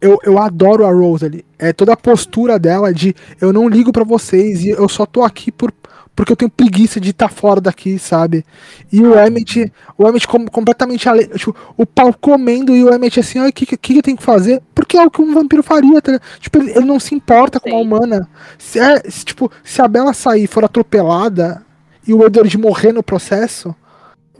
Eu, 0.00 0.18
eu 0.24 0.38
adoro 0.38 0.86
a 0.86 0.92
Rosalie. 0.92 1.44
É 1.58 1.72
toda 1.72 1.92
a 1.92 1.96
postura 1.96 2.58
dela 2.58 2.92
de 2.92 3.14
eu 3.40 3.52
não 3.52 3.68
ligo 3.68 3.92
para 3.92 4.04
vocês 4.04 4.64
e 4.64 4.70
eu 4.70 4.88
só 4.88 5.04
tô 5.04 5.22
aqui 5.22 5.52
por, 5.52 5.72
porque 6.16 6.32
eu 6.32 6.36
tenho 6.36 6.50
preguiça 6.50 6.98
de 6.98 7.10
estar 7.10 7.28
tá 7.28 7.34
fora 7.34 7.60
daqui, 7.60 7.98
sabe? 7.98 8.44
E 8.90 9.02
o 9.02 9.18
Emmett, 9.18 9.72
o 9.96 10.08
Emmett 10.08 10.26
com, 10.26 10.46
completamente 10.46 11.08
ale... 11.08 11.26
tipo, 11.28 11.54
o 11.76 11.86
pau 11.86 12.14
comendo 12.14 12.74
e 12.74 12.82
o 12.82 12.92
Emmett 12.92 13.20
assim, 13.20 13.40
o 13.40 13.52
que, 13.52 13.66
que, 13.66 13.76
que 13.76 13.98
eu 13.98 14.02
tenho 14.02 14.16
que 14.16 14.22
fazer? 14.22 14.62
Porque 14.74 14.96
é 14.96 15.04
o 15.04 15.10
que 15.10 15.20
um 15.20 15.34
vampiro 15.34 15.62
faria, 15.62 16.00
tá? 16.00 16.18
Tipo, 16.40 16.58
ele, 16.58 16.70
ele, 16.70 16.84
não 16.84 16.98
se 16.98 17.14
importa 17.14 17.60
com 17.60 17.74
a 17.74 17.80
humana. 17.80 18.28
Se, 18.58 18.78
é, 18.78 19.00
se, 19.08 19.24
tipo, 19.24 19.52
se 19.62 19.80
a 19.82 19.88
Bela 19.88 20.14
sair 20.14 20.46
for 20.46 20.64
atropelada 20.64 21.62
e 22.06 22.14
o 22.14 22.24
Edward 22.24 22.56
morrer 22.58 22.92
no 22.92 23.02
processo, 23.02 23.74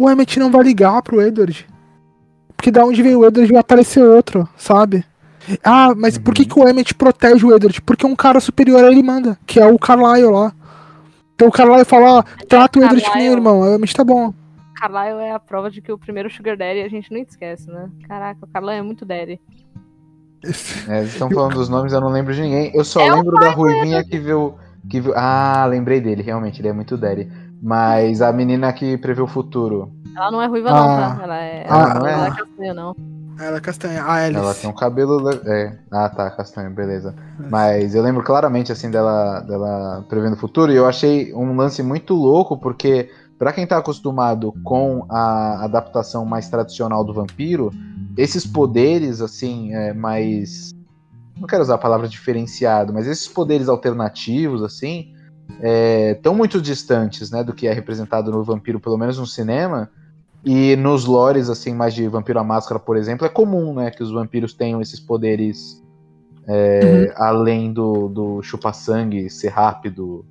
o 0.01 0.11
Emmett 0.11 0.39
não 0.39 0.51
vai 0.51 0.63
ligar 0.63 1.03
pro 1.03 1.21
Edward. 1.21 1.69
Porque 2.57 2.71
da 2.71 2.85
onde 2.85 3.03
veio 3.03 3.21
o 3.21 3.27
Edward 3.27 3.53
vai 3.53 3.61
aparecer 3.61 4.03
outro, 4.03 4.49
sabe? 4.57 5.05
Ah, 5.63 5.95
mas 5.95 6.17
uhum. 6.17 6.23
por 6.23 6.35
que, 6.35 6.43
uhum. 6.43 6.49
que 6.49 6.59
o 6.59 6.69
Emmett 6.69 6.95
protege 6.95 7.45
o 7.45 7.55
Edward? 7.55 7.83
Porque 7.83 8.07
um 8.07 8.17
cara 8.17 8.41
superior 8.41 8.83
a 8.83 8.91
ele 8.91 9.03
manda, 9.03 9.39
que 9.47 9.61
é 9.61 9.67
o 9.67 9.79
Carlyle 9.79 10.31
lá. 10.31 10.53
Então 11.35 11.49
o 11.49 11.53
Carlyle 11.53 11.85
fala, 11.85 12.21
ah, 12.21 12.25
trata 12.49 12.79
o 12.79 12.83
Edward 12.83 13.11
que 13.11 13.19
nem 13.19 13.27
irmão, 13.27 13.61
o 13.61 13.75
Emmett 13.75 13.95
tá 13.95 14.03
bom. 14.03 14.33
Carlyle 14.75 15.21
é 15.21 15.33
a 15.33 15.39
prova 15.39 15.71
de 15.71 15.83
que 15.83 15.93
o 15.93 15.99
primeiro 15.99 16.31
Sugar 16.31 16.57
Daddy 16.57 16.81
a 16.81 16.89
gente 16.89 17.13
não 17.13 17.21
esquece, 17.21 17.71
né? 17.71 17.91
Caraca, 18.09 18.39
o 18.43 18.49
Carlyle 18.49 18.79
é 18.79 18.83
muito 18.83 19.05
daddy. 19.05 19.39
É, 20.89 21.01
eles 21.01 21.13
estão 21.13 21.31
falando 21.31 21.55
dos 21.55 21.69
nomes, 21.69 21.93
eu 21.93 22.01
não 22.01 22.09
lembro 22.09 22.33
de 22.33 22.41
ninguém. 22.41 22.73
Eu 22.75 22.85
só 22.85 23.03
é 23.03 23.13
lembro 23.13 23.39
da 23.39 23.51
Ruivinha 23.51 24.03
que 24.03 24.19
viu, 24.19 24.55
que 24.89 24.99
viu. 24.99 25.13
Ah, 25.15 25.67
lembrei 25.69 26.01
dele, 26.01 26.23
realmente, 26.23 26.63
ele 26.63 26.69
é 26.69 26.73
muito 26.73 26.97
daddy. 26.97 27.31
Mas 27.63 28.23
a 28.23 28.33
menina 28.33 28.73
que 28.73 28.97
prevê 28.97 29.21
o 29.21 29.27
futuro. 29.27 29.93
Ela 30.17 30.31
não 30.31 30.41
é 30.41 30.47
ruiva, 30.47 30.71
ah. 30.71 30.75
não, 30.75 30.87
tá? 30.87 31.23
Ela 31.25 31.37
é, 31.37 31.67
ah, 31.69 31.95
ela, 31.97 32.11
ela 32.11 32.25
é? 32.25 32.29
é 32.29 32.35
castanha, 32.35 32.75
não. 32.75 32.97
Ela 33.41 33.57
é 33.57 33.61
castanha. 33.61 34.03
Ah, 34.03 34.15
Alice. 34.15 34.41
Ela 34.41 34.55
tem 34.55 34.71
um 34.71 34.75
cabelo. 34.75 35.31
É. 35.31 35.79
Ah, 35.91 36.09
tá, 36.09 36.31
castanho, 36.31 36.71
beleza. 36.71 37.15
Mas 37.51 37.95
eu 37.95 38.03
lembro 38.03 38.23
claramente, 38.23 38.71
assim, 38.71 38.91
dela, 38.91 39.41
dela 39.41 40.05
prevendo 40.09 40.35
o 40.35 40.39
futuro. 40.39 40.71
E 40.71 40.77
eu 40.77 40.87
achei 40.87 41.33
um 41.35 41.57
lance 41.57 41.83
muito 41.83 42.15
louco, 42.15 42.59
porque, 42.59 43.11
para 43.39 43.53
quem 43.53 43.67
tá 43.67 43.79
acostumado 43.79 44.53
com 44.63 45.07
a 45.09 45.65
adaptação 45.65 46.27
mais 46.27 46.51
tradicional 46.51 47.03
do 47.03 47.15
vampiro, 47.15 47.71
esses 48.17 48.47
poderes, 48.47 49.23
assim, 49.23 49.75
é, 49.75 49.95
mais. 49.95 50.75
Não 51.39 51.47
quero 51.47 51.63
usar 51.63 51.77
a 51.77 51.79
palavra 51.79 52.07
diferenciado, 52.07 52.93
mas 52.93 53.07
esses 53.07 53.27
poderes 53.27 53.69
alternativos, 53.69 54.63
assim, 54.63 55.15
é, 55.61 56.19
muito 56.35 56.61
distantes 56.61 57.31
né, 57.31 57.43
do 57.43 57.53
que 57.53 57.67
é 57.67 57.73
representado 57.73 58.31
no 58.31 58.43
vampiro, 58.43 58.81
pelo 58.81 58.97
menos 58.97 59.19
no 59.19 59.27
cinema. 59.27 59.91
E 60.45 60.75
nos 60.77 61.05
lores, 61.05 61.51
assim, 61.51 61.75
mais 61.75 61.93
de 61.93 62.09
Vampiro 62.09 62.39
à 62.39 62.45
Máscara, 62.45 62.81
por 62.81 62.97
exemplo, 62.97 63.27
é 63.27 63.29
comum, 63.29 63.75
né, 63.75 63.91
que 63.91 64.03
os 64.03 64.11
vampiros 64.11 64.55
tenham 64.55 64.81
esses 64.81 64.99
poderes 64.99 65.83
é, 66.49 67.13
uhum. 67.17 67.25
além 67.25 67.73
do, 67.73 68.09
do 68.09 68.43
chupa-sangue 68.43 69.29
ser 69.29 69.49
rápido, 69.49 70.25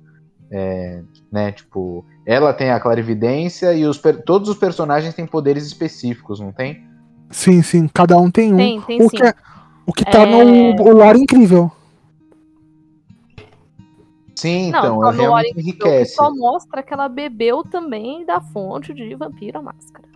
é, 0.50 1.02
né, 1.30 1.52
tipo, 1.52 2.04
ela 2.26 2.52
tem 2.52 2.70
a 2.70 2.80
clarividência 2.80 3.72
e 3.72 3.86
os, 3.86 4.00
todos 4.26 4.48
os 4.48 4.56
personagens 4.56 5.14
têm 5.14 5.26
poderes 5.26 5.64
específicos, 5.64 6.40
não 6.40 6.52
tem? 6.52 6.84
Sim, 7.30 7.62
sim, 7.62 7.88
cada 7.88 8.18
um 8.18 8.30
tem 8.30 8.52
um. 8.52 8.56
Tem, 8.56 8.80
tem 8.80 9.02
o, 9.02 9.08
sim. 9.08 9.16
Que 9.16 9.22
é, 9.22 9.34
o 9.86 9.92
que 9.92 10.04
torna 10.04 10.38
é... 10.38 10.44
o, 10.44 10.82
o 10.82 10.92
lore 10.92 11.20
incrível. 11.20 11.70
Sim, 14.40 14.68
então, 14.68 15.02
ela 15.02 15.12
realmente 15.12 15.60
enriquece. 15.60 16.14
Só 16.14 16.34
mostra 16.34 16.82
que 16.82 16.94
ela 16.94 17.10
bebeu 17.10 17.62
também 17.62 18.24
da 18.24 18.40
fonte 18.40 18.94
de 18.94 19.14
Vampiro 19.14 19.62
Máscara. 19.62 20.08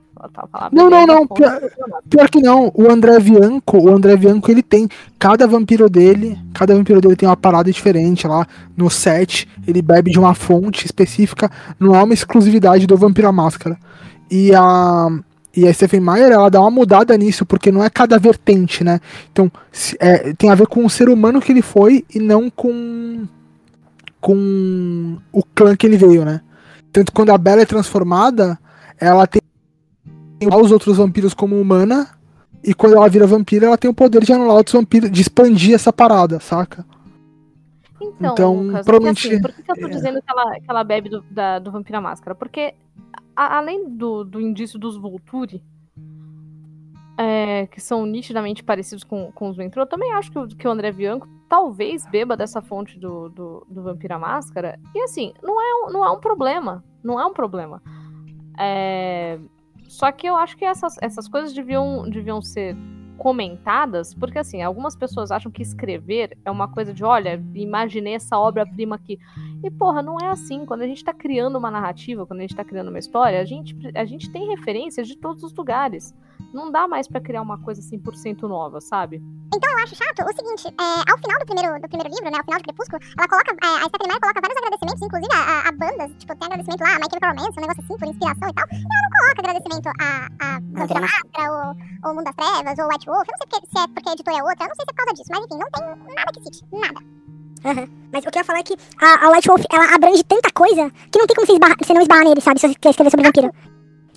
Não, 0.73 0.89
não, 0.89 1.07
não. 1.07 1.27
Pior, 1.27 1.61
pior, 2.09 2.31
que 2.31 2.41
não. 2.41 2.73
O 2.75 2.91
André 2.91 3.19
Bianco, 3.19 3.77
o 3.77 3.91
André 3.91 4.17
Bianco, 4.17 4.51
ele 4.51 4.63
tem. 4.63 4.89
Cada 5.19 5.47
vampiro 5.47 5.91
dele, 5.91 6.39
cada 6.55 6.75
vampiro 6.75 7.03
dele 7.03 7.17
tem 7.17 7.29
uma 7.29 7.37
parada 7.37 7.71
diferente 7.71 8.27
lá 8.27 8.47
no 8.75 8.89
set. 8.89 9.47
Ele 9.67 9.83
bebe 9.83 10.11
de 10.11 10.19
uma 10.19 10.35
fonte 10.35 10.87
específica. 10.87 11.51
Não 11.79 11.95
é 11.95 12.03
uma 12.03 12.15
exclusividade 12.15 12.87
do 12.87 12.97
Vampiro 12.97 13.31
Máscara. 13.31 13.77
E 14.31 14.55
a. 14.55 15.09
E 15.57 15.69
a 15.69 15.73
Stephen 15.73 16.01
Meyer, 16.01 16.33
ela 16.33 16.49
dá 16.49 16.61
uma 16.61 16.71
mudada 16.71 17.17
nisso, 17.17 17.47
porque 17.47 17.71
não 17.71 17.85
é 17.85 17.89
cada 17.89 18.19
vertente, 18.19 18.83
né? 18.83 18.99
Então, 19.31 19.53
é, 20.01 20.33
tem 20.33 20.51
a 20.51 20.55
ver 20.57 20.67
com 20.67 20.85
o 20.85 20.91
ser 20.91 21.09
humano 21.09 21.41
que 21.41 21.53
ele 21.53 21.63
foi 21.63 22.05
e 22.13 22.19
não 22.19 22.51
com 22.51 23.25
com 24.25 25.19
o 25.31 25.43
clã 25.55 25.77
que 25.77 25.87
ele 25.87 25.99
veio, 25.99 26.25
né? 26.25 26.41
Tanto 26.91 27.13
quando 27.13 27.29
a 27.29 27.37
Bela 27.37 27.61
é 27.61 27.67
transformada, 27.67 28.59
ela 28.99 29.27
tem 29.27 29.43
os 30.41 30.73
outros 30.73 30.97
vampiros 30.97 31.35
como 31.35 31.61
humana, 31.61 32.09
e 32.65 32.73
quando 32.73 32.97
ela 32.97 33.07
vira 33.07 33.27
vampira, 33.27 33.67
ela 33.67 33.77
tem 33.77 33.91
o 33.91 33.95
poder 33.95 34.25
de 34.25 34.33
anular 34.33 34.57
outros 34.57 34.73
vampiros, 34.73 35.11
de 35.11 35.21
expandir 35.21 35.75
essa 35.75 35.93
parada, 35.93 36.41
saca? 36.41 36.87
Então, 38.01 38.33
então 38.33 38.63
Lucas, 38.63 38.87
provavelmente... 38.87 39.29
Assim, 39.29 39.43
por 39.43 39.53
que, 39.53 39.71
eu 39.71 39.77
tô 39.77 39.87
é... 39.89 39.91
dizendo 39.91 40.23
que 40.23 40.31
ela, 40.31 40.53
que 40.55 40.71
ela 40.71 40.85
bebe 40.85 41.11
do, 41.11 41.23
da, 41.31 41.59
do 41.59 41.71
Vampira 41.71 42.01
Máscara? 42.01 42.35
Porque, 42.35 42.73
a, 43.37 43.59
além 43.59 43.91
do, 43.91 44.25
do 44.25 44.41
indício 44.41 44.79
dos 44.79 44.97
Volturi, 44.97 45.63
é, 47.17 47.67
que 47.67 47.81
são 47.81 48.05
nitidamente 48.05 48.63
parecidos 48.63 49.05
com, 49.05 49.31
com 49.33 49.49
os 49.49 49.57
Ventru, 49.57 49.83
eu 49.83 49.87
também 49.87 50.13
acho 50.13 50.31
que 50.31 50.39
o, 50.39 50.49
que 50.49 50.67
o 50.67 50.71
André 50.71 50.91
Bianco 50.93 51.29
talvez 51.49 52.07
beba 52.07 52.37
dessa 52.37 52.61
fonte 52.61 52.99
do, 52.99 53.29
do, 53.29 53.67
do 53.69 53.83
Vampira 53.83 54.19
Máscara. 54.19 54.79
E 54.95 55.01
assim, 55.01 55.33
não 55.43 55.61
é, 55.61 55.93
não 55.93 56.05
é 56.05 56.11
um 56.11 56.19
problema. 56.19 56.85
Não 57.03 57.21
é 57.21 57.25
um 57.27 57.33
problema. 57.33 57.83
É... 58.59 59.39
Só 59.87 60.11
que 60.11 60.27
eu 60.27 60.35
acho 60.35 60.57
que 60.57 60.65
essas, 60.65 60.97
essas 61.01 61.29
coisas 61.29 61.53
deviam, 61.53 62.09
deviam 62.09 62.41
ser 62.43 62.77
comentadas, 63.17 64.13
porque 64.15 64.39
assim, 64.39 64.63
algumas 64.63 64.97
pessoas 64.97 65.31
acham 65.31 65.53
que 65.53 65.63
escrever 65.63 66.37
é 66.45 66.51
uma 66.51 66.67
coisa 66.67 66.93
de, 66.93 67.05
olha, 67.05 67.41
imaginei 67.55 68.15
essa 68.15 68.39
obra-prima 68.39 68.97
aqui. 68.97 69.19
E, 69.65 69.71
porra, 69.71 70.03
não 70.03 70.21
é 70.21 70.29
assim. 70.29 70.67
Quando 70.67 70.83
a 70.83 70.87
gente 70.87 71.03
tá 71.03 71.15
criando 71.15 71.57
uma 71.57 71.71
narrativa, 71.71 72.27
quando 72.27 72.41
a 72.41 72.43
gente 72.43 72.55
tá 72.55 72.63
criando 72.63 72.89
uma 72.89 72.99
história, 72.99 73.41
a 73.41 73.47
gente, 73.47 73.75
a 73.95 74.05
gente 74.05 74.29
tem 74.29 74.47
referências 74.47 75.09
de 75.09 75.17
todos 75.17 75.43
os 75.43 75.55
lugares. 75.55 76.15
Não 76.53 76.71
dá 76.71 76.87
mais 76.87 77.09
para 77.09 77.19
criar 77.19 77.41
uma 77.41 77.57
coisa 77.57 77.81
100% 77.81 78.43
nova, 78.43 78.79
sabe? 78.83 79.23
Então 79.55 79.71
eu 79.71 79.79
acho 79.79 79.97
chato 79.97 80.21
o 80.21 80.35
seguinte, 80.37 80.69
é, 80.69 81.11
ao 81.11 81.17
final 81.17 81.39
do 81.39 81.47
primeiro, 81.47 81.81
do 81.81 81.89
primeiro 81.89 82.13
livro, 82.13 82.31
né, 82.31 82.37
ao 82.37 82.45
final 82.45 82.59
de 82.59 82.65
Crepúsculo, 82.65 83.01
ela 83.17 83.29
coloca, 83.29 83.53
é, 83.53 83.67
a 83.67 83.89
Stephanie 83.89 84.09
Meyer 84.09 84.21
coloca 84.21 84.41
vários 84.43 84.59
agradecimentos, 84.59 85.03
inclusive 85.03 85.33
a, 85.33 85.41
a, 85.41 85.69
a, 85.69 85.73
bandas, 85.73 86.11
tipo, 86.19 86.37
tem 86.37 86.47
agradecimento 86.47 86.81
lá, 86.83 86.91
a 86.91 86.99
My 86.99 87.09
Chemical 87.09 87.31
Romance, 87.31 87.57
um 87.57 87.63
negócio 87.63 87.83
assim, 87.85 87.97
por 87.97 88.09
inspiração 88.09 88.49
e 88.51 88.53
tal, 88.53 88.67
e 88.69 88.83
ela 88.83 89.03
não 89.05 89.11
coloca 89.15 89.41
agradecimento 89.41 89.89
a, 89.89 90.09
a 90.43 90.49
Vampira 90.75 91.01
Máscara, 91.01 91.45
ou, 91.55 91.67
ou 92.05 92.15
Mundo 92.15 92.27
das 92.29 92.37
Trevas, 92.37 92.79
ou 92.83 92.87
White 92.91 93.07
Wolf, 93.07 93.25
eu 93.25 93.33
não 93.33 93.41
sei 93.41 93.47
porque, 93.49 93.67
se 93.71 93.79
é 93.79 93.87
porque 93.89 94.09
a 94.09 94.13
editora 94.13 94.37
é 94.37 94.43
outra, 94.43 94.65
eu 94.65 94.69
não 94.69 94.77
sei 94.77 94.85
se 94.85 94.91
é 94.91 94.93
por 94.93 95.01
causa 95.01 95.15
disso, 95.15 95.31
mas 95.33 95.43
enfim, 95.47 95.59
não 95.63 95.71
tem 95.71 96.15
nada 96.19 96.31
que 96.35 96.41
cite, 96.43 96.61
nada. 96.75 97.01
Uhum. 97.65 97.89
Mas 98.13 98.25
o 98.25 98.31
que 98.31 98.39
eu 98.39 98.41
ia 98.41 98.45
falar 98.45 98.59
é 98.61 98.63
que 98.63 98.77
a, 99.01 99.27
a 99.27 99.31
White 99.31 99.49
Wolf, 99.49 99.65
ela 99.71 99.95
abrange 99.95 100.23
tanta 100.25 100.51
coisa 100.53 100.91
que 101.11 101.19
não 101.19 101.27
tem 101.27 101.35
como 101.35 101.47
você, 101.47 101.53
esbarra, 101.55 101.75
você 101.83 101.95
não 101.95 102.03
esbarrar 102.03 102.25
nele, 102.25 102.41
sabe? 102.41 102.61
Se 102.61 102.69
você 102.69 102.75
quer 102.75 102.91
escrever 102.91 103.11
sobre 103.11 103.27
vampiro. 103.27 103.51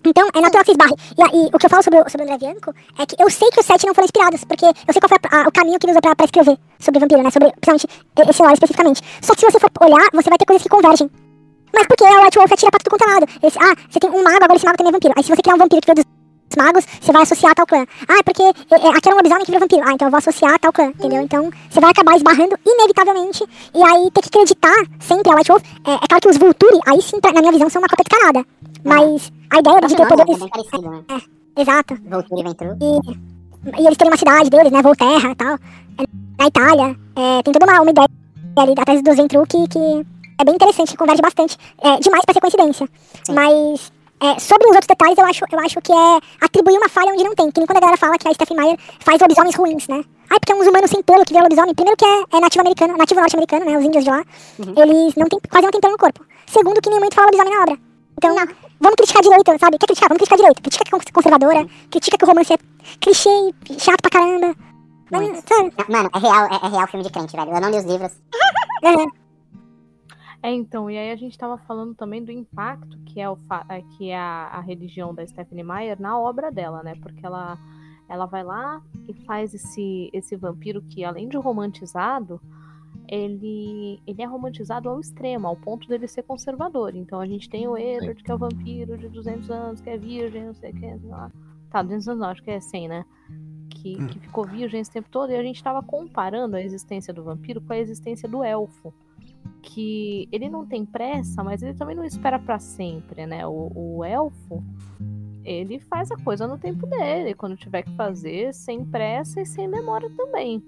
Então, 0.06 0.28
é 0.34 0.42
natural 0.42 0.64
que 0.64 0.72
você 0.72 0.72
esbarre. 0.72 0.96
E, 1.18 1.22
e, 1.22 1.50
o 1.54 1.58
que 1.58 1.66
eu 1.66 1.70
falo 1.70 1.84
sobre, 1.84 2.10
sobre 2.10 2.22
o 2.22 2.34
André 2.34 2.38
Bianco 2.38 2.74
é 3.00 3.06
que 3.06 3.16
eu 3.22 3.30
sei 3.30 3.50
que 3.50 3.60
os 3.60 3.66
sete 3.66 3.88
não 3.88 3.94
foram 3.94 4.06
inspirados, 4.06 4.44
porque 4.44 4.66
eu 4.66 4.92
sei 4.94 5.02
qual 5.02 5.10
foi 5.10 5.18
a, 5.32 5.44
a, 5.44 5.48
o 5.48 5.52
caminho 5.52 5.80
que 5.80 5.86
ele 5.86 5.92
usou 5.92 6.02
pra, 6.02 6.16
pra, 6.16 6.26
escrever 6.26 6.58
sobre 6.80 7.00
vampiro, 7.00 7.24
né? 7.24 7.32
Sobre, 7.32 7.52
principalmente, 7.60 7.88
esse 8.30 8.42
lore 8.42 8.54
especificamente. 8.54 9.02
Só 9.22 9.34
que 9.34 9.42
se 9.42 9.52
você 9.52 9.60
for 9.60 9.72
olhar, 9.82 10.08
você 10.14 10.30
vai 10.30 10.38
ter 10.38 10.46
coisas 10.46 10.64
que 10.64 10.70
convergem. 10.70 11.10
Mas 11.74 11.88
porque 11.88 12.06
a 12.06 12.24
White 12.24 12.38
Wolf 12.38 12.52
atira 12.52 12.72
pra 12.72 12.80
tudo 12.80 12.90
quanto 12.92 13.10
é 13.10 13.14
lado. 13.14 13.26
Esse, 13.44 13.58
ah, 13.60 13.76
você 13.90 14.00
tem 14.00 14.10
um 14.10 14.24
mago, 14.24 14.44
agora 14.44 14.56
esse 14.56 14.66
mago 14.66 14.78
também 14.78 14.90
é 14.90 14.94
vampiro. 14.94 15.14
Aí 15.18 15.24
se 15.24 15.30
você 15.30 15.42
criar 15.42 15.56
um 15.56 15.60
vampiro 15.60 15.82
que 15.82 15.94
dos 15.94 16.06
magos, 16.56 16.86
você 17.02 17.12
vai 17.12 17.24
associar 17.24 17.52
a 17.52 17.56
tal 17.56 17.66
clã. 17.66 17.86
Ah, 18.08 18.20
é 18.20 18.24
porque 18.24 18.44
é, 18.44 18.48
é, 18.48 18.90
aqui 18.90 19.08
era 19.08 19.16
um 19.16 19.18
lobisomem 19.18 19.46
que 19.46 19.52
virou 19.52 19.62
vampiro. 19.62 19.84
Ah, 19.86 19.94
então 19.94 20.08
eu 20.08 20.12
vou 20.12 20.18
associar 20.18 20.54
a 20.54 20.60
tal 20.60 20.72
clã, 20.72 20.86
entendeu? 20.86 21.22
Então 21.22 21.50
você 21.70 21.80
vai 21.80 21.92
acabar 21.92 22.16
esbarrando 22.16 22.58
inevitavelmente. 22.66 23.44
E 23.74 23.84
aí 23.84 24.12
ter 24.12 24.22
que 24.22 24.30
acreditar 24.30 24.76
sempre 25.00 25.32
a 25.32 25.36
White 25.36 25.52
Wolf. 25.52 25.64
É, 25.86 25.94
é 25.94 26.08
claro 26.08 26.22
que 26.22 26.30
os 26.30 26.38
Vulturi, 26.38 26.80
aí 26.88 27.02
sim, 27.02 27.18
na 27.24 27.42
minha 27.42 27.52
visão, 27.52 27.70
são 27.70 27.82
uma 27.82 27.88
cópia 27.90 28.06
descarada. 28.08 28.46
Mas 28.84 29.32
a 29.50 29.60
ideia 29.60 29.82
de 29.82 29.96
ter 29.96 30.08
poderes. 30.08 30.42
É, 30.42 30.48
parecido, 30.48 30.90
né? 30.90 31.04
é, 31.10 31.62
exato. 31.62 31.98
Volturi 32.06 32.44
e, 32.82 33.82
e 33.82 33.86
eles 33.86 33.98
terem 33.98 34.12
uma 34.12 34.18
cidade 34.18 34.50
deles, 34.50 34.72
né? 34.72 34.82
Volterra 34.82 35.32
e 35.32 35.36
tal. 35.36 35.56
É, 35.56 36.04
na 36.40 36.48
Itália. 36.48 36.96
É, 37.16 37.44
tem 37.44 37.54
toda 37.54 37.66
uma, 37.66 37.82
uma 37.82 37.92
ideia 37.92 38.08
ali 38.58 38.72
atrás 38.72 39.02
dos 39.02 39.16
Ventru 39.16 39.46
que, 39.46 39.68
que 39.68 40.06
é 40.40 40.46
bem 40.46 40.56
interessante, 40.56 40.96
converge 40.96 41.22
bastante. 41.22 41.58
É 41.82 42.00
demais 42.00 42.24
pra 42.26 42.34
ser 42.34 42.40
coincidência. 42.40 42.88
Sim. 43.24 43.34
Mas 43.34 43.92
é, 44.20 44.40
sobre 44.40 44.68
os 44.68 44.74
outros 44.74 44.88
detalhes, 44.88 45.18
eu 45.18 45.26
acho, 45.26 45.46
eu 45.52 45.60
acho 45.60 45.82
que 45.82 45.92
é 45.92 46.20
atribuir 46.42 46.78
uma 46.78 46.90
falha 46.90 47.12
onde 47.12 47.24
não 47.24 47.36
tem. 47.36 47.52
Que 47.52 47.60
nem 47.60 47.68
quando 47.68 47.78
a 47.78 47.82
galera 47.82 47.98
fala 47.98 48.18
que 48.18 48.28
a 48.28 48.34
Stephen 48.34 48.58
Meyer 48.58 48.78
faz 49.00 49.22
lobisomens 49.22 49.56
ruins, 49.56 49.88
né? 49.88 50.04
Ah, 50.30 50.40
porque 50.40 50.52
é 50.52 50.56
uns 50.56 50.68
humanos 50.68 50.90
sem 50.90 51.04
pelo 51.04 51.24
que 51.24 51.34
vira 51.34 51.44
lobisomem. 51.44 51.74
Primeiro 51.76 51.98
que 51.98 52.06
é, 52.06 52.38
é 52.38 52.40
nativo 52.40 52.62
americano, 52.62 52.98
nativo 52.98 53.20
norte-americano, 53.20 53.66
né? 53.66 53.78
Os 53.78 53.86
índios 53.86 54.04
de 54.04 54.10
lá. 54.10 54.24
Uhum. 54.60 54.74
Eles 54.76 55.16
não 55.16 55.28
tem, 55.28 55.40
quase 55.50 55.66
não 55.66 55.72
tem 55.72 55.82
pelo 55.82 55.94
no 55.94 56.00
corpo. 56.00 56.26
Segundo, 56.48 56.82
que 56.82 56.90
nenhum 56.90 57.00
momento 57.00 57.16
fala 57.16 57.28
lobisomem 57.28 57.54
na 57.54 57.62
obra. 57.62 57.78
Então, 58.18 58.36
não. 58.36 58.48
vamos 58.82 58.96
criticar 58.96 59.20
a 59.20 59.24
direita, 59.24 59.58
sabe? 59.60 59.78
Quer 59.78 59.86
criticar? 59.86 60.10
Vamos 60.10 60.18
criticar 60.18 60.38
a 60.38 60.42
direita. 60.42 60.62
Critica 60.62 60.84
que 60.84 60.96
é 60.96 61.12
conservadora, 61.14 61.60
uhum. 61.60 61.70
critica 61.92 62.18
que 62.18 62.26
o 62.26 62.28
romance 62.28 62.54
é 62.54 62.58
clichê 63.00 63.30
e 63.70 63.80
chato 63.80 64.02
pra 64.02 64.10
caramba. 64.10 64.56
Mas, 65.12 65.44
sabe? 65.48 65.72
Mano, 65.88 66.10
é 66.14 66.20
real, 66.20 66.46
é, 66.48 66.66
é, 66.66 66.70
real 66.70 66.88
filme 66.88 67.06
de 67.06 67.12
crente, 67.12 67.36
velho. 67.38 67.52
Eu 67.52 67.62
não 67.62 67.70
li 67.70 67.78
os 67.78 67.86
livros. 67.86 68.12
é. 68.84 69.27
É, 70.42 70.52
então, 70.52 70.90
e 70.90 70.98
aí 70.98 71.12
a 71.12 71.16
gente 71.16 71.32
estava 71.32 71.58
falando 71.58 71.96
também 71.96 72.24
do 72.24 72.32
impacto 72.32 72.98
que 73.00 73.20
é, 73.20 73.30
o 73.30 73.38
é, 73.70 73.82
que 73.82 74.10
é 74.10 74.18
a, 74.18 74.50
a, 74.54 74.62
religião 74.62 75.14
da 75.14 75.26
Stephanie 75.26 75.64
Meyer 75.64 76.00
na 76.00 76.20
obra 76.20 76.52
dela, 76.52 76.84
né? 76.84 76.96
Porque 77.02 77.26
ela, 77.26 77.58
ela 78.08 78.26
vai 78.26 78.44
lá 78.44 78.82
e 79.08 79.14
faz 79.26 79.54
esse, 79.54 80.10
esse 80.14 80.36
vampiro 80.36 80.82
que, 80.82 81.04
além 81.04 81.28
de 81.28 81.38
romantizado, 81.38 82.40
ele, 83.08 84.00
ele 84.06 84.22
é 84.22 84.26
romantizado 84.26 84.90
ao 84.90 85.00
extremo, 85.00 85.48
ao 85.48 85.56
ponto 85.56 85.88
dele 85.88 86.08
ser 86.08 86.24
conservador. 86.24 86.96
Então 86.96 87.20
a 87.20 87.26
gente 87.26 87.50
tem 87.50 87.68
o 87.68 87.78
Edward, 87.78 88.24
que 88.24 88.32
é 88.32 88.36
o 88.36 88.38
vampiro 88.38 88.98
de 88.98 89.10
200 89.10 89.50
anos, 89.50 89.82
que 89.82 89.90
é 89.90 89.98
virgem, 89.98 90.46
não 90.46 90.54
sei 90.54 90.72
o 90.72 90.76
que. 90.76 91.00
Tá, 91.72 91.82
200 91.82 92.08
anos 92.10 92.22
não, 92.22 92.30
acho 92.30 92.44
que 92.44 92.52
é 92.52 92.60
100, 92.60 92.88
né? 92.88 93.06
Que, 93.72 93.98
hum. 94.00 94.08
que 94.08 94.20
ficou 94.20 94.46
virgem 94.46 94.80
esse 94.80 94.92
tempo 94.92 95.10
todo. 95.10 95.32
E 95.32 95.36
a 95.36 95.44
gente 95.44 95.56
estava 95.56 95.82
comparando 95.82 96.56
a 96.56 96.62
existência 96.62 97.12
do 97.12 97.24
vampiro 97.24 97.60
com 97.60 97.74
a 97.74 97.78
existência 97.78 98.30
do 98.30 98.44
elfo 98.44 98.94
que 99.62 100.28
ele 100.32 100.50
não 100.50 100.66
tem 100.66 100.86
pressa, 100.86 101.44
mas 101.44 101.62
ele 101.62 101.74
também 101.74 101.96
não 101.96 102.04
espera 102.04 102.40
para 102.40 102.60
sempre, 102.60 103.26
né? 103.26 103.46
O, 103.46 103.72
o, 103.76 104.04
elfo, 104.04 104.64
ele 105.44 105.80
faz 105.80 106.12
a 106.12 106.18
coisa 106.18 106.48
no 106.48 106.58
tempo 106.58 106.86
dele, 106.88 107.34
quando 107.34 107.56
tiver 107.56 107.84
que 107.84 107.92
fazer, 107.96 108.54
sem 108.54 108.86
pressa 108.86 109.42
e 109.42 109.46
sem 109.46 109.70
demora 109.70 110.10
também. 110.12 110.64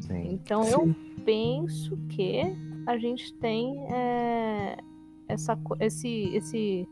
Sim. 0.00 0.32
Então 0.32 0.64
Sim. 0.64 0.72
eu 0.72 0.94
penso 1.24 1.96
que 2.08 2.42
a 2.86 2.98
gente 2.98 3.32
tem 3.34 3.86
é, 3.92 4.76
essa, 5.28 5.58
esse, 5.80 6.30
esse 6.34 6.88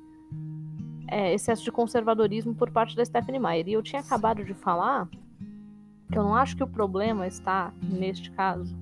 é, 1.08 1.34
excesso 1.34 1.62
de 1.62 1.70
conservadorismo 1.70 2.54
por 2.54 2.70
parte 2.70 2.96
da 2.96 3.04
Stephanie 3.04 3.40
Meyer. 3.40 3.68
E 3.68 3.72
eu 3.74 3.82
tinha 3.82 4.00
acabado 4.00 4.44
de 4.44 4.54
falar 4.54 5.08
que 6.10 6.18
eu 6.18 6.22
não 6.22 6.34
acho 6.34 6.56
que 6.56 6.62
o 6.62 6.66
problema 6.66 7.26
está, 7.26 7.72
neste 7.82 8.30
caso, 8.30 8.76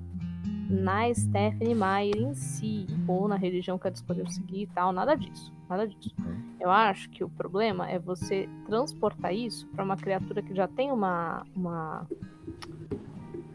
na 0.70 1.12
Stephanie 1.12 1.74
Meyer 1.74 2.16
em 2.16 2.32
si, 2.32 2.86
ou 3.08 3.26
na 3.26 3.34
religião 3.34 3.76
que 3.76 3.88
ela 3.88 3.94
escolheu 3.94 4.26
seguir 4.28 4.62
e 4.62 4.66
tal, 4.68 4.92
nada 4.92 5.16
disso. 5.16 5.52
Nada 5.68 5.86
disso. 5.86 6.14
Uhum. 6.18 6.54
Eu 6.60 6.70
acho 6.70 7.10
que 7.10 7.24
o 7.24 7.28
problema 7.28 7.90
é 7.90 7.98
você 7.98 8.48
transportar 8.66 9.34
isso 9.34 9.66
para 9.68 9.84
uma 9.84 9.96
criatura 9.96 10.42
que 10.42 10.54
já 10.54 10.68
tem 10.68 10.92
uma. 10.92 11.44
uma... 11.54 12.06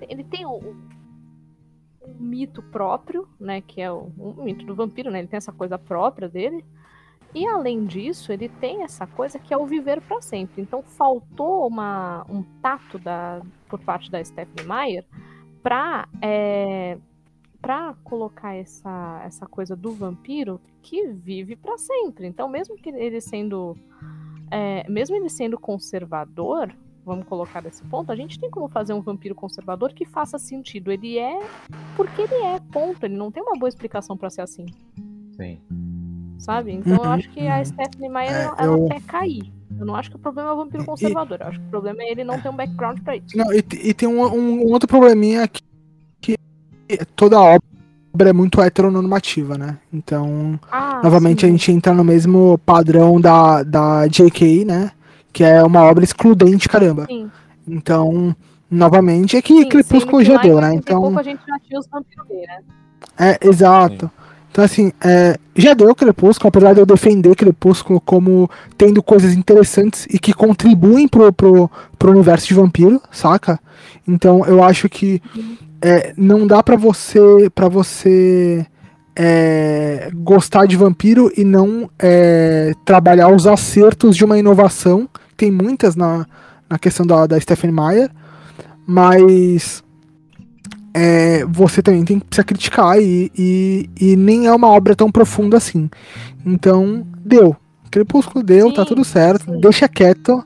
Ele 0.01 0.23
tem 0.25 0.45
um, 0.45 0.75
um 2.01 2.13
mito 2.19 2.61
próprio, 2.61 3.27
né? 3.39 3.61
Que 3.61 3.81
é 3.81 3.91
o, 3.91 4.11
um 4.17 4.43
mito 4.43 4.65
do 4.65 4.75
vampiro, 4.75 5.09
né? 5.09 5.19
Ele 5.19 5.27
tem 5.27 5.37
essa 5.37 5.53
coisa 5.53 5.77
própria 5.77 6.27
dele. 6.27 6.65
E 7.33 7.45
além 7.45 7.85
disso, 7.85 8.31
ele 8.31 8.47
tem 8.47 8.83
essa 8.83 9.05
coisa 9.05 9.37
que 9.37 9.53
é 9.53 9.57
o 9.57 9.65
viver 9.65 10.01
para 10.01 10.21
sempre. 10.21 10.61
Então 10.61 10.81
faltou 10.81 11.67
uma, 11.67 12.25
um 12.29 12.43
tato 12.61 12.97
da, 12.97 13.41
por 13.67 13.79
parte 13.79 14.09
da 14.09 14.23
Stephanie 14.23 14.67
Meyer 14.67 15.05
pra, 15.65 16.07
é, 16.21 16.95
pra 17.59 17.95
colocar 18.03 18.53
essa, 18.53 19.23
essa 19.25 19.47
coisa 19.47 19.75
do 19.75 19.93
vampiro 19.93 20.61
que 20.83 21.07
vive 21.07 21.55
para 21.55 21.75
sempre. 21.79 22.27
Então, 22.27 22.47
mesmo 22.47 22.75
que 22.77 22.89
ele 22.89 23.19
sendo. 23.19 23.75
É, 24.51 24.87
mesmo 24.87 25.15
ele 25.15 25.27
sendo 25.27 25.57
conservador, 25.57 26.71
vamos 27.03 27.25
colocar 27.25 27.61
desse 27.61 27.83
ponto, 27.85 28.11
a 28.11 28.15
gente 28.15 28.39
tem 28.39 28.51
como 28.51 28.67
fazer 28.67 28.93
um 28.93 29.01
vampiro 29.01 29.33
conservador 29.33 29.91
que 29.91 30.05
faça 30.05 30.37
sentido. 30.37 30.91
Ele 30.91 31.17
é 31.17 31.39
porque 31.95 32.21
ele 32.21 32.35
é, 32.35 32.59
ponto. 32.71 33.03
Ele 33.03 33.17
não 33.17 33.31
tem 33.31 33.41
uma 33.41 33.57
boa 33.57 33.67
explicação 33.67 34.15
para 34.15 34.29
ser 34.29 34.41
assim. 34.41 34.67
Sim. 35.31 35.59
Sabe? 36.37 36.73
Então 36.73 36.97
eu 36.97 37.09
acho 37.09 37.27
que 37.31 37.47
a 37.47 37.57
uhum. 37.57 37.65
Stephanie 37.65 38.09
Meyer 38.09 38.31
é, 38.31 38.43
ela, 38.43 38.77
eu... 38.77 38.85
quer 38.85 39.01
cair. 39.01 39.51
Eu 39.79 39.85
não 39.85 39.95
acho 39.95 40.09
que 40.09 40.15
o 40.15 40.19
problema 40.19 40.49
é 40.49 40.53
o 40.53 40.57
vampiro 40.57 40.85
conservador. 40.85 41.39
E, 41.39 41.43
eu 41.43 41.47
acho 41.47 41.59
que 41.59 41.65
o 41.65 41.69
problema 41.69 42.03
é 42.03 42.11
ele 42.11 42.23
não 42.23 42.39
ter 42.39 42.49
um 42.49 42.55
background 42.55 42.99
pra 43.01 43.15
isso. 43.15 43.37
Não, 43.37 43.53
e, 43.53 43.57
e 43.57 43.93
tem 43.93 44.07
um, 44.07 44.21
um, 44.21 44.71
outro 44.71 44.87
probleminha 44.87 45.47
que, 45.47 45.61
que 46.21 46.37
toda 47.15 47.39
obra 47.39 48.29
é 48.29 48.33
muito 48.33 48.61
heteronormativa, 48.61 49.57
né? 49.57 49.77
Então, 49.91 50.59
ah, 50.71 51.01
novamente 51.03 51.41
sim. 51.41 51.47
a 51.47 51.49
gente 51.49 51.71
entra 51.71 51.93
no 51.93 52.03
mesmo 52.03 52.57
padrão 52.59 53.19
da, 53.19 53.63
da 53.63 54.07
J.K., 54.07 54.65
né? 54.65 54.91
Que 55.33 55.43
é 55.43 55.61
uma 55.63 55.83
obra 55.83 56.03
excludente, 56.03 56.69
caramba. 56.69 57.05
Sim. 57.07 57.29
Então, 57.67 58.33
novamente, 58.71 59.35
é 59.35 59.41
que 59.41 59.63
sim, 59.63 59.69
Crepúsculo 59.69 60.23
já 60.23 60.37
deu, 60.37 60.61
né? 60.61 60.73
Então. 60.73 61.01
Pouco 61.01 61.19
a 61.19 61.23
gente 61.23 61.41
já 61.45 61.59
tinha 61.59 61.79
os 61.79 61.87
vampiros 61.87 62.27
né? 62.29 62.63
É, 63.17 63.47
exato. 63.47 64.05
Sim. 64.05 64.24
Então, 64.55 64.63
assim, 64.63 64.93
é, 65.03 65.37
já 65.53 65.73
deu 65.73 65.93
Crepúsculo, 65.93 66.47
apesar 66.47 66.73
de 66.73 66.79
eu 66.79 66.85
defender 66.85 67.35
Crepúsculo 67.35 67.99
como 67.99 68.49
tendo 68.77 69.03
coisas 69.03 69.33
interessantes 69.33 70.07
e 70.09 70.17
que 70.17 70.31
contribuem 70.31 71.09
pro, 71.09 71.33
pro, 71.33 71.69
pro 71.99 72.11
universo 72.11 72.47
de 72.47 72.53
vampiro, 72.53 73.01
saca? 73.11 73.59
Então, 74.07 74.45
eu 74.45 74.63
acho 74.63 74.87
que 74.87 75.21
é, 75.81 76.13
não 76.15 76.47
dá 76.47 76.63
para 76.63 76.77
você 76.77 77.49
para 77.53 77.67
você 77.67 78.65
é, 79.13 80.09
gostar 80.13 80.67
de 80.67 80.77
vampiro 80.77 81.29
e 81.35 81.43
não 81.43 81.89
é, 81.99 82.71
trabalhar 82.85 83.27
os 83.27 83.45
acertos 83.45 84.15
de 84.15 84.23
uma 84.23 84.39
inovação. 84.39 85.09
Tem 85.35 85.51
muitas 85.51 85.97
na, 85.97 86.25
na 86.69 86.79
questão 86.79 87.05
da, 87.05 87.27
da 87.27 87.37
Stephanie 87.41 87.75
Meyer, 87.75 88.09
mas 88.87 89.83
é, 90.97 91.43
você 91.43 91.81
também 91.81 92.05
tem 92.05 92.19
que 92.19 92.25
precisar 92.25 92.45
criticar 92.45 92.97
e, 92.97 93.29
e, 93.37 93.89
e, 93.99 94.15
nem 94.15 94.47
é 94.47 94.51
uma 94.53 94.69
obra 94.69 94.95
tão 94.95 95.11
profunda 95.11 95.57
assim. 95.57 95.89
Então, 96.45 97.05
deu. 97.19 97.53
Crepúsculo 97.91 98.41
deu, 98.41 98.67
tá 98.67 98.69
sim, 98.69 98.75
tá 98.75 98.85
tudo 98.85 99.03
certo. 99.03 99.43
Sim. 99.43 99.59
Deixa 99.59 99.89
quieto. 99.89 100.41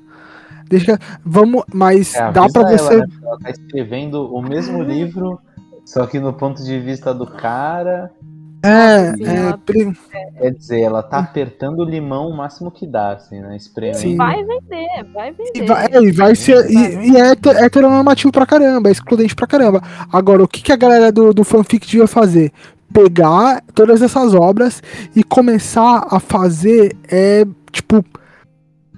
Deixa. 0.67 0.97
Vamos, 1.23 1.63
mas 1.71 2.15
é, 2.15 2.31
dá 2.31 2.49
para 2.49 2.67
você. 2.67 2.95
Ela, 2.95 3.05
né? 3.05 3.13
ela 3.21 3.37
tá 3.37 3.49
escrevendo 3.51 4.33
o 4.33 4.41
mesmo 4.41 4.81
livro, 4.81 5.39
só 5.85 6.07
que 6.07 6.19
no 6.19 6.33
ponto 6.33 6.63
de 6.63 6.79
vista 6.79 7.13
do 7.13 7.27
cara, 7.27 8.11
é, 8.61 9.09
assim, 9.09 9.23
é, 9.23 10.39
quer 10.41 10.51
dizer, 10.51 10.81
ela 10.81 11.01
tá 11.01 11.19
apertando 11.19 11.79
o 11.79 11.85
limão 11.85 12.27
o 12.27 12.35
máximo 12.35 12.69
que 12.69 12.85
dá, 12.85 13.13
assim, 13.13 13.39
né? 13.39 13.55
Espremendo. 13.55 14.17
Vai 14.17 14.43
vender, 14.43 15.03
vai 15.13 15.31
vender. 15.31 15.51
E 15.55 15.65
vai, 15.65 15.85
é, 15.85 16.01
e 16.01 16.11
vai 16.11 16.35
ser. 16.35 16.69
E, 16.69 17.11
e 17.11 17.17
é 17.17 17.31
heteronormativo 17.65 18.31
pra 18.31 18.45
caramba, 18.45 18.89
é 18.89 18.91
excludente 18.91 19.35
pra 19.35 19.47
caramba. 19.47 19.81
Agora, 20.11 20.43
o 20.43 20.47
que, 20.47 20.61
que 20.61 20.71
a 20.71 20.77
galera 20.77 21.11
do, 21.11 21.33
do 21.33 21.43
fanfic 21.43 21.85
devia 21.87 22.07
fazer? 22.07 22.51
pegar 22.91 23.61
todas 23.75 24.01
essas 24.01 24.33
obras 24.33 24.81
e 25.15 25.23
começar 25.23 26.07
a 26.09 26.19
fazer, 26.19 26.97
é, 27.07 27.45
tipo, 27.71 28.03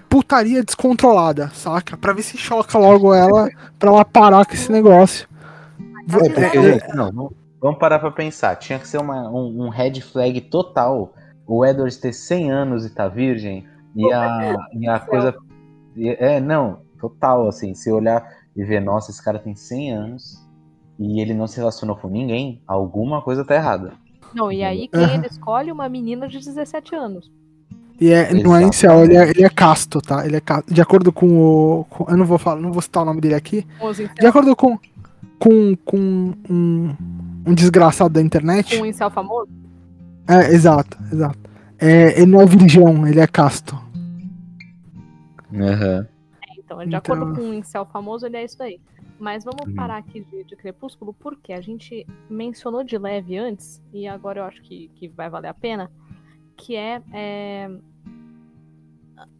putaria 0.09 0.63
descontrolada, 0.63 1.51
saca? 1.53 1.97
Pra 1.97 2.13
ver 2.13 2.23
se 2.23 2.37
choca 2.37 2.77
logo 2.77 3.13
ela, 3.13 3.49
pra 3.77 3.89
ela 3.89 4.05
parar 4.05 4.45
com 4.45 4.53
esse 4.53 4.71
negócio. 4.71 5.27
É, 6.09 6.29
porque, 6.29 6.61
gente, 6.61 6.95
não, 6.95 7.11
não- 7.11 7.40
vamos 7.61 7.79
parar 7.79 7.99
pra 7.99 8.11
pensar. 8.11 8.55
Tinha 8.55 8.79
que 8.79 8.87
ser 8.87 8.97
uma, 8.97 9.29
um, 9.29 9.65
um 9.65 9.69
red 9.69 10.01
flag 10.01 10.41
total. 10.41 11.13
O 11.45 11.65
Edwards 11.65 11.97
ter 11.97 12.13
100 12.13 12.51
anos 12.51 12.85
e 12.85 12.89
tá 12.89 13.07
virgem. 13.07 13.67
E 13.95 14.11
a, 14.11 14.57
e 14.73 14.87
a 14.87 14.99
coisa. 14.99 15.35
É, 15.97 16.39
não, 16.39 16.79
total, 16.99 17.47
assim. 17.47 17.73
Se 17.73 17.91
olhar 17.91 18.25
e 18.55 18.63
ver, 18.63 18.81
nossa, 18.81 19.11
esse 19.11 19.23
cara 19.23 19.37
tem 19.39 19.55
100 19.55 19.91
anos 19.93 20.47
e 20.99 21.21
ele 21.21 21.33
não 21.33 21.47
se 21.47 21.57
relacionou 21.57 21.95
com 21.95 22.07
ninguém, 22.07 22.61
alguma 22.67 23.21
coisa 23.21 23.43
tá 23.43 23.55
errada. 23.55 23.93
Não, 24.33 24.51
e 24.51 24.63
aí 24.63 24.87
quem 24.87 25.03
Aham. 25.03 25.15
ele 25.15 25.27
escolhe? 25.27 25.71
Uma 25.71 25.89
menina 25.89 26.27
de 26.27 26.37
17 26.37 26.95
anos. 26.95 27.31
E 27.99 28.11
é, 28.11 28.33
não 28.33 28.55
é 28.55 28.63
incel, 28.63 29.03
ele 29.03 29.15
é, 29.15 29.29
ele 29.29 29.43
é 29.43 29.49
casto, 29.49 30.01
tá? 30.01 30.25
Ele 30.25 30.35
é 30.35 30.39
casto. 30.41 30.73
De 30.73 30.81
acordo 30.81 31.11
com 31.11 31.27
o. 31.27 31.85
com- 31.89 32.05
eu 32.09 32.17
não 32.17 32.25
vou 32.25 32.37
falar, 32.37 32.59
não 32.59 32.71
vou 32.71 32.81
citar 32.81 33.03
o 33.03 33.05
nome 33.05 33.21
dele 33.21 33.35
aqui. 33.35 33.65
De 34.19 34.25
acordo 34.25 34.55
com. 34.55 34.77
Com, 35.37 35.75
com 35.83 36.33
um, 36.49 36.95
um 37.45 37.53
desgraçado 37.53 38.13
da 38.13 38.21
internet. 38.21 38.77
um 38.79 38.85
incel 38.85 39.09
famoso? 39.09 39.49
É, 40.27 40.51
exato, 40.53 40.97
exato. 41.11 41.39
É, 41.79 42.19
ele 42.21 42.31
não 42.31 42.41
é 42.41 42.45
virgão, 42.45 43.07
ele 43.07 43.19
é 43.19 43.27
casto. 43.27 43.75
Aham. 45.53 46.07
Então, 46.57 46.77
de 46.79 46.85
Então- 46.85 46.97
acordo 46.99 47.35
com 47.35 47.41
um 47.41 47.53
incel 47.53 47.85
famoso, 47.85 48.25
ele 48.25 48.37
é 48.37 48.45
isso 48.45 48.61
aí. 48.61 48.79
Mas 49.19 49.43
vamos 49.43 49.67
Uhum. 49.67 49.75
parar 49.75 49.97
aqui 49.97 50.21
de, 50.21 50.43
de 50.43 50.55
Crepúsculo, 50.55 51.13
porque 51.13 51.53
a 51.53 51.61
gente 51.61 52.07
mencionou 52.29 52.83
de 52.83 52.97
leve 52.97 53.37
antes, 53.37 53.81
e 53.93 54.07
agora 54.07 54.39
eu 54.39 54.45
acho 54.45 54.61
que, 54.63 54.89
que 54.95 55.07
vai 55.09 55.29
valer 55.29 55.49
a 55.49 55.53
pena, 55.53 55.91
que 56.57 56.75
é, 56.75 57.01
é, 57.13 57.69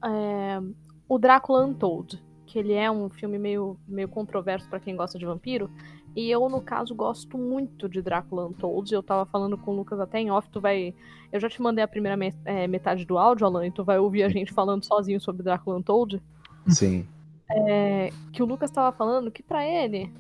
é, 0.06 0.61
o 1.07 1.18
Drácula 1.18 1.65
Untold, 1.65 2.22
que 2.45 2.60
ele 2.60 2.73
é 2.73 2.91
um 2.91 3.10
filme 3.10 3.40
meio, 3.40 3.78
meio 3.88 4.07
controverso 4.10 4.68
pra 4.69 4.80
quem 4.80 4.95
gosta 4.95 5.18
de 5.18 5.26
vampiro, 5.26 5.69
e 6.16 6.30
eu, 6.30 6.48
no 6.50 6.62
caso, 6.62 6.94
gosto 6.94 7.38
muito 7.38 7.88
de 7.88 8.02
Drácula 8.02 8.48
Untold, 8.48 8.94
eu 8.94 9.02
tava 9.04 9.26
falando 9.26 9.58
com 9.58 9.72
o 9.72 9.76
Lucas 9.78 10.00
até 10.00 10.20
em 10.20 10.32
off, 10.32 10.50
tu 10.50 10.60
vai... 10.60 10.94
Eu 11.32 11.40
já 11.40 11.50
te 11.50 11.62
mandei 11.62 11.84
a 11.84 11.88
primeira 11.88 12.18
me- 12.18 12.34
é, 12.44 12.68
metade 12.68 13.06
do 13.06 13.18
áudio, 13.18 13.46
Alan, 13.46 13.66
e 13.66 13.72
tu 13.72 13.84
vai 13.84 13.98
ouvir 13.98 14.24
a 14.24 14.30
gente 14.30 14.52
falando 14.54 14.84
sozinho 14.86 15.20
sobre 15.22 15.44
Drácula 15.44 15.78
Untold, 15.78 16.22
Sim. 16.68 17.08
é, 17.50 18.10
que 18.34 18.44
o 18.44 18.46
Lucas 18.46 18.70
tava 18.72 18.96
falando 18.96 19.32
que 19.32 19.42
pra 19.42 19.66
ele 19.66 20.12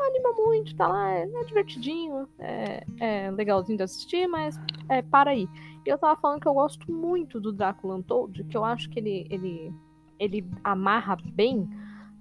anima 0.00 0.32
muito, 0.32 0.76
tá 0.76 0.86
lá, 0.86 1.10
é, 1.12 1.22
é 1.24 1.44
divertidinho, 1.44 2.28
é, 2.38 2.84
é 3.00 3.30
legalzinho 3.32 3.76
de 3.76 3.82
assistir, 3.82 4.28
mas 4.28 4.56
é, 4.88 5.02
para 5.02 5.30
aí. 5.32 5.48
E 5.84 5.88
eu 5.88 5.98
tava 5.98 6.18
falando 6.20 6.40
que 6.40 6.46
eu 6.46 6.54
gosto 6.54 6.90
muito 6.92 7.40
do 7.40 7.52
Drácula 7.52 7.96
Untold, 7.96 8.44
que 8.44 8.56
eu 8.56 8.64
acho 8.64 8.88
que 8.90 9.00
ele, 9.00 9.26
ele, 9.30 9.74
ele 10.18 10.46
amarra 10.62 11.16
bem 11.32 11.68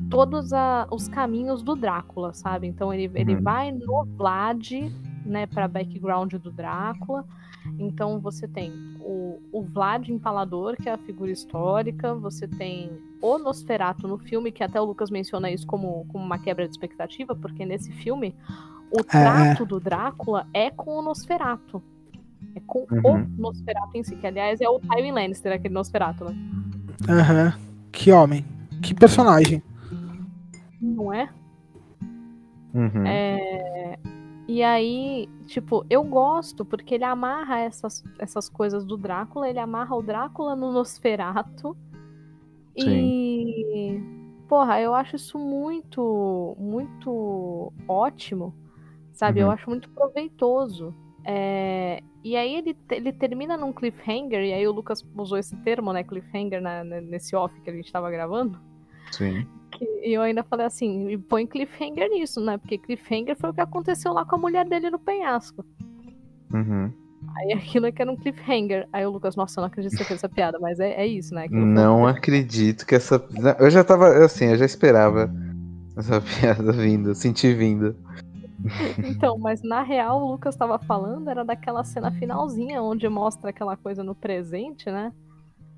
todos 0.09 0.53
a- 0.53 0.87
os 0.91 1.07
caminhos 1.07 1.61
do 1.63 1.75
Drácula, 1.75 2.33
sabe? 2.33 2.67
Então 2.67 2.93
ele, 2.93 3.09
ele 3.15 3.35
Uhum. 3.35 3.41
vai 3.41 3.71
no 3.71 4.05
Vlad, 4.05 4.71
né, 5.25 5.45
pra 5.47 5.67
background 5.67 6.33
do 6.35 6.51
Drácula. 6.51 7.25
Então 7.79 8.19
você 8.19 8.47
tem 8.47 8.71
o, 9.01 9.39
o 9.51 9.61
Vlad 9.63 10.07
Empalador, 10.07 10.75
que 10.77 10.87
é 10.87 10.93
a 10.93 10.97
figura 10.97 11.31
histórica, 11.31 12.13
você 12.15 12.47
tem 12.47 12.91
o 13.21 13.37
Nosferatu 13.37 14.07
no 14.07 14.17
filme, 14.17 14.51
que 14.51 14.63
até 14.63 14.79
o 14.79 14.85
Lucas 14.85 15.09
menciona 15.09 15.49
isso 15.51 15.67
como, 15.67 16.05
como 16.09 16.23
uma 16.23 16.37
quebra 16.39 16.65
de 16.65 16.71
expectativa, 16.71 17.35
porque 17.35 17.65
nesse 17.65 17.91
filme 17.91 18.33
o 18.91 19.03
trato 19.03 19.65
do 19.65 19.79
Drácula 19.81 20.47
é 20.53 20.69
com 20.69 20.97
o 20.97 21.01
Nosferatu. 21.01 21.81
É 22.55 22.61
com 22.65 22.87
Uhum. 22.89 23.01
o 23.37 23.41
Nosferatu 23.41 23.97
em 23.97 24.03
si, 24.03 24.15
que 24.15 24.25
aliás 24.27 24.61
é 24.61 24.69
o 24.69 24.79
Tywin 24.79 25.11
Lannister, 25.11 25.51
aquele 25.51 25.73
Nosferatu, 25.73 26.23
né? 26.23 26.35
Aham. 27.09 27.53
Que 27.91 28.11
homem. 28.11 28.45
Que 28.81 28.93
personagem. 28.93 29.61
Não 30.81 31.11
é? 31.13 31.29
Uhum. 32.73 33.05
É, 33.05 33.97
E 34.47 34.63
aí, 34.63 35.27
tipo, 35.45 35.85
eu 35.89 36.03
gosto 36.03 36.63
porque 36.63 36.95
ele 36.95 37.03
amarra 37.03 37.59
essas, 37.59 38.03
essas 38.17 38.47
coisas 38.47 38.85
do 38.85 38.95
Drácula, 38.97 39.49
ele 39.49 39.59
amarra 39.59 39.95
o 39.95 40.01
Drácula 40.01 40.55
no 40.55 40.71
Nosferatu. 40.71 41.75
E. 42.75 44.01
Porra, 44.47 44.79
eu 44.79 44.93
acho 44.93 45.15
isso 45.17 45.37
muito, 45.37 46.55
muito 46.57 47.73
ótimo, 47.87 48.53
sabe? 49.11 49.41
Eu 49.41 49.47
Uhum. 49.47 49.51
acho 49.53 49.69
muito 49.69 49.89
proveitoso. 49.89 50.93
É, 51.25 52.01
E 52.23 52.35
aí 52.35 52.55
ele, 52.55 52.75
ele 52.91 53.13
termina 53.13 53.55
num 53.57 53.71
cliffhanger, 53.71 54.41
e 54.43 54.53
aí 54.53 54.67
o 54.67 54.71
Lucas 54.73 55.05
usou 55.15 55.37
esse 55.37 55.55
termo, 55.57 55.93
né? 55.93 56.03
Cliffhanger 56.03 56.61
na- 56.61 56.83
na- 56.83 56.99
nesse 57.01 57.35
off 57.35 57.57
que 57.61 57.69
a 57.69 57.73
gente 57.73 57.89
tava 57.91 58.09
gravando. 58.11 58.59
Sim. 59.11 59.45
E 60.03 60.13
eu 60.13 60.21
ainda 60.21 60.43
falei 60.43 60.65
assim, 60.65 61.09
e 61.09 61.17
põe 61.17 61.45
cliffhanger 61.45 62.09
nisso, 62.09 62.41
né? 62.41 62.57
Porque 62.57 62.77
cliffhanger 62.77 63.35
foi 63.35 63.49
o 63.49 63.53
que 63.53 63.61
aconteceu 63.61 64.13
lá 64.13 64.25
com 64.25 64.35
a 64.35 64.39
mulher 64.39 64.65
dele 64.67 64.89
no 64.89 64.99
penhasco. 64.99 65.65
Uhum. 66.53 66.91
Aí 67.35 67.53
aquilo 67.53 67.85
é 67.85 67.91
que 67.91 68.01
era 68.01 68.11
um 68.11 68.15
cliffhanger. 68.15 68.87
Aí 68.91 69.05
o 69.05 69.11
Lucas, 69.11 69.35
nossa, 69.35 69.59
eu 69.59 69.61
não 69.61 69.67
acredito 69.67 69.91
que 69.91 69.97
você 69.97 70.05
fez 70.05 70.19
essa 70.19 70.29
piada, 70.29 70.57
mas 70.59 70.79
é, 70.79 70.91
é 70.91 71.05
isso, 71.05 71.33
né? 71.33 71.45
Aquilo 71.45 71.61
foi 71.61 71.69
Não 71.69 71.97
cliffhanger. 71.97 72.17
acredito 72.17 72.85
que 72.85 72.95
essa. 72.95 73.23
Eu 73.59 73.69
já 73.69 73.83
tava. 73.83 74.25
Assim, 74.25 74.45
eu 74.45 74.57
já 74.57 74.65
esperava 74.65 75.31
essa 75.95 76.21
piada 76.39 76.71
vindo, 76.71 77.13
senti 77.13 77.53
vindo. 77.53 77.95
Então, 78.97 79.37
mas 79.37 79.61
na 79.61 79.83
real 79.83 80.21
o 80.21 80.31
Lucas 80.31 80.55
tava 80.55 80.79
falando 80.79 81.29
era 81.29 81.45
daquela 81.45 81.83
cena 81.83 82.11
finalzinha, 82.11 82.81
onde 82.81 83.07
mostra 83.07 83.51
aquela 83.51 83.77
coisa 83.77 84.03
no 84.03 84.15
presente, 84.15 84.89
né? 84.89 85.13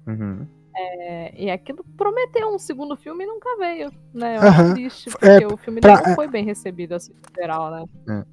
Uhum. 0.08 0.48
É, 0.82 1.34
e 1.36 1.50
aquilo 1.52 1.84
prometeu 1.98 2.48
um 2.54 2.58
segundo 2.60 2.96
filme 2.96 3.26
e 3.26 3.28
nunca 3.28 3.50
veio, 3.58 3.92
né? 4.14 4.38
Eu 4.38 4.42
acho 4.44 4.74
triste, 4.74 5.10
porque 5.10 5.26
É, 5.28 5.46
o 5.46 5.58
filme 5.58 5.82
pra- 5.82 6.02
não 6.08 6.16
foi 6.16 6.28
bem 6.28 6.46
recebido 6.46 6.94
assim, 6.96 7.12
no 7.12 7.42
geral, 7.42 7.70
né? 8.08 8.24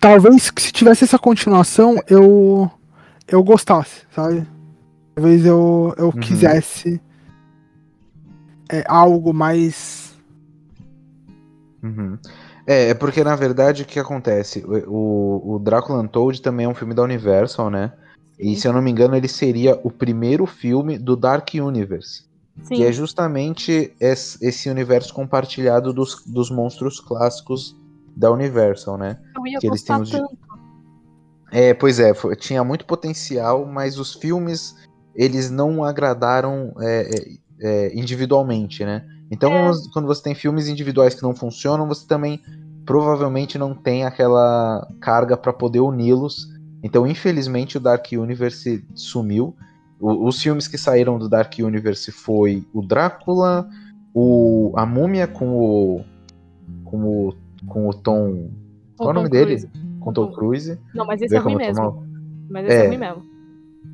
Talvez 0.00 0.50
que 0.50 0.60
se 0.60 0.72
tivesse 0.72 1.04
essa 1.04 1.18
continuação, 1.18 1.96
eu. 2.08 2.68
Eu 3.28 3.42
gostasse, 3.44 4.06
sabe? 4.10 4.46
Talvez 5.14 5.44
eu, 5.44 5.94
eu 5.98 6.06
Uhum. 6.06 6.12
quisesse. 6.20 7.00
é, 8.70 8.84
algo 8.88 9.32
mais. 9.32 10.18
Uhum. 11.82 12.18
É, 12.66 12.90
é 12.90 12.94
porque 12.94 13.22
na 13.24 13.34
verdade 13.36 13.82
o 13.82 13.86
que 13.86 13.98
acontece? 13.98 14.64
O, 14.66 14.90
o, 14.92 15.54
o 15.54 15.58
Drácula 15.58 16.00
Untold 16.00 16.42
também 16.42 16.66
é 16.66 16.68
um 16.68 16.74
filme 16.74 16.92
da 16.94 17.02
Universal, 17.02 17.70
né? 17.70 17.92
E 18.38 18.54
se 18.56 18.68
eu 18.68 18.72
não 18.72 18.80
me 18.82 18.90
engano, 18.90 19.16
ele 19.16 19.28
seria 19.28 19.78
o 19.82 19.90
primeiro 19.90 20.46
filme 20.46 20.96
do 20.98 21.16
Dark 21.16 21.48
Universe. 21.54 22.24
Sim, 22.62 22.76
Que 22.76 22.84
é 22.84 22.92
justamente 22.92 23.92
es- 24.00 24.38
esse 24.42 24.68
universo 24.68 25.12
compartilhado 25.14 25.92
dos, 25.92 26.22
dos 26.26 26.50
monstros 26.50 27.00
clássicos 27.00 27.76
da 28.16 28.30
Universal, 28.32 28.96
né? 28.98 29.18
eu 29.36 29.46
ia 29.46 29.58
que 29.58 29.66
eles 29.66 29.82
têm 29.82 30.00
os 30.00 30.10
tanto. 30.10 30.36
É, 31.50 31.72
pois 31.72 31.98
é, 31.98 32.12
foi- 32.14 32.36
tinha 32.36 32.62
muito 32.62 32.84
potencial, 32.84 33.64
mas 33.64 33.98
os 33.98 34.14
filmes 34.14 34.74
eles 35.14 35.50
não 35.50 35.82
agradaram 35.82 36.72
é, 36.80 37.10
é, 37.10 37.88
é, 37.88 37.98
individualmente, 37.98 38.84
né? 38.84 39.04
Então, 39.30 39.52
É. 39.52 39.62
quando- 39.70 39.90
quando 39.92 40.06
você 40.06 40.22
tem 40.22 40.34
filmes 40.34 40.68
individuais 40.68 41.14
que 41.14 41.22
não 41.22 41.34
funcionam, 41.34 41.86
você 41.88 42.06
também 42.06 42.40
provavelmente 42.84 43.58
não 43.58 43.74
tem 43.74 44.04
aquela 44.04 44.86
carga 45.00 45.36
para 45.36 45.52
poder 45.52 45.80
uni-los. 45.80 46.48
Então, 46.82 47.06
infelizmente, 47.06 47.76
o 47.76 47.80
Dark 47.80 48.06
Universe 48.12 48.84
sumiu. 48.94 49.54
O- 50.00 50.26
os 50.28 50.40
filmes 50.40 50.68
que 50.68 50.78
saíram 50.78 51.18
do 51.18 51.28
Dark 51.28 51.52
Universe 51.58 52.12
foi 52.12 52.64
o 52.72 52.80
Drácula, 52.82 53.68
o 54.14 54.72
a 54.76 54.86
Múmia 54.86 55.26
com 55.26 55.48
o 55.58 56.04
com 56.84 57.02
o 57.28 57.34
com 57.66 57.88
o 57.88 57.92
Tom, 57.94 58.50
qual 58.96 59.08
é 59.08 59.12
o 59.12 59.14
nome 59.14 59.28
dele? 59.28 59.56
Cruise. 59.56 59.68
Com 60.00 60.10
o 60.10 60.12
Tom 60.12 60.32
Cruise. 60.32 60.78
Não, 60.94 61.04
mas 61.06 61.20
esse 61.20 61.30
Vê 61.30 61.36
é 61.36 61.40
ruim 61.40 61.56
mesmo. 61.56 61.82
mal? 61.82 62.04
Mas 62.48 62.66
esse 62.66 62.76
é, 62.76 62.84
É. 62.84 62.88
ruim 62.88 62.98
mesmo. 62.98 63.22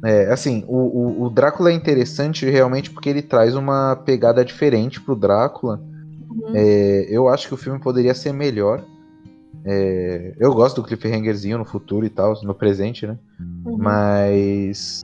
É, 0.05 0.31
assim, 0.31 0.65
o, 0.69 0.77
o, 0.77 1.23
o 1.24 1.31
Drácula 1.31 1.70
é 1.70 1.73
interessante 1.73 2.44
realmente 2.44 2.90
porque 2.90 3.09
ele 3.09 3.23
traz 3.23 3.56
uma 3.56 3.97
pegada 3.97 4.44
diferente 4.44 5.01
pro 5.01 5.16
Drácula. 5.16 5.82
Uhum. 6.28 6.52
É, 6.55 7.06
eu 7.09 7.28
acho 7.28 7.48
que 7.48 7.55
o 7.55 7.56
filme 7.56 7.81
poderia 7.81 8.12
ser 8.15 8.32
melhor. 8.32 8.85
É, 9.65 10.35
eu 10.39 10.53
gosto 10.53 10.82
do 10.82 10.86
cliffhangerzinho 10.86 11.57
no 11.59 11.65
futuro 11.65 12.05
e 12.05 12.11
tal, 12.11 12.35
no 12.43 12.55
presente, 12.55 13.07
né? 13.07 13.19
Uhum. 13.65 13.78
Mas 13.78 15.03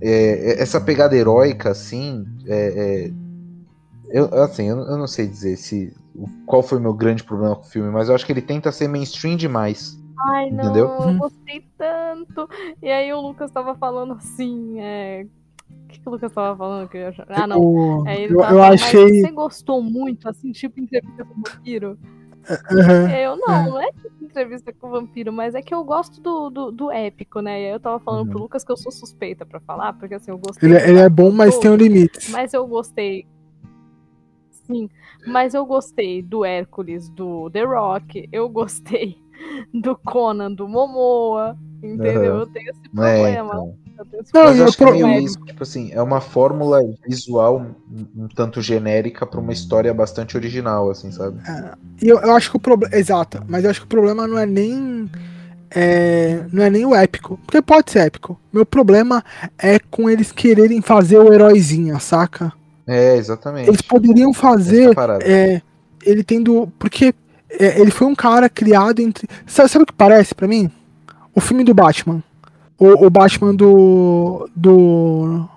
é, 0.00 0.62
essa 0.62 0.80
pegada 0.80 1.14
heróica, 1.14 1.70
assim, 1.70 2.26
é, 2.46 3.06
é, 3.06 3.10
eu, 4.10 4.24
assim, 4.42 4.68
eu, 4.68 4.78
eu 4.78 4.96
não 4.96 5.06
sei 5.06 5.26
dizer 5.26 5.56
se 5.56 5.94
qual 6.46 6.62
foi 6.62 6.78
o 6.78 6.80
meu 6.80 6.94
grande 6.94 7.22
problema 7.22 7.54
com 7.54 7.62
o 7.62 7.70
filme, 7.70 7.90
mas 7.90 8.08
eu 8.08 8.14
acho 8.14 8.24
que 8.24 8.32
ele 8.32 8.42
tenta 8.42 8.72
ser 8.72 8.88
mainstream 8.88 9.36
demais. 9.36 10.00
Ai, 10.26 10.50
não, 10.50 10.64
Entendeu? 10.64 10.86
eu 10.86 11.18
gostei 11.18 11.64
tanto. 11.78 12.48
E 12.82 12.90
aí 12.90 13.12
o 13.12 13.20
Lucas 13.20 13.50
tava 13.50 13.74
falando 13.74 14.14
assim, 14.14 14.80
é... 14.80 15.26
O 15.70 15.88
que, 15.88 16.00
que 16.00 16.08
o 16.08 16.12
Lucas 16.12 16.32
tava 16.32 16.56
falando? 16.56 16.88
Que 16.88 16.98
eu... 16.98 17.12
Ah, 17.28 17.46
não. 17.46 17.60
o- 17.60 18.04
É, 18.06 18.22
ele 18.22 18.34
eu, 18.34 18.38
tava 18.38 18.52
eu 18.54 18.62
achei. 18.62 19.02
Mas 19.04 19.20
você 19.20 19.32
gostou 19.32 19.82
muito, 19.82 20.28
assim, 20.28 20.50
tipo 20.52 20.80
entrevista 20.80 21.24
com 21.24 21.40
o 21.40 21.42
vampiro? 21.42 21.98
Aham. 22.48 23.10
Eu 23.10 23.36
não, 23.36 23.70
não 23.70 23.80
é 23.80 23.92
tipo 23.92 24.24
entrevista 24.24 24.72
com 24.72 24.88
o 24.88 24.90
vampiro, 24.90 25.32
mas 25.32 25.54
é 25.54 25.62
que 25.62 25.74
eu 25.74 25.84
gosto 25.84 26.20
do, 26.20 26.50
do, 26.50 26.70
do 26.70 26.90
épico, 26.90 27.40
né? 27.40 27.62
E 27.62 27.66
aí 27.66 27.72
eu 27.72 27.80
tava 27.80 27.98
falando 28.00 28.28
pro 28.28 28.38
Uhum. 28.38 28.44
Lucas 28.44 28.64
que 28.64 28.72
eu 28.72 28.76
sou 28.76 28.92
suspeita 28.92 29.44
pra 29.44 29.60
falar, 29.60 29.92
porque 29.94 30.14
assim, 30.14 30.30
eu 30.30 30.38
gostei. 30.38 30.68
Ele, 30.68 30.78
do 30.78 30.84
ele 30.86 30.98
é 31.00 31.08
bom, 31.08 31.30
mas 31.30 31.54
todo, 31.54 31.62
tem 31.62 31.70
um 31.70 31.76
limite. 31.76 32.30
Mas 32.30 32.54
eu 32.54 32.66
gostei. 32.66 33.26
Sim, 34.66 34.88
mas 35.26 35.52
eu 35.54 35.66
gostei 35.66 36.22
do 36.22 36.44
Hércules, 36.44 37.08
do 37.08 37.50
The 37.50 37.64
Rock, 37.64 38.28
eu 38.30 38.48
gostei 38.48 39.18
do 39.74 39.96
Conan, 39.96 40.52
do 40.52 40.68
Momoa, 40.68 41.56
entendeu? 41.82 42.34
Aham. 42.34 42.40
Eu 42.40 42.46
tenho 42.46 42.70
esse 42.70 42.80
É, 42.80 42.90
problema. 42.94 43.54
então. 43.54 43.74
eu 43.98 44.06
tenho 44.06 44.22
esse 44.22 44.34
Não, 44.34 44.44
Mas 44.44 44.58
eu 44.58 44.64
acho 44.64 44.76
que 44.76 44.84
é 44.84 44.86
meio 44.86 44.98
problema. 44.98 45.24
isso, 45.26 45.38
tipo 45.46 45.62
assim, 45.62 45.92
é 45.92 46.02
uma 46.02 46.20
fórmula 46.20 46.80
visual 47.06 47.58
um, 47.90 48.24
um 48.24 48.28
tanto 48.28 48.60
genérica 48.62 49.26
pra 49.26 49.40
uma 49.40 49.52
história 49.52 49.92
bastante 49.92 50.36
original, 50.36 50.90
assim, 50.90 51.10
sabe? 51.10 51.38
E 52.02 52.08
eu, 52.08 52.18
eu 52.18 52.32
acho 52.34 52.50
que 52.50 52.56
o 52.56 52.60
problema. 52.60 52.94
Exato, 52.96 53.42
mas 53.48 53.64
eu 53.64 53.70
acho 53.70 53.80
que 53.80 53.86
o 53.86 53.88
problema 53.88 54.26
não 54.26 54.38
é 54.38 54.46
nem. 54.46 55.10
é, 55.70 56.44
não 56.52 56.62
é 56.62 56.70
nem 56.70 56.84
o 56.86 56.94
épico. 56.94 57.38
Porque 57.46 57.62
pode 57.62 57.90
ser 57.90 58.00
épico. 58.00 58.38
Meu 58.52 58.66
problema 58.66 59.24
é 59.58 59.78
com 59.78 60.08
eles 60.08 60.32
quererem 60.32 60.80
fazer 60.82 61.18
o 61.18 61.32
heróizinho, 61.32 61.98
saca? 62.00 62.52
É, 62.86 63.16
exatamente. 63.16 63.68
Eles 63.68 63.82
poderiam 63.82 64.30
é 64.30 64.34
fazer. 64.34 64.90
é, 65.22 65.62
ele 66.04 66.24
tendo. 66.24 66.68
Porque 66.78 67.06
é, 67.06 67.14
ele 67.58 67.90
foi 67.90 68.06
um 68.06 68.14
cara 68.14 68.48
criado 68.48 69.00
entre. 69.00 69.28
Sabe, 69.46 69.68
sabe 69.68 69.82
o 69.82 69.86
que 69.86 69.92
parece 69.92 70.34
pra 70.34 70.48
mim? 70.48 70.70
O 71.34 71.40
filme 71.40 71.64
do 71.64 71.74
Batman. 71.74 72.22
O, 72.78 73.06
o 73.06 73.10
Batman 73.10 73.54
do. 73.54 74.48
Do. 74.54 75.48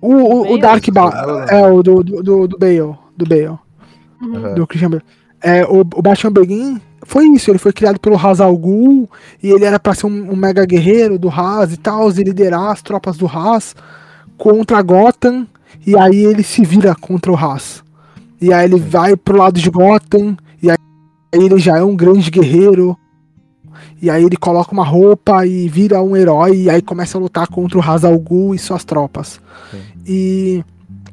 O, 0.00 0.12
o, 0.12 0.52
o? 0.54 0.58
Dark 0.58 0.84
ba 0.90 1.10
Nolan. 1.10 1.44
É, 1.46 1.66
o 1.66 1.82
do, 1.82 2.02
do, 2.02 2.22
do, 2.22 2.48
do 2.48 2.58
Bale. 2.58 2.96
Do 3.16 3.26
Bale. 3.26 3.58
Uhum. 4.20 4.54
Do 4.54 4.66
Christian 4.66 4.90
Bale. 4.90 5.02
É, 5.40 5.64
o, 5.64 5.80
o 5.80 6.02
Batman 6.02 6.32
Begin 6.32 6.80
foi 7.04 7.26
isso, 7.26 7.50
ele 7.50 7.58
foi 7.58 7.72
criado 7.72 7.98
pelo 7.98 8.16
Ra's 8.16 8.40
al 8.40 8.56
Ghul 8.56 9.10
e 9.42 9.50
ele 9.50 9.64
era 9.64 9.78
pra 9.78 9.94
ser 9.94 10.06
um, 10.06 10.32
um 10.32 10.36
mega 10.36 10.64
guerreiro 10.64 11.18
do 11.18 11.28
Haas 11.28 11.72
e 11.72 11.76
tal, 11.76 12.10
e 12.10 12.22
liderar 12.22 12.70
as 12.70 12.80
tropas 12.80 13.16
do 13.16 13.26
Haas 13.26 13.74
contra 14.38 14.80
Gotham, 14.82 15.46
e 15.84 15.96
aí 15.96 16.24
ele 16.24 16.42
se 16.42 16.64
vira 16.64 16.94
contra 16.94 17.32
o 17.32 17.36
Haas. 17.36 17.82
E 18.42 18.52
aí 18.52 18.64
ele 18.64 18.80
vai 18.80 19.16
pro 19.16 19.38
lado 19.38 19.60
de 19.60 19.70
Gotham, 19.70 20.36
e 20.60 20.68
aí 20.68 20.76
ele 21.32 21.58
já 21.58 21.78
é 21.78 21.82
um 21.82 21.94
grande 21.94 22.28
guerreiro, 22.28 22.98
e 24.00 24.10
aí 24.10 24.24
ele 24.24 24.36
coloca 24.36 24.72
uma 24.72 24.84
roupa 24.84 25.46
e 25.46 25.68
vira 25.68 26.02
um 26.02 26.16
herói, 26.16 26.62
e 26.62 26.68
aí 26.68 26.82
começa 26.82 27.16
a 27.16 27.20
lutar 27.20 27.46
contra 27.46 27.78
o 27.78 27.80
Ra's 27.80 28.04
al 28.04 28.18
Ghul 28.18 28.52
e 28.52 28.58
suas 28.58 28.84
tropas. 28.84 29.40
Sim. 29.70 29.78
E, 30.04 30.64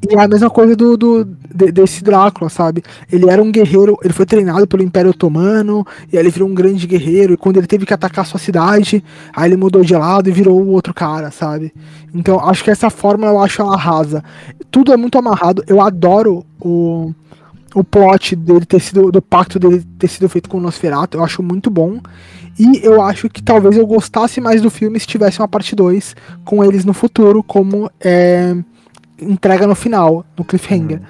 e 0.08 0.16
é 0.16 0.22
a 0.22 0.28
mesma 0.28 0.50
coisa 0.50 0.76
do, 0.76 0.96
do 0.96 1.26
de- 1.26 1.72
desse 1.72 2.04
Drácula, 2.04 2.50
sabe? 2.50 2.82
Ele 3.12 3.30
era 3.30 3.42
um 3.44 3.52
guerreiro, 3.52 3.98
ele 4.04 4.14
foi 4.14 4.26
treinado 4.26 4.66
pelo 4.66 4.82
Império 4.82 5.12
Otomano, 5.12 5.86
e 6.12 6.18
aí 6.18 6.24
ele 6.24 6.30
virou 6.32 6.48
um 6.48 6.54
grande 6.54 6.88
guerreiro, 6.88 7.34
e 7.34 7.38
quando 7.38 7.58
ele 7.58 7.68
teve 7.68 7.86
que 7.86 7.94
atacar 7.94 8.26
sua 8.26 8.40
cidade, 8.40 9.04
aí 9.36 9.50
ele 9.50 9.58
mudou 9.58 9.84
de 9.84 9.94
lado 9.96 10.30
e 10.30 10.32
virou 10.32 10.62
o 10.62 10.70
outro 10.70 10.94
cara, 10.94 11.32
sabe? 11.32 11.74
Então, 12.14 12.40
acho 12.40 12.64
que 12.64 12.72
essa 12.72 12.90
forma 12.90 13.28
eu 13.28 13.40
acho 13.42 13.62
ela 13.62 13.76
rasa. 13.76 14.24
Tudo 14.72 14.94
é 14.94 14.98
muito 14.98 15.18
amarrado, 15.18 15.64
eu 15.68 15.82
adoro 15.82 16.46
o, 16.62 17.14
o 17.76 17.84
plot 17.84 18.36
dele 18.38 18.66
ter 18.66 18.80
sido, 18.80 19.12
do 19.12 19.22
pacto 19.22 19.60
dele 19.60 19.84
ter 19.98 20.08
sido 20.08 20.30
feito 20.30 20.50
com 20.50 20.58
o 20.58 20.62
Nosferatu, 20.62 21.18
eu 21.18 21.24
acho 21.24 21.44
muito 21.44 21.70
bom. 21.70 22.00
E 22.58 22.82
eu 22.84 23.02
acho 23.02 23.30
que 23.30 23.42
talvez 23.42 23.78
eu 23.78 23.88
gostasse 23.88 24.42
mais 24.42 24.62
do 24.62 24.70
filme 24.70 25.00
se 25.00 25.08
tivesse 25.08 25.40
uma 25.40 25.48
parte 25.48 25.74
2 25.76 26.14
com 26.44 26.64
eles 26.64 26.84
no 26.84 26.94
futuro, 26.94 27.42
como 27.42 27.90
é, 28.02 28.54
entrega 29.22 29.66
no 29.68 29.76
final, 29.76 30.26
no 30.38 30.44
cliffhanger. 30.46 31.02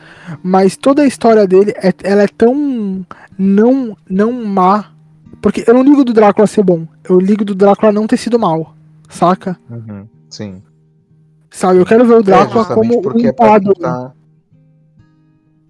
Mas 0.43 0.75
toda 0.77 1.01
a 1.03 1.07
história 1.07 1.47
dele, 1.47 1.73
é, 1.77 1.93
ela 2.03 2.23
é 2.23 2.27
tão 2.27 3.05
não, 3.37 3.95
não 4.09 4.31
má. 4.45 4.91
Porque 5.41 5.63
eu 5.65 5.73
não 5.73 5.83
ligo 5.83 6.03
do 6.03 6.13
Drácula 6.13 6.45
ser 6.47 6.63
bom, 6.63 6.85
eu 7.07 7.17
ligo 7.19 7.45
do 7.45 7.55
Drácula 7.55 7.91
não 7.93 8.05
ter 8.07 8.17
sido 8.17 8.37
mal, 8.37 8.75
saca? 9.07 9.57
Uhum, 9.69 10.05
Sim. 10.29 10.61
Sabe, 11.49 11.79
eu 11.79 11.85
quero 11.85 12.05
ver 12.05 12.13
o 12.15 12.19
É, 12.19 12.23
Drácula 12.23 12.63
justamente 12.63 12.89
como 12.89 13.01
porque 13.01 13.25
um 13.25 13.29
é 13.29 13.31
pra 13.31 13.47
padre. 13.47 13.73
tentar. 13.73 14.13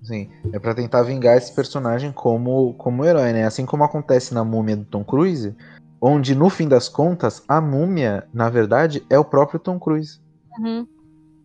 Sim, 0.02 0.30
é 0.52 0.58
pra 0.60 0.74
tentar 0.74 1.04
vingar 1.04 1.38
esse 1.38 1.54
personagem 1.54 2.12
como, 2.12 2.74
como 2.74 3.06
herói, 3.06 3.32
né? 3.32 3.46
Assim 3.46 3.66
como 3.66 3.84
acontece 3.84 4.34
na 4.34 4.44
múmia 4.44 4.76
do 4.76 4.84
Tom 4.86 5.04
Cruise, 5.04 5.56
onde 6.02 6.34
no 6.34 6.50
fim 6.50 6.68
das 6.68 6.90
contas, 6.90 7.44
a 7.48 7.62
múmia, 7.62 8.28
na 8.34 8.50
verdade, 8.50 9.04
é 9.10 9.20
o 9.20 9.24
próprio 9.26 9.60
Tom 9.60 9.80
Cruise. 9.80 10.20
Uhum. 10.60 10.88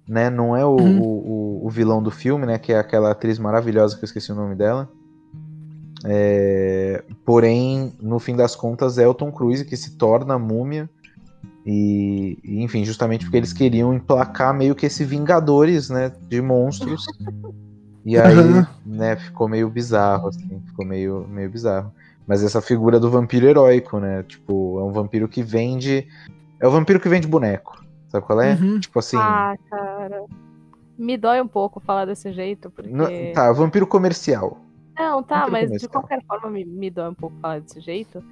Né? 0.06 0.28
Não 0.28 0.55
é 0.56 0.64
o, 0.64 0.70
Uhum. 0.70 0.98
o, 1.01 1.62
o- 1.62 1.66
o 1.66 1.70
vilão 1.70 2.02
do 2.02 2.10
filme, 2.10 2.44
né? 2.47 2.59
Que 2.59 2.72
é 2.72 2.78
aquela 2.78 3.10
atriz 3.10 3.39
maravilhosa 3.39 3.97
que 3.97 4.05
eu 4.05 4.06
esqueci 4.06 4.31
o 4.32 4.35
nome 4.35 4.55
dela. 4.55 4.89
É, 6.05 7.02
Porém, 7.24 7.93
no 8.01 8.18
fim 8.18 8.36
das 8.36 8.55
contas, 8.55 8.98
é 8.98 9.06
o 9.09 9.14
Tom 9.14 9.32
Cruise 9.32 9.64
que 9.64 9.76
se 9.76 9.97
torna 9.97 10.35
a 10.35 10.39
múmia. 10.39 10.89
E, 11.66 12.39
enfim, 12.62 12.85
justamente 12.85 13.24
porque 13.24 13.39
eles 13.39 13.52
queriam 13.55 13.94
emplacar 13.94 14.52
meio 14.52 14.74
que 14.74 14.85
esse 14.85 15.05
Vingadores, 15.05 15.89
né? 15.89 16.12
De 16.28 16.43
monstros. 16.43 17.06
E 18.05 18.18
aí, 18.20 18.36
Aham. 18.36 18.66
né, 18.85 19.16
ficou 19.16 19.48
meio 19.48 19.70
bizarro, 19.70 20.28
assim, 20.28 20.60
ficou 20.66 20.85
meio, 20.85 21.26
meio 21.26 21.48
bizarro. 21.48 21.90
Mas 22.26 22.43
essa 22.43 22.60
figura 22.60 23.01
do 23.01 23.10
vampiro 23.10 23.47
heróico, 23.47 23.98
né? 23.98 24.22
Tipo, 24.24 24.78
é 24.81 24.85
um 24.85 24.93
vampiro 24.93 25.26
que 25.28 25.43
vende. 25.43 26.06
É 26.60 26.68
o 26.68 26.70
vampiro 26.70 27.01
que 27.01 27.09
vende 27.09 27.26
boneco. 27.26 27.84
Sabe 28.15 28.27
qual 28.27 28.41
é? 28.41 28.55
Uhum. 28.55 28.78
Tipo 28.78 29.01
assim. 29.01 29.16
Ah, 29.19 29.57
cara. 29.69 30.24
Me 30.97 31.16
dói 31.16 31.41
um 31.41 31.49
pouco 31.49 31.81
falar 31.81 32.05
desse 32.05 32.32
jeito, 32.32 32.70
porque. 32.70 32.89
no- 32.89 33.09
tá, 33.32 33.51
vampiro 33.53 33.89
comercial. 33.89 34.57
Não, 34.97 35.20
tá, 35.20 35.47
Vampiro 35.47 35.53
mas 35.53 35.62
de 35.62 35.66
comercial. 35.66 35.91
qualquer 35.91 36.24
forma 36.24 36.49
me, 36.49 36.65
me 36.65 36.91
dói 36.91 37.09
um 37.11 37.15
pouco 37.15 37.36
falar 37.41 37.61
desse 37.61 37.81
jeito. 37.81 38.23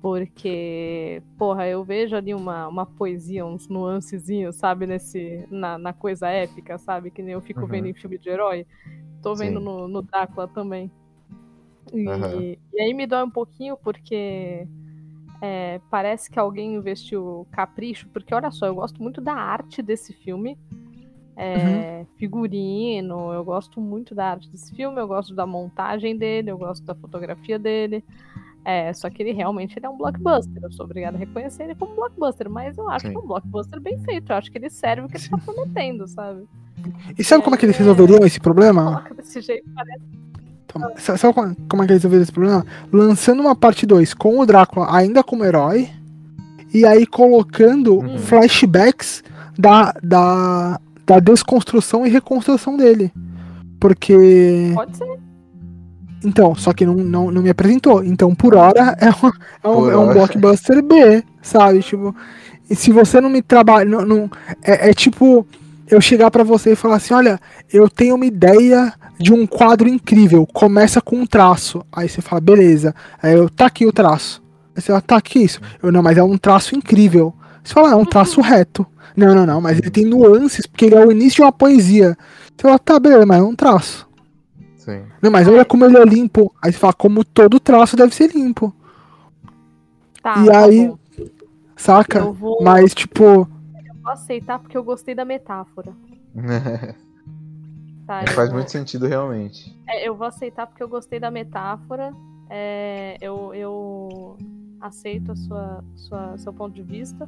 Porque, 0.00 1.20
porra, 1.36 1.66
eu 1.66 1.82
vejo 1.82 2.14
ali 2.14 2.32
uma, 2.32 2.68
uma 2.68 2.86
poesia, 2.86 3.44
uns 3.44 3.66
nuancezinhos, 3.68 4.54
sabe, 4.54 4.86
nesse, 4.86 5.44
na, 5.50 5.78
na 5.78 5.92
coisa 5.92 6.28
épica, 6.28 6.78
sabe? 6.78 7.10
Que 7.10 7.20
nem 7.22 7.32
eu 7.32 7.40
fico 7.40 7.62
Uhum. 7.62 7.66
vendo 7.66 7.86
em 7.88 7.94
filme 7.94 8.18
de 8.18 8.28
herói. 8.28 8.64
Tô 9.20 9.34
vendo 9.34 9.58
Sim. 9.58 9.64
no, 9.64 9.88
no 9.88 10.02
Drácula 10.02 10.46
também. 10.46 10.92
E, 11.92 12.06
Aham. 12.08 12.40
e 12.72 12.80
aí 12.80 12.94
me 12.94 13.04
dói 13.06 13.24
um 13.24 13.30
pouquinho 13.30 13.76
porque 13.78 14.68
é, 15.44 15.78
parece 15.90 16.30
que 16.30 16.38
alguém 16.38 16.74
investiu 16.74 17.46
capricho, 17.52 18.08
porque 18.08 18.34
olha 18.34 18.50
só, 18.50 18.64
eu 18.64 18.74
gosto 18.74 19.02
muito 19.02 19.20
da 19.20 19.34
arte 19.34 19.82
desse 19.82 20.14
filme. 20.14 20.58
É, 21.36 22.06
Figurino, 22.16 23.30
eu 23.30 23.44
gosto 23.44 23.78
muito 23.78 24.14
da 24.14 24.30
arte 24.30 24.48
desse 24.48 24.74
filme, 24.74 24.98
eu 24.98 25.06
gosto 25.06 25.34
da 25.34 25.44
montagem 25.44 26.16
dele, 26.16 26.50
eu 26.50 26.56
gosto 26.56 26.82
da 26.86 26.94
fotografia 26.94 27.58
dele. 27.58 28.02
É, 28.64 28.90
só 28.94 29.10
que 29.10 29.22
ele 29.22 29.32
realmente 29.32 29.78
ele 29.78 29.84
é 29.84 29.90
um 29.90 29.98
blockbuster. 29.98 30.62
Eu 30.62 30.72
sou 30.72 30.86
obrigada 30.86 31.18
a 31.18 31.20
reconhecer 31.20 31.64
ele 31.64 31.74
como 31.74 31.94
blockbuster, 31.94 32.48
mas 32.48 32.78
eu 32.78 32.88
acho 32.88 33.06
Sim. 33.06 33.12
que 33.12 33.18
é 33.18 33.20
um 33.20 33.26
blockbuster 33.26 33.78
bem 33.82 33.98
feito. 33.98 34.32
Eu 34.32 34.36
acho 34.36 34.50
que 34.50 34.56
ele 34.56 34.70
serve 34.70 35.06
o 35.06 35.08
que 35.10 35.18
ele 35.18 35.28
tá 35.28 35.36
prometendo, 35.36 36.08
sabe? 36.08 36.48
E 37.18 37.22
sabe 37.22 37.44
como 37.44 37.54
é 37.54 37.58
que 37.58 37.66
eles 37.66 37.76
resolveriam 37.76 38.24
esse 38.24 38.40
problema? 38.40 39.04
Desse 39.14 39.42
jeito, 39.42 39.68
parece 39.74 40.24
Então, 40.76 40.90
sa- 40.96 41.16
sabe 41.16 41.34
como 41.68 41.82
é 41.82 41.86
que 41.86 41.92
eles 41.92 42.02
resolveram 42.02 42.22
esse 42.22 42.32
problema? 42.32 42.66
Lançando 42.92 43.40
uma 43.40 43.54
parte 43.54 43.86
2 43.86 44.12
com 44.14 44.38
o 44.40 44.46
Drácula 44.46 44.94
ainda 44.94 45.22
como 45.22 45.44
herói, 45.44 45.88
e 46.72 46.84
aí 46.84 47.06
colocando 47.06 47.94
Uhum. 47.98 48.18
flashbacks 48.18 49.22
da, 49.58 49.94
da, 50.02 50.80
da 51.06 51.18
desconstrução 51.20 52.04
e 52.06 52.10
reconstrução 52.10 52.76
dele. 52.76 53.12
Porque. 53.78 54.72
Pode 54.74 54.96
ser. 54.96 55.06
Então, 56.24 56.54
só 56.54 56.72
que 56.72 56.86
não, 56.86 56.94
não, 56.94 57.30
não 57.30 57.42
me 57.42 57.50
apresentou. 57.50 58.02
Então, 58.02 58.34
por 58.34 58.54
hora, 58.54 58.96
é 58.98 59.10
um, 59.10 59.30
é 59.62 59.68
um, 59.68 59.90
é 59.90 59.96
um 59.98 60.12
blockbuster 60.12 60.82
B, 60.82 61.22
sabe? 61.42 61.80
Tipo, 61.80 62.16
e 62.68 62.74
se 62.74 62.90
você 62.90 63.20
não 63.20 63.28
me 63.28 63.42
trabalha. 63.42 63.84
Não, 63.88 64.04
não- 64.06 64.30
é, 64.62 64.90
é 64.90 64.94
tipo 64.94 65.46
eu 65.88 66.00
chegar 66.00 66.30
pra 66.30 66.42
você 66.42 66.72
e 66.72 66.76
falar 66.76 66.96
assim: 66.96 67.14
olha, 67.14 67.40
eu 67.72 67.88
tenho 67.88 68.14
uma 68.14 68.26
ideia 68.26 68.92
de 69.18 69.32
um 69.32 69.46
quadro 69.46 69.88
incrível. 69.88 70.46
Começa 70.46 71.00
com 71.00 71.16
um 71.16 71.26
traço. 71.26 71.84
Aí 71.92 72.08
você 72.08 72.20
fala, 72.20 72.40
beleza. 72.40 72.94
Aí 73.22 73.34
eu, 73.34 73.48
tá 73.48 73.66
aqui 73.66 73.86
o 73.86 73.92
traço. 73.92 74.42
Aí 74.74 74.82
você 74.82 74.88
fala, 74.88 75.00
tá 75.00 75.16
aqui 75.16 75.40
isso. 75.44 75.60
Eu, 75.82 75.92
não, 75.92 76.02
mas 76.02 76.16
é 76.18 76.22
um 76.22 76.36
traço 76.38 76.74
incrível. 76.76 77.32
Você 77.62 77.72
fala, 77.72 77.92
é 77.92 77.94
um 77.96 78.04
traço 78.04 78.40
reto. 78.40 78.84
Não, 79.16 79.34
não, 79.34 79.46
não, 79.46 79.60
mas 79.60 79.78
ele 79.78 79.90
tem 79.90 80.04
nuances, 80.04 80.66
porque 80.66 80.86
ele 80.86 80.96
é 80.96 81.06
o 81.06 81.12
início 81.12 81.36
de 81.36 81.42
uma 81.42 81.52
poesia. 81.52 82.16
Você 82.56 82.62
fala, 82.62 82.78
tá, 82.78 82.98
beleza, 82.98 83.24
mas 83.24 83.38
é 83.38 83.42
um 83.42 83.54
traço. 83.54 84.08
Sim. 84.76 85.02
Não, 85.22 85.30
mas 85.30 85.46
olha 85.46 85.64
como 85.64 85.84
ele 85.84 85.96
é 85.96 86.04
limpo. 86.04 86.52
Aí 86.60 86.72
você 86.72 86.78
fala, 86.78 86.92
como 86.92 87.24
todo 87.24 87.60
traço 87.60 87.96
deve 87.96 88.14
ser 88.14 88.34
limpo. 88.34 88.74
Tá, 90.22 90.42
E 90.42 90.46
tá 90.46 90.58
aí- 90.64 90.88
bom. 90.88 90.98
Saca? 91.76 92.18
Eu 92.18 92.32
vou, 92.32 92.62
Mas, 92.62 92.94
tipo, 92.94 93.48
vou 94.04 94.12
aceitar 94.12 94.58
porque 94.60 94.76
eu 94.76 94.84
gostei 94.84 95.14
da 95.14 95.24
metáfora. 95.24 95.92
Tá, 98.06 98.22
Faz 98.34 98.50
vou- 98.50 98.58
muito 98.58 98.70
sentido 98.70 99.06
realmente. 99.06 99.74
É, 99.88 100.06
eu 100.06 100.14
vou 100.14 100.26
aceitar 100.26 100.66
porque 100.66 100.82
eu 100.82 100.88
gostei 100.90 101.18
da 101.18 101.30
metáfora. 101.30 102.12
É, 102.50 103.16
eu, 103.18 103.54
eu 103.54 104.36
aceito 104.78 105.32
a 105.32 105.36
sua, 105.36 105.84
sua, 105.96 106.36
seu 106.36 106.52
ponto 106.52 106.74
de 106.74 106.82
vista, 106.82 107.26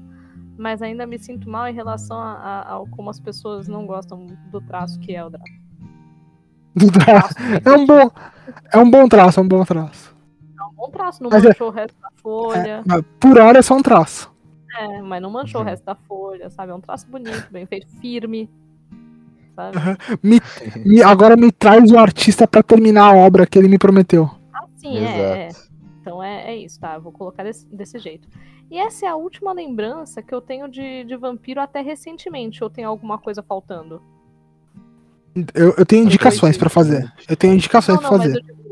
mas 0.59 0.83
ainda 0.83 1.07
me 1.07 1.19
sinto 1.19 1.49
mal 1.49 1.67
em 1.67 1.73
relação 1.73 2.19
a, 2.19 2.33
a- 2.35 2.73
ao 2.73 2.87
como 2.89 3.09
as 3.09 3.19
pessoas 3.19 3.67
não 3.67 3.87
gostam 3.87 4.27
do 4.51 4.61
traço 4.61 5.01
que 5.01 5.17
é 5.17 5.25
o. 5.25 5.31
Do 5.31 5.39
traço. 6.93 7.35
É 7.65 7.71
um 7.75 7.87
bom, 7.87 8.11
é 8.71 8.77
um 8.79 8.91
bom 8.91 9.09
traço, 9.09 9.41
é 9.41 9.43
um 9.43 9.49
bom 9.49 9.65
traço. 9.65 10.15
É 10.61 10.63
um 10.63 10.75
bom 10.75 10.91
traço, 10.91 11.23
não 11.23 11.31
Mas 11.31 11.43
é- 11.43 11.49
manchou 11.49 11.69
o 11.69 11.71
resto 11.71 11.99
da 12.03 12.11
folha. 12.23 12.83
É, 12.87 13.03
por 13.19 13.39
hora 13.41 13.61
é 13.61 13.63
só 13.63 13.75
um 13.75 13.83
traço. 13.83 14.31
É, 14.79 15.01
mas 15.03 15.23
não 15.23 15.31
manchou 15.31 15.61
Uhum. 15.61 15.67
o 15.67 15.71
resto 15.71 15.85
da 15.85 15.95
folha, 15.95 16.51
sabe? 16.51 16.73
É 16.73 16.75
um 16.75 16.81
traço 16.81 17.07
bonito, 17.09 17.49
bem 17.51 17.67
feito, 17.67 17.87
firme. 18.01 18.51
Sabe? 19.55 19.77
Me, 20.23 20.41
me- 20.85 21.03
agora 21.03 21.37
me 21.37 21.51
traz 21.51 21.91
o 21.91 21.99
artista 21.99 22.47
pra 22.47 22.63
terminar 22.63 23.15
a 23.15 23.17
obra 23.17 23.47
que 23.47 23.59
ele 23.59 23.69
me 23.69 23.79
prometeu. 23.79 24.31
Assim, 24.53 24.99
é, 24.99 25.03
é. 25.03 25.47
Exato. 25.49 25.67
Então 26.01 26.23
é, 26.23 26.51
é 26.53 26.57
isso, 26.57 26.79
tá? 26.79 26.95
Eu 26.95 27.01
vou 27.01 27.11
colocar 27.13 27.43
desse, 27.43 27.67
desse 27.67 27.99
jeito. 27.99 28.29
E 28.71 28.79
essa 28.79 29.07
é 29.07 29.09
a 29.09 29.17
última 29.17 29.53
lembrança 29.53 30.21
que 30.23 30.35
eu 30.35 30.41
tenho 30.41 30.69
de, 30.69 31.05
de 31.05 31.17
vampiro 31.17 31.61
até 31.61 31.81
recentemente. 31.81 32.63
Ou 32.63 32.69
tem 32.71 32.85
alguma 32.85 33.17
coisa 33.19 33.43
faltando? 33.43 34.03
Eu, 35.55 35.75
eu 35.77 35.85
tenho 35.87 36.05
indicações 36.05 36.57
pra 36.57 36.69
fazer. 36.71 37.11
Eu 37.29 37.37
tenho 37.37 37.55
indicações 37.55 38.01
Não, 38.01 38.09
pra 38.09 38.11
não, 38.11 38.19
mas 38.19 38.27
fazer. 38.33 38.39
eu 38.39 38.43
digo. 38.57 38.66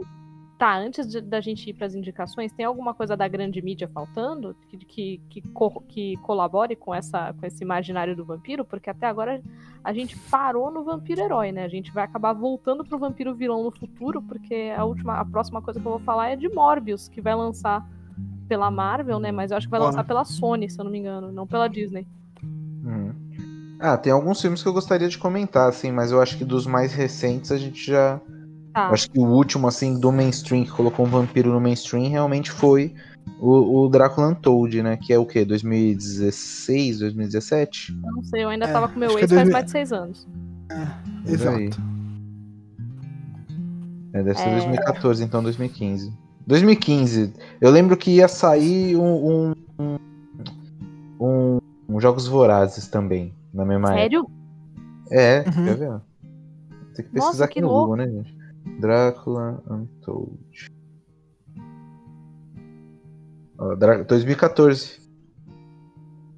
Tá, 0.64 0.78
antes 0.78 1.06
de- 1.06 1.20
da 1.20 1.42
gente 1.42 1.68
ir 1.68 1.74
pras 1.74 1.94
indicações, 1.94 2.50
tem 2.50 2.64
alguma 2.64 2.94
coisa 2.94 3.14
da 3.14 3.28
grande 3.28 3.60
mídia 3.60 3.86
faltando 3.86 4.56
que, 4.70 4.78
que, 4.78 5.20
que, 5.28 5.42
co- 5.48 5.82
que 5.86 6.16
colabore 6.22 6.74
com, 6.74 6.94
essa, 6.94 7.34
com 7.34 7.44
esse 7.44 7.62
imaginário 7.62 8.16
do 8.16 8.24
vampiro? 8.24 8.64
Porque 8.64 8.88
até 8.88 9.06
agora 9.06 9.42
a 9.84 9.92
gente 9.92 10.16
parou 10.30 10.70
no 10.70 10.82
vampiro 10.82 11.20
herói, 11.20 11.52
né? 11.52 11.64
A 11.64 11.68
gente 11.68 11.92
vai 11.92 12.02
acabar 12.02 12.32
voltando 12.32 12.82
pro 12.82 12.98
vampiro 12.98 13.34
vilão 13.34 13.62
no 13.62 13.70
futuro, 13.70 14.22
porque 14.22 14.72
a 14.74 14.82
última, 14.86 15.20
a 15.20 15.24
próxima 15.26 15.60
coisa 15.60 15.78
que 15.78 15.86
eu 15.86 15.90
vou 15.90 16.00
falar 16.00 16.30
é 16.30 16.36
de 16.36 16.48
Morbius, 16.48 17.08
que 17.08 17.20
vai 17.20 17.34
lançar 17.34 17.86
pela 18.48 18.70
Marvel, 18.70 19.18
né? 19.18 19.30
Mas 19.30 19.50
eu 19.50 19.58
acho 19.58 19.66
que 19.66 19.70
vai 19.70 19.80
lançar 19.80 20.04
pela 20.04 20.24
Sony, 20.24 20.70
se 20.70 20.80
eu 20.80 20.84
não 20.86 20.90
me 20.90 20.98
engano, 20.98 21.30
não 21.30 21.46
pela 21.46 21.68
Disney. 21.68 22.06
Uhum. 22.42 23.12
Ah, 23.78 23.98
tem 23.98 24.10
alguns 24.14 24.40
filmes 24.40 24.62
que 24.62 24.68
eu 24.70 24.72
gostaria 24.72 25.10
de 25.10 25.18
comentar, 25.18 25.68
assim, 25.68 25.92
mas 25.92 26.10
eu 26.10 26.22
acho 26.22 26.38
que 26.38 26.44
dos 26.44 26.66
mais 26.66 26.94
recentes 26.94 27.52
a 27.52 27.58
gente 27.58 27.84
já. 27.84 28.18
Tá. 28.74 28.88
Acho 28.88 29.08
que 29.08 29.18
o 29.20 29.24
último, 29.24 29.68
assim, 29.68 29.98
do 30.00 30.10
mainstream, 30.10 30.64
que 30.64 30.70
colocou 30.72 31.06
um 31.06 31.08
vampiro 31.08 31.52
no 31.52 31.60
mainstream, 31.60 32.10
realmente 32.10 32.50
foi 32.50 32.92
o, 33.38 33.84
o 33.84 33.88
Drácula 33.88 34.26
Untold, 34.28 34.82
né? 34.82 34.96
Que 34.96 35.12
é 35.12 35.18
o 35.18 35.24
quê? 35.24 35.44
2016, 35.44 36.98
2017? 36.98 37.92
Eu 38.04 38.12
não 38.12 38.24
sei, 38.24 38.42
eu 38.42 38.48
ainda 38.48 38.64
É, 38.66 38.72
tava 38.72 38.88
com 38.88 38.98
meu 38.98 39.10
é 39.10 39.12
ex 39.12 39.20
faz 39.20 39.30
2000 39.30 39.52
mais 39.52 39.64
de 39.66 39.70
seis 39.70 39.92
anos. 39.92 40.26
Aí. 40.70 41.32
Exato. 41.32 41.80
É, 44.12 44.22
deve 44.22 44.34
ser 44.38 44.48
É. 44.48 44.52
2014, 44.52 45.22
então 45.24 45.42
2015. 45.42 46.12
2015. 46.46 47.32
Eu 47.60 47.70
lembro 47.70 47.96
que 47.96 48.10
ia 48.16 48.26
sair 48.28 48.96
um, 48.96 49.02
um, 49.04 49.52
um, 49.78 49.96
um- 51.20 51.58
um 51.88 52.00
Jogos 52.00 52.26
Vorazes 52.26 52.88
também, 52.88 53.32
na 53.52 53.64
mesma 53.64 53.88
época. 53.90 54.00
Sério? 54.00 54.26
É, 55.10 55.38
Uhum. 55.46 55.64
quer 55.64 55.76
ver? 55.76 55.88
Tem 56.94 57.04
que 57.04 57.10
pesquisar 57.12 57.18
Nossa, 57.18 57.44
aqui 57.44 57.54
que 57.54 57.60
no 57.60 57.68
louco. 57.68 57.90
Google, 57.90 57.96
né, 58.06 58.10
gente? 58.10 58.43
Drácula 58.80 59.62
Untold. 59.70 60.68
Ó, 63.58 63.74
Drá- 63.76 64.02
2014. 64.02 65.00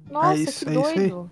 Nossa, 0.09 0.35
isso, 0.35 0.65
que 0.65 0.71
é 0.71 0.79
isso 0.79 0.89
aí. 0.89 1.09
doido. 1.09 1.31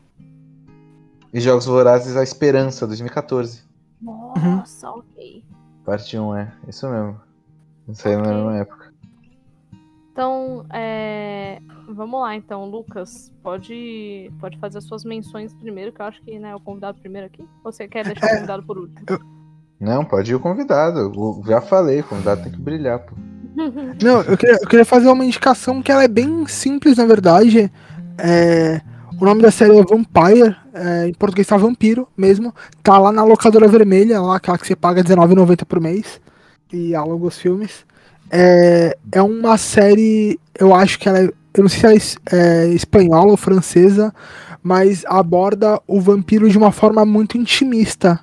E 1.34 1.40
Jogos 1.40 1.66
Vorazes 1.66 2.16
A 2.16 2.24
Esperança, 2.24 2.88
2014. 2.88 3.64
Nossa, 4.02 4.90
ok. 4.92 5.44
Parte 5.84 6.18
1, 6.18 6.36
é. 6.36 6.54
Isso 6.68 6.88
mesmo. 6.90 7.20
Isso 7.88 8.08
aí 8.08 8.16
na 8.16 8.22
Ok. 8.24 8.34
mesma 8.34 8.56
época. 8.58 8.94
Então, 10.12 10.66
é, 10.74 11.62
vamos 11.90 12.22
lá 12.22 12.36
então, 12.36 12.70
Lucas, 12.70 13.32
pode, 13.44 14.32
pode 14.40 14.58
fazer 14.60 14.78
as 14.78 14.86
suas 14.86 15.04
menções 15.04 15.54
primeiro, 15.54 15.92
que 15.92 16.02
eu 16.02 16.06
acho 16.06 16.22
que 16.24 16.40
né, 16.40 16.52
é 16.52 16.56
o 16.56 16.60
convidado 16.60 16.98
primeiro 17.02 17.28
aqui. 17.28 17.42
Ou 17.64 17.72
você 17.72 17.86
quer 17.86 18.06
deixar 18.06 18.28
o 18.28 18.30
convidado 18.36 18.64
por 18.64 18.78
último? 18.78 19.06
Não, 19.80 20.06
pode 20.06 20.32
ir 20.32 20.36
o 20.36 20.40
convidado. 20.40 21.00
Eu 21.00 21.44
já 21.46 21.62
falei, 21.62 22.00
o 22.00 22.04
convidado 22.04 22.44
tem 22.44 22.52
que 22.52 22.60
brilhar, 22.60 23.00
pô. 23.00 23.14
Não, 24.02 24.22
eu 24.22 24.38
queria, 24.38 24.56
eu 24.62 24.68
queria 24.68 24.86
fazer 24.86 25.08
uma 25.08 25.24
indicação 25.24 25.82
que 25.82 25.92
ela 25.92 26.04
é 26.04 26.08
bem 26.08 26.46
simples, 26.48 26.98
na 26.98 27.06
verdade. 27.06 27.72
É, 28.18 28.82
o 29.20 29.26
nome 29.26 29.42
da 29.42 29.52
série 29.52 29.78
é 29.78 29.84
Vampire, 29.84 30.56
é, 30.74 31.08
em 31.08 31.14
português 31.14 31.48
tá 31.48 31.56
Vampiro 31.56 32.08
mesmo. 32.18 32.54
Tá 32.84 32.98
lá 32.98 33.12
na 33.12 33.24
locadora 33.24 33.68
vermelha, 33.68 34.22
lá 34.22 34.36
aquela 34.36 34.58
que 34.58 34.68
você 34.68 34.76
paga 34.76 35.02
R$19,90 35.02 35.66
por 35.66 35.80
mês. 35.80 36.20
E 36.72 36.94
aluga 36.94 37.28
os 37.28 37.38
filmes. 37.38 37.86
É, 38.30 38.98
é 39.12 39.22
uma 39.22 39.58
série, 39.58 40.40
eu 40.60 40.74
acho 40.74 41.00
que 41.00 41.08
ela 41.08 41.20
é. 41.20 41.30
Eu 41.58 41.62
não 41.62 41.70
sei 41.70 42.00
se 42.00 42.18
ela 42.30 42.42
é 42.42 42.66
é 42.66 42.68
espanhola 42.74 43.32
ou 43.32 43.38
francesa, 43.38 44.14
mas 44.62 45.06
aborda 45.06 45.80
o 45.88 46.02
vampiro 46.02 46.50
de 46.50 46.58
uma 46.58 46.72
forma 46.72 47.06
muito 47.06 47.38
intimista. 47.38 48.20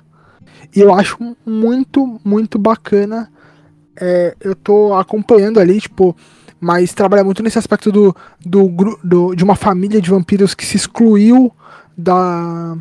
E 0.75 0.79
eu 0.79 0.93
acho 0.93 1.17
muito, 1.45 2.19
muito 2.23 2.57
bacana 2.57 3.29
é, 3.99 4.35
eu 4.41 4.55
tô 4.55 4.93
acompanhando 4.95 5.59
ali, 5.59 5.79
tipo, 5.79 6.15
mas 6.59 6.93
trabalha 6.93 7.23
muito 7.23 7.43
nesse 7.43 7.59
aspecto 7.59 7.91
do, 7.91 8.15
do, 8.45 8.69
do- 9.03 9.35
de 9.35 9.43
uma 9.43 9.55
família 9.55 10.01
de 10.01 10.09
vampiros 10.09 10.55
que 10.55 10.65
se 10.65 10.77
excluiu 10.77 11.51
da 11.97 12.75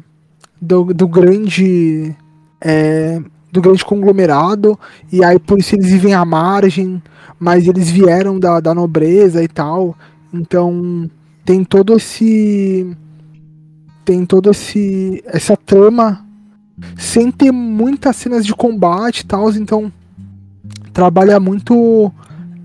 do, 0.60 0.84
do 0.94 1.08
grande 1.08 2.14
é, 2.60 3.20
do 3.52 3.60
grande 3.60 3.84
conglomerado 3.84 4.78
e 5.12 5.24
aí 5.24 5.38
por 5.38 5.58
isso 5.58 5.74
eles 5.74 5.90
vivem 5.90 6.14
à 6.14 6.24
margem, 6.24 7.02
mas 7.38 7.66
eles 7.66 7.90
vieram 7.90 8.38
da, 8.38 8.60
da 8.60 8.74
nobreza 8.74 9.42
e 9.42 9.48
tal, 9.48 9.96
então 10.32 11.10
tem 11.44 11.64
todo 11.64 11.96
esse 11.96 12.96
tem 14.04 14.24
todo 14.26 14.50
esse 14.50 15.22
essa 15.26 15.56
trama 15.56 16.24
sem 16.96 17.30
ter 17.30 17.52
muitas 17.52 18.16
cenas 18.16 18.44
de 18.44 18.54
combate 18.54 19.20
e 19.20 19.26
tal, 19.26 19.50
então 19.52 19.92
trabalha 20.92 21.40
muito 21.40 22.12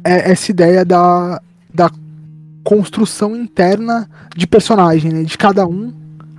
é, 0.04 0.32
essa 0.32 0.52
ideia 0.52 0.84
da, 0.84 1.42
da 1.74 1.90
construção 2.64 3.36
interna 3.36 4.10
de 4.36 4.46
personagem, 4.46 5.12
né, 5.12 5.24
de 5.24 5.38
cada 5.38 5.66
um 5.66 5.94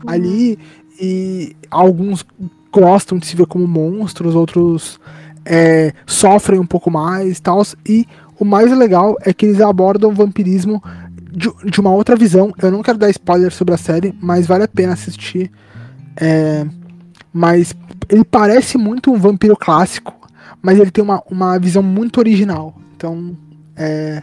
ali 0.06 0.58
e 1.00 1.56
alguns 1.70 2.24
gostam 2.72 3.18
de 3.18 3.26
se 3.26 3.36
ver 3.36 3.46
como 3.46 3.66
monstros, 3.66 4.34
outros 4.34 5.00
é, 5.44 5.92
sofrem 6.06 6.60
um 6.60 6.66
pouco 6.66 6.90
mais, 6.90 7.40
tal. 7.40 7.62
E 7.86 8.06
o 8.38 8.44
mais 8.44 8.70
legal 8.76 9.16
é 9.22 9.32
que 9.32 9.46
eles 9.46 9.60
abordam 9.60 10.10
o 10.10 10.14
vampirismo 10.14 10.82
de, 11.30 11.50
de 11.70 11.80
uma 11.80 11.90
outra 11.90 12.16
visão. 12.16 12.52
Eu 12.60 12.70
não 12.70 12.82
quero 12.82 12.98
dar 12.98 13.10
spoiler 13.10 13.52
sobre 13.52 13.74
a 13.74 13.78
série, 13.78 14.14
mas 14.20 14.46
vale 14.46 14.64
a 14.64 14.68
pena 14.68 14.92
assistir. 14.92 15.50
É, 16.16 16.66
mas 17.32 17.74
ele 18.08 18.24
parece 18.24 18.78
muito 18.78 19.12
um 19.12 19.18
vampiro 19.18 19.56
clássico, 19.56 20.14
mas 20.62 20.78
ele 20.78 20.90
tem 20.90 21.02
uma, 21.02 21.22
uma 21.30 21.58
visão 21.58 21.82
muito 21.82 22.18
original. 22.18 22.74
Então, 22.96 23.36
é. 23.76 24.22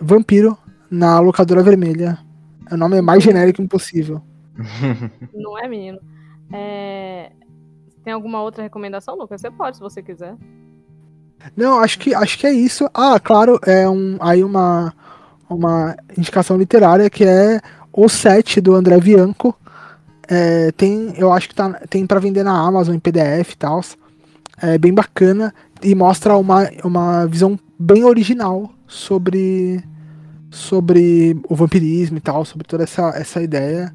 Vampiro 0.00 0.58
na 0.90 1.18
locadora 1.20 1.62
vermelha. 1.62 2.18
O 2.70 2.76
nome 2.76 2.98
é 2.98 3.02
mais 3.02 3.22
genérico 3.22 3.62
impossível. 3.62 4.20
Não 5.32 5.58
é, 5.58 5.68
menino? 5.68 5.98
É, 6.52 7.32
Tem 8.02 8.12
alguma 8.12 8.42
outra 8.42 8.62
recomendação, 8.62 9.16
Lucas? 9.16 9.40
Você 9.40 9.50
pode, 9.50 9.76
se 9.76 9.82
você 9.82 10.02
quiser. 10.02 10.34
Não, 11.56 11.78
acho 11.78 11.98
que, 11.98 12.14
acho 12.14 12.38
que 12.38 12.46
é 12.46 12.52
isso. 12.52 12.88
Ah, 12.92 13.20
claro, 13.20 13.58
é 13.64 13.88
um, 13.88 14.16
aí 14.20 14.42
uma, 14.42 14.92
uma 15.48 15.96
indicação 16.16 16.56
literária 16.56 17.08
que 17.08 17.24
é 17.24 17.60
o 17.92 18.08
set 18.08 18.60
do 18.60 18.74
André 18.74 18.98
Bianco. 18.98 19.56
É, 20.28 20.72
tem, 20.72 21.14
eu 21.16 21.32
acho 21.32 21.48
que 21.48 21.54
tá, 21.54 21.80
tem 21.88 22.06
para 22.06 22.20
vender 22.20 22.42
na 22.42 22.58
Amazon 22.58 22.94
em 22.94 23.00
PDF 23.00 23.52
e 23.52 23.56
tal. 23.56 23.80
É 24.60 24.78
bem 24.78 24.92
bacana 24.92 25.54
e 25.82 25.94
mostra 25.94 26.36
uma, 26.36 26.68
uma 26.82 27.26
visão 27.26 27.58
bem 27.78 28.04
original 28.04 28.70
sobre, 28.86 29.82
sobre 30.50 31.38
o 31.48 31.54
vampirismo 31.54 32.16
e 32.18 32.20
tal, 32.20 32.44
sobre 32.44 32.66
toda 32.66 32.84
essa, 32.84 33.10
essa 33.10 33.42
ideia. 33.42 33.92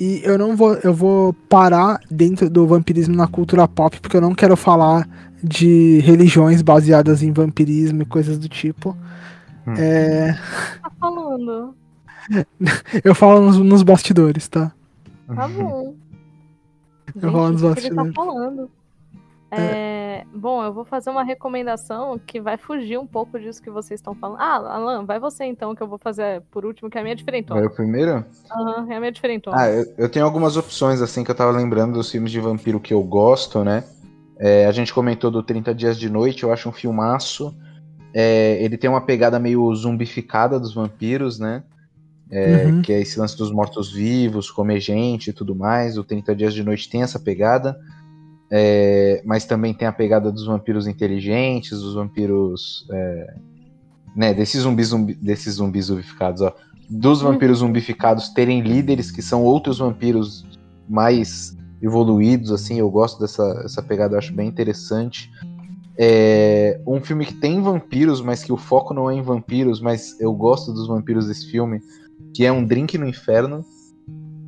E 0.00 0.22
eu 0.24 0.38
não 0.38 0.56
vou, 0.56 0.74
eu 0.76 0.94
vou 0.94 1.32
parar 1.48 2.00
dentro 2.10 2.48
do 2.48 2.66
vampirismo 2.66 3.14
na 3.14 3.26
cultura 3.26 3.68
pop, 3.68 4.00
porque 4.00 4.16
eu 4.16 4.20
não 4.20 4.34
quero 4.34 4.56
falar 4.56 5.06
de 5.42 6.00
religiões 6.00 6.62
baseadas 6.62 7.22
em 7.22 7.32
vampirismo 7.32 8.02
e 8.02 8.06
coisas 8.06 8.38
do 8.38 8.48
tipo. 8.48 8.96
Hum. 9.66 9.74
É, 9.76 10.38
Tá 10.82 10.90
falando. 10.98 11.74
eu 13.04 13.14
falo 13.14 13.42
nos, 13.42 13.58
nos 13.58 13.82
bastidores, 13.82 14.48
tá? 14.48 14.72
Tá 15.34 15.48
bom. 15.48 15.94
Eu 17.20 17.32
vou 17.32 17.50
nos 17.50 17.62
o 17.62 17.74
que 17.74 17.80
ele 17.80 17.94
tá 17.94 18.12
falando. 18.12 18.70
É, 19.50 20.24
Bom, 20.32 20.62
eu 20.62 20.72
vou 20.72 20.84
fazer 20.84 21.10
uma 21.10 21.24
recomendação 21.24 22.18
que 22.18 22.40
vai 22.40 22.56
fugir 22.56 22.98
um 22.98 23.06
pouco 23.06 23.38
disso 23.38 23.62
que 23.62 23.70
vocês 23.70 23.98
estão 23.98 24.14
falando. 24.14 24.40
Ah, 24.40 24.74
Alan, 24.74 25.04
vai 25.04 25.18
você 25.18 25.44
então, 25.44 25.74
que 25.74 25.82
eu 25.82 25.88
vou 25.88 25.98
fazer 25.98 26.42
por 26.50 26.64
último, 26.64 26.88
que 26.88 26.96
é 26.96 27.00
a 27.00 27.04
minha 27.04 27.14
Vai 27.14 27.18
diferentona. 27.18 27.66
o 27.66 27.70
primeiro? 27.70 28.24
Aham, 28.50 28.86
é 28.88 28.96
a 28.96 29.00
minha 29.00 29.12
diferentona. 29.12 29.56
Ah, 29.60 29.68
eu, 29.68 29.92
eu 29.98 30.08
tenho 30.08 30.24
algumas 30.24 30.56
opções, 30.56 31.02
assim, 31.02 31.24
que 31.24 31.30
eu 31.30 31.34
tava 31.34 31.50
lembrando 31.50 31.94
dos 31.94 32.10
filmes 32.10 32.30
de 32.30 32.40
vampiro 32.40 32.78
que 32.78 32.94
eu 32.94 33.02
gosto, 33.02 33.64
né? 33.64 33.84
É, 34.38 34.66
a 34.66 34.72
gente 34.72 34.94
comentou 34.94 35.30
do 35.30 35.42
30 35.42 35.74
Dias 35.74 35.98
de 35.98 36.08
Noite, 36.08 36.44
eu 36.44 36.52
acho 36.52 36.68
um 36.68 36.72
filmaço. 36.72 37.54
É, 38.14 38.62
ele 38.62 38.78
tem 38.78 38.88
uma 38.88 39.00
pegada 39.00 39.38
meio 39.38 39.74
zumbificada 39.74 40.58
dos 40.58 40.72
vampiros, 40.72 41.38
né? 41.38 41.62
É, 42.30 42.66
Uhum. 42.66 42.82
Que 42.82 42.92
é 42.92 43.00
esse 43.00 43.18
lance 43.18 43.36
dos 43.36 43.50
mortos-vivos, 43.50 44.50
comer 44.50 44.80
gente 44.80 45.30
e 45.30 45.32
tudo 45.32 45.54
mais. 45.54 45.98
O 45.98 46.04
30 46.04 46.34
Dias 46.34 46.54
de 46.54 46.62
Noite 46.62 46.88
tem 46.88 47.02
essa 47.02 47.18
pegada. 47.18 47.76
É, 48.52 49.22
mas 49.24 49.44
também 49.44 49.72
tem 49.72 49.86
a 49.86 49.92
pegada 49.92 50.30
dos 50.32 50.46
vampiros 50.46 50.86
inteligentes, 50.86 51.80
dos 51.80 51.94
vampiros. 51.94 52.86
É, 52.90 53.34
né, 54.14 54.34
desses 54.34 54.62
zumbis, 54.62 54.88
zumbi, 54.88 55.14
desses 55.14 55.54
zumbis 55.54 55.86
zumbificados, 55.86 56.42
ó. 56.42 56.54
Dos 56.88 57.22
vampiros 57.22 57.58
zumbificados 57.58 58.30
terem 58.30 58.60
líderes 58.60 59.12
que 59.12 59.22
são 59.22 59.44
outros 59.44 59.78
vampiros 59.78 60.44
mais 60.88 61.56
evoluídos, 61.80 62.50
assim, 62.50 62.80
eu 62.80 62.90
gosto 62.90 63.20
dessa 63.20 63.62
essa 63.64 63.80
pegada, 63.80 64.14
eu 64.14 64.18
acho 64.18 64.34
bem 64.34 64.48
interessante. 64.48 65.30
É 65.96 66.80
um 66.86 67.00
filme 67.00 67.24
que 67.24 67.34
tem 67.34 67.62
vampiros, 67.62 68.20
mas 68.20 68.42
que 68.42 68.52
o 68.52 68.56
foco 68.56 68.92
não 68.92 69.08
é 69.08 69.14
em 69.14 69.22
vampiros, 69.22 69.80
mas 69.80 70.18
eu 70.20 70.32
gosto 70.32 70.72
dos 70.72 70.88
vampiros 70.88 71.28
desse 71.28 71.48
filme, 71.50 71.80
que 72.34 72.44
é 72.44 72.52
um 72.52 72.64
Drink 72.64 72.96
no 72.98 73.06
Inferno. 73.06 73.64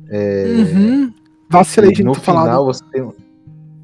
É, 0.09 0.45
Uhum. 0.73 1.13
Vacilei 1.49 1.91
de 1.91 2.01
no 2.03 2.07
não 2.07 2.13
ter 2.13 2.21
falado. 2.21 2.45
final 2.45 2.65
você 2.65 2.83
tem. 2.91 3.11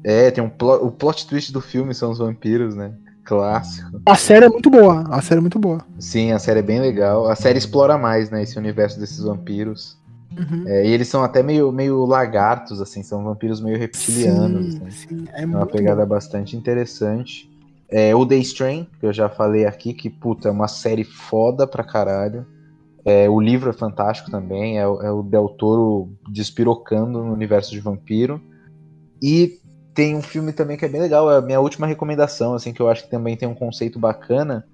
É, 0.02 0.30
tem 0.30 0.42
um 0.42 0.48
plot, 0.48 0.82
o 0.84 0.90
plot 0.90 1.26
twist 1.26 1.52
do 1.52 1.60
filme 1.60 1.94
são 1.94 2.10
os 2.10 2.18
vampiros, 2.18 2.74
né? 2.74 2.92
Clássico. 3.22 4.00
A 4.06 4.16
série 4.16 4.46
é 4.46 4.48
muito 4.48 4.70
boa. 4.70 5.04
A 5.10 5.20
série 5.20 5.38
é 5.38 5.40
muito 5.40 5.58
boa. 5.58 5.78
Sim, 5.98 6.32
a 6.32 6.38
série 6.38 6.60
é 6.60 6.62
bem 6.62 6.80
legal. 6.80 7.28
A 7.28 7.36
série 7.36 7.58
explora 7.58 7.96
mais, 7.98 8.30
né, 8.30 8.42
esse 8.42 8.58
universo 8.58 8.98
desses 8.98 9.20
vampiros. 9.22 9.98
Uhum. 10.36 10.64
É, 10.66 10.86
e 10.86 10.90
eles 10.90 11.06
são 11.06 11.22
até 11.22 11.42
meio, 11.42 11.70
meio 11.70 12.04
lagartos, 12.06 12.80
assim, 12.80 13.02
são 13.02 13.22
vampiros 13.22 13.60
meio 13.60 13.78
reptilianos. 13.78 14.72
Sim, 14.74 14.80
né? 14.80 14.90
sim, 14.90 15.24
é 15.34 15.42
É 15.42 15.46
uma 15.46 15.58
muito 15.60 15.72
pegada 15.72 15.96
boa. 16.06 16.06
bastante 16.06 16.56
interessante. 16.56 17.48
É, 17.88 18.14
o 18.16 18.24
Day 18.24 18.40
Strain, 18.40 18.86
que 18.98 19.06
eu 19.06 19.12
já 19.12 19.28
falei 19.28 19.66
aqui, 19.66 19.92
que, 19.92 20.08
puta, 20.08 20.48
é 20.48 20.50
uma 20.50 20.68
série 20.68 21.04
foda 21.04 21.66
pra 21.66 21.84
caralho. 21.84 22.46
É, 23.04 23.28
o 23.28 23.40
livro 23.40 23.70
é 23.70 23.72
fantástico 23.72 24.30
também, 24.30 24.78
é, 24.78 24.86
o- 24.86 25.02
é 25.02 25.10
o 25.10 25.22
Del 25.22 25.48
Toro 25.48 26.10
despirocando 26.28 27.24
no 27.24 27.32
universo 27.32 27.70
de 27.70 27.80
vampiro. 27.80 28.40
E 29.22 29.58
tem 29.94 30.16
um 30.16 30.22
filme 30.22 30.52
também 30.52 30.76
que 30.76 30.84
é 30.84 30.88
bem 30.88 31.00
legal, 31.00 31.30
é 31.30 31.38
a 31.38 31.42
minha 31.42 31.60
última 31.60 31.86
recomendação, 31.86 32.54
assim, 32.54 32.72
que 32.72 32.80
eu 32.80 32.88
acho 32.88 33.04
que 33.04 33.10
também 33.10 33.36
tem 33.36 33.48
um 33.48 33.54
conceito 33.54 33.98
bacana, 33.98 34.66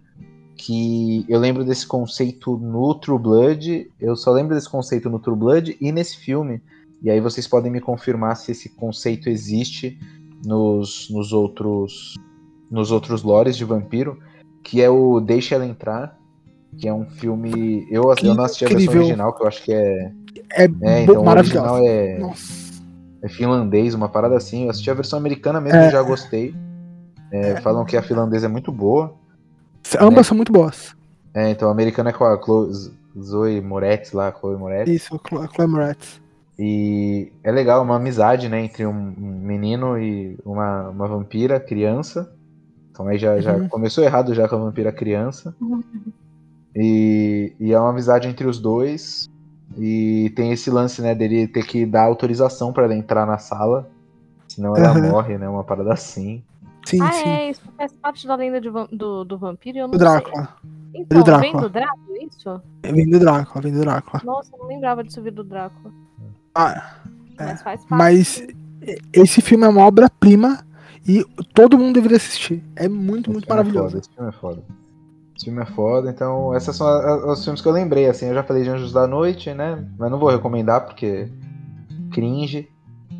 que 0.56 1.24
eu 1.28 1.38
lembro 1.38 1.64
desse 1.64 1.86
conceito 1.86 2.56
no 2.56 2.94
True 2.94 3.18
Blood, 3.18 3.90
eu 4.00 4.16
só 4.16 4.32
lembro 4.32 4.54
desse 4.54 4.68
conceito 4.68 5.10
no 5.10 5.18
True 5.18 5.36
Blood 5.36 5.76
e 5.80 5.92
nesse 5.92 6.16
filme. 6.16 6.62
E 7.02 7.10
aí 7.10 7.20
vocês 7.20 7.46
podem 7.46 7.70
me 7.70 7.80
confirmar 7.80 8.36
se 8.36 8.52
esse 8.52 8.70
conceito 8.70 9.28
existe 9.28 9.98
nos, 10.44 11.08
nos 11.10 11.32
outros 11.32 12.14
nos 12.68 12.90
outros 12.90 13.22
lores 13.22 13.56
de 13.56 13.64
vampiro, 13.64 14.18
que 14.64 14.82
é 14.82 14.90
o 14.90 15.20
Deixa 15.20 15.54
Ela 15.54 15.66
Entrar, 15.66 16.18
que 16.78 16.86
é 16.88 16.92
um 16.94 17.04
filme. 17.06 17.86
Eu, 17.90 18.04
eu 18.22 18.34
não 18.34 18.44
assisti 18.44 18.64
a 18.64 18.68
versão 18.68 18.84
Incrível. 18.84 19.02
original, 19.06 19.32
que 19.32 19.42
eu 19.42 19.48
acho 19.48 19.62
que 19.62 19.72
é. 19.72 20.12
É, 20.52 20.64
É, 20.82 21.02
então 21.02 21.22
o 21.22 21.28
original 21.28 21.78
é, 21.78 22.20
é 23.22 23.28
finlandês, 23.28 23.94
uma 23.94 24.08
parada 24.08 24.36
assim. 24.36 24.64
Eu 24.64 24.70
assisti 24.70 24.90
a 24.90 24.94
versão 24.94 25.18
americana 25.18 25.60
mesmo 25.60 25.78
É. 25.78 25.88
e 25.88 25.90
já 25.90 26.02
gostei. 26.02 26.54
É, 27.32 27.56
Falam 27.60 27.84
que 27.84 27.96
a 27.96 28.02
finlandesa 28.02 28.46
é 28.46 28.48
muito 28.48 28.70
boa. 28.70 29.14
Ambas 30.00 30.16
né? 30.18 30.22
são 30.24 30.36
muito 30.36 30.52
boas. 30.52 30.94
É, 31.34 31.50
então 31.50 31.68
a 31.68 31.72
americana 31.72 32.10
é 32.10 32.12
com 32.12 32.24
a 32.24 32.40
Chloe, 32.42 32.70
Zoe 33.20 33.60
Moretz 33.60 34.12
lá, 34.12 34.32
Chloe 34.32 34.56
Moretz. 34.56 34.90
Isso, 34.90 35.20
Cl- 35.28 35.46
Chloe 35.54 35.66
Moretz. 35.68 36.20
E 36.58 37.30
é 37.44 37.52
legal, 37.52 37.82
uma 37.82 37.96
amizade, 37.96 38.48
né, 38.48 38.64
entre 38.64 38.86
um, 38.86 38.90
um 39.18 39.40
menino 39.42 39.98
e 39.98 40.38
uma, 40.44 40.88
uma 40.88 41.06
vampira 41.06 41.60
criança. 41.60 42.32
Então 42.90 43.06
aí 43.08 43.18
já, 43.18 43.38
já 43.40 43.54
Uhum. 43.54 43.68
começou 43.68 44.02
errado 44.02 44.32
já 44.34 44.48
com 44.48 44.56
a 44.56 44.60
vampira 44.60 44.90
criança. 44.90 45.54
E, 46.76 47.54
e 47.58 47.72
é 47.72 47.80
uma 47.80 47.90
amizade 47.90 48.28
entre 48.28 48.46
os 48.46 48.58
dois. 48.60 49.28
E 49.78 50.30
tem 50.36 50.52
esse 50.52 50.70
lance, 50.70 51.00
né, 51.02 51.14
dele 51.14 51.48
ter 51.48 51.64
que 51.64 51.84
dar 51.86 52.02
autorização 52.04 52.72
pra 52.72 52.84
ela 52.84 52.94
entrar 52.94 53.26
na 53.26 53.38
sala. 53.38 53.90
Senão 54.48 54.76
ela 54.76 54.92
Uhum. 54.94 55.10
morre, 55.10 55.36
né? 55.38 55.48
Uma 55.48 55.64
parada 55.64 55.92
assim. 55.92 56.42
Sim, 56.84 57.02
ah, 57.02 57.12
sim. 57.12 57.28
é, 57.28 57.50
isso 57.50 57.62
faz 57.76 57.92
parte 57.94 58.26
da 58.28 58.36
lenda 58.36 58.60
de 58.60 58.70
do, 58.70 59.24
do 59.24 59.36
vampiro 59.38 59.76
eu 59.78 59.82
não 59.84 59.90
Do 59.90 59.98
Drácula. 59.98 60.44
sei. 60.62 60.70
Então, 61.02 61.18
Do 61.18 61.24
Drácula. 61.24 61.50
vem 61.52 61.60
do 61.60 61.68
Drácula, 61.68 62.18
isso? 62.22 62.62
Vem 62.82 63.10
do 63.10 63.18
Drácula, 63.18 63.62
vem 63.62 63.72
do 63.72 63.80
Drácula. 63.80 64.22
Nossa, 64.24 64.50
eu 64.54 64.58
não 64.60 64.66
lembrava 64.66 65.02
disso 65.02 65.20
vir 65.20 65.32
do 65.32 65.42
Drácula. 65.44 65.92
Ah, 66.54 66.94
É, 67.38 67.44
Mas 67.44 67.62
faz 67.62 67.84
parte. 67.84 67.90
mas 67.90 68.46
esse 69.12 69.42
filme 69.42 69.64
é 69.64 69.68
uma 69.68 69.84
obra-prima 69.84 70.64
e 71.06 71.22
todo 71.52 71.76
mundo 71.76 71.94
deveria 71.94 72.16
assistir. 72.16 72.62
É 72.76 72.88
muito, 72.88 73.30
muito 73.30 73.44
Esse 73.44 73.52
é 73.52 73.54
maravilhoso. 73.56 73.88
foda, 73.88 73.98
esse 73.98 74.10
filme 74.14 74.28
é 74.28 74.32
foda. 74.32 74.62
Esse 75.36 75.44
filme 75.44 75.62
é 75.62 75.66
foda, 75.66 76.10
então 76.10 76.54
essas 76.54 76.74
são 76.76 76.86
a- 76.86 77.10
a- 77.10 77.32
os 77.32 77.44
filmes 77.44 77.60
que 77.60 77.68
eu 77.68 77.72
lembrei, 77.72 78.08
assim, 78.08 78.26
eu 78.26 78.34
já 78.34 78.42
falei 78.42 78.62
de 78.62 78.70
Anjos 78.70 78.92
da 78.92 79.06
Noite, 79.06 79.52
né? 79.52 79.86
Mas 79.98 80.10
não 80.10 80.18
vou 80.18 80.30
recomendar 80.30 80.86
porque 80.86 81.28
cringe. 82.10 82.68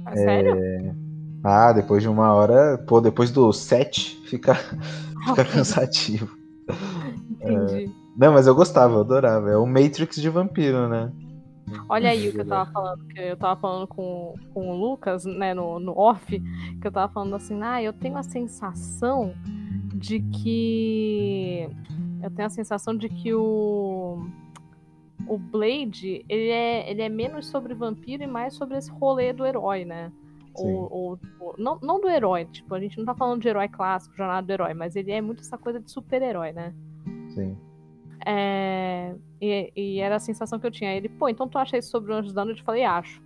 Ah, 0.06 0.16
Sério? 0.16 0.96
Ah, 1.44 1.72
depois 1.72 2.02
de 2.02 2.08
uma 2.08 2.32
hora, 2.32 2.78
pô, 2.88 3.00
depois 3.00 3.30
do 3.30 3.52
7 3.52 4.16
fica, 4.26 4.54
fica 5.28 5.44
cansativo. 5.44 6.34
Entendi. 7.30 7.90
Não, 8.16 8.32
mas 8.32 8.46
eu 8.46 8.54
gostava, 8.54 8.94
eu 8.94 9.00
adorava. 9.00 9.50
É 9.50 9.56
o 9.56 9.66
Matrix 9.66 10.16
de 10.16 10.30
vampiro, 10.30 10.88
né? 10.88 11.12
Olha 11.88 12.10
aí 12.10 12.28
o 12.28 12.32
que 12.32 12.40
eu 12.40 12.46
tava 12.48 12.70
falando, 12.70 13.04
que 13.08 13.20
eu 13.20 13.36
tava 13.36 13.60
falando 13.60 13.86
com, 13.86 14.34
com 14.54 14.70
o 14.70 14.74
Lucas, 14.76 15.24
né, 15.24 15.52
no, 15.52 15.78
no 15.78 15.92
off, 15.98 16.24
que 16.80 16.86
eu 16.86 16.92
tava 16.92 17.12
falando 17.12 17.34
assim, 17.36 17.60
ah, 17.62 17.82
eu 17.82 17.92
tenho 17.92 18.16
a 18.16 18.22
sensação 18.22 19.34
de 19.98 20.20
que. 20.20 21.68
Eu 22.22 22.30
tenho 22.30 22.46
a 22.46 22.50
sensação 22.50 22.96
de 22.96 23.08
que 23.08 23.32
o. 23.34 24.28
O 25.26 25.38
Blade, 25.38 26.24
ele 26.28 26.48
é, 26.50 26.88
ele 26.90 27.02
é 27.02 27.08
menos 27.08 27.46
sobre 27.46 27.74
vampiro 27.74 28.22
e 28.22 28.26
mais 28.26 28.54
sobre 28.54 28.76
esse 28.76 28.90
rolê 28.90 29.32
do 29.32 29.44
herói, 29.44 29.84
né? 29.84 30.12
Ou, 30.54 30.88
ou- 30.92 31.18
ou- 31.40 31.54
não, 31.58 31.78
não 31.82 32.00
do 32.00 32.08
herói, 32.08 32.44
tipo, 32.46 32.72
a 32.74 32.80
gente 32.80 32.96
não 32.96 33.04
tá 33.04 33.14
falando 33.14 33.40
de 33.42 33.48
herói 33.48 33.66
clássico, 33.68 34.14
jornada 34.16 34.46
do 34.46 34.52
herói, 34.52 34.72
mas 34.72 34.94
ele 34.94 35.10
é 35.10 35.20
muito 35.20 35.40
essa 35.40 35.58
coisa 35.58 35.80
de 35.80 35.90
super-herói, 35.90 36.52
né? 36.52 36.72
Sim. 37.30 37.56
É, 38.24 39.14
e, 39.40 39.72
e 39.76 39.98
era 39.98 40.16
a 40.16 40.20
sensação 40.20 40.58
que 40.60 40.66
eu 40.66 40.70
tinha. 40.70 40.94
Ele, 40.94 41.08
pô, 41.08 41.28
então 41.28 41.48
tu 41.48 41.58
acha 41.58 41.76
isso 41.76 41.90
sobre 41.90 42.12
o 42.12 42.14
Anjos 42.14 42.32
da 42.32 42.44
Noite? 42.44 42.60
Eu 42.60 42.64
falei, 42.64 42.84
acho. 42.84 43.20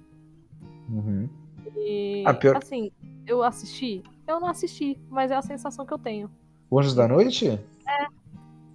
Uhum. 0.88 1.28
E, 1.76 2.24
Ah, 2.26 2.34
pior- 2.34 2.56
assim, 2.56 2.90
eu 3.26 3.42
assisti? 3.42 4.02
Eu 4.26 4.40
não 4.40 4.48
assisti, 4.48 4.98
mas 5.10 5.30
é 5.30 5.36
a 5.36 5.42
sensação 5.42 5.84
que 5.84 5.92
eu 5.92 5.98
tenho. 5.98 6.30
Anjos 6.78 6.94
da 6.94 7.08
Noite? 7.08 7.48
É. 7.48 8.06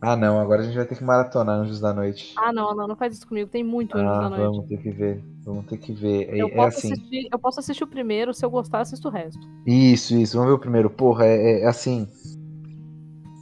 Ah, 0.02 0.16
não, 0.16 0.40
agora 0.40 0.62
a 0.62 0.66
gente 0.66 0.76
vai 0.76 0.86
ter 0.86 0.96
que 0.98 1.04
maratonar 1.04 1.60
Anjos 1.60 1.80
da 1.80 1.94
Noite. 1.94 2.34
Ah, 2.38 2.52
não, 2.54 2.76
não, 2.76 2.88
não 2.88 2.96
faz 2.96 3.14
isso 3.16 3.28
comigo. 3.28 3.50
Tem 3.50 3.64
muito 3.64 3.98
Anjos 3.98 4.08
Ah, 4.18 4.20
da 4.22 4.30
Noite. 4.30 4.42
vamos 4.44 4.68
ter 4.68 4.78
que 4.78 4.92
ver. 4.92 5.24
Vamos 5.46 5.66
ter 5.68 5.78
que 5.78 5.94
ver. 5.94 6.30
É, 6.30 6.42
Eu 6.42 6.48
é 6.48 6.56
posso, 6.56 6.78
assim. 6.80 6.92
assistir, 6.94 7.28
eu 7.32 7.40
posso 7.40 7.60
assistir 7.60 7.84
o 7.84 7.88
primeiro, 7.88 8.34
se 8.34 8.46
eu 8.46 8.50
gostar, 8.50 8.80
eu 8.80 8.82
assisto 8.82 9.08
o 9.08 9.12
resto. 9.12 9.40
Isso, 9.66 10.16
isso. 10.16 10.38
Vamos 10.38 10.52
ver 10.52 10.56
o 10.58 10.60
primeiro. 10.60 10.90
Porra, 10.90 11.26
é, 11.26 11.62
é 11.62 11.68
assim. 11.68 12.08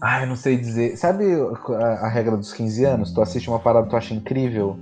Ai, 0.01 0.25
não 0.25 0.35
sei 0.35 0.57
dizer. 0.57 0.97
Sabe 0.97 1.25
a, 1.33 2.05
a 2.05 2.09
regra 2.09 2.35
dos 2.37 2.53
15 2.53 2.83
anos? 2.85 3.11
Tu 3.13 3.21
assiste 3.21 3.49
uma 3.49 3.59
parada 3.59 3.85
que 3.85 3.91
tu 3.91 3.95
acha 3.97 4.13
incrível, 4.13 4.77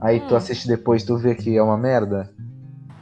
aí 0.00 0.20
tu 0.20 0.34
Hum. 0.34 0.36
assiste 0.36 0.66
depois 0.66 1.04
tu 1.04 1.16
vê 1.16 1.34
que 1.34 1.56
é 1.56 1.62
uma 1.62 1.78
merda. 1.78 2.32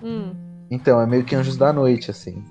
Hum, 0.02 0.32
Então, 0.70 1.00
é 1.00 1.06
meio 1.06 1.24
que 1.24 1.34
Anjos 1.34 1.56
da 1.56 1.72
Noite, 1.72 2.10
assim. 2.10 2.42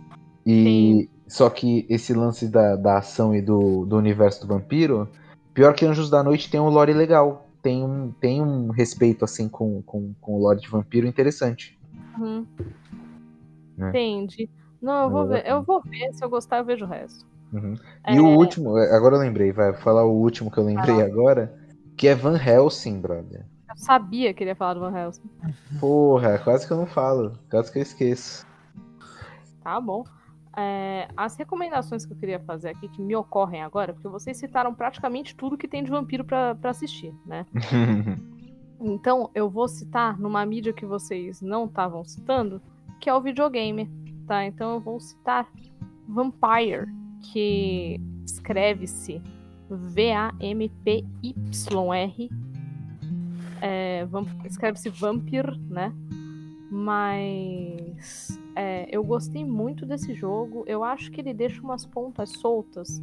E. 0.46 1.08
Só 1.28 1.50
que 1.50 1.86
esse 1.90 2.14
lance 2.14 2.48
da, 2.48 2.76
da 2.76 2.98
ação 3.00 3.36
e 3.36 3.42
do, 3.42 3.86
do 3.86 3.98
universo 3.98 4.42
do 4.42 4.54
vampiro, 4.54 5.10
pior 5.54 5.74
que 5.74 5.86
Anjos 5.86 6.10
da 6.10 6.24
Noite 6.24 6.50
tem 6.50 6.60
um 6.60 6.70
lore 6.70 6.94
legal. 6.94 7.48
Tem 7.62 7.84
um, 7.84 8.12
tem 8.12 8.42
um 8.42 8.70
respeito, 8.70 9.26
assim, 9.26 9.50
com, 9.50 9.82
com, 9.82 10.14
com 10.22 10.36
o 10.36 10.40
lore 10.40 10.60
de 10.60 10.70
vampiro 10.70 11.08
interessante. 11.08 11.78
uhum. 12.20 12.46
É. 13.78 13.90
Entendi. 13.90 14.50
Não, 14.82 15.06
eu 15.06 15.10
vou 15.10 15.28
ver. 15.28 15.46
Eu 15.48 15.64
vou 15.64 15.82
ver. 15.82 16.14
Se 16.14 16.24
eu 16.24 16.30
gostar, 16.30 16.60
eu 16.60 16.66
vejo 16.66 16.86
o 16.86 16.88
resto. 16.88 17.26
Uhum. 17.52 17.74
É, 18.04 18.14
E 18.14 18.20
o 18.20 18.28
último, 18.28 18.76
agora 18.76 19.16
eu 19.16 19.20
lembrei, 19.20 19.52
vai 19.52 19.72
vou 19.72 19.82
falar 19.82 20.06
o 20.06 20.12
último 20.12 20.52
que 20.52 20.58
eu 20.58 20.64
lembrei 20.64 21.02
agora, 21.02 21.54
que 21.98 22.08
é 22.08 22.16
Van 22.16 22.38
Helsing, 22.38 23.00
brother. 23.00 23.46
Eu 23.70 23.78
sabia 23.78 24.34
que 24.34 24.44
ele 24.44 24.52
ia 24.52 24.56
falar 24.56 24.76
do 24.76 24.80
Van 24.82 24.96
Helsing. 24.98 25.30
Porra, 25.80 26.38
quase 26.38 26.68
que 26.68 26.74
eu 26.74 26.78
não 26.78 26.86
falo, 26.86 27.34
quase 27.50 27.72
que 27.72 27.80
eu 27.80 27.84
esqueço. 27.84 28.46
Tá 29.64 29.82
bom. 29.82 30.04
É, 30.58 31.08
as 31.18 31.36
recomendações 31.36 32.06
que 32.06 32.14
eu 32.14 32.18
queria 32.18 32.40
fazer 32.40 32.70
aqui, 32.70 32.88
que 32.88 33.02
me 33.02 33.16
ocorrem 33.16 33.62
agora, 33.62 33.94
porque 33.94 34.08
vocês 34.08 34.38
citaram 34.38 34.74
praticamente 34.74 35.36
tudo 35.36 35.58
que 35.58 35.68
tem 35.68 35.84
de 35.84 35.90
vampiro 35.92 36.24
pra 36.24 36.56
pra 36.56 36.70
assistir, 36.72 37.14
né? 37.26 37.46
Então, 38.78 39.32
eu 39.34 39.50
vou 39.50 39.70
citar 39.70 40.20
numa 40.20 40.46
mídia 40.46 40.74
que 40.74 40.86
vocês 40.86 41.42
não 41.42 41.64
estavam 41.66 42.04
citando, 42.04 42.62
que 43.00 43.10
é 43.10 43.14
o 43.16 43.22
videogame, 43.22 43.90
tá? 44.28 44.46
Então, 44.46 44.74
eu 44.74 44.80
vou 44.82 45.00
citar 45.00 45.48
Vampire, 46.08 46.86
que 47.32 47.98
escreve-se 48.26 49.22
V-A-M-P-Y-R. 51.06 52.30
É, 53.62 54.06
vamp- 54.06 54.46
escreve-se 54.46 54.90
Vampir, 54.90 55.58
né? 55.70 55.94
Mas 56.70 58.38
é, 58.56 58.88
eu 58.90 59.04
gostei 59.04 59.44
muito 59.44 59.86
desse 59.86 60.14
jogo. 60.14 60.64
Eu 60.66 60.84
acho 60.84 61.12
que 61.12 61.20
ele 61.20 61.34
deixa 61.34 61.62
umas 61.62 61.86
pontas 61.86 62.30
soltas 62.32 63.02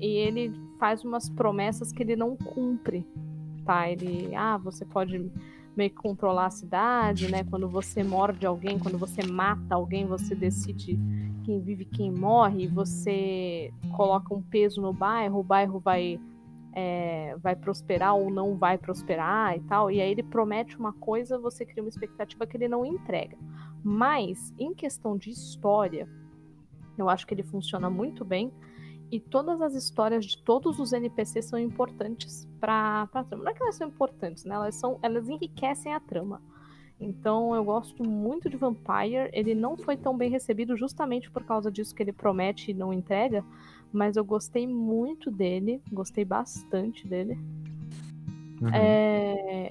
e 0.00 0.06
ele 0.06 0.52
faz 0.78 1.04
umas 1.04 1.28
promessas 1.28 1.92
que 1.92 2.02
ele 2.02 2.16
não 2.16 2.36
cumpre, 2.36 3.06
tá? 3.64 3.88
Ele, 3.88 4.34
ah, 4.34 4.56
você 4.56 4.84
pode 4.84 5.30
meio 5.76 5.90
que 5.90 5.96
controlar 5.96 6.46
a 6.46 6.50
cidade, 6.50 7.30
né? 7.30 7.44
Quando 7.44 7.68
você 7.68 8.02
morde 8.02 8.46
alguém, 8.46 8.78
quando 8.78 8.96
você 8.96 9.22
mata 9.26 9.74
alguém, 9.74 10.06
você 10.06 10.34
decide 10.34 10.98
quem 11.44 11.60
vive 11.60 11.84
quem 11.84 12.10
morre, 12.10 12.66
você 12.66 13.72
coloca 13.94 14.34
um 14.34 14.42
peso 14.42 14.80
no 14.80 14.92
bairro, 14.92 15.40
o 15.40 15.44
bairro 15.44 15.78
vai 15.78 16.18
é, 16.72 17.34
vai 17.42 17.56
prosperar 17.56 18.14
ou 18.14 18.30
não 18.30 18.54
vai 18.54 18.76
prosperar 18.76 19.56
e 19.56 19.60
tal. 19.60 19.90
E 19.90 20.00
aí 20.00 20.10
ele 20.10 20.22
promete 20.22 20.78
uma 20.78 20.92
coisa, 20.92 21.38
você 21.38 21.64
cria 21.64 21.82
uma 21.82 21.88
expectativa 21.88 22.46
que 22.46 22.56
ele 22.56 22.68
não 22.68 22.84
entrega. 22.84 23.36
Mas, 23.86 24.52
em 24.58 24.74
questão 24.74 25.16
de 25.16 25.30
história, 25.30 26.08
eu 26.98 27.08
acho 27.08 27.26
que 27.26 27.34
ele 27.34 27.42
funciona 27.42 27.88
muito 27.88 28.24
bem. 28.24 28.52
E 29.10 29.20
todas 29.20 29.62
as 29.62 29.74
histórias 29.74 30.24
de 30.24 30.42
todos 30.42 30.80
os 30.80 30.92
NPCs 30.92 31.44
são 31.44 31.58
importantes 31.58 32.48
para 32.58 33.08
a 33.12 33.24
trama. 33.24 33.44
Não 33.44 33.50
é 33.52 33.54
que 33.54 33.62
elas 33.62 33.76
são 33.76 33.86
importantes, 33.86 34.44
né? 34.44 34.56
Elas, 34.56 34.74
são, 34.74 34.98
elas 35.00 35.28
enriquecem 35.28 35.94
a 35.94 36.00
trama. 36.00 36.42
Então 36.98 37.54
eu 37.54 37.62
gosto 37.62 38.02
muito 38.02 38.50
de 38.50 38.56
Vampire. 38.56 39.30
Ele 39.32 39.54
não 39.54 39.76
foi 39.76 39.96
tão 39.96 40.16
bem 40.16 40.30
recebido 40.30 40.76
justamente 40.76 41.30
por 41.30 41.44
causa 41.44 41.70
disso 41.70 41.94
que 41.94 42.02
ele 42.02 42.12
promete 42.12 42.72
e 42.72 42.74
não 42.74 42.92
entrega 42.92 43.44
mas 43.92 44.16
eu 44.16 44.24
gostei 44.24 44.66
muito 44.66 45.30
dele, 45.30 45.82
gostei 45.90 46.24
bastante 46.24 47.06
dele. 47.06 47.38
Uhum. 48.60 48.68
É, 48.74 49.70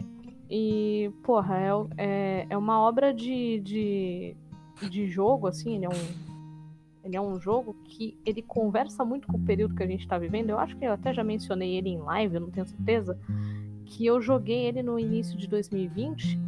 e, 0.49 1.11
porra, 1.23 1.57
é, 1.57 1.69
é, 1.97 2.47
é 2.51 2.57
uma 2.57 2.79
obra 2.79 3.13
de, 3.13 3.59
de, 3.61 4.35
de 4.89 5.07
jogo, 5.07 5.47
assim, 5.47 5.75
ele 5.75 5.85
é 5.85 5.89
um. 5.89 6.35
Ele 7.03 7.15
é 7.15 7.21
um 7.21 7.39
jogo 7.39 7.75
que 7.83 8.17
ele 8.25 8.41
conversa 8.41 9.05
muito 9.05 9.27
com 9.27 9.37
o 9.37 9.45
período 9.45 9.75
que 9.75 9.83
a 9.83 9.87
gente 9.87 10.01
está 10.01 10.17
vivendo. 10.17 10.49
Eu 10.49 10.57
acho 10.57 10.75
que 10.75 10.83
eu 10.83 10.91
até 10.91 11.13
já 11.13 11.23
mencionei 11.23 11.75
ele 11.75 11.89
em 11.89 11.99
live, 11.99 12.33
eu 12.33 12.41
não 12.41 12.49
tenho 12.49 12.65
certeza. 12.65 13.15
Que 13.85 14.07
eu 14.07 14.19
joguei 14.19 14.65
ele 14.65 14.81
no 14.81 14.97
início 14.97 15.37
de 15.37 15.47
2020. 15.47 16.39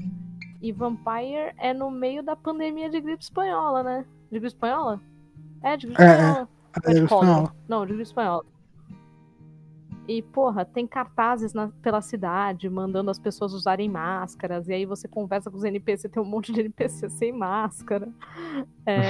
E 0.59 0.71
Vampire 0.71 1.53
é 1.59 1.75
no 1.75 1.91
meio 1.91 2.23
da 2.23 2.35
pandemia 2.35 2.89
de 2.89 2.99
gripe 2.99 3.21
espanhola, 3.21 3.83
né? 3.83 4.03
De 4.31 4.39
gripe 4.39 4.47
espanhola? 4.47 4.99
É, 5.61 5.77
de 5.77 5.85
gripe 5.85 6.01
é, 6.01 6.05
espanhola. 6.05 6.49
É 6.83 6.93
de 6.93 7.07
cólera. 7.07 7.53
Não, 7.67 7.85
de 7.85 8.01
espanhola. 8.01 8.45
E, 10.07 10.21
porra, 10.21 10.63
tem 10.63 10.87
cartazes 10.87 11.53
na, 11.53 11.67
pela 11.81 12.01
cidade 12.01 12.69
mandando 12.69 13.11
as 13.11 13.19
pessoas 13.19 13.51
usarem 13.51 13.89
máscaras. 13.89 14.69
E 14.69 14.73
aí 14.73 14.85
você 14.85 15.05
conversa 15.05 15.51
com 15.51 15.57
os 15.57 15.65
NPC, 15.65 16.07
tem 16.07 16.23
um 16.23 16.25
monte 16.25 16.53
de 16.53 16.61
NPC 16.61 17.09
sem 17.11 17.33
máscara. 17.33 18.07
É, 18.85 19.01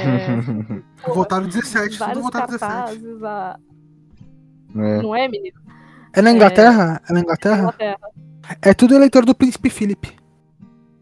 votaram 1.13 1.45
17, 1.45 1.99
tudo 1.99 2.21
votaram 2.21 2.47
17. 2.47 3.23
A... 3.23 3.59
É. 4.75 5.01
Não 5.01 5.15
é, 5.15 5.27
menino? 5.27 5.59
É 6.13 6.21
na 6.21 6.31
Inglaterra? 6.31 6.99
É, 7.07 7.11
é 7.11 7.13
na 7.13 7.19
Inglaterra? 7.19 7.59
Inglaterra? 7.59 7.99
É 8.61 8.73
tudo 8.73 8.95
eleitor 8.95 9.23
do 9.23 9.35
Príncipe 9.35 9.69
Philip. 9.69 10.17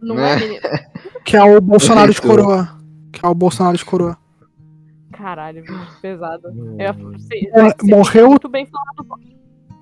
Não 0.01 0.19
é, 0.19 0.33
é 0.33 0.39
menino? 0.39 0.61
Que 1.23 1.37
é 1.37 1.43
o 1.43 1.59
Bolsonaro 1.59 2.13
de 2.13 2.21
coroa. 2.21 2.77
Que 3.11 3.25
é 3.25 3.27
o 3.27 3.33
Bolsonaro 3.33 3.75
de 3.75 3.83
coroa. 3.83 4.15
Caralho, 5.11 5.63
pesado. 5.99 6.49
Eu, 6.77 7.19
sei, 7.19 7.49
morreu. 7.83 8.29
Muito 8.29 8.47
bem 8.47 8.67
falado. 8.67 9.19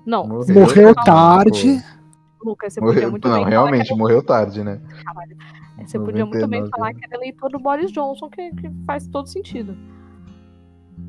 Não, 0.06 0.26
morreu, 0.26 0.54
morreu 0.54 0.94
tarde. 0.94 1.82
Lucas, 2.42 2.74
você 2.74 2.80
morreu, 2.80 2.94
podia 2.94 3.10
muito 3.10 3.28
não, 3.28 3.36
bem 3.36 3.48
realmente, 3.48 3.88
falar 3.88 3.98
morreu 3.98 4.22
tarde, 4.22 4.62
né? 4.62 4.80
Caralho. 5.04 5.36
Você 5.84 5.98
podia 5.98 6.24
muito 6.24 6.46
bem 6.46 6.66
falar 6.68 6.94
que 6.94 7.04
era 7.04 7.16
eleitor 7.16 7.50
do 7.50 7.58
Boris 7.58 7.90
Johnson, 7.90 8.28
que, 8.30 8.50
que 8.52 8.70
faz 8.86 9.06
todo 9.08 9.28
sentido. 9.28 9.76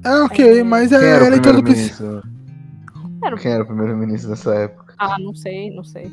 É, 0.04 0.22
ok, 0.22 0.60
é... 0.60 0.64
mas 0.64 0.92
é 0.92 0.96
era 0.96 1.28
eleitor 1.28 1.56
do 1.56 1.64
ministro? 1.64 2.24
Era... 3.24 3.38
Quem 3.38 3.52
era 3.52 3.64
o 3.64 3.68
primeiro-ministro 3.68 4.30
dessa 4.30 4.54
época? 4.56 4.96
Ah, 4.98 5.18
não 5.20 5.36
sei, 5.36 5.74
não 5.74 5.84
sei. 5.84 6.12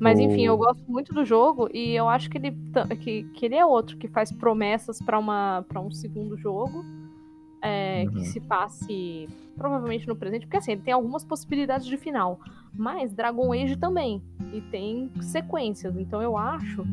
Mas 0.00 0.18
enfim, 0.18 0.46
eu 0.46 0.56
gosto 0.56 0.82
muito 0.88 1.14
do 1.14 1.24
jogo 1.24 1.68
e 1.72 1.94
eu 1.94 2.08
acho 2.08 2.28
que 2.28 2.36
ele, 2.36 2.56
que, 3.00 3.22
que 3.34 3.46
ele 3.46 3.54
é 3.54 3.64
outro 3.64 3.96
que 3.96 4.08
faz 4.08 4.32
promessas 4.32 4.98
para 4.98 5.80
um 5.80 5.90
segundo 5.90 6.36
jogo 6.36 6.84
é, 7.64 8.04
uhum. 8.04 8.12
que 8.12 8.26
se 8.26 8.40
passe 8.40 9.26
provavelmente 9.56 10.06
no 10.06 10.14
presente, 10.14 10.46
porque 10.46 10.58
assim, 10.58 10.72
ele 10.72 10.82
tem 10.82 10.92
algumas 10.92 11.24
possibilidades 11.24 11.86
de 11.86 11.96
final, 11.96 12.38
mas 12.74 13.14
Dragon 13.14 13.52
Age 13.52 13.76
também, 13.76 14.22
e 14.52 14.60
tem 14.60 15.10
sequências, 15.22 15.96
então 15.96 16.20
eu 16.20 16.36
acho 16.36 16.84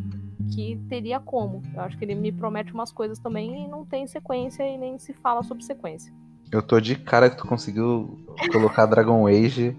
que 0.56 0.80
teria 0.88 1.20
como. 1.20 1.62
Eu 1.74 1.82
acho 1.82 1.98
que 1.98 2.06
ele 2.06 2.16
me 2.16 2.32
promete 2.32 2.74
umas 2.74 2.92
coisas 2.92 3.20
também 3.20 3.66
e 3.66 3.68
não 3.68 3.86
tem 3.86 4.08
sequência 4.08 4.64
e 4.64 4.78
nem 4.78 4.98
se 4.98 5.14
fala 5.14 5.44
sobre 5.44 5.64
sequência. 5.64 6.14
Eu 6.52 6.62
tô 6.62 6.80
de 6.80 6.96
cara 6.96 7.30
que 7.30 7.38
tu 7.38 7.48
conseguiu 7.48 8.20
colocar 8.52 8.86
Dragon 8.86 9.28
Age 9.28 9.76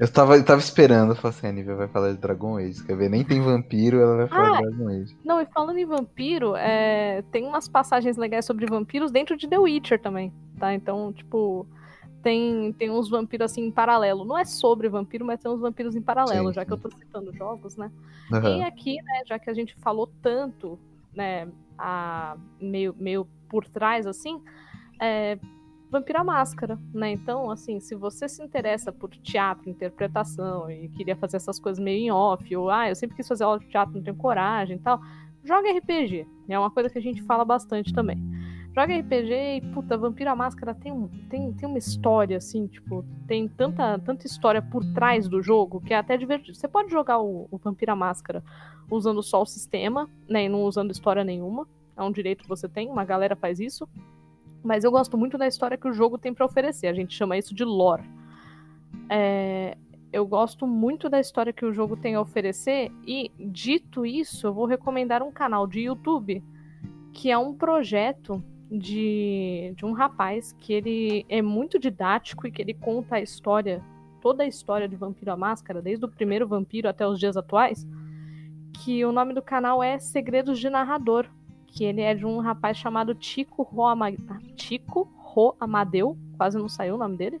eu 0.00 0.10
tava, 0.10 0.36
eu 0.36 0.44
tava 0.44 0.60
esperando, 0.60 1.10
eu 1.10 1.16
falei 1.16 1.36
assim, 1.36 1.46
a 1.46 1.52
Nívia 1.52 1.74
vai 1.74 1.86
falar 1.86 2.12
de 2.12 2.18
Dragon 2.18 2.56
Age, 2.56 2.82
quer 2.82 2.96
ver? 2.96 3.10
Nem 3.10 3.22
tem 3.22 3.38
vampiro, 3.42 4.00
ela 4.00 4.16
vai 4.16 4.28
falar 4.28 4.48
ah, 4.48 4.56
de 4.56 4.62
Dragon 4.62 4.88
Age. 4.88 5.16
Não, 5.22 5.40
e 5.42 5.44
falando 5.44 5.76
em 5.76 5.84
vampiro, 5.84 6.56
é, 6.56 7.22
tem 7.30 7.46
umas 7.46 7.68
passagens 7.68 8.16
legais 8.16 8.46
sobre 8.46 8.64
vampiros 8.64 9.12
dentro 9.12 9.36
de 9.36 9.46
The 9.46 9.58
Witcher 9.58 10.00
também, 10.00 10.32
tá? 10.58 10.72
Então, 10.72 11.12
tipo, 11.12 11.66
tem, 12.22 12.72
tem 12.72 12.90
uns 12.90 13.10
vampiros 13.10 13.52
assim 13.52 13.66
em 13.66 13.70
paralelo. 13.70 14.24
Não 14.24 14.38
é 14.38 14.46
sobre 14.46 14.88
vampiro, 14.88 15.26
mas 15.26 15.38
tem 15.38 15.50
uns 15.50 15.60
vampiros 15.60 15.94
em 15.94 16.00
paralelo, 16.00 16.48
sim, 16.48 16.54
já 16.54 16.62
sim. 16.62 16.66
que 16.66 16.72
eu 16.72 16.78
tô 16.78 16.90
citando 16.96 17.30
jogos, 17.34 17.76
né? 17.76 17.90
Uhum. 18.32 18.56
E 18.56 18.62
aqui, 18.62 19.02
né, 19.02 19.22
já 19.26 19.38
que 19.38 19.50
a 19.50 19.54
gente 19.54 19.74
falou 19.80 20.10
tanto, 20.22 20.78
né, 21.14 21.46
a, 21.76 22.38
meio, 22.58 22.96
meio 22.98 23.26
por 23.50 23.68
trás, 23.68 24.06
assim, 24.06 24.40
é, 24.98 25.38
Vampira 25.90 26.22
Máscara, 26.22 26.78
né? 26.94 27.10
Então, 27.10 27.50
assim, 27.50 27.80
se 27.80 27.96
você 27.96 28.28
se 28.28 28.42
interessa 28.42 28.92
por 28.92 29.10
teatro, 29.10 29.68
interpretação 29.68 30.70
e 30.70 30.88
queria 30.90 31.16
fazer 31.16 31.36
essas 31.36 31.58
coisas 31.58 31.82
meio 31.82 31.98
em 31.98 32.10
off, 32.12 32.56
ou 32.56 32.70
ah, 32.70 32.88
eu 32.88 32.94
sempre 32.94 33.16
quis 33.16 33.26
fazer 33.26 33.42
aula 33.42 33.58
de 33.58 33.66
teatro, 33.66 33.94
não 33.94 34.02
tenho 34.02 34.16
coragem 34.16 34.76
e 34.76 34.80
tal, 34.80 35.00
joga 35.42 35.70
RPG. 35.72 36.26
É 36.48 36.58
uma 36.58 36.70
coisa 36.70 36.88
que 36.88 36.98
a 36.98 37.02
gente 37.02 37.22
fala 37.22 37.44
bastante 37.44 37.92
também. 37.92 38.18
Joga 38.72 38.96
RPG 38.96 39.32
e, 39.32 39.60
puta, 39.74 39.98
Vampira 39.98 40.34
Máscara 40.36 40.72
tem, 40.72 40.92
um, 40.92 41.08
tem, 41.28 41.52
tem 41.52 41.68
uma 41.68 41.78
história, 41.78 42.36
assim, 42.36 42.68
tipo, 42.68 43.04
tem 43.26 43.48
tanta, 43.48 43.98
tanta 43.98 44.28
história 44.28 44.62
por 44.62 44.84
trás 44.94 45.26
do 45.26 45.42
jogo 45.42 45.80
que 45.80 45.92
é 45.92 45.96
até 45.96 46.16
divertido. 46.16 46.56
Você 46.56 46.68
pode 46.68 46.88
jogar 46.88 47.18
o, 47.18 47.48
o 47.50 47.58
Vampira 47.58 47.96
Máscara 47.96 48.44
usando 48.88 49.24
só 49.24 49.42
o 49.42 49.46
sistema, 49.46 50.08
né, 50.28 50.44
e 50.44 50.48
não 50.48 50.62
usando 50.62 50.92
história 50.92 51.24
nenhuma. 51.24 51.66
É 51.96 52.02
um 52.02 52.12
direito 52.12 52.44
que 52.44 52.48
você 52.48 52.68
tem, 52.68 52.88
uma 52.88 53.04
galera 53.04 53.34
faz 53.34 53.58
isso. 53.58 53.88
Mas 54.62 54.84
eu 54.84 54.90
gosto 54.90 55.16
muito 55.16 55.38
da 55.38 55.46
história 55.46 55.76
que 55.76 55.88
o 55.88 55.92
jogo 55.92 56.18
tem 56.18 56.34
para 56.34 56.44
oferecer. 56.44 56.86
A 56.88 56.92
gente 56.92 57.14
chama 57.14 57.36
isso 57.38 57.54
de 57.54 57.64
lore. 57.64 58.04
É, 59.08 59.76
eu 60.12 60.26
gosto 60.26 60.66
muito 60.66 61.08
da 61.08 61.20
história 61.20 61.52
que 61.52 61.64
o 61.64 61.72
jogo 61.72 61.96
tem 61.96 62.14
a 62.14 62.20
oferecer. 62.20 62.90
E, 63.06 63.30
dito 63.38 64.04
isso, 64.04 64.46
eu 64.46 64.52
vou 64.52 64.66
recomendar 64.66 65.22
um 65.22 65.30
canal 65.30 65.66
de 65.66 65.80
YouTube 65.80 66.42
que 67.12 67.30
é 67.30 67.38
um 67.38 67.54
projeto 67.54 68.42
de, 68.70 69.72
de 69.76 69.84
um 69.84 69.92
rapaz 69.92 70.52
que 70.52 70.72
ele 70.72 71.26
é 71.28 71.42
muito 71.42 71.78
didático 71.78 72.46
e 72.46 72.52
que 72.52 72.62
ele 72.62 72.74
conta 72.74 73.16
a 73.16 73.20
história, 73.20 73.82
toda 74.20 74.44
a 74.44 74.46
história 74.46 74.88
de 74.88 74.94
Vampiro 74.94 75.32
à 75.32 75.36
Máscara, 75.36 75.82
desde 75.82 76.04
o 76.04 76.08
primeiro 76.08 76.46
vampiro 76.46 76.88
até 76.88 77.06
os 77.06 77.18
dias 77.18 77.36
atuais. 77.36 77.86
Que 78.72 79.04
o 79.04 79.12
nome 79.12 79.34
do 79.34 79.42
canal 79.42 79.82
é 79.82 79.98
Segredos 79.98 80.58
de 80.58 80.70
Narrador 80.70 81.26
que 81.80 81.84
ele 81.84 82.02
é 82.02 82.14
de 82.14 82.26
um 82.26 82.40
rapaz 82.40 82.76
chamado 82.76 83.14
Tico 83.14 83.62
Ro, 83.62 83.86
Ama... 83.86 84.12
Tico 84.54 85.08
Ro 85.16 85.56
Amadeu, 85.58 86.14
quase 86.36 86.58
não 86.58 86.68
saiu 86.68 86.96
o 86.96 86.98
nome 86.98 87.16
dele. 87.16 87.40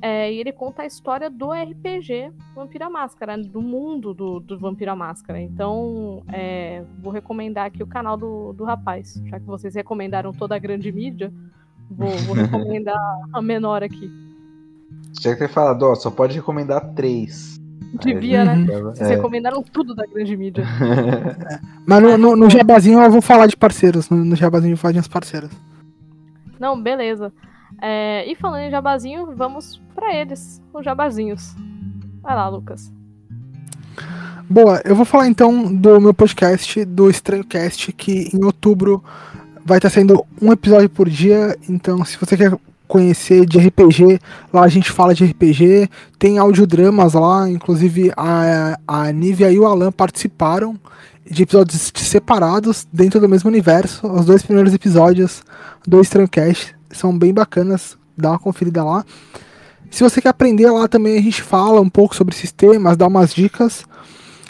É, 0.00 0.32
e 0.32 0.38
ele 0.38 0.52
conta 0.52 0.82
a 0.82 0.86
história 0.86 1.28
do 1.28 1.50
RPG 1.50 2.32
Vampira 2.54 2.88
Máscara, 2.88 3.36
do 3.36 3.60
mundo 3.60 4.14
do, 4.14 4.38
do 4.38 4.56
Vampira 4.56 4.94
Máscara. 4.94 5.40
Então, 5.40 6.22
é, 6.32 6.84
vou 7.00 7.12
recomendar 7.12 7.66
aqui 7.66 7.82
o 7.82 7.86
canal 7.88 8.16
do, 8.16 8.52
do 8.52 8.62
rapaz. 8.62 9.20
Já 9.26 9.40
que 9.40 9.46
vocês 9.46 9.74
recomendaram 9.74 10.32
toda 10.32 10.54
a 10.54 10.58
grande 10.60 10.92
mídia, 10.92 11.32
vou, 11.90 12.10
vou 12.10 12.36
recomendar 12.36 12.96
a 13.34 13.42
menor 13.42 13.82
aqui. 13.82 14.08
Tinha 15.14 15.34
que 15.34 15.40
ter 15.40 15.48
falado, 15.48 15.82
ó, 15.82 15.96
só 15.96 16.12
pode 16.12 16.36
recomendar 16.36 16.94
três. 16.94 17.57
Devia, 17.94 18.44
né? 18.44 18.66
Vocês 18.82 19.10
é. 19.10 19.14
recomendaram 19.14 19.62
tudo 19.62 19.94
da 19.94 20.04
grande 20.06 20.36
mídia. 20.36 20.64
Mas 21.86 22.02
no, 22.02 22.18
no, 22.18 22.36
no, 22.36 22.50
jabazinho 22.50 23.00
eu 23.00 23.10
vou 23.10 23.22
falar 23.22 23.46
de 23.46 23.56
parceiros. 23.56 24.10
No, 24.10 24.24
no 24.24 24.36
jabazinho 24.36 24.72
eu 24.72 24.76
vou 24.76 24.82
falar 24.82 25.00
de 25.00 25.08
parceiras. 25.08 25.50
Não, 26.60 26.80
beleza. 26.80 27.32
É, 27.80 28.30
e 28.30 28.34
falando 28.34 28.62
em 28.62 28.70
jabazinho, 28.70 29.34
vamos 29.34 29.80
para 29.94 30.14
eles, 30.14 30.60
os 30.72 30.84
jabazinhos. 30.84 31.54
Vai 32.22 32.34
lá, 32.34 32.48
Lucas. 32.48 32.92
Boa, 34.50 34.80
eu 34.84 34.96
vou 34.96 35.04
falar 35.04 35.28
então 35.28 35.74
do 35.74 36.00
meu 36.00 36.14
podcast, 36.14 36.84
do 36.84 37.10
Estranho 37.10 37.44
Cast, 37.44 37.92
que 37.92 38.30
em 38.34 38.44
outubro 38.44 39.04
vai 39.64 39.78
estar 39.78 39.90
sendo 39.90 40.24
um 40.40 40.52
episódio 40.52 40.88
por 40.88 41.08
dia. 41.08 41.56
Então, 41.68 42.04
se 42.04 42.16
você 42.18 42.36
quer 42.36 42.58
conhecer 42.88 43.46
de 43.46 43.58
RPG. 43.58 44.18
Lá 44.52 44.62
a 44.62 44.68
gente 44.68 44.90
fala 44.90 45.14
de 45.14 45.24
RPG, 45.24 45.88
tem 46.18 46.38
audiodramas 46.38 47.12
lá, 47.12 47.48
inclusive 47.48 48.10
a, 48.16 48.78
a 48.88 49.12
Nívia 49.12 49.52
e 49.52 49.58
o 49.58 49.66
Alan 49.66 49.92
participaram 49.92 50.76
de 51.30 51.42
episódios 51.42 51.92
separados 51.94 52.88
dentro 52.92 53.20
do 53.20 53.28
mesmo 53.28 53.48
universo. 53.48 54.10
Os 54.10 54.24
dois 54.24 54.42
primeiros 54.42 54.72
episódios 54.72 55.42
do 55.86 56.00
Strancast 56.00 56.74
são 56.90 57.16
bem 57.16 57.32
bacanas, 57.32 57.96
dá 58.16 58.30
uma 58.30 58.38
conferida 58.38 58.82
lá. 58.82 59.04
Se 59.90 60.02
você 60.02 60.20
quer 60.20 60.30
aprender 60.30 60.70
lá 60.70 60.88
também, 60.88 61.18
a 61.18 61.22
gente 61.22 61.42
fala 61.42 61.80
um 61.80 61.88
pouco 61.88 62.14
sobre 62.14 62.34
sistemas, 62.34 62.96
dá 62.96 63.06
umas 63.06 63.34
dicas. 63.34 63.84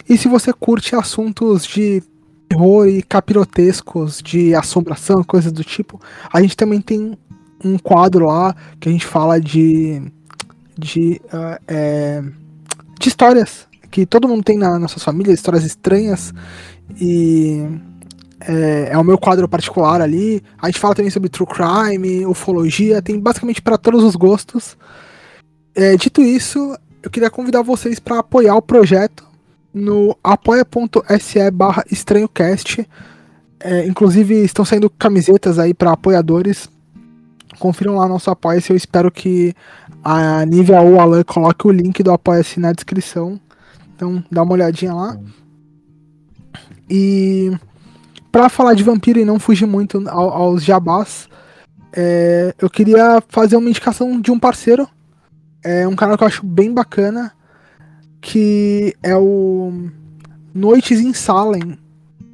E 0.07 0.17
se 0.17 0.27
você 0.27 0.51
curte 0.51 0.95
assuntos 0.95 1.65
de 1.65 2.01
terror 2.49 2.87
e 2.87 3.03
capirotescos, 3.03 4.21
de 4.21 4.55
assombração, 4.55 5.23
coisas 5.23 5.51
do 5.51 5.63
tipo, 5.63 6.01
a 6.33 6.41
gente 6.41 6.57
também 6.57 6.81
tem 6.81 7.17
um 7.63 7.77
quadro 7.77 8.25
lá 8.25 8.55
que 8.79 8.89
a 8.89 8.91
gente 8.91 9.05
fala 9.05 9.39
de. 9.39 10.01
de. 10.77 11.21
Uh, 11.25 11.61
é, 11.67 12.23
de 12.99 13.07
histórias 13.07 13.67
que 13.89 14.05
todo 14.05 14.27
mundo 14.27 14.43
tem 14.43 14.57
na, 14.57 14.77
nas 14.77 14.91
suas 14.91 15.03
famílias, 15.03 15.39
histórias 15.39 15.63
estranhas. 15.63 16.33
E 16.99 17.65
é, 18.41 18.89
é, 18.91 18.97
o 18.97 19.03
meu 19.03 19.17
quadro 19.17 19.47
particular 19.47 20.01
ali. 20.01 20.43
A 20.61 20.67
gente 20.67 20.79
fala 20.79 20.95
também 20.95 21.11
sobre 21.11 21.29
true 21.29 21.47
crime, 21.47 22.25
ufologia, 22.25 23.01
tem 23.01 23.19
basicamente 23.19 23.61
para 23.61 23.77
todos 23.77 24.03
os 24.03 24.15
gostos. 24.15 24.77
É, 25.75 25.95
dito 25.95 26.21
isso, 26.21 26.77
eu 27.03 27.09
queria 27.09 27.29
convidar 27.29 27.61
vocês 27.61 27.99
para 27.99 28.19
apoiar 28.19 28.55
o 28.55 28.61
projeto 28.61 29.27
no 29.73 30.17
apoia.se 30.23 31.51
barra 31.51 31.83
estranhocast. 31.91 32.87
É, 33.61 33.85
inclusive 33.85 34.35
estão 34.43 34.63
saindo 34.63 34.89
camisetas 34.89 35.59
aí 35.59 35.73
para 35.73 35.91
apoiadores. 35.91 36.69
Confiram 37.59 37.95
lá 37.95 38.07
nosso 38.07 38.31
apoia-se. 38.31 38.71
Eu 38.71 38.77
espero 38.77 39.11
que 39.11 39.53
a 40.03 40.45
Nívia 40.45 40.81
ou 40.81 40.93
o 40.93 40.99
Alan 40.99 41.23
coloque 41.23 41.67
o 41.67 41.71
link 41.71 42.01
do 42.01 42.11
apoia-se 42.11 42.59
na 42.59 42.71
descrição. 42.71 43.39
Então 43.95 44.23
dá 44.31 44.41
uma 44.43 44.53
olhadinha 44.53 44.93
lá. 44.93 45.19
E 46.89 47.51
para 48.31 48.49
falar 48.49 48.73
de 48.73 48.83
vampiro 48.83 49.19
e 49.19 49.25
não 49.25 49.39
fugir 49.39 49.65
muito 49.65 50.07
ao, 50.09 50.29
aos 50.29 50.63
jabás, 50.63 51.27
é, 51.91 52.53
eu 52.59 52.69
queria 52.69 53.21
fazer 53.27 53.57
uma 53.57 53.69
indicação 53.69 54.19
de 54.19 54.31
um 54.31 54.39
parceiro. 54.39 54.87
É 55.63 55.87
um 55.87 55.95
canal 55.95 56.17
que 56.17 56.23
eu 56.23 56.27
acho 56.27 56.45
bem 56.45 56.73
bacana, 56.73 57.33
que 58.21 58.95
é 59.03 59.15
o 59.15 59.89
Noites 60.53 60.99
em 60.99 61.13
Salem. 61.13 61.77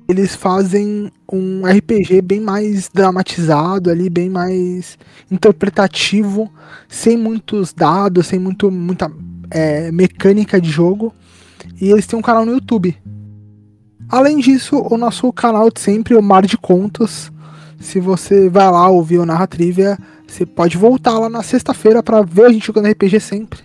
Eles 0.08 0.36
fazem 0.36 1.12
um 1.32 1.64
RPG 1.66 2.22
bem 2.22 2.40
mais 2.40 2.90
dramatizado 2.94 3.90
ali, 3.90 4.10
bem 4.10 4.30
mais 4.30 4.98
interpretativo, 5.32 6.52
sem 6.88 7.18
muitos 7.18 7.74
dados, 7.74 8.28
sem 8.28 8.38
muito, 8.38 8.70
muita 8.70 9.12
é, 9.50 9.92
mecânica 9.92 10.62
de 10.62 10.70
jogo. 10.70 11.14
E 11.82 11.90
eles 11.90 12.06
têm 12.06 12.20
um 12.20 12.22
canal 12.22 12.46
no 12.46 12.54
YouTube. 12.54 12.96
Além 14.08 14.40
disso, 14.40 14.78
o 14.78 14.98
nosso 14.98 15.32
canal 15.34 15.72
de 15.72 15.80
sempre, 15.80 16.16
o 16.16 16.22
Mar 16.22 16.46
de 16.46 16.58
Contos. 16.58 17.32
Se 17.80 18.00
você 18.00 18.48
vai 18.48 18.70
lá 18.70 18.88
ouvir 18.88 19.18
o 19.18 19.26
Narra 19.26 19.48
Trivia, 19.48 19.98
você 20.28 20.46
pode 20.46 20.78
voltar 20.78 21.18
lá 21.18 21.30
na 21.30 21.42
sexta-feira 21.42 22.04
para 22.04 22.22
ver 22.22 22.46
a 22.46 22.50
gente 22.50 22.68
jogando 22.68 22.90
RPG 22.90 23.20
sempre. 23.20 23.60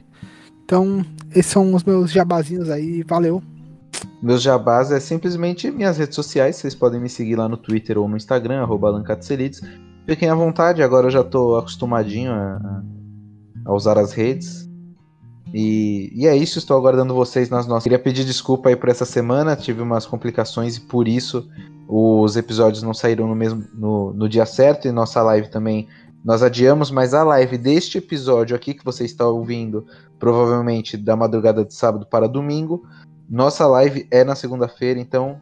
Então, 0.64 1.04
esses 1.34 1.52
são 1.52 1.74
os 1.74 1.84
meus 1.84 2.10
jabazinhos 2.10 2.70
aí. 2.70 3.02
Valeu! 3.02 3.42
Meus 4.22 4.42
jabás 4.42 4.90
é 4.90 5.00
simplesmente 5.00 5.70
minhas 5.70 5.98
redes 5.98 6.14
sociais. 6.14 6.56
Vocês 6.56 6.74
podem 6.74 7.00
me 7.00 7.08
seguir 7.08 7.36
lá 7.36 7.48
no 7.48 7.56
Twitter 7.56 7.98
ou 7.98 8.08
no 8.08 8.16
Instagram, 8.16 8.62
arroba 8.62 9.02
Fiquem 10.06 10.28
à 10.28 10.34
vontade, 10.34 10.82
agora 10.82 11.06
eu 11.06 11.10
já 11.10 11.22
tô 11.22 11.56
acostumadinho 11.56 12.32
a, 12.32 12.82
a 13.64 13.72
usar 13.72 13.98
as 13.98 14.12
redes. 14.12 14.68
E, 15.52 16.10
e, 16.14 16.26
é 16.26 16.36
isso, 16.36 16.58
estou 16.58 16.76
aguardando 16.76 17.14
vocês 17.14 17.50
nas 17.50 17.66
nossas. 17.66 17.84
Queria 17.84 17.98
pedir 17.98 18.24
desculpa 18.24 18.68
aí 18.68 18.76
por 18.76 18.88
essa 18.88 19.04
semana, 19.04 19.56
tive 19.56 19.82
umas 19.82 20.06
complicações 20.06 20.76
e 20.76 20.80
por 20.80 21.08
isso 21.08 21.48
os 21.88 22.36
episódios 22.36 22.84
não 22.84 22.94
saíram 22.94 23.26
no 23.26 23.34
mesmo 23.34 23.64
no, 23.74 24.12
no 24.12 24.28
dia 24.28 24.46
certo 24.46 24.86
e 24.86 24.92
nossa 24.92 25.20
live 25.22 25.48
também 25.48 25.88
nós 26.24 26.42
adiamos, 26.42 26.90
mas 26.90 27.14
a 27.14 27.24
live 27.24 27.56
deste 27.56 27.98
episódio 27.98 28.54
aqui 28.54 28.74
que 28.74 28.84
você 28.84 29.04
está 29.04 29.26
ouvindo, 29.26 29.86
provavelmente 30.18 30.96
da 30.96 31.16
madrugada 31.16 31.64
de 31.64 31.74
sábado 31.74 32.06
para 32.06 32.28
domingo, 32.28 32.86
nossa 33.30 33.64
live 33.66 34.08
é 34.10 34.24
na 34.24 34.34
segunda-feira, 34.34 34.98
então 34.98 35.40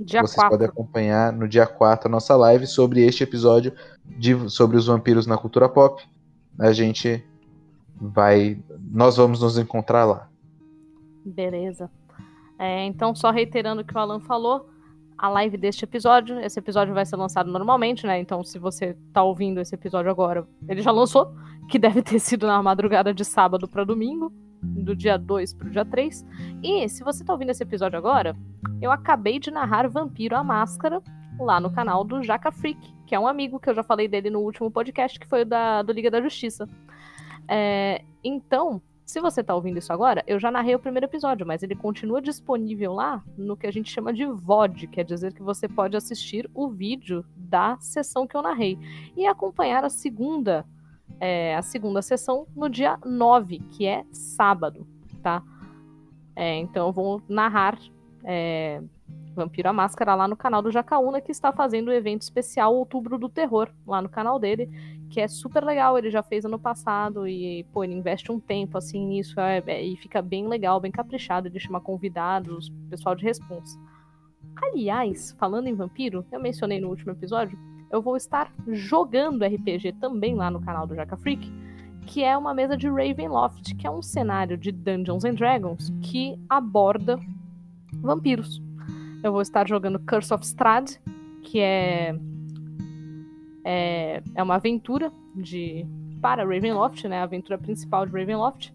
dia 0.00 0.20
vocês 0.20 0.34
4. 0.34 0.50
podem 0.50 0.68
acompanhar 0.68 1.32
no 1.32 1.46
dia 1.46 1.66
4 1.66 2.08
a 2.08 2.10
nossa 2.10 2.34
live 2.34 2.66
sobre 2.66 3.04
este 3.04 3.22
episódio 3.22 3.72
de, 4.04 4.50
sobre 4.50 4.76
os 4.76 4.86
vampiros 4.86 5.26
na 5.26 5.38
cultura 5.38 5.68
pop. 5.68 6.02
A 6.58 6.72
gente 6.72 7.24
vai. 7.94 8.58
Nós 8.90 9.16
vamos 9.16 9.40
nos 9.40 9.56
encontrar 9.58 10.04
lá. 10.04 10.28
Beleza. 11.24 11.88
É, 12.58 12.84
então, 12.84 13.14
só 13.14 13.30
reiterando 13.30 13.82
o 13.82 13.84
que 13.84 13.94
o 13.94 13.98
Alan 13.98 14.20
falou, 14.20 14.68
a 15.16 15.28
live 15.28 15.56
deste 15.56 15.84
episódio. 15.84 16.40
Esse 16.40 16.58
episódio 16.58 16.92
vai 16.92 17.06
ser 17.06 17.16
lançado 17.16 17.50
normalmente, 17.50 18.06
né? 18.06 18.18
Então, 18.18 18.42
se 18.42 18.58
você 18.58 18.96
tá 19.12 19.22
ouvindo 19.22 19.60
esse 19.60 19.74
episódio 19.74 20.10
agora, 20.10 20.46
ele 20.68 20.82
já 20.82 20.90
lançou, 20.90 21.32
que 21.68 21.78
deve 21.78 22.02
ter 22.02 22.18
sido 22.18 22.46
na 22.46 22.62
madrugada 22.62 23.14
de 23.14 23.24
sábado 23.24 23.68
para 23.68 23.84
domingo, 23.84 24.32
do 24.62 24.94
dia 24.94 25.16
2 25.16 25.54
pro 25.54 25.70
dia 25.70 25.84
3. 25.84 26.24
E 26.62 26.88
se 26.88 27.02
você 27.02 27.24
tá 27.24 27.32
ouvindo 27.32 27.50
esse 27.50 27.62
episódio 27.62 27.98
agora, 27.98 28.36
eu 28.80 28.90
acabei 28.90 29.38
de 29.38 29.50
narrar 29.50 29.88
Vampiro 29.88 30.36
a 30.36 30.44
Máscara 30.44 31.02
lá 31.38 31.58
no 31.60 31.70
canal 31.70 32.04
do 32.04 32.22
Jaca 32.22 32.52
Freak, 32.52 32.94
que 33.06 33.14
é 33.14 33.20
um 33.20 33.26
amigo 33.26 33.58
que 33.58 33.68
eu 33.70 33.74
já 33.74 33.82
falei 33.82 34.06
dele 34.06 34.30
no 34.30 34.40
último 34.40 34.70
podcast, 34.70 35.18
que 35.18 35.26
foi 35.26 35.42
o 35.42 35.46
da, 35.46 35.82
do 35.82 35.92
Liga 35.92 36.10
da 36.10 36.20
Justiça. 36.20 36.68
É, 37.48 38.04
então, 38.22 38.80
se 39.10 39.20
você 39.20 39.42
tá 39.42 39.54
ouvindo 39.56 39.78
isso 39.78 39.92
agora, 39.92 40.22
eu 40.24 40.38
já 40.38 40.52
narrei 40.52 40.72
o 40.74 40.78
primeiro 40.78 41.06
episódio, 41.06 41.44
mas 41.44 41.64
ele 41.64 41.74
continua 41.74 42.22
disponível 42.22 42.92
lá 42.92 43.24
no 43.36 43.56
que 43.56 43.66
a 43.66 43.72
gente 43.72 43.90
chama 43.90 44.12
de 44.12 44.24
VOD, 44.24 44.86
quer 44.86 45.04
dizer 45.04 45.32
que 45.32 45.42
você 45.42 45.66
pode 45.66 45.96
assistir 45.96 46.48
o 46.54 46.68
vídeo 46.68 47.24
da 47.34 47.76
sessão 47.80 48.24
que 48.24 48.36
eu 48.36 48.42
narrei 48.42 48.78
e 49.16 49.26
acompanhar 49.26 49.84
a 49.84 49.90
segunda, 49.90 50.64
é, 51.20 51.54
a 51.54 51.62
segunda 51.62 52.00
sessão 52.02 52.46
no 52.56 52.68
dia 52.68 52.98
9, 53.04 53.58
que 53.70 53.86
é 53.86 54.04
sábado, 54.10 54.86
tá? 55.22 55.42
É, 56.34 56.56
então 56.56 56.86
eu 56.86 56.92
vou 56.92 57.22
narrar 57.28 57.78
é, 58.24 58.82
Vampiro 59.34 59.68
a 59.68 59.72
Máscara 59.72 60.14
lá 60.14 60.26
no 60.26 60.36
canal 60.36 60.62
do 60.62 60.70
Jacaúna, 60.70 61.20
que 61.20 61.30
está 61.30 61.52
fazendo 61.52 61.88
o 61.88 61.92
evento 61.92 62.22
especial 62.22 62.74
Outubro 62.74 63.18
do 63.18 63.28
Terror, 63.28 63.70
lá 63.86 64.02
no 64.02 64.08
canal 64.08 64.38
dele, 64.38 64.68
que 65.10 65.20
é 65.20 65.28
super 65.28 65.64
legal. 65.64 65.96
Ele 65.96 66.10
já 66.10 66.22
fez 66.22 66.44
ano 66.44 66.58
passado 66.58 67.26
e, 67.26 67.64
pô, 67.72 67.84
ele 67.84 67.94
investe 67.94 68.30
um 68.32 68.40
tempo 68.40 68.76
assim 68.76 69.04
nisso 69.06 69.38
é, 69.40 69.62
é, 69.66 69.82
e 69.82 69.96
fica 69.96 70.20
bem 70.20 70.48
legal, 70.48 70.80
bem 70.80 70.90
caprichado. 70.90 71.48
Ele 71.48 71.60
chama 71.60 71.80
convidados, 71.80 72.70
pessoal 72.88 73.14
de 73.14 73.24
responsa. 73.24 73.78
Aliás, 74.56 75.34
falando 75.38 75.68
em 75.68 75.74
vampiro, 75.74 76.24
eu 76.30 76.40
mencionei 76.40 76.80
no 76.80 76.88
último 76.88 77.12
episódio, 77.12 77.58
eu 77.90 78.00
vou 78.00 78.16
estar 78.16 78.52
jogando 78.68 79.44
RPG 79.44 79.92
também 80.00 80.34
lá 80.34 80.50
no 80.50 80.60
canal 80.60 80.86
do 80.86 80.94
Jaca 80.94 81.16
Freak, 81.16 81.50
que 82.06 82.22
é 82.22 82.36
uma 82.36 82.54
mesa 82.54 82.76
de 82.76 82.88
Ravenloft, 82.88 83.74
que 83.76 83.86
é 83.86 83.90
um 83.90 84.02
cenário 84.02 84.56
de 84.56 84.72
Dungeons 84.72 85.24
and 85.24 85.34
Dragons 85.34 85.92
que 86.00 86.38
aborda 86.48 87.18
vampiros. 87.94 88.62
Eu 89.22 89.32
vou 89.32 89.42
estar 89.42 89.68
jogando 89.68 89.98
Curse 89.98 90.32
of 90.32 90.44
Strahd, 90.44 90.98
que 91.42 91.60
é, 91.60 92.14
é, 93.64 94.22
é 94.34 94.42
uma 94.42 94.54
aventura 94.54 95.12
de 95.34 95.86
para 96.20 96.44
Ravenloft, 96.44 97.06
né? 97.08 97.20
A 97.20 97.24
aventura 97.24 97.58
principal 97.58 98.06
de 98.06 98.12
Ravenloft. 98.12 98.72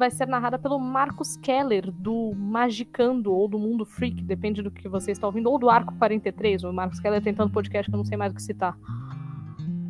Vai 0.00 0.10
ser 0.10 0.26
narrada 0.26 0.58
pelo 0.58 0.78
Marcus 0.78 1.36
Keller, 1.36 1.92
do 1.92 2.32
Magicando, 2.34 3.34
ou 3.34 3.46
do 3.46 3.58
Mundo 3.58 3.84
Freak, 3.84 4.24
depende 4.24 4.62
do 4.62 4.70
que 4.70 4.88
você 4.88 5.10
está 5.10 5.26
ouvindo, 5.26 5.50
ou 5.50 5.58
do 5.58 5.68
Arco 5.68 5.94
43. 5.98 6.64
O 6.64 6.72
Marcus 6.72 6.98
Keller 7.00 7.22
tentando 7.22 7.52
podcast 7.52 7.90
que 7.90 7.94
eu 7.94 7.98
não 7.98 8.04
sei 8.06 8.16
mais 8.16 8.32
o 8.32 8.34
que 8.34 8.42
citar. 8.42 8.78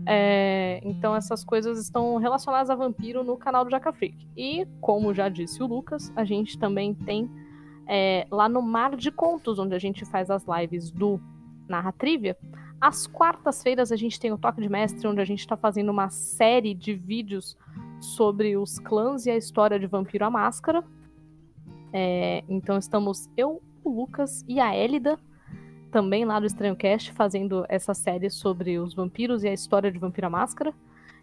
É, 0.04 0.80
então 0.82 1.14
essas 1.14 1.44
coisas 1.44 1.78
estão 1.78 2.16
relacionadas 2.16 2.70
a 2.70 2.74
vampiro 2.74 3.22
no 3.22 3.36
canal 3.36 3.64
do 3.64 3.70
Jaca 3.70 3.92
Freak. 3.92 4.26
E, 4.36 4.66
como 4.80 5.14
já 5.14 5.28
disse 5.28 5.62
o 5.62 5.66
Lucas, 5.68 6.12
a 6.16 6.24
gente 6.24 6.58
também 6.58 6.92
tem 6.92 7.30
é, 7.86 8.26
lá 8.32 8.48
no 8.48 8.60
Mar 8.60 8.96
de 8.96 9.12
Contos, 9.12 9.60
onde 9.60 9.76
a 9.76 9.78
gente 9.78 10.04
faz 10.04 10.28
as 10.28 10.44
lives 10.44 10.90
do 10.90 11.20
Narra 11.68 11.92
Trivia. 11.92 12.36
Às 12.80 13.06
quartas-feiras 13.06 13.92
a 13.92 13.96
gente 13.96 14.18
tem 14.18 14.32
o 14.32 14.38
Toque 14.38 14.60
de 14.60 14.68
Mestre, 14.68 15.06
onde 15.06 15.20
a 15.20 15.24
gente 15.24 15.38
está 15.38 15.56
fazendo 15.56 15.90
uma 15.90 16.10
série 16.10 16.74
de 16.74 16.94
vídeos 16.94 17.56
sobre 18.01 18.56
os 18.56 18.78
clãs 18.78 19.27
e 19.27 19.31
a 19.31 19.36
história 19.36 19.78
de 19.78 19.86
Vampiro 19.86 20.24
à 20.24 20.31
Máscara. 20.31 20.82
É, 21.93 22.43
então 22.48 22.78
estamos 22.78 23.28
eu, 23.36 23.62
o 23.85 23.90
Lucas 23.90 24.44
e 24.48 24.60
a 24.60 24.74
Élida, 24.74 25.18
também 25.90 26.24
lá 26.24 26.39
do 26.39 26.47
Estranho 26.47 26.77
Cast, 26.77 27.12
fazendo 27.12 27.64
essa 27.68 27.94
série 27.94 28.31
sobre 28.31 28.78
os 28.78 28.94
vampiros 28.94 29.44
e 29.44 29.48
a 29.48 29.52
história 29.52 29.90
de 29.90 29.98
Vampiro 29.98 30.27
à 30.27 30.31
Máscara. 30.31 30.72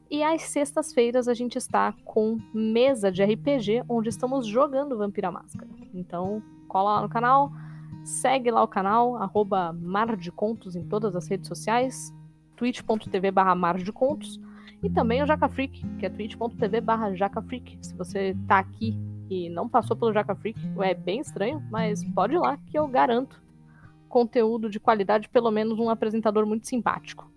E 0.10 0.24
às 0.24 0.44
sextas-feiras 0.44 1.28
a 1.28 1.34
gente 1.34 1.58
está 1.58 1.94
com 2.06 2.40
mesa 2.54 3.12
de 3.12 3.24
RPG, 3.24 3.84
onde 3.90 4.10
estamos 4.10 4.46
jogando 4.46 4.98
Vampiro 4.98 5.28
à 5.28 5.32
Máscara. 5.32 5.70
Então, 5.94 6.42
cola 6.68 6.96
lá 6.96 7.02
no 7.02 7.10
canal, 7.10 7.52
segue 8.04 8.50
lá 8.52 8.64
o 8.64 8.68
canal, 8.68 9.18
arroba 9.18 9.74
Mar 9.74 10.16
de 10.16 10.32
Contos 10.32 10.76
em 10.76 10.84
todas 10.84 11.16
as 11.16 11.28
redes 11.28 11.48
sociais, 11.48 12.14
twitch.tv 12.56 13.32
barra 13.32 13.54
Mar 13.54 13.78
de 13.78 13.92
Contos, 13.92 14.40
e 14.84 14.90
também 14.90 15.24
o 15.24 15.26
Jaca 15.26 15.50
Freak, 15.50 15.86
que 15.98 16.06
é 16.06 16.10
twitch.tv 16.10 16.82
barra 16.82 17.14
Jaca 17.16 17.42
Freak. 17.42 17.78
Se 17.82 17.96
você 17.96 18.36
tá 18.48 18.60
aqui 18.60 18.98
e 19.30 19.50
não 19.50 19.68
passou 19.68 19.98
pelo 19.98 20.14
Jaca 20.14 20.36
Freak, 20.36 20.60
é 20.80 20.94
bem 20.94 21.20
estranho, 21.20 21.64
mas 21.70 22.04
pode 22.04 22.36
ir 22.36 22.40
lá 22.40 22.58
que 22.58 22.78
eu 22.78 22.88
garanto 22.88 23.42
conteúdo 24.08 24.70
de 24.70 24.80
qualidade, 24.80 25.30
pelo 25.30 25.52
menos 25.52 25.80
um 25.80 25.90
apresentador 25.90 26.46
muito 26.46 26.68
simpático. 26.68 27.30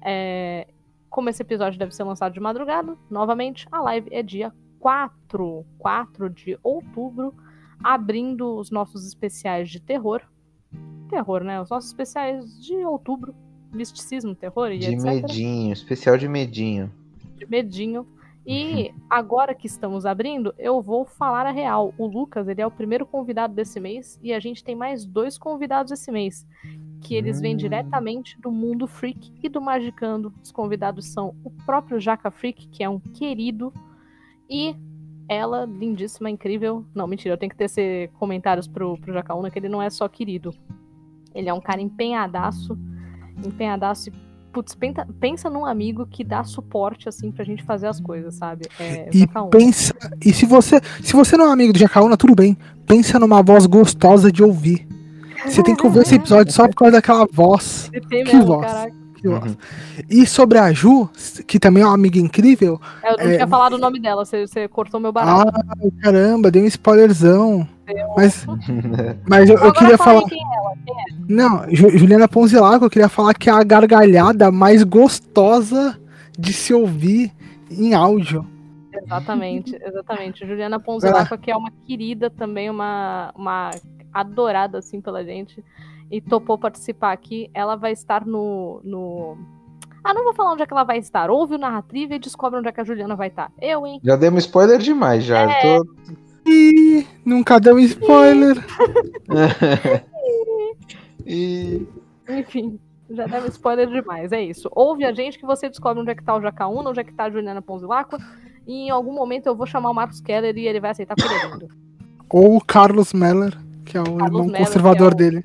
É, 0.00 0.68
como 1.10 1.28
esse 1.28 1.42
episódio 1.42 1.78
deve 1.78 1.94
ser 1.94 2.04
lançado 2.04 2.32
de 2.32 2.40
madrugada, 2.40 2.96
novamente, 3.10 3.66
a 3.72 3.80
live 3.80 4.08
é 4.12 4.22
dia 4.22 4.52
4, 4.78 5.66
4 5.78 6.30
de 6.30 6.58
outubro, 6.62 7.34
abrindo 7.82 8.56
os 8.56 8.70
nossos 8.70 9.06
especiais 9.06 9.70
de 9.70 9.80
terror. 9.80 10.22
Terror, 11.08 11.42
né? 11.42 11.60
Os 11.60 11.70
nossos 11.70 11.90
especiais 11.90 12.60
de 12.62 12.76
outubro. 12.84 13.34
Misticismo, 13.72 14.34
terror 14.34 14.70
e 14.72 14.78
De 14.78 14.94
etc. 14.94 15.04
medinho, 15.04 15.72
especial 15.72 16.16
de 16.16 16.28
medinho. 16.28 16.92
de 17.36 17.46
medinho. 17.48 18.06
E 18.46 18.94
agora 19.10 19.54
que 19.54 19.66
estamos 19.66 20.06
abrindo, 20.06 20.54
eu 20.58 20.80
vou 20.80 21.04
falar 21.04 21.44
a 21.46 21.50
real. 21.50 21.92
O 21.98 22.06
Lucas, 22.06 22.48
ele 22.48 22.62
é 22.62 22.66
o 22.66 22.70
primeiro 22.70 23.04
convidado 23.04 23.52
desse 23.54 23.78
mês 23.78 24.18
e 24.22 24.32
a 24.32 24.40
gente 24.40 24.64
tem 24.64 24.74
mais 24.74 25.04
dois 25.04 25.36
convidados 25.36 25.92
esse 25.92 26.10
mês, 26.10 26.46
que 27.02 27.14
eles 27.14 27.42
vêm 27.42 27.52
Hum. 27.54 27.58
diretamente 27.58 28.40
do 28.40 28.50
mundo 28.50 28.86
freak 28.86 29.34
e 29.42 29.50
do 29.50 29.60
magicando. 29.60 30.32
Os 30.42 30.50
convidados 30.50 31.04
são 31.08 31.34
o 31.44 31.50
próprio 31.50 32.00
Jaca 32.00 32.30
Freak, 32.30 32.68
que 32.68 32.82
é 32.82 32.88
um 32.88 32.98
querido, 32.98 33.70
e 34.48 34.74
ela, 35.28 35.66
lindíssima, 35.66 36.30
incrível. 36.30 36.86
Não, 36.94 37.06
mentira, 37.06 37.34
eu 37.34 37.38
tenho 37.38 37.50
que 37.50 37.56
tecer 37.56 38.08
comentários 38.12 38.66
pro, 38.66 38.96
pro 38.96 39.12
Jacaúna, 39.12 39.50
que 39.50 39.58
ele 39.58 39.68
não 39.68 39.82
é 39.82 39.90
só 39.90 40.08
querido. 40.08 40.54
Ele 41.34 41.50
é 41.50 41.52
um 41.52 41.60
cara 41.60 41.82
empenhadaço, 41.82 42.78
empenhadaço 43.44 44.08
e 44.08 44.28
Putz, 44.50 44.74
pensa, 44.74 45.06
pensa 45.20 45.50
num 45.50 45.66
amigo 45.66 46.06
que 46.06 46.24
dá 46.24 46.42
suporte, 46.42 47.06
assim, 47.06 47.30
pra 47.30 47.44
gente 47.44 47.62
fazer 47.62 47.86
as 47.86 48.00
coisas, 48.00 48.34
sabe? 48.34 48.66
É, 48.80 49.08
E 49.12 49.20
Jacaúna. 49.20 49.50
pensa. 49.50 49.94
E 50.24 50.32
se 50.32 50.46
você, 50.46 50.80
se 51.02 51.12
você 51.12 51.36
não 51.36 51.48
é 51.48 51.52
amigo 51.52 51.72
do 51.72 51.78
Jacaúna, 51.78 52.16
tudo 52.16 52.34
bem. 52.34 52.56
Pensa 52.86 53.18
numa 53.18 53.42
voz 53.42 53.66
gostosa 53.66 54.32
de 54.32 54.42
ouvir. 54.42 54.88
Você 55.44 55.62
tem 55.62 55.76
que 55.76 55.84
ouvir 55.86 56.00
esse 56.00 56.14
episódio 56.14 56.50
só 56.52 56.66
por 56.66 56.74
causa 56.74 56.92
daquela 56.92 57.26
voz. 57.30 57.90
Que 57.92 58.24
mesmo, 58.24 58.46
voz. 58.46 58.66
caraca. 58.66 58.94
Voz. 59.22 59.56
E 60.08 60.26
sobre 60.26 60.58
a 60.58 60.72
Ju, 60.72 61.08
que 61.46 61.58
também 61.60 61.82
é 61.82 61.86
uma 61.86 61.94
amiga 61.94 62.18
incrível. 62.18 62.80
Eu 63.04 63.16
não 63.18 63.30
É, 63.30 63.34
tinha 63.36 63.46
falado 63.48 63.74
o 63.74 63.78
nome 63.78 64.00
dela, 64.00 64.24
você, 64.24 64.46
você 64.46 64.66
cortou 64.66 64.98
meu 64.98 65.12
barato. 65.12 65.52
Ah, 65.56 65.74
caramba, 66.02 66.50
deu 66.50 66.62
um 66.62 66.66
spoilerzão. 66.66 67.68
Mas, 68.16 68.46
mas 69.28 69.48
eu, 69.50 69.56
eu 69.58 69.72
queria 69.72 69.96
falar. 69.98 70.22
quem 70.28 70.38
é 70.38 70.56
ela. 70.56 70.72
Quem 70.84 70.94
é? 70.94 71.04
Não, 71.28 71.64
Ju- 71.74 71.90
Juliana 71.96 72.28
Ponzilaco, 72.28 72.84
eu 72.84 72.90
queria 72.90 73.08
falar 73.08 73.34
que 73.34 73.48
é 73.48 73.52
a 73.52 73.62
gargalhada 73.62 74.50
mais 74.50 74.82
gostosa 74.82 75.98
de 76.38 76.52
se 76.52 76.72
ouvir 76.74 77.32
em 77.70 77.94
áudio. 77.94 78.46
Exatamente, 78.92 79.76
exatamente. 79.82 80.46
Juliana 80.46 80.80
Ponzilaco, 80.80 81.38
que 81.38 81.50
é 81.50 81.56
uma 81.56 81.70
querida 81.86 82.28
também, 82.30 82.68
uma, 82.70 83.32
uma 83.36 83.70
adorada, 84.12 84.78
assim, 84.78 85.00
pela 85.00 85.24
gente. 85.24 85.62
E 86.10 86.20
topou 86.20 86.56
participar 86.58 87.12
aqui. 87.12 87.50
Ela 87.52 87.76
vai 87.76 87.92
estar 87.92 88.24
no, 88.26 88.80
no... 88.82 89.36
Ah, 90.02 90.14
não 90.14 90.24
vou 90.24 90.32
falar 90.34 90.52
onde 90.52 90.62
é 90.62 90.66
que 90.66 90.72
ela 90.72 90.84
vai 90.84 90.98
estar. 90.98 91.30
Ouve 91.30 91.54
o 91.54 91.58
Narrativa 91.58 92.14
e 92.14 92.18
descobre 92.18 92.58
onde 92.58 92.68
é 92.68 92.72
que 92.72 92.80
a 92.80 92.84
Juliana 92.84 93.14
vai 93.14 93.28
estar. 93.28 93.52
Eu, 93.60 93.86
hein? 93.86 94.00
Já 94.02 94.16
demos 94.16 94.44
spoiler 94.44 94.78
demais, 94.78 95.22
já. 95.24 95.42
É. 95.52 95.76
Eu 95.76 95.84
tô- 95.84 95.94
Ih, 96.48 97.06
nunca 97.24 97.58
deu 97.60 97.74
um 97.76 97.78
spoiler. 97.80 98.56
E 101.26 101.86
Enfim, 102.28 102.78
já 103.10 103.26
deve 103.26 103.48
spoiler 103.48 103.86
demais. 103.88 104.32
É 104.32 104.42
isso. 104.42 104.68
Ouve 104.72 105.04
a 105.04 105.12
gente 105.12 105.38
que 105.38 105.44
você 105.46 105.68
descobre 105.68 106.00
onde 106.00 106.10
é 106.10 106.14
que 106.14 106.22
tá 106.24 106.34
o 106.34 106.40
Jacaúna, 106.40 106.90
onde 106.90 107.00
é 107.00 107.04
que 107.04 107.12
tá 107.12 107.24
a 107.24 107.30
Juliana 107.30 107.60
Ponzilacqua. 107.60 108.18
E 108.66 108.86
em 108.86 108.90
algum 108.90 109.12
momento 109.12 109.46
eu 109.46 109.54
vou 109.54 109.66
chamar 109.66 109.90
o 109.90 109.94
Marcos 109.94 110.20
Keller 110.20 110.56
e 110.56 110.66
ele 110.66 110.80
vai 110.80 110.90
aceitar 110.90 111.14
por 111.14 111.24
ele 111.30 111.52
lindo. 111.52 111.68
Ou 112.30 112.56
o 112.56 112.64
Carlos 112.64 113.12
Meller, 113.12 113.56
que 113.84 113.96
é 113.96 114.00
o 114.00 114.04
Carlos 114.04 114.24
irmão 114.26 114.46
Meller, 114.46 114.66
conservador 114.66 115.12
é 115.12 115.14
o- 115.14 115.16
dele. 115.16 115.44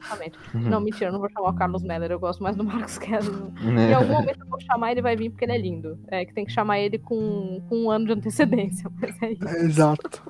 Exatamente. 0.00 0.38
Uhum. 0.54 0.60
Não, 0.60 0.80
mentira, 0.80 1.06
eu 1.08 1.12
não 1.12 1.20
vou 1.20 1.30
chamar 1.30 1.50
o 1.50 1.54
Carlos 1.54 1.82
Meller, 1.82 2.10
eu 2.10 2.20
gosto 2.20 2.42
mais 2.42 2.54
do 2.56 2.64
Marcos 2.64 2.98
Keller. 2.98 3.32
né? 3.62 3.90
Em 3.90 3.94
algum 3.94 4.12
momento 4.12 4.40
eu 4.40 4.46
vou 4.46 4.60
chamar 4.60 4.92
ele 4.92 5.02
vai 5.02 5.16
vir 5.16 5.30
porque 5.30 5.44
ele 5.44 5.52
é 5.52 5.58
lindo. 5.58 5.98
É 6.08 6.24
que 6.24 6.32
tem 6.32 6.44
que 6.46 6.52
chamar 6.52 6.78
ele 6.78 6.98
com, 6.98 7.62
com 7.68 7.84
um 7.84 7.90
ano 7.90 8.06
de 8.06 8.12
antecedência. 8.12 8.90
Mas 9.00 9.20
é 9.22 9.32
isso. 9.32 9.46
É, 9.48 9.62
Exato. 9.64 10.22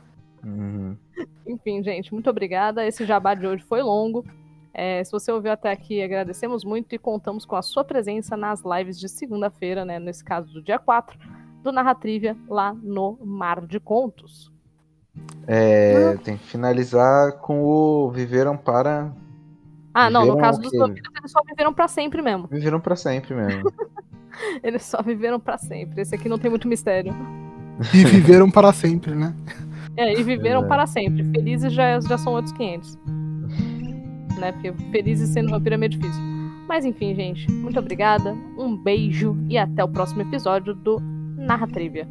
Uhum. 0.44 0.96
Enfim, 1.46 1.82
gente, 1.82 2.12
muito 2.12 2.28
obrigada. 2.30 2.86
Esse 2.86 3.04
jabá 3.04 3.34
de 3.34 3.46
hoje 3.46 3.62
foi 3.64 3.82
longo. 3.82 4.24
É, 4.72 5.02
se 5.02 5.10
você 5.10 5.32
ouviu 5.32 5.50
até 5.50 5.72
aqui, 5.72 6.02
agradecemos 6.02 6.64
muito 6.64 6.94
e 6.94 6.98
contamos 6.98 7.44
com 7.44 7.56
a 7.56 7.62
sua 7.62 7.82
presença 7.82 8.36
nas 8.36 8.62
lives 8.62 8.98
de 8.98 9.08
segunda-feira, 9.08 9.84
né? 9.84 9.98
Nesse 9.98 10.22
caso 10.22 10.52
do 10.52 10.62
dia 10.62 10.78
4, 10.78 11.18
do 11.62 11.72
Narratrivia, 11.72 12.36
lá 12.48 12.72
no 12.74 13.18
Mar 13.20 13.66
de 13.66 13.80
Contos. 13.80 14.52
É, 15.46 16.16
tem 16.18 16.36
que 16.36 16.46
finalizar 16.46 17.38
com 17.38 17.64
o 17.64 18.10
Viveram 18.10 18.56
para. 18.56 19.12
Ah, 19.92 20.08
não, 20.08 20.20
no 20.20 20.34
Viveram 20.34 20.46
caso 20.46 20.60
dos 20.60 20.72
vampiros, 20.72 21.10
eles 21.18 21.32
só 21.32 21.40
viveram 21.44 21.74
pra 21.74 21.88
sempre 21.88 22.22
mesmo. 22.22 22.46
Viveram 22.46 22.80
para 22.80 22.94
sempre 22.94 23.34
mesmo. 23.34 23.72
Eles 24.62 24.84
só 24.84 25.02
viveram 25.02 25.40
pra 25.40 25.58
sempre. 25.58 26.02
Esse 26.02 26.14
aqui 26.14 26.28
não 26.28 26.38
tem 26.38 26.48
muito 26.48 26.68
mistério. 26.68 27.12
E 27.92 28.04
viveram 28.04 28.50
para 28.50 28.72
sempre, 28.72 29.12
né? 29.14 29.34
É, 29.98 30.12
e 30.12 30.22
viveram 30.22 30.60
Exato. 30.60 30.68
para 30.68 30.86
sempre. 30.86 31.24
Felizes 31.24 31.72
já, 31.72 31.98
já 32.00 32.16
são 32.16 32.32
outros 32.34 32.52
500. 32.52 32.96
Né? 34.38 34.52
Porque 34.52 34.72
felizes 34.92 35.28
sendo 35.30 35.50
vampiro 35.50 35.74
é 35.74 35.78
meio 35.78 35.90
difícil. 35.90 36.22
Mas 36.68 36.84
enfim, 36.84 37.16
gente. 37.16 37.50
Muito 37.50 37.80
obrigada. 37.80 38.32
Um 38.56 38.76
beijo 38.76 39.36
e 39.48 39.58
até 39.58 39.82
o 39.82 39.88
próximo 39.88 40.22
episódio 40.22 40.72
do 40.72 41.00
Narra 41.36 41.66
Trivia. 41.66 42.08